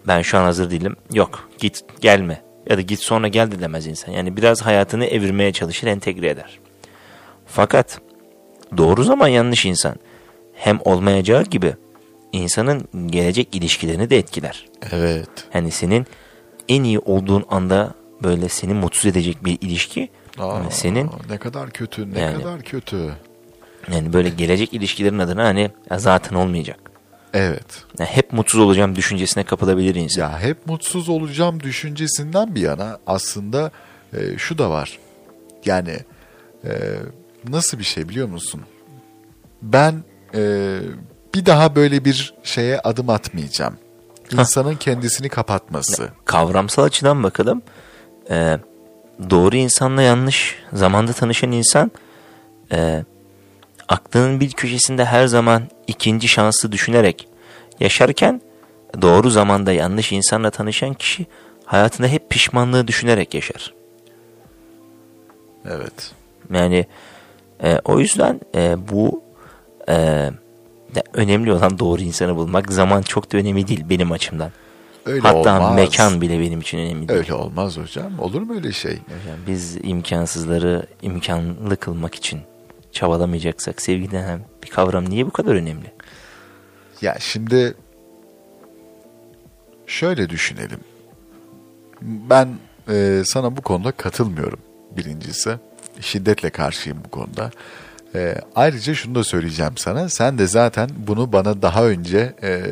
ben 0.06 0.22
şu 0.22 0.38
an 0.38 0.42
hazır 0.42 0.70
değilim 0.70 0.96
yok 1.12 1.48
git 1.58 1.84
gelme 2.00 2.42
ya 2.70 2.76
da 2.76 2.80
git 2.80 3.00
sonra 3.00 3.28
gel 3.28 3.50
de 3.50 3.60
demez 3.60 3.86
insan 3.86 4.12
yani 4.12 4.36
biraz 4.36 4.62
hayatını 4.62 5.06
evirmeye 5.06 5.52
çalışır 5.52 5.86
entegre 5.86 6.28
eder. 6.28 6.58
Fakat 7.46 8.00
doğru 8.76 9.04
zaman 9.04 9.28
yanlış 9.28 9.66
insan 9.66 9.96
hem 10.54 10.78
olmayacağı 10.84 11.44
gibi 11.44 11.74
insanın 12.32 12.88
gelecek 13.06 13.54
ilişkilerini 13.56 14.10
de 14.10 14.18
etkiler. 14.18 14.66
Evet. 14.92 15.28
Yani 15.54 15.70
senin 15.70 16.06
en 16.68 16.82
iyi 16.84 16.98
olduğun 16.98 17.44
anda 17.50 17.94
böyle 18.22 18.48
seni 18.48 18.74
mutsuz 18.74 19.06
edecek 19.06 19.44
bir 19.44 19.58
ilişki 19.60 20.08
Aa, 20.38 20.70
senin 20.70 21.10
ne 21.30 21.38
kadar 21.38 21.70
kötü, 21.70 22.14
ne 22.14 22.20
Yani- 22.20 22.42
kadar 22.42 22.62
kötü. 22.62 23.12
yani 23.92 24.12
böyle 24.12 24.28
gelecek 24.28 24.74
ilişkilerin 24.74 25.18
adına 25.18 25.44
hani 25.44 25.70
zaten 25.96 26.36
olmayacak. 26.36 26.78
Evet. 27.34 27.84
Yani 27.98 28.08
hep 28.10 28.32
mutsuz 28.32 28.60
olacağım 28.60 28.96
düşüncesine 28.96 29.44
kapılabilir 29.44 29.94
insan. 29.94 30.22
Ya 30.22 30.40
hep 30.40 30.66
mutsuz 30.66 31.08
olacağım 31.08 31.60
düşüncesinden 31.60 32.54
bir 32.54 32.60
yana 32.60 32.98
aslında 33.06 33.70
e, 34.16 34.38
şu 34.38 34.58
da 34.58 34.70
var. 34.70 34.98
Yani 35.64 35.96
e, 36.64 36.70
nasıl 37.48 37.78
bir 37.78 37.84
şey 37.84 38.08
biliyor 38.08 38.28
musun? 38.28 38.60
Ben 39.62 40.02
e, 40.34 40.78
bir 41.34 41.46
daha 41.46 41.74
böyle 41.74 42.04
bir 42.04 42.34
şeye 42.42 42.80
adım 42.80 43.10
atmayacağım. 43.10 43.78
İnsanın 44.32 44.74
kendisini 44.74 45.28
kapatması. 45.28 46.08
Kavramsal 46.24 46.82
açıdan 46.82 47.22
bakalım. 47.22 47.62
Ee, 48.30 48.58
doğru 49.30 49.56
insanla 49.56 50.02
yanlış 50.02 50.56
zamanda 50.72 51.12
tanışan 51.12 51.52
insan 51.52 51.90
e, 52.72 53.04
aklının 53.88 54.40
bir 54.40 54.52
köşesinde 54.52 55.04
her 55.04 55.26
zaman 55.26 55.62
ikinci 55.86 56.28
şansı 56.28 56.72
düşünerek 56.72 57.28
yaşarken 57.80 58.40
doğru 59.02 59.30
zamanda 59.30 59.72
yanlış 59.72 60.12
insanla 60.12 60.50
tanışan 60.50 60.94
kişi 60.94 61.26
hayatında 61.64 62.06
hep 62.06 62.30
pişmanlığı 62.30 62.88
düşünerek 62.88 63.34
yaşar. 63.34 63.74
Evet. 65.64 66.12
Yani 66.52 66.86
e, 67.62 67.80
o 67.84 68.00
yüzden 68.00 68.40
e, 68.54 68.88
bu 68.88 69.22
e, 69.88 70.30
de 70.94 71.02
önemli 71.12 71.52
olan 71.52 71.78
doğru 71.78 72.02
insanı 72.02 72.36
bulmak. 72.36 72.72
Zaman 72.72 73.02
çok 73.02 73.32
da 73.32 73.36
önemli 73.36 73.68
değil 73.68 73.84
benim 73.90 74.12
açımdan. 74.12 74.50
Öyle 75.06 75.20
Hatta 75.20 75.56
olmaz. 75.58 75.74
mekan 75.74 76.20
bile 76.20 76.40
benim 76.40 76.60
için 76.60 76.78
önemli 76.78 77.08
değil. 77.08 77.18
Öyle 77.20 77.34
olmaz 77.34 77.76
hocam. 77.78 78.18
Olur 78.18 78.42
mu 78.42 78.54
öyle 78.54 78.72
şey? 78.72 78.92
Hocam 78.92 79.38
biz 79.46 79.76
imkansızları 79.82 80.86
imkanlı 81.02 81.76
kılmak 81.76 82.14
için 82.14 82.40
çabalamayacaksak 82.92 83.82
sevgi 83.82 84.10
denen 84.10 84.40
bir 84.64 84.68
kavram 84.70 85.10
niye 85.10 85.26
bu 85.26 85.30
kadar 85.30 85.54
önemli? 85.54 85.92
Ya 87.02 87.16
şimdi 87.20 87.74
şöyle 89.86 90.28
düşünelim. 90.28 90.80
Ben 92.02 92.48
e, 92.88 93.22
sana 93.24 93.56
bu 93.56 93.62
konuda 93.62 93.92
katılmıyorum 93.92 94.58
birincisi. 94.96 95.56
Şiddetle 96.00 96.50
karşıyım 96.50 96.98
bu 97.04 97.10
konuda. 97.10 97.50
E, 98.14 98.34
ayrıca 98.54 98.94
şunu 98.94 99.14
da 99.14 99.24
söyleyeceğim 99.24 99.72
sana. 99.76 100.08
Sen 100.08 100.38
de 100.38 100.46
zaten 100.46 100.90
bunu 101.06 101.32
bana 101.32 101.62
daha 101.62 101.84
önce 101.86 102.34
e, 102.42 102.62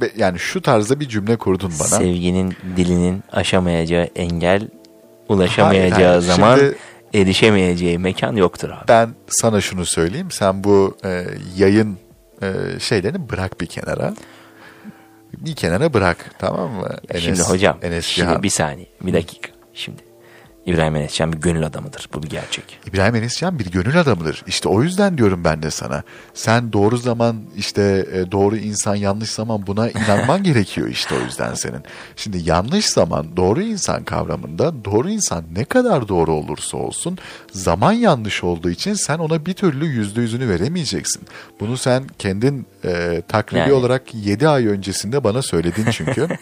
be- 0.00 0.10
yani 0.16 0.38
şu 0.38 0.62
tarzda 0.62 1.00
bir 1.00 1.08
cümle 1.08 1.36
kurdun 1.36 1.72
bana. 1.80 1.88
Sevginin 1.88 2.54
dilinin 2.76 3.22
aşamayacağı 3.32 4.04
engel, 4.16 4.68
ulaşamayacağı 5.28 5.90
Hayır, 5.92 6.06
hayır. 6.08 6.20
zaman 6.20 6.58
Şimdi- 6.58 6.76
erişemeyeceği 7.14 7.98
mekan 7.98 8.36
yoktur 8.36 8.70
abi. 8.70 8.88
Ben 8.88 9.10
sana 9.28 9.60
şunu 9.60 9.86
söyleyeyim. 9.86 10.30
Sen 10.30 10.64
bu 10.64 10.96
e, 11.04 11.24
yayın 11.56 11.98
e, 12.42 12.46
şeylerini 12.80 13.28
bırak 13.30 13.60
bir 13.60 13.66
kenara. 13.66 14.14
Bir 15.38 15.54
kenara 15.54 15.94
bırak 15.94 16.30
tamam 16.38 16.70
mı? 16.70 16.88
şimdi 17.18 17.42
hocam, 17.42 17.78
Enes 17.82 18.04
şimdi 18.06 18.28
Cihan. 18.28 18.42
bir 18.42 18.50
saniye, 18.50 18.86
bir 19.00 19.12
dakika. 19.12 19.48
Şimdi 19.74 20.02
İbrahim 20.66 20.96
Enescan 20.96 21.32
bir 21.32 21.38
gönül 21.38 21.66
adamıdır. 21.66 22.08
Bu 22.14 22.22
bir 22.22 22.28
gerçek. 22.28 22.78
İbrahim 22.86 23.14
Enescan 23.14 23.58
bir 23.58 23.70
gönül 23.70 24.00
adamıdır. 24.00 24.44
İşte 24.46 24.68
o 24.68 24.82
yüzden 24.82 25.18
diyorum 25.18 25.44
ben 25.44 25.62
de 25.62 25.70
sana. 25.70 26.02
Sen 26.34 26.72
doğru 26.72 26.96
zaman 26.96 27.42
işte 27.56 28.06
e, 28.12 28.32
doğru 28.32 28.56
insan 28.56 28.94
yanlış 28.94 29.30
zaman 29.30 29.66
buna 29.66 29.90
inanman 29.90 30.42
gerekiyor 30.42 30.88
işte 30.88 31.14
o 31.14 31.24
yüzden 31.24 31.54
senin. 31.54 31.80
Şimdi 32.16 32.48
yanlış 32.48 32.86
zaman 32.86 33.36
doğru 33.36 33.62
insan 33.62 34.04
kavramında 34.04 34.84
doğru 34.84 35.10
insan 35.10 35.44
ne 35.56 35.64
kadar 35.64 36.08
doğru 36.08 36.32
olursa 36.32 36.76
olsun 36.76 37.18
zaman 37.52 37.92
yanlış 37.92 38.44
olduğu 38.44 38.70
için 38.70 38.94
sen 38.94 39.18
ona 39.18 39.46
bir 39.46 39.54
türlü 39.54 39.86
yüzde 39.86 40.20
yüzünü 40.20 40.48
veremeyeceksin. 40.48 41.22
Bunu 41.60 41.76
sen 41.76 42.04
kendin 42.18 42.66
e, 42.84 43.22
takribi 43.28 43.60
Yani. 43.60 43.72
olarak 43.72 44.14
7 44.14 44.48
ay 44.48 44.66
öncesinde 44.66 45.24
bana 45.24 45.42
söyledin 45.42 45.86
çünkü. 45.90 46.28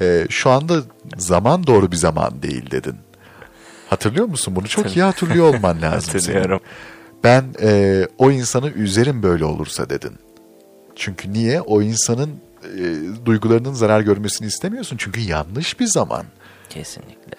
E, 0.00 0.26
şu 0.30 0.50
anda 0.50 0.74
zaman 1.16 1.66
doğru 1.66 1.92
bir 1.92 1.96
zaman 1.96 2.42
değil 2.42 2.70
dedin. 2.70 2.96
Hatırlıyor 3.90 4.26
musun 4.26 4.56
bunu? 4.56 4.68
Çok 4.68 4.96
iyi 4.96 5.02
hatırlıyor 5.02 5.54
olman 5.54 5.82
lazım 5.82 6.20
senin. 6.20 6.34
Hatırlıyorum. 6.34 6.60
Ben 7.24 7.44
e, 7.62 8.02
o 8.18 8.30
insanı 8.30 8.70
üzerim 8.70 9.22
böyle 9.22 9.44
olursa 9.44 9.90
dedin. 9.90 10.12
Çünkü 10.96 11.32
niye? 11.32 11.60
O 11.60 11.82
insanın 11.82 12.30
e, 12.78 12.84
duygularının 13.26 13.72
zarar 13.72 14.00
görmesini 14.00 14.48
istemiyorsun. 14.48 14.96
Çünkü 14.96 15.20
yanlış 15.20 15.80
bir 15.80 15.86
zaman. 15.86 16.24
Kesinlikle. 16.68 17.36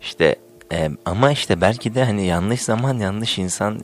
İşte 0.00 0.36
e, 0.72 0.90
ama 1.04 1.32
işte 1.32 1.60
belki 1.60 1.94
de 1.94 2.04
hani 2.04 2.26
yanlış 2.26 2.62
zaman 2.62 2.98
yanlış 2.98 3.38
insan 3.38 3.80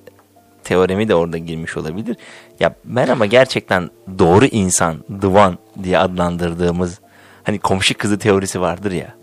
teoremi 0.64 1.08
de 1.08 1.14
orada 1.14 1.38
girmiş 1.38 1.76
olabilir. 1.76 2.16
Ya 2.60 2.74
ben 2.84 3.08
ama 3.08 3.26
gerçekten 3.26 3.90
doğru 4.18 4.44
insan, 4.44 5.04
the 5.20 5.26
one 5.26 5.56
diye 5.82 5.98
adlandırdığımız 5.98 7.00
hani 7.42 7.58
komşu 7.58 7.98
kızı 7.98 8.18
teorisi 8.18 8.60
vardır 8.60 8.92
ya. 8.92 9.21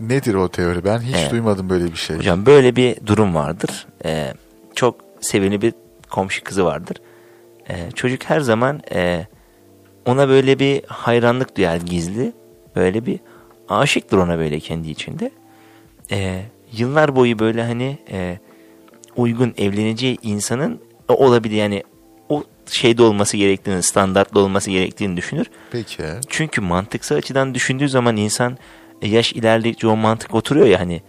Nedir 0.00 0.34
o 0.34 0.48
teori? 0.48 0.84
Ben 0.84 0.98
hiç 1.00 1.16
Evet. 1.16 1.30
duymadım 1.30 1.70
böyle 1.70 1.84
bir 1.84 1.96
şey. 1.96 2.16
Hocam 2.16 2.46
böyle 2.46 2.76
bir 2.76 2.96
durum 3.06 3.34
vardır. 3.34 3.86
Ee, 4.04 4.34
çok 4.74 4.96
sevimli 5.20 5.62
bir 5.62 5.74
komşu 6.10 6.44
kızı 6.44 6.64
vardır. 6.64 6.96
Ee, 7.70 7.90
çocuk 7.94 8.24
her 8.24 8.40
zaman 8.40 8.80
e, 8.94 9.26
ona 10.06 10.28
böyle 10.28 10.58
bir 10.58 10.82
hayranlık 10.86 11.56
duyar 11.56 11.76
gizli. 11.76 12.32
Böyle 12.76 13.06
bir 13.06 13.20
aşıktır 13.68 14.18
ona 14.18 14.38
böyle 14.38 14.60
kendi 14.60 14.90
içinde. 14.90 15.30
Ee, 16.10 16.42
yıllar 16.72 17.16
boyu 17.16 17.38
böyle 17.38 17.62
hani 17.64 17.98
e, 18.10 18.38
uygun 19.16 19.54
evleneceği 19.58 20.18
insanın 20.22 20.80
o 21.08 21.14
olabilir 21.26 21.56
yani 21.56 21.82
o 22.28 22.44
şeyde 22.66 23.02
olması 23.02 23.36
gerektiğini, 23.36 23.82
standartlı 23.82 24.40
olması 24.40 24.70
gerektiğini 24.70 25.16
düşünür. 25.16 25.46
Peki. 25.70 26.02
Çünkü 26.28 26.60
mantıksal 26.60 27.16
açıdan 27.16 27.54
düşündüğü 27.54 27.88
zaman 27.88 28.16
insan 28.16 28.52
e, 28.52 28.56
yaş 29.02 29.32
ilerledikçe 29.32 29.86
o 29.86 29.96
mantık 29.96 30.34
oturuyor 30.34 30.66
ya 30.66 30.80
hani 30.80 31.02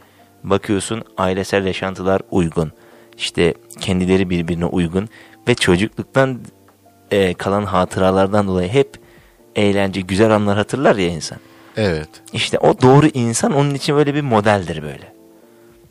bakıyorsun 0.43 1.03
ailesel 1.17 1.65
yaşantılar 1.65 2.21
uygun. 2.31 2.71
işte 3.17 3.53
kendileri 3.79 4.29
birbirine 4.29 4.65
uygun 4.65 5.09
ve 5.47 5.55
çocukluktan 5.55 6.39
e, 7.11 7.33
kalan 7.33 7.63
hatıralardan 7.65 8.47
dolayı 8.47 8.69
hep 8.69 8.99
eğlence, 9.55 10.01
güzel 10.01 10.31
anlar 10.35 10.57
hatırlar 10.57 10.95
ya 10.95 11.07
insan. 11.07 11.37
Evet. 11.77 12.09
İşte 12.33 12.59
o 12.59 12.81
doğru 12.81 13.07
insan 13.07 13.53
onun 13.53 13.73
için 13.73 13.95
böyle 13.95 14.15
bir 14.15 14.21
modeldir 14.21 14.83
böyle. 14.83 15.13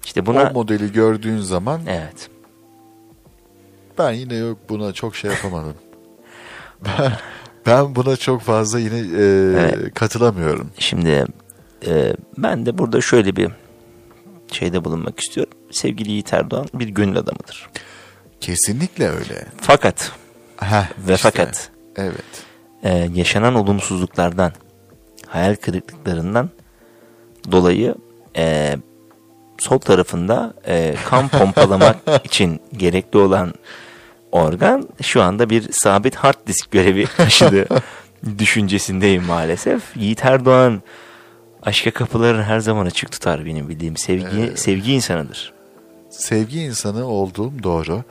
İşte 0.04 0.26
buna 0.26 0.42
O 0.42 0.52
modeli 0.52 0.92
gördüğün 0.92 1.38
zaman 1.38 1.80
evet. 1.88 2.28
ben 3.98 4.10
yine 4.12 4.34
yok 4.34 4.58
buna 4.68 4.92
çok 4.92 5.16
şey 5.16 5.30
yapamadım. 5.30 5.74
ben, 6.86 7.12
ben 7.66 7.94
buna 7.94 8.16
çok 8.16 8.40
fazla 8.42 8.78
yine 8.78 8.98
e, 8.98 9.22
Evet. 9.60 9.94
katılamıyorum. 9.94 10.70
Şimdi 10.78 11.24
e, 11.86 12.12
ben 12.38 12.66
de 12.66 12.78
burada 12.78 13.00
şöyle 13.00 13.36
bir 13.36 13.48
şeyde 14.52 14.84
bulunmak 14.84 15.20
istiyorum. 15.20 15.52
Sevgili 15.70 16.10
Yiğit 16.10 16.32
Erdoğan 16.32 16.66
bir 16.74 16.88
gönül 16.88 17.18
adamıdır. 17.18 17.68
Kesinlikle 18.40 19.08
öyle. 19.08 19.46
Fakat 19.60 20.12
Heh, 20.56 20.84
ve 20.98 21.14
işte. 21.14 21.30
fakat 21.30 21.70
Evet. 21.96 22.44
e, 22.82 23.08
yaşanan 23.14 23.54
olumsuzluklardan, 23.54 24.52
hayal 25.26 25.54
kırıklıklarından 25.56 26.50
dolayı 27.52 27.94
e, 28.36 28.76
sol 29.58 29.78
tarafında 29.78 30.54
e, 30.66 30.94
kan 31.04 31.28
pompalamak 31.38 31.96
için 32.24 32.60
gerekli 32.76 33.18
olan 33.18 33.54
organ 34.32 34.88
şu 35.02 35.22
anda 35.22 35.50
bir 35.50 35.72
sabit 35.72 36.14
hard 36.16 36.46
disk 36.46 36.70
görevi 36.70 37.06
taşıdığı 37.16 37.66
düşüncesindeyim 38.38 39.24
maalesef. 39.24 39.96
Yiğit 39.96 40.24
Erdoğan 40.24 40.82
aşka 41.62 41.90
kapılarını 41.90 42.42
her 42.42 42.60
zaman 42.60 42.86
açık 42.86 43.12
tutar 43.12 43.44
benim 43.46 43.68
bildiğim 43.68 43.96
sevgi 43.96 44.52
sevgi 44.56 44.92
insanıdır. 44.92 45.52
Sevgi 46.10 46.62
insanı 46.62 47.06
olduğum 47.06 47.62
doğru. 47.62 48.02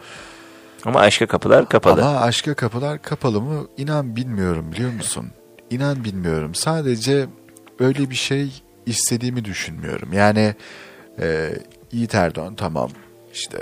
Ama 0.86 1.00
aşka 1.00 1.28
kapılar 1.28 1.70
kapalı. 1.70 2.06
Ama 2.06 2.20
aşka 2.20 2.54
kapılar 2.54 3.02
kapalı 3.02 3.42
mı 3.42 3.68
inan 3.78 4.16
bilmiyorum 4.16 4.72
biliyor 4.72 4.92
musun? 4.94 5.28
İnan 5.70 6.04
bilmiyorum. 6.04 6.56
Sadece 6.56 7.28
öyle 7.80 8.10
bir 8.10 8.16
şey 8.16 8.62
istediğimi 8.86 9.46
düşünmüyorum. 9.46 10.14
Yani 10.14 10.56
e, 11.20 11.54
Yiğit 11.92 12.16
Erdoğan 12.16 12.56
tamam 12.56 12.90
işte 13.34 13.58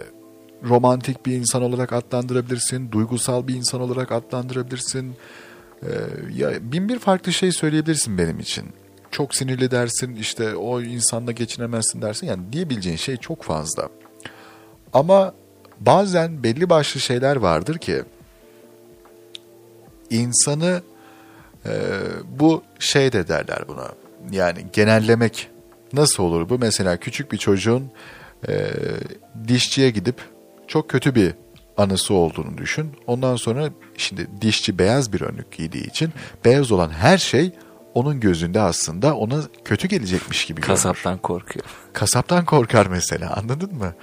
romantik 0.64 1.26
bir 1.26 1.34
insan 1.34 1.61
olarak 1.61 1.93
adlandırabilirsin, 1.93 2.91
duygusal 2.91 3.47
bir 3.47 3.55
insan 3.55 3.81
olarak 3.81 4.11
adlandırabilirsin. 4.11 5.15
E, 5.84 5.89
ya 6.34 6.51
bin 6.61 6.89
bir 6.89 6.99
farklı 6.99 7.34
şey 7.34 7.51
söyleyebilirsin 7.51 8.18
benim 8.18 8.39
için. 8.39 8.65
Çok 9.11 9.35
sinirli 9.35 9.71
dersin, 9.71 10.15
işte 10.15 10.55
o 10.55 10.81
insanla 10.81 11.31
geçinemezsin 11.31 12.01
dersin. 12.01 12.27
Yani 12.27 12.53
diyebileceğin 12.53 12.97
şey 12.97 13.17
çok 13.17 13.43
fazla. 13.43 13.89
Ama 14.93 15.34
bazen 15.79 16.43
belli 16.43 16.69
başlı 16.69 16.99
şeyler 16.99 17.35
vardır 17.35 17.77
ki 17.77 18.03
insanı 20.09 20.81
e, 21.65 21.71
bu 22.39 22.63
şey 22.79 23.13
de 23.13 23.27
derler 23.27 23.67
buna. 23.67 23.88
Yani 24.31 24.65
genellemek 24.73 25.49
nasıl 25.93 26.23
olur 26.23 26.49
bu? 26.49 26.59
Mesela 26.59 26.97
küçük 26.97 27.31
bir 27.31 27.38
çocuğun 27.38 27.91
e, 28.47 28.69
dişçiye 29.47 29.89
gidip 29.89 30.15
çok 30.67 30.89
kötü 30.89 31.15
bir 31.15 31.34
anısı 31.77 32.13
olduğunu 32.13 32.57
düşün. 32.57 32.91
Ondan 33.07 33.35
sonra 33.35 33.69
şimdi 33.97 34.27
dişçi 34.41 34.79
beyaz 34.79 35.13
bir 35.13 35.21
önlük 35.21 35.51
giydiği 35.51 35.88
için 35.88 36.09
beyaz 36.45 36.71
olan 36.71 36.89
her 36.89 37.17
şey 37.17 37.51
onun 37.98 38.19
gözünde 38.19 38.61
aslında 38.61 39.15
ona 39.15 39.41
kötü 39.65 39.88
gelecekmiş 39.88 40.45
gibi 40.45 40.61
görünür. 40.61 40.76
Kasaptan 40.76 41.18
korkuyor. 41.18 41.65
Kasaptan 41.94 42.45
korkar 42.45 42.88
mesela 42.88 43.34
anladın 43.36 43.76
mı? 43.76 43.94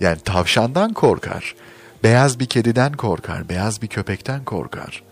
Yani 0.00 0.18
tavşandan 0.20 0.92
korkar. 0.92 1.54
Beyaz 2.02 2.40
bir 2.40 2.46
kediden 2.46 2.92
korkar. 2.92 3.48
Beyaz 3.48 3.82
bir 3.82 3.86
köpekten 3.86 4.44
korkar. 4.44 5.02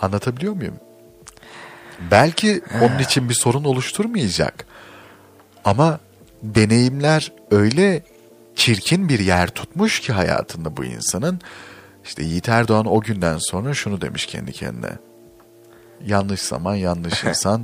Anlatabiliyor 0.00 0.52
muyum? 0.52 0.74
Belki 2.10 2.62
onun 2.82 2.98
için 2.98 3.28
bir 3.28 3.34
sorun 3.34 3.64
oluşturmayacak. 3.64 4.66
Ama 5.64 5.98
deneyimler 6.42 7.32
öyle 7.50 8.02
çirkin 8.56 9.08
bir 9.08 9.18
yer 9.18 9.48
tutmuş 9.48 10.00
ki 10.00 10.12
hayatında 10.12 10.76
bu 10.76 10.84
insanın. 10.84 11.40
İşte 12.04 12.22
Yiğit 12.22 12.48
Erdoğan 12.48 12.86
o 12.86 13.00
günden 13.00 13.38
sonra 13.40 13.74
şunu 13.74 14.00
demiş 14.00 14.26
kendi 14.26 14.52
kendine. 14.52 14.92
Yanlış 16.06 16.40
zaman 16.40 16.74
yanlış 16.74 17.24
insan 17.28 17.62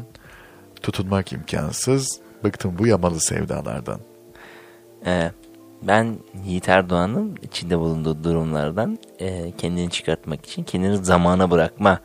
tutunmak 0.82 1.32
imkansız. 1.32 2.20
Bıktım 2.44 2.78
bu 2.78 2.86
yamalı 2.86 3.20
sevdalardan. 3.20 4.00
Ee, 5.06 5.30
ben 5.82 6.18
Yiğit 6.44 6.68
Erdoğan'ın 6.68 7.36
içinde 7.42 7.78
bulunduğu 7.78 8.24
durumlardan 8.24 8.98
e, 9.18 9.52
kendini 9.58 9.90
çıkartmak 9.90 10.46
için 10.46 10.64
kendini 10.64 11.04
zamana 11.04 11.50
bırakma 11.50 12.00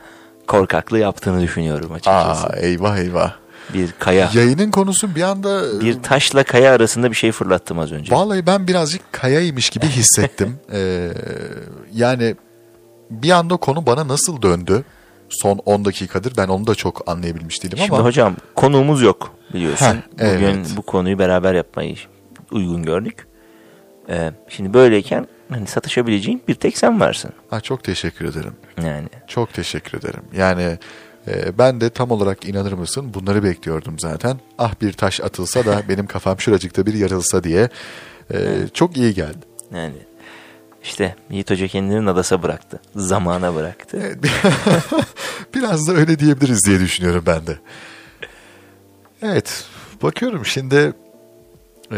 korkaklığı 0.48 1.00
yaptığını 1.00 1.42
düşünüyorum 1.42 1.92
açıkçası. 1.92 2.48
Aa 2.48 2.56
eyvah 2.56 2.98
eyvah. 2.98 3.34
Bir 3.74 3.92
kaya, 4.00 4.30
Yayının 4.34 4.72
konusu 4.72 5.16
bir 5.16 5.22
anda 5.22 5.82
bir 5.82 6.04
taşla 6.04 6.44
kaya 6.44 6.74
arasında 6.74 7.12
bir 7.12 7.16
şey 7.16 7.32
fırlattım 7.32 7.80
az 7.80 7.92
önce. 7.92 8.16
Vallahi 8.16 8.46
ben 8.48 8.68
birazcık 8.68 9.14
kayaymış 9.14 9.70
gibi 9.70 9.86
hissettim. 9.86 10.60
Ee, 10.74 11.12
yani 11.94 12.36
bir 13.10 13.30
anda 13.30 13.58
konu 13.58 13.86
bana 13.86 14.08
nasıl 14.08 14.42
döndü? 14.42 14.84
Son 15.30 15.60
10 15.66 15.86
dakikadır 15.86 16.38
ben 16.38 16.48
onu 16.48 16.68
da 16.68 16.76
çok 16.76 17.10
anlayabilmiş 17.10 17.64
değilim 17.64 17.78
Şimdi 17.78 17.94
ama 17.94 18.04
hocam 18.04 18.36
konuğumuz 18.56 19.02
yok 19.02 19.32
biliyorsun. 19.54 19.86
Heh, 20.18 20.36
Bugün 20.36 20.48
evet. 20.48 20.68
bu 20.78 20.82
konuyu 20.82 21.20
beraber 21.20 21.54
yapmayı 21.54 21.96
uygun 22.52 22.84
gördük. 22.84 23.28
Ee, 24.10 24.32
şimdi 24.50 24.74
böyleyken 24.74 25.28
hani 25.50 25.68
satışabileceğin 25.68 26.42
bir 26.48 26.56
tek 26.56 26.78
sen 26.78 27.00
varsın. 27.00 27.32
Ha, 27.50 27.62
çok 27.62 27.84
teşekkür 27.84 28.26
ederim. 28.26 28.54
Yani 28.84 29.08
Çok 29.28 29.54
teşekkür 29.54 29.98
ederim. 29.98 30.22
Yani 30.38 30.78
e, 31.28 31.58
ben 31.58 31.82
de 31.82 31.90
tam 31.90 32.12
olarak 32.12 32.46
inanır 32.46 32.74
mısın 32.74 33.14
bunları 33.14 33.44
bekliyordum 33.44 34.00
zaten. 34.00 34.40
Ah 34.58 34.74
bir 34.82 34.94
taş 34.94 35.22
atılsa 35.22 35.66
da 35.66 35.82
benim 35.90 36.08
kafam 36.08 36.40
şuracıkta 36.40 36.86
bir 36.86 36.94
yarılsa 36.94 37.44
diye. 37.44 37.70
E, 38.34 38.38
çok 38.74 38.98
iyi 38.98 39.14
geldi. 39.14 39.46
yani 39.76 39.96
işte 40.86 41.16
Yiğit 41.30 41.52
Hoca 41.52 41.68
kendini 41.68 42.06
nadasa 42.06 42.44
bıraktı. 42.44 42.80
Zamana 42.96 43.56
bıraktı. 43.56 43.98
Evet, 44.04 44.18
Biraz 45.56 45.88
da 45.88 45.94
öyle 45.94 46.20
diyebiliriz 46.20 46.66
diye 46.68 46.80
düşünüyorum 46.80 47.24
ben 47.28 47.48
de. 47.48 47.58
Evet, 49.22 49.66
bakıyorum 50.04 50.46
şimdi 50.46 50.94
e, 51.92 51.98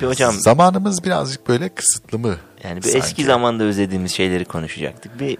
Bir 0.00 0.06
hocam- 0.06 0.32
zamanımız 0.40 1.04
birazcık 1.04 1.48
böyle 1.48 1.68
kısıtlı 1.68 2.18
mı? 2.18 2.36
Yani 2.64 2.76
bir 2.76 2.82
sanki? 2.82 2.98
eski 2.98 3.24
zamanda 3.24 3.64
özlediğimiz 3.64 4.12
şeyleri 4.12 4.44
konuşacaktık. 4.44 5.20
Bir 5.20 5.38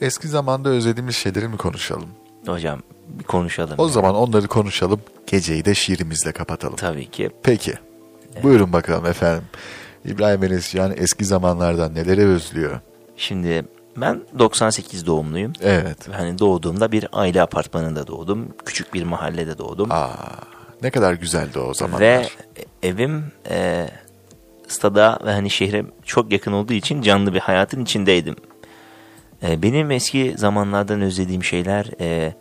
Eski 0.00 0.28
zamanda 0.28 0.68
özlediğimiz 0.68 1.16
şeyleri 1.16 1.48
mi 1.48 1.56
konuşalım? 1.56 2.08
hocam 2.46 2.80
bir 3.08 3.24
konuşalım. 3.24 3.74
O 3.78 3.88
zaman 3.88 4.14
onları 4.14 4.46
konuşalım, 4.46 5.00
geceyi 5.26 5.64
de 5.64 5.74
şiirimizle 5.74 6.32
kapatalım. 6.32 6.76
Tabii 6.76 7.10
ki. 7.10 7.30
Peki, 7.42 7.74
buyurun 8.42 8.72
bakalım 8.72 9.06
efendim. 9.06 9.44
İbrahim 10.06 10.44
Enesyan 10.44 10.92
eski 10.96 11.24
zamanlardan 11.24 11.94
neleri 11.94 12.26
özlüyor? 12.26 12.80
Şimdi 13.16 13.64
ben 13.96 14.22
98 14.38 15.06
doğumluyum. 15.06 15.52
Evet. 15.60 16.08
Hani 16.12 16.38
doğduğumda 16.38 16.92
bir 16.92 17.08
aile 17.12 17.42
apartmanında 17.42 18.06
doğdum. 18.06 18.48
Küçük 18.64 18.94
bir 18.94 19.02
mahallede 19.02 19.58
doğdum. 19.58 19.92
Aa, 19.92 20.08
ne 20.82 20.90
kadar 20.90 21.14
güzeldi 21.14 21.58
o 21.58 21.74
zamanlar. 21.74 22.00
Ve 22.00 22.26
evim 22.82 23.24
e, 23.50 23.88
stada 24.68 25.18
ve 25.24 25.32
hani 25.32 25.50
şehre 25.50 25.84
çok 26.04 26.32
yakın 26.32 26.52
olduğu 26.52 26.72
için 26.72 27.02
canlı 27.02 27.34
bir 27.34 27.40
hayatın 27.40 27.82
içindeydim. 27.82 28.36
E, 29.42 29.62
benim 29.62 29.90
eski 29.90 30.34
zamanlardan 30.36 31.00
özlediğim 31.00 31.44
şeyler 31.44 31.90
e, 32.00 32.34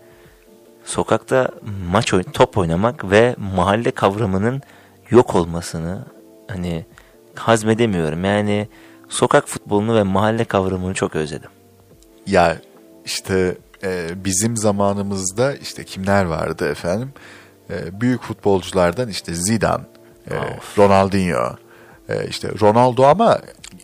sokakta 0.85 1.49
maç 1.91 2.13
oyn 2.13 2.23
top 2.23 2.57
oynamak 2.57 3.11
ve 3.11 3.35
mahalle 3.55 3.91
kavramının 3.91 4.61
yok 5.09 5.35
olmasını 5.35 6.05
hani 6.47 6.85
hazmedemiyorum. 7.39 8.25
Yani 8.25 8.67
sokak 9.09 9.47
futbolunu 9.47 9.95
ve 9.95 10.03
mahalle 10.03 10.45
kavramını 10.45 10.93
çok 10.93 11.15
özledim. 11.15 11.49
Ya 12.27 12.57
işte 13.05 13.57
e, 13.83 14.09
bizim 14.25 14.57
zamanımızda 14.57 15.53
işte 15.53 15.83
kimler 15.83 16.25
vardı 16.25 16.71
efendim? 16.71 17.13
E, 17.69 18.01
büyük 18.01 18.21
futbolculardan 18.21 19.09
işte 19.09 19.33
Zidane, 19.33 19.83
e, 20.31 20.37
Of. 20.37 20.77
Ronaldinho, 20.77 21.55
e, 22.09 22.27
işte 22.27 22.49
Ronaldo 22.61 23.03
ama 23.03 23.39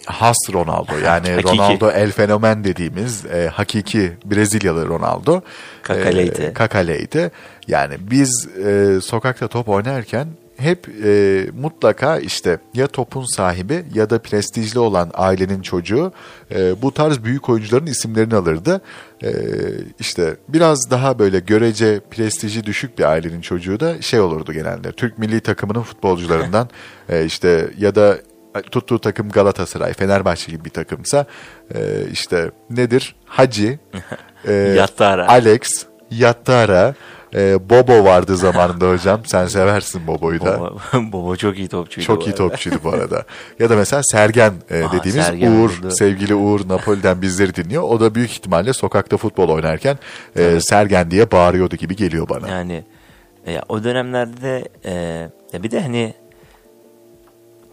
has 0.05 0.37
Ronaldo 0.53 0.97
yani. 1.05 1.43
Ronaldo 1.43 1.91
el 1.91 2.11
fenomen 2.11 2.63
dediğimiz 2.63 3.25
e, 3.25 3.47
hakiki 3.47 4.17
Brezilyalı 4.25 4.87
Ronaldo. 4.87 5.41
Kakaleydi. 5.81 6.41
E, 6.41 6.53
Kakaleydi. 6.53 7.31
Yani 7.67 7.95
biz 7.99 8.47
e, 8.65 9.01
sokakta 9.01 9.47
top 9.47 9.69
oynarken 9.69 10.27
hep 10.61 10.87
e, 11.03 11.45
mutlaka 11.61 12.17
işte 12.17 12.59
ya 12.73 12.87
topun 12.87 13.25
sahibi 13.35 13.85
ya 13.93 14.09
da 14.09 14.19
prestijli 14.19 14.79
olan 14.79 15.11
ailenin 15.13 15.61
çocuğu 15.61 16.13
e, 16.55 16.81
bu 16.81 16.93
tarz 16.93 17.23
büyük 17.23 17.49
oyuncuların 17.49 17.85
isimlerini 17.85 18.35
alırdı. 18.35 18.81
E, 19.23 19.31
işte 19.99 20.35
biraz 20.47 20.91
daha 20.91 21.19
böyle 21.19 21.39
görece 21.39 21.99
prestiji 22.11 22.63
düşük 22.63 22.99
bir 22.99 23.03
ailenin 23.03 23.41
çocuğu 23.41 23.79
da 23.79 24.01
şey 24.01 24.19
olurdu 24.19 24.53
genelde. 24.53 24.91
Türk 24.91 25.17
milli 25.17 25.39
takımının 25.39 25.81
futbolcularından 25.81 26.69
e, 27.09 27.25
işte 27.25 27.69
ya 27.77 27.95
da 27.95 28.17
tuttuğu 28.71 28.99
takım 28.99 29.29
Galatasaray, 29.29 29.93
Fenerbahçe 29.93 30.51
gibi 30.51 30.65
bir 30.65 30.69
takımsa 30.69 31.25
e, 31.75 31.79
işte 32.11 32.51
nedir? 32.69 33.15
Hacı, 33.25 33.79
e, 34.47 34.53
Yattara. 34.53 35.27
Alex, 35.27 35.61
Yattara, 36.11 36.95
e, 37.35 37.69
Bobo 37.69 38.03
vardı 38.03 38.37
zamanında 38.37 38.89
hocam. 38.91 39.21
Sen 39.25 39.45
seversin 39.47 40.07
Bobo'yu 40.07 40.41
da. 40.41 40.59
Baba, 40.59 40.73
baba 41.13 41.35
çok 41.35 41.57
iyi 41.57 41.67
topçuydu. 41.67 42.05
Çok 42.07 42.27
iyi 42.27 42.35
topçuydu 42.35 42.75
bu 42.83 42.89
arada. 42.89 43.23
ya 43.59 43.69
da 43.69 43.75
mesela 43.75 44.03
Sergen 44.03 44.53
e, 44.69 44.83
Aa, 44.83 44.91
dediğimiz 44.91 45.25
Sergen 45.25 45.51
Uğur, 45.51 45.69
oldu. 45.79 45.91
sevgili 45.91 46.35
Uğur 46.35 46.69
Napoli'den 46.69 47.21
bizleri 47.21 47.55
dinliyor. 47.55 47.83
O 47.83 47.99
da 47.99 48.15
büyük 48.15 48.31
ihtimalle 48.31 48.73
sokakta 48.73 49.17
futbol 49.17 49.49
oynarken 49.49 49.97
e, 50.35 50.59
Sergen 50.59 51.11
diye 51.11 51.31
bağırıyordu 51.31 51.75
gibi 51.75 51.95
geliyor 51.95 52.29
bana. 52.29 52.47
Yani 52.49 52.83
e, 53.47 53.59
o 53.69 53.83
dönemlerde 53.83 54.41
de 54.41 54.67
e, 54.85 54.93
ya 55.53 55.63
bir 55.63 55.71
de 55.71 55.81
hani 55.81 56.13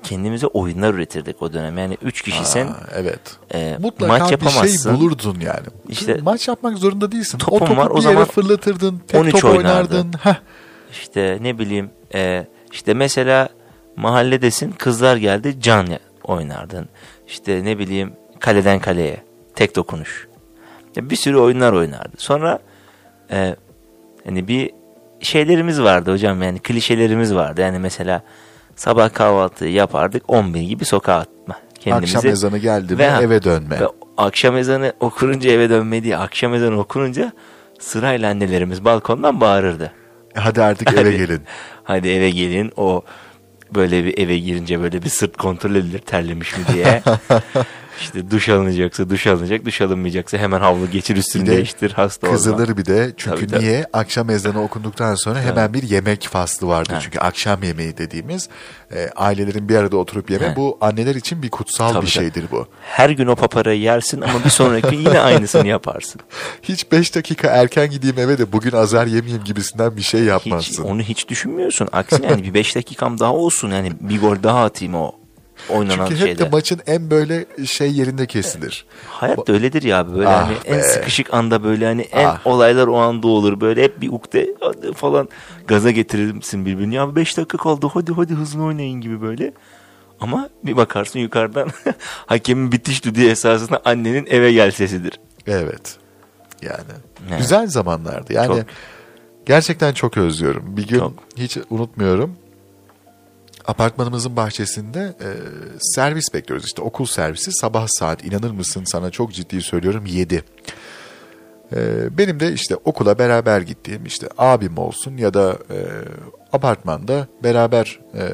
kendimize 0.09 0.47
oyunlar 0.47 0.95
üretirdik 0.95 1.43
o 1.43 1.53
dönem. 1.53 1.79
Yani 1.79 1.97
üç 2.03 2.23
kişisen 2.23 2.67
Aa, 2.67 2.77
evet. 2.95 3.21
e, 3.55 3.77
Mutlaka 3.81 4.13
maç 4.13 4.23
bir 4.23 4.27
şey 4.39 4.49
yapamazsın. 4.49 4.95
bulurdun 4.97 5.37
yani. 5.41 5.67
İşte- 5.89 6.19
maç 6.23 6.49
yapmak 6.49 6.79
zorunda 6.79 7.13
değilsin. 7.13 7.39
Topun 7.39 7.57
o 7.57 7.59
topu 7.59 7.77
var, 7.77 7.87
o 7.91 7.97
bir 7.97 8.03
yere 8.03 8.13
zaman 8.13 8.25
fırlatırdın, 8.25 9.03
tek 9.09 9.21
13 9.21 9.33
top 9.33 9.45
oynardın. 9.45 9.95
oynardın. 9.97 10.19
Heh. 10.23 10.35
İşte 10.93 11.39
ne 11.41 11.59
bileyim 11.59 11.91
e, 12.15 12.47
işte 12.73 12.95
mesela 12.95 13.49
mahalledesin 13.97 14.71
kızlar 14.73 15.17
geldi 15.17 15.57
can 15.61 15.87
oynardın. 16.25 16.89
İşte 17.29 17.65
ne 17.65 17.79
bileyim 17.79 18.13
kaleden 18.41 18.79
kaleye 18.81 19.23
tek 19.55 19.77
dokunuş. 19.77 20.29
Ya 20.97 21.11
bir 21.11 21.17
sürü 21.17 21.37
oyunlar 21.37 21.73
oynardı. 21.73 22.17
Sonra 22.19 22.59
e, 23.31 23.57
hani 24.25 24.49
bir 24.49 24.71
şeylerimiz 25.21 25.83
vardı 25.83 26.13
hocam 26.13 26.43
yani 26.43 26.59
klişelerimiz 26.59 27.35
vardı. 27.35 27.61
Yani 27.61 27.79
mesela 27.79 28.23
sabah 28.79 29.15
kahvaltıyı 29.15 29.73
yapardık 29.73 30.23
11 30.29 30.61
gibi 30.61 30.85
sokağa 30.85 31.15
atma. 31.17 31.57
Kendimizi. 31.81 32.17
Akşam 32.19 32.33
ezanı 32.33 32.59
geldi 32.59 32.93
mi 32.93 32.99
Ve- 32.99 33.05
eve 33.05 33.43
dönme. 33.43 33.81
Ve 33.81 33.87
akşam 34.17 34.57
ezanı 34.57 34.93
okununca 35.01 35.51
eve 35.51 35.71
dönme 35.71 36.03
diye 36.05 36.17
akşam 36.17 36.55
ezanı 36.55 36.79
okununca 36.81 37.33
sırayla 37.79 38.31
annelerimiz 38.31 38.85
balkondan 38.85 39.41
bağırırdı. 39.41 39.93
Hadi 40.35 40.63
artık 40.63 40.93
eve 40.93 41.01
Hadi. 41.01 41.17
gelin. 41.17 41.43
Hadi 41.85 42.09
eve 42.09 42.31
gelin 42.31 42.73
o 42.77 43.03
böyle 43.75 44.05
bir 44.05 44.19
eve 44.19 44.39
girince 44.39 44.81
böyle 44.81 45.03
bir 45.03 45.09
sırt 45.09 45.37
kontrol 45.37 45.75
edilir 45.75 45.99
terlemiş 45.99 46.57
mi 46.59 46.65
diye. 46.75 47.03
işte 48.01 48.31
duş 48.31 48.49
alınacaksa 48.49 49.11
duş 49.11 49.27
alınacak, 49.27 49.65
duş 49.65 49.81
alınmayacaksa 49.81 50.39
hemen 50.39 50.61
havlu 50.61 50.91
geçir 50.91 51.17
üstünü 51.17 51.43
Bir 51.43 51.51
de 51.51 51.57
değiştir 51.57 51.93
hasta 51.93 52.27
olma. 52.27 52.37
Kızılır 52.37 52.77
bir 52.77 52.85
de 52.85 53.13
çünkü 53.17 53.37
Tabii, 53.37 53.47
tabii. 53.47 53.65
niye? 53.65 53.87
Akşam 53.93 54.31
ezanı 54.31 54.63
okunduktan 54.63 55.15
sonra 55.15 55.41
hemen 55.41 55.75
bir 55.75 55.83
yemek 55.83 56.29
faslı 56.29 56.67
vardı. 56.67 56.93
Ha. 56.93 57.01
Çünkü 57.01 57.19
akşam 57.19 57.63
yemeği 57.63 57.99
dediğimiz 57.99 58.49
e, 58.95 59.09
ailelerin 59.17 59.69
bir 59.69 59.77
arada 59.77 59.97
oturup 59.97 60.31
yeme. 60.31 60.49
Ha. 60.49 60.57
Bu 60.57 60.79
anneler 60.81 61.15
için 61.15 61.43
bir 61.43 61.49
kutsal 61.51 61.93
Tabii, 61.93 62.07
bir 62.07 62.11
şeydir 62.11 62.45
bu. 62.51 62.67
Her 62.83 63.11
gün 63.11 63.27
o 63.27 63.37
paparayı 63.37 63.81
yersin 63.81 64.21
ama 64.21 64.45
bir 64.45 64.51
sonraki 64.51 64.91
gün 64.91 64.99
yine 64.99 65.21
aynısını 65.21 65.69
yaparsın. 65.69 66.21
Hiç 66.63 66.93
5 66.93 67.15
dakika 67.15 67.49
erken 67.49 67.91
gideyim 67.91 68.19
eve 68.19 68.39
de 68.39 68.53
bugün 68.53 68.73
azar 68.73 69.07
yemeyeyim 69.07 69.45
gibisinden 69.45 69.97
bir 69.97 70.03
şey 70.03 70.21
Hiç, 70.21 70.29
yapmazsın. 70.29 70.83
onu 70.83 71.03
hiç 71.03 71.29
düşünmüyorsun. 71.29 71.89
Aksine 71.93 72.27
yani 72.27 72.45
bir 72.45 72.55
5 72.55 72.77
dakikam 72.77 73.19
daha 73.19 73.33
olsun 73.35 73.71
yani 73.71 73.93
bir 74.01 74.21
gol 74.21 74.37
daha 74.43 74.65
atayım 74.65 74.95
o 74.95 75.18
oynanan 75.71 76.07
Çünkü 76.07 76.21
hep 76.21 76.27
şeyde. 76.27 76.45
de 76.45 76.49
maçın 76.49 76.81
en 76.87 77.11
böyle 77.11 77.47
şey 77.67 77.93
yerinde 77.93 78.27
kesilir. 78.27 78.85
Hayat 79.09 79.47
da 79.49 79.53
öyledir 79.53 79.83
ya 79.83 79.99
abi. 79.99 80.15
böyle 80.15 80.29
Ah 80.29 80.47
hani 80.47 80.57
en 80.65 80.79
be. 80.79 80.83
sıkışık 80.83 81.35
anda 81.35 81.65
böyle 81.65 81.87
hani 81.87 82.03
en 82.03 82.27
Ah. 82.27 82.47
olaylar 82.47 82.87
o 82.87 82.97
anda 82.97 83.27
olur 83.29 83.61
böyle 83.61 83.83
hep 83.83 84.01
bir 84.01 84.09
ukde 84.13 84.55
falan 84.95 85.29
gaza 85.67 85.91
getirirsin 85.91 86.67
birbirini. 86.67 86.95
Ya 86.95 87.17
5 87.17 87.37
dakika 87.37 87.59
kaldı 87.59 87.87
hadi 87.95 88.13
hadi 88.13 88.35
hızlı 88.35 88.63
oynayın 88.63 89.01
gibi 89.01 89.23
böyle. 89.23 89.53
Ama 90.21 90.49
bir 90.65 90.77
bakarsın 90.77 91.19
yukarıdan 91.19 91.69
hakemin 92.27 92.73
bitiş 92.73 93.05
düdüğü 93.05 93.27
esasında 93.29 93.81
annenin 93.85 94.27
eve 94.31 94.53
gel 94.53 94.71
sesidir. 94.71 95.21
Evet. 95.47 95.97
Yani 96.63 96.77
Evet. 97.31 97.39
güzel 97.41 97.67
zamanlardı. 97.67 98.33
Yani 98.33 98.47
Çok. 98.47 98.59
gerçekten 99.47 99.93
çok 99.93 100.17
özlüyorum. 100.17 100.77
Bir 100.77 100.87
gün 100.89 100.99
Çok. 100.99 101.13
hiç 101.37 101.59
unutmuyorum. 101.71 102.37
Apartmanımızın 103.69 104.37
bahçesinde 104.37 105.15
e, 105.21 105.29
servis 105.81 106.35
bekliyoruz. 106.35 106.67
İşte 106.67 106.83
okul 106.83 107.07
servisi 107.07 107.53
sabah 107.53 107.87
saat 107.89 108.25
inanır 108.25 108.51
mısın 108.51 108.85
sana 108.87 109.11
çok 109.11 109.33
ciddi 109.33 109.63
söylüyorum 109.63 110.07
7. 110.07 110.45
Ee, 111.73 112.19
benim 112.19 112.41
de 112.41 112.53
işte 112.53 112.77
okula 112.77 113.19
beraber 113.19 113.61
gittiğim 113.61 114.07
işte 114.07 114.29
abim 114.39 114.79
olsun 114.79 115.17
ya 115.17 115.35
da 115.35 115.59
e, 115.71 115.79
apartmanda 116.53 117.27
beraber 117.43 118.01
e, 118.15 118.25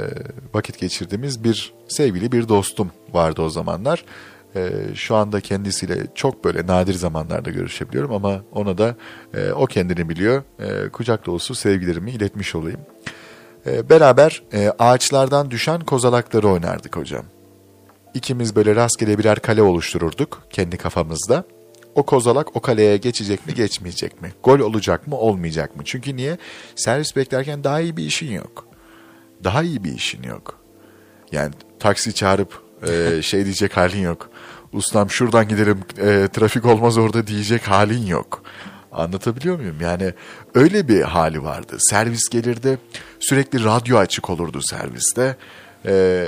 vakit 0.55 0.79
geçirdiğimiz 0.79 1.45
bir 1.45 1.75
sevgili 1.89 2.33
bir 2.33 2.49
dostum 2.49 2.91
vardı 3.13 3.43
o 3.43 3.51
zamanlar. 3.51 4.05
E, 4.57 4.71
şu 4.95 5.17
anda 5.17 5.41
kendisiyle 5.41 6.07
çok 6.15 6.45
böyle 6.45 6.67
nadir 6.67 6.95
zamanlarda 6.95 7.51
görüşebiliyorum 7.51 8.13
ama 8.13 8.43
ona 8.53 8.79
da 8.79 8.97
e, 9.35 9.53
o 9.53 9.67
kendini 9.67 10.09
biliyor. 10.09 10.43
E, 10.59 10.89
kucak 10.89 11.27
dolusu 11.27 11.55
sevgilerimi 11.55 12.11
iletmiş 12.11 12.55
olayım. 12.55 12.81
E, 13.67 13.89
beraber 13.91 14.43
e, 14.53 14.73
ağaçlardan 14.79 15.51
düşen 15.51 15.81
kozalakları 15.81 16.49
oynardık 16.49 16.97
hocam. 16.97 17.25
İkimiz 18.15 18.57
böyle 18.57 18.77
rastgele 18.77 19.19
birer 19.19 19.39
kale 19.39 19.63
oluştururduk 19.63 20.43
kendi 20.51 20.77
kafamızda. 20.77 21.45
O 21.95 22.03
kozalak 22.03 22.57
o 22.57 22.61
kaleye 22.61 22.97
geçecek 22.97 23.47
mi 23.47 23.55
geçmeyecek 23.55 24.23
mi? 24.23 24.33
Gol 24.45 24.59
olacak 24.59 25.07
mı 25.07 25.17
olmayacak 25.17 25.77
mı? 25.77 25.83
Çünkü 25.85 26.17
niye? 26.17 26.39
Servis 26.77 27.17
beklerken 27.17 27.65
daha 27.65 27.81
iyi 27.81 27.97
bir 27.97 28.05
işin 28.05 28.33
yok. 28.33 28.67
Daha 29.45 29.63
iyi 29.63 29.85
bir 29.85 29.93
işin 29.93 30.23
yok. 30.23 30.59
Yani 31.33 31.55
taksi 31.81 32.15
çağırıp 32.15 32.63
e, 32.89 33.23
şey 33.23 33.45
diyecek 33.45 33.77
halin 33.77 34.03
yok. 34.03 34.31
Ustam 34.73 35.11
şuradan 35.11 35.49
gidelim 35.49 35.81
e, 35.99 36.29
trafik 36.33 36.65
olmaz 36.67 36.99
orada 36.99 37.27
diyecek 37.27 37.63
halin 37.63 38.07
yok. 38.07 38.43
Anlatabiliyor 38.95 39.57
muyum? 39.57 39.77
Yani 39.81 40.13
öyle 40.55 40.89
bir 40.89 41.03
hali 41.03 41.43
vardı. 41.43 41.77
Servis 41.79 42.29
gelirdi 42.29 42.79
sürekli 43.21 43.65
radyo 43.65 43.99
açık 43.99 44.31
olurdu 44.31 44.61
serviste. 44.63 45.37
E, 45.87 46.27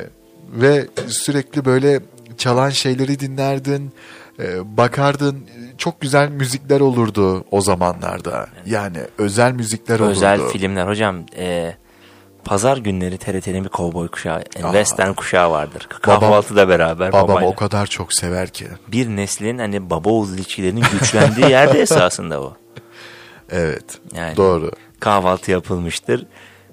ve 0.52 0.86
sürekli 1.06 1.64
böyle 1.64 2.01
çalan 2.38 2.70
şeyleri 2.70 3.20
dinlerdin. 3.20 3.93
E, 4.40 4.76
bakardın 4.76 5.47
çok 5.78 6.01
güzel 6.01 6.28
müzikler 6.28 6.80
olurdu 6.80 7.44
o 7.51 7.60
zamanlarda. 7.60 8.47
Yani 8.66 8.98
özel 9.18 9.52
müzikler 9.52 10.01
olurdu. 10.01 10.10
Özel 10.10 10.40
filmler 10.48 10.86
hocam. 10.86 11.16
E, 11.36 11.74
pazar 12.47 12.77
günleri 12.77 13.18
TRT'nin 13.18 13.64
bir 13.64 13.68
kovboy 13.68 14.09
kuşağı, 14.09 14.44
yani 14.59 14.73
western 14.73 15.12
kuşağı 15.12 15.51
vardır. 15.51 15.86
Kahvaltıda 15.89 16.68
beraber 16.68 17.12
Babam 17.12 17.28
babayla. 17.28 17.48
o 17.48 17.55
kadar 17.55 17.86
çok 17.86 18.14
sever 18.14 18.48
ki. 18.48 18.66
Bir 18.89 19.09
neslin 19.09 19.59
hani 19.59 19.90
baba 19.90 20.10
oğul 20.10 20.35
ilişkilerinin 20.35 20.85
güçlendiği 20.93 21.51
yerde 21.51 21.81
esasında 21.81 22.40
o. 22.43 22.56
Evet. 23.51 23.85
Yani 24.14 24.36
Doğru. 24.36 24.70
kahvaltı 25.01 25.51
yapılmıştır. 25.51 26.27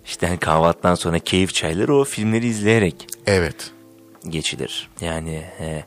İşte 0.05 0.27
hani 0.27 0.37
kahvaltıdan 0.37 0.95
sonra 0.95 1.19
keyif 1.19 1.53
çayları 1.53 1.95
o 1.95 2.03
filmleri 2.03 2.47
izleyerek 2.47 3.07
Evet. 3.27 3.71
geçilir. 4.29 4.89
Yani 5.01 5.43
e, 5.59 5.83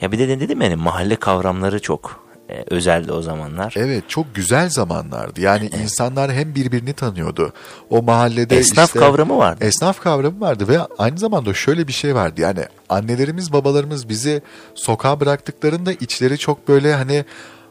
ya 0.00 0.12
bir 0.12 0.18
de 0.18 0.40
dedim 0.40 0.62
yani 0.62 0.76
mahalle 0.76 1.16
kavramları 1.16 1.82
çok 1.82 2.25
e, 2.50 2.64
özeldi 2.70 3.12
o 3.12 3.22
zamanlar. 3.22 3.74
Evet 3.76 4.04
çok 4.08 4.34
güzel 4.34 4.68
zamanlardı. 4.68 5.40
Yani 5.40 5.70
insanlar 5.82 6.32
hem 6.32 6.54
birbirini 6.54 6.92
tanıyordu. 6.92 7.52
O 7.90 8.02
mahallede 8.02 8.56
Esnaf 8.58 8.88
işte- 8.88 8.98
kavramı 8.98 9.38
vardı. 9.38 9.64
Esnaf 9.64 10.00
kavramı 10.00 10.40
vardı 10.40 10.68
ve 10.68 10.78
aynı 10.98 11.18
zamanda 11.18 11.54
şöyle 11.54 11.88
bir 11.88 11.92
şey 11.92 12.14
vardı. 12.14 12.40
Yani 12.40 12.64
annelerimiz 12.88 13.52
babalarımız 13.52 14.08
bizi 14.08 14.42
sokağa 14.74 15.20
bıraktıklarında 15.20 15.92
içleri 15.92 16.38
çok 16.38 16.68
böyle 16.68 16.94
hani 16.94 17.24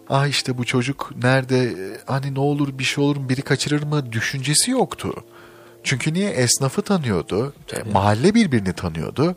ah 0.10 0.28
işte 0.28 0.58
bu 0.58 0.66
çocuk 0.66 1.12
nerede 1.24 1.74
hani 2.06 2.36
ne 2.36 2.40
olur 2.40 2.80
bir 2.80 2.84
şey 2.84 3.04
olur 3.04 3.18
mu 3.18 3.30
biri 3.30 3.42
kaçırır 3.42 3.84
mı 3.84 4.12
düşüncesi 4.12 4.72
yoktu. 4.72 5.14
Çünkü 5.84 6.14
niye 6.14 6.30
esnafı 6.30 6.82
tanıyordu, 6.82 7.54
e, 7.74 7.92
mahalle 7.92 8.34
birbirini 8.36 8.74
tanıyordu. 8.74 9.36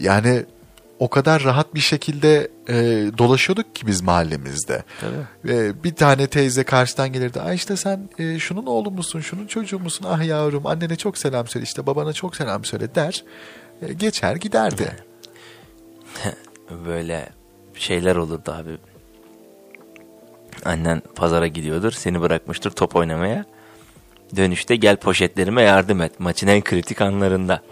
Yani 0.00 0.44
o 0.98 1.08
kadar 1.08 1.44
rahat 1.44 1.74
bir 1.74 1.80
şekilde 1.80 2.48
e, 2.68 2.74
dolaşıyorduk 3.18 3.74
ki 3.74 3.86
biz 3.86 4.02
mahallemizde. 4.02 4.84
Ve 5.44 5.84
bir 5.84 5.94
tane 5.94 6.26
teyze 6.26 6.64
karşıdan 6.64 7.12
gelirdi. 7.12 7.40
Ay 7.40 7.56
işte 7.56 7.76
sen 7.76 8.08
e, 8.18 8.38
şunun 8.38 8.66
oğlu 8.66 8.90
musun, 8.90 9.20
şunun 9.20 9.46
çocuğu 9.46 9.78
musun? 9.78 10.06
Ah 10.08 10.24
yavrum 10.24 10.66
annene 10.66 10.96
çok 10.96 11.18
selam 11.18 11.46
söyle 11.46 11.64
işte 11.64 11.86
babana 11.86 12.12
çok 12.12 12.36
selam 12.36 12.64
söyle 12.64 12.94
der. 12.94 13.24
E, 13.82 13.92
geçer 13.92 14.36
giderdi. 14.36 14.92
Böyle 16.86 17.28
şeyler 17.74 18.16
olurdu 18.16 18.52
abi. 18.52 18.70
Annen 20.64 21.02
pazara 21.16 21.46
gidiyordur. 21.46 21.92
Seni 21.92 22.20
bırakmıştır 22.20 22.70
top 22.70 22.96
oynamaya. 22.96 23.44
Dönüşte 24.36 24.76
gel 24.76 24.96
poşetlerime 24.96 25.62
yardım 25.62 26.02
et. 26.02 26.20
Maçın 26.20 26.46
en 26.46 26.60
kritik 26.60 27.00
anlarında. 27.00 27.62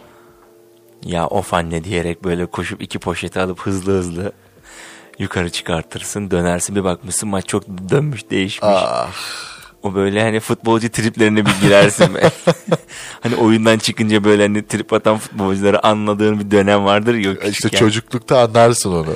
Ya 1.04 1.26
of 1.26 1.54
anne 1.54 1.84
diyerek 1.84 2.24
böyle 2.24 2.46
koşup 2.46 2.82
iki 2.82 2.98
poşeti 2.98 3.40
alıp 3.40 3.60
hızlı 3.60 3.92
hızlı 3.98 4.32
yukarı 5.18 5.50
çıkartırsın. 5.50 6.30
Dönersin 6.30 6.76
bir 6.76 6.84
bakmışsın 6.84 7.28
maç 7.28 7.46
çok 7.46 7.64
dönmüş 7.90 8.30
değişmiş. 8.30 8.70
Ah, 8.72 9.08
O 9.82 9.94
böyle 9.94 10.22
hani 10.22 10.40
futbolcu 10.40 10.90
triplerine 10.90 11.46
bir 11.46 11.54
girersin. 11.62 12.16
hani 13.20 13.36
oyundan 13.36 13.78
çıkınca 13.78 14.24
böyle 14.24 14.42
hani 14.42 14.66
trip 14.66 14.92
atan 14.92 15.18
futbolcuları 15.18 15.86
anladığın 15.86 16.40
bir 16.40 16.50
dönem 16.50 16.84
vardır 16.84 17.14
ya. 17.14 17.32
işte 17.32 17.44
küçükken. 17.50 17.78
çocuklukta 17.78 18.40
anlarsın 18.40 18.92
onu. 18.92 19.14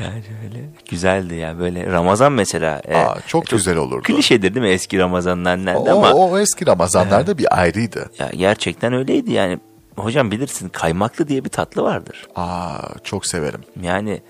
Yani 0.00 0.22
öyle 0.44 0.64
güzeldi 0.90 1.34
ya 1.34 1.58
böyle 1.58 1.86
Ramazan 1.92 2.32
mesela. 2.32 2.82
e, 2.88 2.96
Aa, 2.96 3.18
çok 3.26 3.46
güzel 3.46 3.76
olurdu. 3.76 4.02
Klişedir 4.02 4.54
değil 4.54 4.66
mi 4.66 4.72
eski 4.72 4.98
Ramazanlar 4.98 5.56
nerede 5.64 5.78
O, 5.78 5.96
ama 5.98 6.12
o 6.12 6.38
eski 6.38 6.66
Ramazanlarda 6.66 7.38
bir 7.38 7.60
ayrıydı. 7.60 8.10
ya 8.18 8.30
gerçekten 8.36 8.92
öyleydi 8.92 9.32
yani. 9.32 9.58
Hocam 10.04 10.30
bilirsin 10.30 10.68
kaymaklı 10.68 11.28
diye 11.28 11.44
bir 11.44 11.50
tatlı 11.50 11.82
vardır. 11.82 12.26
Aa, 12.36 12.78
çok 13.04 13.26
severim. 13.26 13.60
Yani 13.82 14.22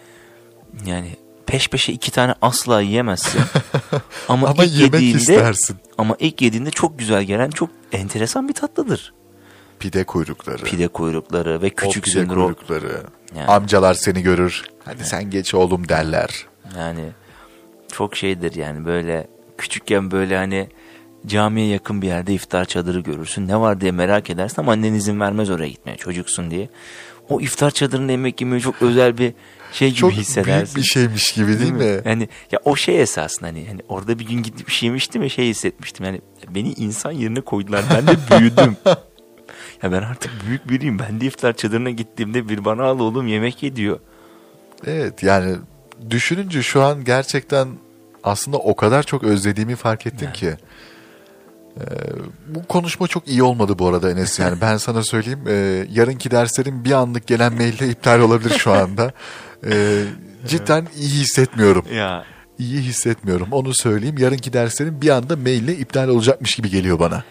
yani 0.85 1.17
peş 1.47 1.69
peşe 1.69 1.93
iki 1.93 2.11
tane 2.11 2.35
asla 2.43 2.81
yiyemezsin. 2.81 3.41
ama, 4.29 4.49
Ama 4.49 4.65
ilk 4.65 4.73
yemek 4.73 4.95
yediğinde, 4.95 5.19
istersin. 5.19 5.77
Ama 5.99 6.17
ilk 6.19 6.43
yediğinde 6.43 6.71
çok 6.71 6.99
güzel 6.99 7.23
gelen 7.23 7.51
çok 7.51 7.71
enteresan 7.93 8.49
bir 8.49 8.55
tatlıdır. 8.55 9.13
Pide 9.79 10.05
kuyrukları. 10.05 10.65
Pide 10.65 10.89
kuyrukları 10.89 11.63
ve 11.63 11.67
o 11.67 11.77
küçük 11.77 12.05
pide 12.05 12.23
o- 12.23 12.29
kuyrukları. 12.35 13.03
Yani. 13.37 13.47
Amcalar 13.47 13.95
seni 13.95 14.23
görür. 14.23 14.65
Hadi 14.85 15.05
sen 15.05 15.31
geç 15.31 15.55
oğlum 15.55 15.89
derler. 15.89 16.47
Yani 16.79 17.11
çok 17.93 18.17
şeydir 18.17 18.55
yani 18.55 18.85
böyle 18.85 19.27
küçükken 19.59 20.11
böyle 20.11 20.37
hani 20.37 20.69
camiye 21.27 21.67
yakın 21.67 22.03
bir 22.03 22.07
yerde 22.07 22.35
iftar 22.35 22.65
çadırı 22.65 23.01
görürsün. 23.01 23.49
Ne 23.49 23.61
var 23.61 23.81
diye 23.81 23.93
merak 23.93 24.31
edersin 24.31 24.63
ama 24.63 24.73
annen 24.73 24.95
izin 24.95 25.21
vermez 25.21 25.51
oraya 25.51 25.69
gitmeye 25.69 25.97
çocuksun 25.97 26.51
diye. 26.51 26.69
O 27.29 27.41
iftar 27.41 27.71
çadırında 27.71 28.13
yemek 28.13 28.41
yemeyi 28.41 28.63
çok 28.63 28.83
özel 28.83 29.19
bir 29.19 29.35
şey 29.73 29.89
gibi 29.89 29.99
Çok 29.99 30.13
hissedersin. 30.13 30.75
büyük 30.75 30.77
bir 30.77 30.91
şeymiş 30.91 31.33
gibi 31.33 31.59
değil, 31.59 31.73
mi? 31.73 32.01
Yani 32.05 32.29
ya 32.53 32.59
o 32.65 32.77
şey 32.77 33.01
esasında 33.03 33.49
hani, 33.49 33.67
hani 33.69 33.81
orada 33.89 34.19
bir 34.19 34.27
gün 34.27 34.43
gidip 34.43 34.67
bir 34.67 34.73
şey 34.73 34.87
yemiştim 34.87 35.23
ve 35.23 35.29
şey 35.29 35.49
hissetmiştim. 35.49 36.07
Yani 36.07 36.21
beni 36.49 36.73
insan 36.73 37.13
yerine 37.13 37.41
koydular. 37.41 37.85
Ben 37.95 38.07
de 38.07 38.17
büyüdüm. 38.39 38.77
ya 39.83 39.93
ben 39.93 40.03
artık 40.03 40.33
büyük 40.47 40.69
biriyim. 40.71 40.99
Ben 40.99 41.21
de 41.21 41.27
iftar 41.27 41.53
çadırına 41.53 41.91
gittiğimde 41.91 42.49
bir 42.49 42.65
bana 42.65 42.85
al 42.85 43.01
oğlum 43.01 43.27
yemek 43.27 43.63
ye 43.63 43.77
diyor. 43.77 43.99
Evet 44.87 45.23
yani 45.23 45.57
düşününce 46.11 46.63
şu 46.63 46.83
an 46.83 47.05
gerçekten 47.05 47.69
aslında 48.25 48.57
o 48.57 48.77
kadar 48.77 49.03
çok 49.03 49.25
özlediğimi 49.25 49.77
fark 49.77 50.07
ettim 50.07 50.33
ki. 50.33 50.57
Ee, 51.81 51.95
bu 52.49 52.67
konuşma 52.67 53.07
çok 53.09 53.29
iyi 53.29 53.43
olmadı 53.43 53.79
bu 53.79 53.89
arada 53.89 54.11
Enes 54.11 54.39
yani 54.39 54.61
ben 54.61 54.77
sana 54.77 55.03
söyleyeyim 55.03 55.45
e, 55.49 55.87
yarınki 55.91 56.31
derslerim 56.31 56.85
bir 56.85 56.93
anlık 56.93 57.27
gelen 57.27 57.55
maille 57.55 57.89
iptal 57.89 58.21
olabilir 58.21 58.59
şu 58.59 58.73
anda. 58.73 59.13
Ee, 59.67 60.05
cidden 60.49 60.89
iyi 60.97 61.11
hissetmiyorum. 61.11 61.85
Ya 61.95 62.25
İyi 62.59 62.81
hissetmiyorum 62.81 63.49
onu 63.51 63.75
söyleyeyim 63.75 64.19
yarınki 64.19 64.53
derslerim 64.53 65.01
bir 65.01 65.09
anda 65.09 65.37
maille 65.37 65.77
iptal 65.77 66.09
olacakmış 66.09 66.55
gibi 66.55 66.71
geliyor 66.71 66.99
bana. 66.99 67.25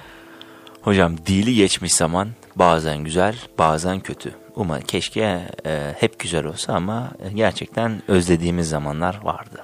Hocam 0.82 1.18
dili 1.26 1.56
geçmiş 1.56 1.94
zaman 1.94 2.30
bazen 2.56 2.98
güzel 2.98 3.36
bazen 3.58 4.00
kötü. 4.00 4.32
Umarım 4.56 4.84
keşke 4.84 5.50
e, 5.66 5.96
hep 6.00 6.20
güzel 6.20 6.46
olsa 6.46 6.74
ama 6.74 7.12
gerçekten 7.36 8.02
özlediğimiz 8.08 8.70
zamanlar 8.70 9.20
vardı. 9.24 9.62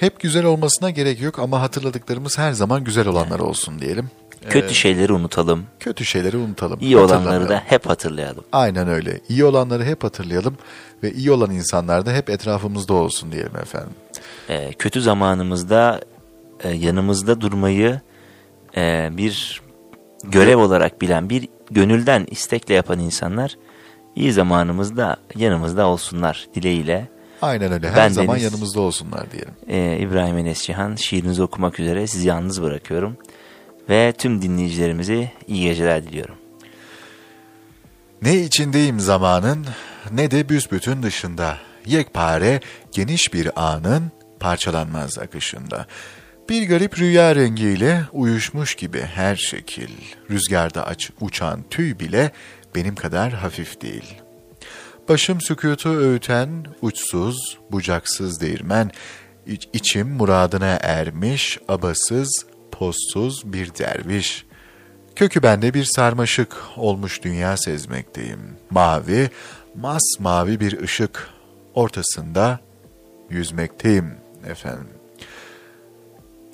Hep 0.00 0.20
güzel 0.20 0.44
olmasına 0.44 0.90
gerek 0.90 1.20
yok 1.20 1.38
ama 1.38 1.60
hatırladıklarımız 1.60 2.38
her 2.38 2.52
zaman 2.52 2.84
güzel 2.84 3.08
olanlar 3.08 3.38
olsun 3.38 3.78
diyelim. 3.78 4.10
Kötü 4.48 4.74
şeyleri 4.74 5.12
unutalım. 5.12 5.66
Kötü 5.80 6.04
şeyleri 6.04 6.36
unutalım. 6.36 6.78
iyi 6.80 6.96
olanları 6.96 7.48
da 7.48 7.62
hep 7.66 7.86
hatırlayalım. 7.86 8.44
Aynen 8.52 8.88
öyle. 8.88 9.20
İyi 9.28 9.44
olanları 9.44 9.84
hep 9.84 10.04
hatırlayalım 10.04 10.56
ve 11.02 11.12
iyi 11.12 11.30
olan 11.30 11.50
insanlar 11.50 12.06
da 12.06 12.12
hep 12.12 12.30
etrafımızda 12.30 12.94
olsun 12.94 13.32
diyelim 13.32 13.56
efendim. 13.56 13.92
E, 14.48 14.72
kötü 14.72 15.00
zamanımızda 15.00 16.00
e, 16.64 16.68
yanımızda 16.68 17.40
durmayı 17.40 18.00
e, 18.76 19.08
bir 19.12 19.62
görev 20.24 20.58
olarak 20.58 21.02
bilen 21.02 21.30
bir 21.30 21.48
gönülden 21.70 22.26
istekle 22.30 22.74
yapan 22.74 22.98
insanlar 22.98 23.56
iyi 24.16 24.32
zamanımızda 24.32 25.16
yanımızda 25.36 25.86
olsunlar 25.86 26.46
dileğiyle. 26.54 27.08
Aynen 27.42 27.72
öyle. 27.72 27.88
Her 27.88 27.96
Ben 27.96 28.08
zaman 28.08 28.34
Deniz. 28.34 28.44
yanımızda 28.44 28.80
olsunlar 28.80 29.30
diyelim. 29.32 29.54
Ee, 29.68 29.98
İbrahim 30.00 30.38
Enes 30.38 30.62
Cihan 30.62 30.94
şiirinizi 30.94 31.42
okumak 31.42 31.80
üzere 31.80 32.06
sizi 32.06 32.28
yalnız 32.28 32.62
bırakıyorum. 32.62 33.16
Ve 33.88 34.12
tüm 34.18 34.42
dinleyicilerimize 34.42 35.32
iyi 35.46 35.64
geceler 35.64 36.02
diliyorum. 36.02 36.34
Ne 38.22 38.36
içindeyim 38.36 39.00
zamanın 39.00 39.66
ne 40.12 40.30
de 40.30 40.48
büsbütün 40.48 41.02
dışında. 41.02 41.58
Yekpare 41.86 42.60
geniş 42.92 43.34
bir 43.34 43.62
anın 43.70 44.12
parçalanmaz 44.40 45.18
akışında. 45.18 45.86
Bir 46.48 46.68
garip 46.68 46.98
rüya 46.98 47.36
rengiyle 47.36 48.02
uyuşmuş 48.12 48.74
gibi 48.74 49.00
her 49.00 49.36
şekil, 49.36 49.90
rüzgarda 50.30 50.86
aç 50.86 51.10
uçan 51.20 51.64
tüy 51.70 51.98
bile 51.98 52.30
benim 52.74 52.94
kadar 52.94 53.32
hafif 53.32 53.80
değil. 53.80 54.19
Başım 55.10 55.40
sükutu 55.40 55.88
öğüten, 55.88 56.66
uçsuz, 56.82 57.58
bucaksız 57.70 58.40
değirmen, 58.40 58.90
iç, 59.46 59.68
içim 59.72 60.08
muradına 60.08 60.78
ermiş, 60.82 61.58
abasız, 61.68 62.46
postsuz 62.72 63.52
bir 63.52 63.74
derviş. 63.74 64.46
Kökü 65.16 65.42
bende 65.42 65.74
bir 65.74 65.84
sarmaşık 65.84 66.56
olmuş 66.76 67.22
dünya 67.22 67.56
sezmekteyim. 67.56 68.40
Mavi, 68.70 69.30
masmavi 69.74 70.60
bir 70.60 70.80
ışık, 70.80 71.28
ortasında 71.74 72.60
yüzmekteyim 73.30 74.14
efendim. 74.46 74.88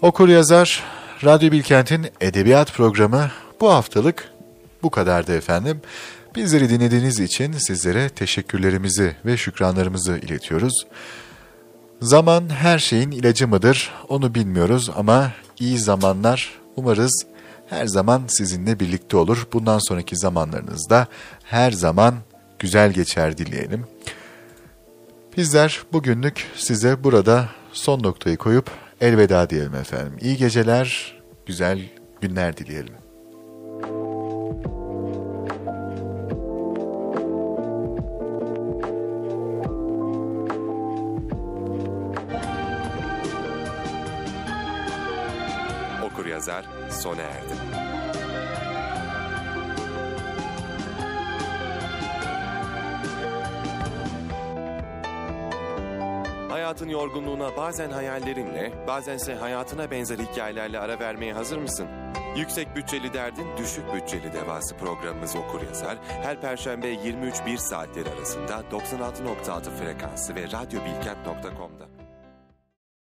Okur 0.03 0.29
yazar, 0.29 0.85
Radyo 1.25 1.53
Bilkent'in 1.53 2.07
edebiyat 2.21 2.73
programı 2.73 3.31
bu 3.61 3.71
haftalık 3.73 4.33
bu 4.83 4.91
kadardı 4.91 5.37
efendim. 5.37 5.81
Bizleri 6.37 6.71
dinlediğiniz 6.71 7.21
için 7.21 7.53
sizlere 7.53 8.09
teşekkürlerimizi 8.09 9.17
ve 9.25 9.37
şükranlarımızı 9.37 10.19
iletiyoruz. 10.19 10.87
Zaman 12.01 12.49
her 12.49 12.79
şeyin 12.79 13.11
ilacı 13.11 13.49
mıdır 13.49 13.93
onu 14.09 14.35
bilmiyoruz 14.35 14.91
ama 14.97 15.33
iyi 15.61 15.79
zamanlar 15.79 16.61
umarız 16.77 17.27
her 17.67 17.87
zaman 17.87 18.23
sizinle 18.29 18.81
birlikte 18.81 19.17
olur. 19.17 19.47
Bundan 19.53 19.79
sonraki 19.79 20.17
zamanlarınızda 20.17 21.07
her 21.45 21.73
zaman 21.73 22.15
güzel 22.59 22.93
geçer 22.93 23.39
dileyelim. 23.39 23.87
Bizler 25.37 25.83
bugünlük 25.93 26.47
size 26.57 27.05
burada 27.05 27.49
son 27.73 28.03
noktayı 28.03 28.37
koyup 28.37 28.71
elveda 29.01 29.51
diyelim 29.51 29.75
efendim. 29.75 30.13
İyi 30.21 30.37
geceler, 30.37 31.17
güzel 31.47 31.81
günler 32.21 32.57
dileyelim. 32.57 33.06
Sona 47.07 47.23
erdi. 47.23 47.55
Hayatın 56.49 56.89
yorgunluğuna 56.89 57.57
bazen 57.57 57.91
hayallerinle, 57.91 58.73
bazense 58.87 59.35
hayatına 59.35 59.91
benzer 59.91 60.19
hikayelerle 60.19 60.79
ara 60.79 61.01
vermeye 61.01 61.33
hazır 61.33 61.59
mısın? 61.59 61.87
Yüksek 62.37 62.77
bütçeli 62.77 63.13
derdin 63.13 63.47
düşük 63.57 63.95
bütçeli 63.95 64.33
devası 64.33 64.77
programımız 64.77 65.37
Okur 65.37 65.63
Yazar 65.63 65.99
her 66.23 66.41
perşembe 66.41 66.95
23.1 66.95 67.59
saatleri 67.59 68.11
arasında 68.11 68.63
96.6 68.73 69.63
frekansı 69.71 70.35
ve 70.35 70.43
radyobilkent.com'da. 70.43 71.96